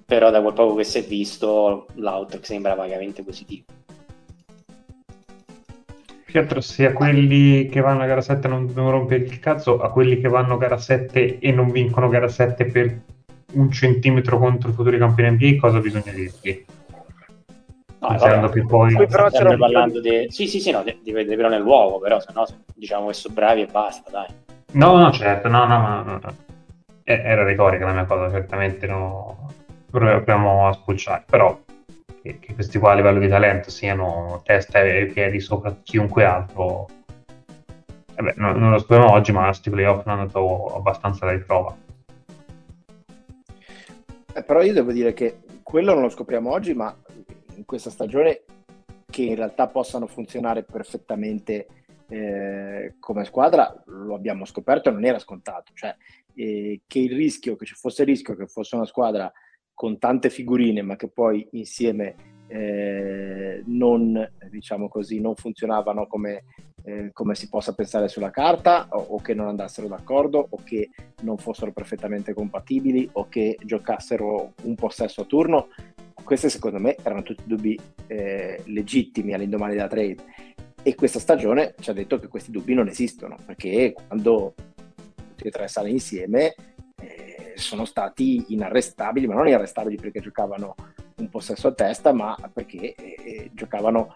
però 0.05 0.31
da 0.31 0.41
quel 0.41 0.53
poco 0.53 0.75
che 0.75 0.83
si 0.83 0.99
è 0.99 1.03
visto 1.03 1.87
l'outlook 1.93 2.45
sembra 2.45 2.73
vagamente 2.73 3.23
positivo. 3.23 3.65
Pietro, 6.33 6.61
sia 6.61 6.93
quelli 6.93 7.69
che 7.69 7.79
vanno 7.79 8.01
a 8.01 8.05
gara 8.07 8.21
7 8.21 8.47
non 8.47 8.65
devono 8.65 8.89
rompere 8.89 9.23
il 9.23 9.37
cazzo, 9.37 9.79
a 9.79 9.91
quelli 9.91 10.19
che 10.19 10.27
vanno 10.27 10.55
a 10.55 10.57
gara 10.57 10.79
7 10.79 11.37
e 11.37 11.51
non 11.51 11.69
vincono 11.69 12.09
gara 12.09 12.27
7 12.27 12.65
per 12.65 13.01
un 13.51 13.69
centimetro 13.69 14.39
contro 14.39 14.71
i 14.71 14.73
futuri 14.73 14.97
campioni 14.97 15.29
NBA, 15.29 15.59
cosa 15.59 15.77
bisogna 15.77 16.11
dirgli? 16.11 16.65
No, 17.99 18.07
Pensando 18.07 18.49
che 18.49 18.65
poi... 18.65 18.95
Qui 18.95 19.05
però 19.05 19.29
c'era 19.29 19.55
parlando 19.55 20.01
di... 20.01 20.25
Sì, 20.29 20.47
sì, 20.47 20.59
sì, 20.59 20.71
no, 20.71 20.83
di 20.83 21.11
vedere 21.11 21.35
però 21.35 21.49
nel 21.49 21.61
luogo, 21.61 21.99
però 21.99 22.19
se 22.19 22.31
no 22.33 22.47
diciamo 22.73 23.05
che 23.05 23.13
sono 23.13 23.35
bravi 23.35 23.61
e 23.61 23.67
basta, 23.67 24.09
dai. 24.09 24.27
No, 24.71 24.97
no, 24.97 25.11
certo, 25.11 25.47
no, 25.49 25.67
no, 25.67 26.01
no, 26.03 26.19
no. 26.19 26.35
Era 27.03 27.43
retorica 27.43 27.85
la 27.85 27.93
mia 27.93 28.05
cosa, 28.05 28.31
certamente 28.31 28.87
no. 28.87 29.51
Proviamo 29.91 30.67
a 30.67 30.73
spulciare, 30.73 31.25
però 31.29 31.55
che, 32.23 32.39
che 32.39 32.53
questi 32.53 32.79
qua 32.79 32.93
a 32.93 32.95
livello 32.95 33.19
di 33.19 33.27
talento 33.27 33.69
siano 33.69 34.41
testa 34.45 34.81
e 34.81 35.07
piedi 35.07 35.41
sopra 35.41 35.75
chiunque 35.83 36.23
altro. 36.23 36.87
Eh 38.15 38.21
beh, 38.21 38.33
non, 38.37 38.57
non, 38.57 38.71
lo 38.71 38.79
scopriamo 38.79 39.11
oggi, 39.11 39.33
ma 39.33 39.45
questi 39.45 39.69
playoff 39.69 40.07
hanno 40.07 40.25
dato 40.25 40.67
abbastanza 40.67 41.25
da 41.25 41.33
riprova. 41.33 41.75
Eh, 44.35 44.43
però 44.43 44.61
io 44.61 44.73
devo 44.73 44.93
dire 44.93 45.13
che 45.13 45.39
quello 45.61 45.93
non 45.93 46.03
lo 46.03 46.09
scopriamo 46.09 46.49
oggi, 46.49 46.73
ma 46.73 46.95
in 47.55 47.65
questa 47.65 47.89
stagione 47.89 48.43
che 49.09 49.23
in 49.23 49.35
realtà 49.35 49.67
possano 49.67 50.07
funzionare 50.07 50.63
perfettamente 50.63 51.67
eh, 52.07 52.95
come 52.99 53.25
squadra 53.25 53.83
lo 53.87 54.15
abbiamo 54.15 54.45
scoperto 54.45 54.89
e 54.89 54.91
non 54.93 55.03
era 55.03 55.19
scontato. 55.19 55.73
Cioè, 55.75 55.93
eh, 56.35 56.81
che 56.87 56.99
il 56.99 57.15
rischio, 57.15 57.57
che 57.57 57.65
ci 57.65 57.75
fosse 57.75 58.03
il 58.03 58.07
rischio 58.07 58.35
che 58.35 58.47
fosse 58.47 58.75
una 58.75 58.85
squadra 58.85 59.31
con 59.73 59.97
tante 59.97 60.29
figurine, 60.29 60.81
ma 60.81 60.95
che 60.95 61.07
poi 61.07 61.47
insieme 61.51 62.15
eh, 62.47 63.63
non, 63.65 64.29
diciamo 64.49 64.87
così, 64.87 65.19
non 65.19 65.35
funzionavano 65.35 66.07
come, 66.07 66.43
eh, 66.83 67.09
come, 67.11 67.35
si 67.35 67.49
possa 67.49 67.73
pensare 67.73 68.07
sulla 68.07 68.29
carta, 68.29 68.87
o, 68.91 68.99
o, 68.99 69.21
che 69.21 69.33
non 69.33 69.47
andassero 69.47 69.87
d'accordo, 69.87 70.45
o 70.49 70.59
che 70.63 70.89
non 71.21 71.37
fossero 71.37 71.71
perfettamente 71.71 72.33
compatibili, 72.33 73.09
o 73.13 73.27
che 73.27 73.57
giocassero 73.63 74.53
un 74.63 74.75
possesso 74.75 75.21
a 75.21 75.25
turno. 75.25 75.69
Questi 76.23 76.49
secondo 76.49 76.79
me 76.79 76.95
erano 77.01 77.23
tutti 77.23 77.43
dubbi 77.45 77.77
eh, 78.07 78.61
legittimi 78.65 79.33
all'indomani 79.33 79.73
della 79.73 79.87
trade. 79.87 80.17
E 80.83 80.95
questa 80.95 81.19
stagione 81.19 81.75
ci 81.79 81.89
ha 81.89 81.93
detto 81.93 82.19
che 82.19 82.27
questi 82.27 82.51
dubbi 82.51 82.73
non 82.73 82.87
esistono, 82.87 83.37
perché 83.45 83.93
quando 83.93 84.53
tutti 85.15 85.47
e 85.47 85.49
tre 85.49 85.67
sale 85.67 85.89
insieme 85.89 86.53
sono 87.55 87.85
stati 87.85 88.45
inarrestabili, 88.49 89.27
ma 89.27 89.35
non 89.35 89.47
inarrestabili 89.47 89.97
perché 89.97 90.19
giocavano 90.19 90.75
un 91.17 91.29
possesso 91.29 91.67
a 91.67 91.73
testa, 91.73 92.11
ma 92.11 92.35
perché 92.53 92.95
eh, 92.95 93.51
giocavano 93.53 94.15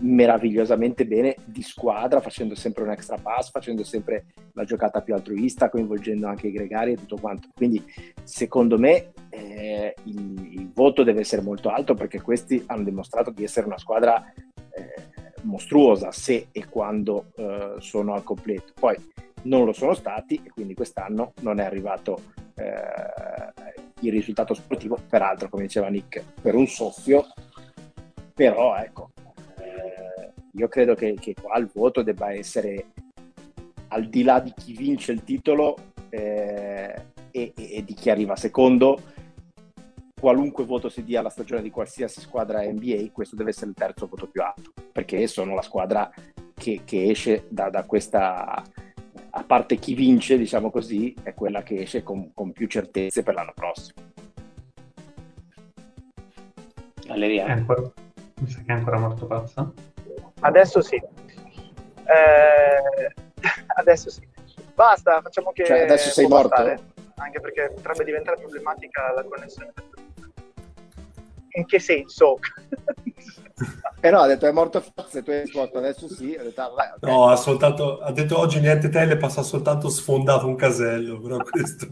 meravigliosamente 0.00 1.06
bene 1.06 1.36
di 1.44 1.62
squadra, 1.62 2.20
facendo 2.20 2.54
sempre 2.54 2.82
un 2.82 2.90
extra 2.90 3.16
pass, 3.16 3.50
facendo 3.50 3.84
sempre 3.84 4.26
la 4.54 4.64
giocata 4.64 5.00
più 5.02 5.14
altruista, 5.14 5.68
coinvolgendo 5.68 6.26
anche 6.26 6.48
i 6.48 6.52
gregari 6.52 6.92
e 6.92 6.96
tutto 6.96 7.18
quanto. 7.20 7.48
Quindi, 7.54 7.82
secondo 8.24 8.78
me, 8.78 9.12
eh, 9.30 9.94
il, 10.04 10.48
il, 10.52 10.70
voto 10.72 11.02
deve 11.02 11.20
essere 11.20 11.42
molto 11.42 11.68
alto 11.70 11.94
perché 11.94 12.20
questi 12.20 12.62
hanno 12.66 12.84
dimostrato 12.84 13.30
di 13.30 13.44
essere 13.44 13.66
una 13.66 13.78
squadra 13.78 14.32
eh, 14.34 15.10
mostruosa 15.42 16.10
se 16.12 16.48
e 16.52 16.68
quando 16.68 17.26
eh, 17.36 17.74
sono 17.78 18.14
al 18.14 18.24
completo. 18.24 18.72
Poi 18.78 18.96
non 19.42 19.64
lo 19.64 19.72
sono 19.72 19.94
stati 19.94 20.40
e 20.42 20.50
quindi 20.50 20.74
quest'anno 20.74 21.32
non 21.40 21.60
è 21.60 21.64
arrivato 21.64 22.20
eh, 22.54 23.82
il 24.00 24.10
risultato 24.10 24.54
sportivo, 24.54 24.98
peraltro 25.08 25.48
come 25.48 25.64
diceva 25.64 25.88
Nick, 25.88 26.24
per 26.40 26.54
un 26.54 26.66
soffio, 26.66 27.26
però 28.34 28.76
ecco, 28.76 29.10
eh, 29.58 30.32
io 30.52 30.68
credo 30.68 30.94
che, 30.94 31.14
che, 31.18 31.34
qua 31.40 31.58
il 31.58 31.70
voto 31.72 32.02
debba 32.02 32.32
essere 32.32 32.86
al 33.88 34.08
di 34.08 34.22
là 34.22 34.40
di 34.40 34.52
chi 34.56 34.72
vince 34.72 35.12
il 35.12 35.22
titolo 35.22 35.76
eh, 36.08 36.94
e, 37.30 37.52
e, 37.54 37.84
di 37.84 37.94
chi 37.94 38.10
arriva 38.10 38.36
secondo, 38.36 39.00
qualunque 40.18 40.64
voto 40.64 40.88
si 40.88 41.04
dia 41.04 41.20
alla 41.20 41.30
stagione 41.30 41.62
di 41.62 41.70
qualsiasi 41.70 42.20
squadra 42.20 42.62
NBA, 42.62 43.10
questo 43.12 43.36
deve 43.36 43.50
essere 43.50 43.70
il 43.70 43.76
terzo 43.76 44.06
voto 44.06 44.28
più 44.28 44.42
alto, 44.42 44.72
perché 44.92 45.26
sono 45.26 45.54
la 45.54 45.62
squadra 45.62 46.10
che, 46.54 46.82
che 46.84 47.10
esce 47.10 47.46
da, 47.48 47.70
da, 47.70 47.84
questa, 47.84 48.62
a 49.34 49.44
parte 49.44 49.76
chi 49.76 49.94
vince, 49.94 50.36
diciamo 50.36 50.70
così, 50.70 51.14
è 51.22 51.32
quella 51.32 51.62
che 51.62 51.80
esce 51.80 52.02
con, 52.02 52.34
con 52.34 52.52
più 52.52 52.66
certezze 52.66 53.22
per 53.22 53.32
l'anno 53.34 53.52
prossimo. 53.54 54.02
Galleria. 57.06 57.46
È 57.46 57.52
ancora, 57.52 57.80
mi 58.40 58.48
sa 58.48 58.60
che 58.60 58.72
è 58.72 58.72
ancora 58.72 58.98
morto 58.98 59.26
pazza. 59.26 59.72
Adesso 60.40 60.82
sì. 60.82 60.96
Eh, 60.96 61.04
adesso 63.76 64.10
sì. 64.10 64.28
Basta, 64.74 65.22
facciamo 65.22 65.52
che... 65.52 65.64
Cioè, 65.64 65.80
adesso 65.80 66.10
sei 66.10 66.26
morto? 66.26 66.48
Bastare, 66.48 66.80
anche 67.16 67.40
perché 67.40 67.72
potrebbe 67.74 68.04
diventare 68.04 68.38
problematica 68.38 69.14
la 69.14 69.24
connessione 69.24 69.72
in 71.52 71.66
che 71.66 71.78
senso? 71.78 72.38
No, 74.10 74.20
ha 74.20 74.26
detto 74.26 74.46
è 74.46 74.52
morto 74.52 74.80
Fox 74.80 75.14
e 75.14 75.22
tu 75.22 75.30
hai 75.30 75.40
risposto 75.40 75.78
adesso 75.78 76.08
sì. 76.08 76.36
Detto, 76.36 76.60
ah, 76.60 76.94
okay. 76.96 77.10
No, 77.10 77.28
ha, 77.28 77.36
soltanto, 77.36 78.00
ha 78.00 78.12
detto 78.12 78.38
oggi 78.38 78.60
niente 78.60 78.88
tele, 78.88 79.16
passa 79.16 79.42
soltanto 79.42 79.88
sfondato 79.88 80.46
un 80.46 80.56
casello, 80.56 81.20
però 81.20 81.38
questo... 81.48 81.86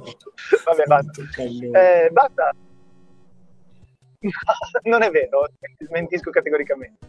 Vabbè, 0.64 0.84
basta. 0.86 1.22
Eh, 1.38 2.10
basta. 2.10 2.52
non 4.84 5.02
è 5.02 5.10
vero, 5.10 5.48
smentisco 5.78 6.30
categoricamente. 6.30 7.06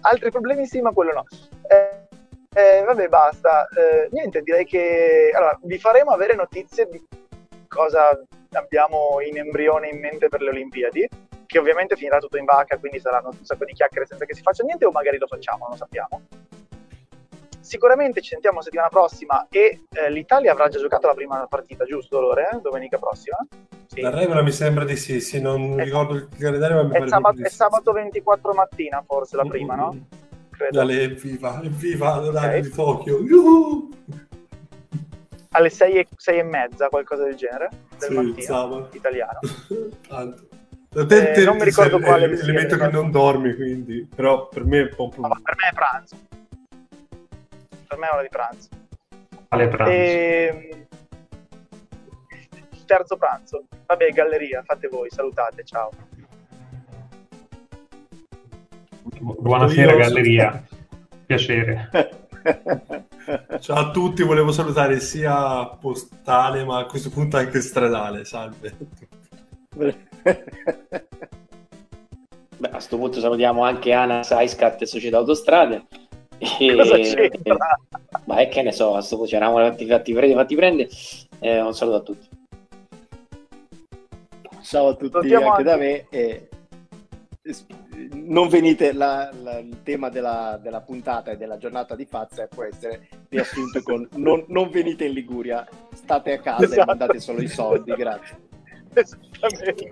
Altri 0.00 0.30
problemi 0.30 0.66
sì, 0.66 0.80
ma 0.80 0.92
quello 0.92 1.12
no. 1.12 1.24
Eh, 1.68 2.08
eh, 2.52 2.82
vabbè, 2.84 3.08
basta. 3.08 3.68
Eh, 3.68 4.08
niente, 4.10 4.40
direi 4.40 4.64
che 4.64 5.30
allora, 5.34 5.58
vi 5.62 5.78
faremo 5.78 6.10
avere 6.10 6.34
notizie 6.34 6.88
di 6.90 7.00
cosa 7.68 8.18
abbiamo 8.52 9.20
in 9.24 9.38
embrione 9.38 9.88
in 9.88 10.00
mente 10.00 10.28
per 10.28 10.40
le 10.40 10.50
Olimpiadi 10.50 11.08
che 11.50 11.58
ovviamente 11.58 11.96
finirà 11.96 12.18
tutto 12.18 12.36
in 12.36 12.44
vacca, 12.44 12.78
quindi 12.78 13.00
saranno 13.00 13.30
un 13.30 13.44
sacco 13.44 13.64
di 13.64 13.72
chiacchiere 13.72 14.06
senza 14.06 14.24
che 14.24 14.34
si 14.34 14.40
faccia 14.40 14.62
niente, 14.62 14.84
o 14.84 14.92
magari 14.92 15.18
lo 15.18 15.26
facciamo, 15.26 15.58
non 15.62 15.70
lo 15.70 15.76
sappiamo. 15.76 16.22
Sicuramente 17.58 18.20
ci 18.20 18.30
sentiamo 18.30 18.62
settimana 18.62 18.88
prossima 18.88 19.48
e 19.50 19.80
eh, 19.90 20.10
l'Italia 20.10 20.52
avrà 20.52 20.68
già 20.68 20.78
giocato 20.78 21.08
la 21.08 21.14
prima 21.14 21.44
partita, 21.48 21.84
giusto 21.84 22.20
Lore? 22.20 22.60
Domenica 22.62 22.98
prossima? 22.98 23.36
Sì. 23.86 24.00
La 24.00 24.10
regola 24.10 24.42
mi 24.42 24.52
sembra 24.52 24.84
di 24.84 24.94
sì, 24.94 25.20
sì 25.20 25.40
non 25.40 25.78
è, 25.80 25.84
ricordo 25.84 26.14
il 26.14 26.28
calendario, 26.38 26.84
ma 26.84 26.98
mi 27.00 27.04
è, 27.04 27.08
sabato, 27.08 27.42
è 27.42 27.48
sabato 27.48 27.90
24 27.90 28.52
mattina 28.52 29.02
forse 29.04 29.36
la 29.36 29.44
prima, 29.44 29.74
mm-hmm. 29.74 29.84
no? 29.84 30.06
Credo. 30.50 30.78
Dale, 30.78 31.02
evviva, 31.02 31.60
evviva 31.64 32.20
l'orario 32.20 32.48
okay. 32.48 32.60
di 32.60 32.70
Tokyo! 32.70 33.18
Yuhu! 33.18 33.88
Alle 35.50 35.70
6 35.70 35.94
e, 35.94 36.06
6 36.16 36.38
e 36.38 36.42
mezza, 36.44 36.88
qualcosa 36.88 37.24
del 37.24 37.34
genere, 37.34 37.70
del 37.98 38.08
sì, 38.08 38.14
mattino, 38.14 38.40
sabato. 38.40 38.88
italiano. 38.92 39.38
Tanto. 40.06 40.49
Te, 40.92 41.06
te, 41.06 41.32
eh, 41.34 41.44
non 41.44 41.56
mi 41.56 41.62
ricordo 41.62 41.98
se, 41.98 42.04
quale 42.04 42.26
l'elemento 42.26 42.76
che 42.76 42.88
non 42.88 43.12
dormi, 43.12 43.54
quindi, 43.54 44.08
però 44.12 44.48
per 44.48 44.64
me 44.64 44.78
è 44.78 44.82
un 44.82 44.90
po' 44.96 45.08
più... 45.08 45.22
No, 45.22 45.28
per 45.40 45.54
me 45.54 45.68
è 45.68 45.72
pranzo. 45.72 46.16
Per 47.86 47.96
me 47.96 48.06
è 48.08 48.12
ora 48.12 48.22
di 48.22 48.28
pranzo. 48.28 48.68
Quale 49.46 49.68
pranzo? 49.68 49.92
E... 49.92 50.58
Ehm, 50.72 50.86
terzo 52.86 53.16
pranzo. 53.16 53.66
Vabbè, 53.86 54.08
galleria, 54.08 54.64
fate 54.64 54.88
voi, 54.88 55.08
salutate, 55.10 55.62
ciao. 55.62 55.90
Buonasera, 59.20 59.94
galleria. 59.94 60.60
Piacere. 61.24 61.88
Ciao 63.60 63.76
a 63.76 63.90
tutti, 63.92 64.24
volevo 64.24 64.50
salutare 64.50 64.98
sia 64.98 65.66
postale, 65.66 66.64
ma 66.64 66.80
a 66.80 66.86
questo 66.86 67.10
punto 67.10 67.36
anche 67.36 67.60
stradale. 67.60 68.24
Salve. 68.24 68.76
Beh, 72.60 72.68
a 72.68 72.72
questo 72.72 72.98
punto 72.98 73.20
salutiamo 73.20 73.64
anche 73.64 73.92
Ana 73.92 74.22
Saiscat 74.22 74.82
e 74.82 74.86
Società 74.86 75.16
Autostrade. 75.16 75.86
E... 76.38 76.74
Cosa 76.74 76.98
c'entra? 76.98 77.56
Ma 78.24 78.36
è 78.36 78.48
che 78.48 78.62
ne 78.62 78.72
so, 78.72 78.90
a 78.90 78.94
questo 78.94 79.16
punto 79.16 79.30
c'eravamo 79.30 79.66
fatti, 79.66 79.86
fatti 79.86 80.12
prende, 80.12 80.34
fatti 80.34 80.54
prende. 80.54 80.88
Eh, 81.38 81.60
un 81.60 81.74
saluto 81.74 81.96
a 81.96 82.00
tutti. 82.00 82.28
Ciao 84.62 84.88
a 84.88 84.94
tutti 84.94 85.16
anche, 85.16 85.34
anche 85.34 85.62
da 85.62 85.76
me. 85.76 86.06
E... 86.10 86.48
Non 88.12 88.48
venite, 88.48 88.92
la, 88.92 89.30
la, 89.42 89.58
il 89.58 89.82
tema 89.82 90.10
della, 90.10 90.58
della, 90.62 90.80
puntata 90.80 91.30
e 91.30 91.36
della 91.36 91.56
giornata 91.56 91.96
di 91.96 92.04
Fazza 92.04 92.46
può 92.46 92.64
essere 92.64 93.08
riassunto 93.28 93.82
con 93.82 94.06
non, 94.16 94.44
non 94.48 94.70
venite 94.70 95.06
in 95.06 95.12
Liguria, 95.12 95.66
state 95.92 96.34
a 96.34 96.40
casa 96.40 96.64
esatto. 96.64 96.80
e 96.80 96.84
mandate 96.84 97.20
solo 97.20 97.40
i 97.40 97.48
soldi, 97.48 97.92
grazie. 97.92 98.48
Esattamente. 98.92 99.88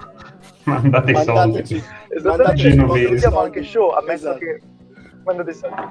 Mandate 0.64 1.10
i 1.10 1.16
soldi. 1.16 1.84
Esattamente. 2.08 2.78
Salutiamo 2.88 3.40
anche 3.40 3.62
show, 3.62 3.90
ammesso 3.90 4.30
esatto. 4.30 4.38
che 4.38 4.60
mandate 5.24 5.50
i 5.50 5.54
soldi. 5.54 5.82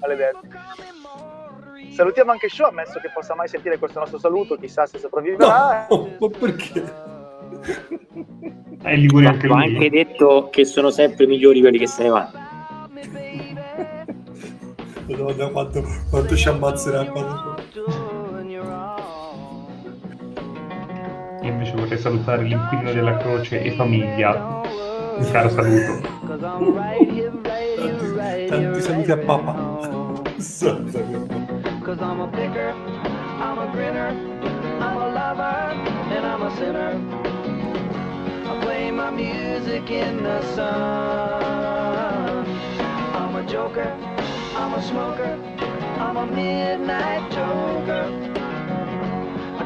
Maledetti. 0.00 0.48
Salutiamo 1.94 2.32
anche 2.32 2.48
show, 2.48 2.68
ammesso 2.68 2.98
che 3.00 3.10
possa 3.14 3.34
mai 3.34 3.48
sentire 3.48 3.78
questo 3.78 3.98
nostro 4.00 4.18
saluto, 4.18 4.56
chissà 4.56 4.86
se 4.86 4.98
sopravviverà. 4.98 5.86
No, 5.90 6.08
ma 6.18 6.28
perché? 6.28 7.10
È 8.82 8.96
Liguria 8.96 9.30
anche 9.30 9.46
lui. 9.46 9.56
Ho 9.56 9.60
anche 9.60 9.90
detto 9.90 10.48
che 10.50 10.64
sono 10.64 10.90
sempre 10.90 11.26
migliori 11.26 11.60
quelli 11.60 11.78
che 11.78 11.86
se 11.86 12.02
ne 12.02 12.08
vanno. 12.08 12.40
Madonna, 15.06 15.48
quanto, 15.48 15.82
quanto 16.10 16.36
ci 16.36 16.48
ammazzerà 16.48 17.04
quando... 17.04 17.54
Io 21.42 21.48
invece 21.50 21.72
vorrei 21.72 21.98
salutare 21.98 22.44
l'inquilino 22.44 22.92
della 22.92 23.16
croce 23.16 23.62
e 23.62 23.72
famiglia. 23.72 24.62
Un 25.16 25.28
caro 25.32 25.48
saluto. 25.48 26.00
Tanti 28.48 28.80
saluti 28.80 29.10
a 29.10 29.16
papà. 29.16 29.70
Cause 31.82 32.00
I'm 32.00 32.20
a 32.20 32.28
picker, 32.28 32.72
I'm 33.40 33.58
a 33.58 33.66
grinner, 33.72 34.14
I'm 34.78 34.96
a 34.96 35.08
lover, 35.08 35.74
and 36.14 36.24
I'm 36.24 36.42
a 36.42 36.50
sinner. 36.56 36.96
I 38.44 38.58
play 38.60 38.90
my 38.92 39.10
music 39.10 39.90
in 39.90 40.22
the 40.22 40.40
sun. 40.54 42.46
I'm 43.14 43.34
a 43.34 43.42
joker, 43.46 43.92
I'm 44.56 44.74
a 44.74 44.80
smoker, 44.82 45.36
I'm 45.98 46.16
a 46.16 46.24
midnight 46.26 47.28
joker. 47.32 48.31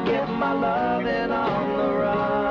get 0.07 0.29
my 0.29 0.53
loving 0.53 1.31
on 1.31 1.77
the 1.77 1.93
run. 1.93 2.46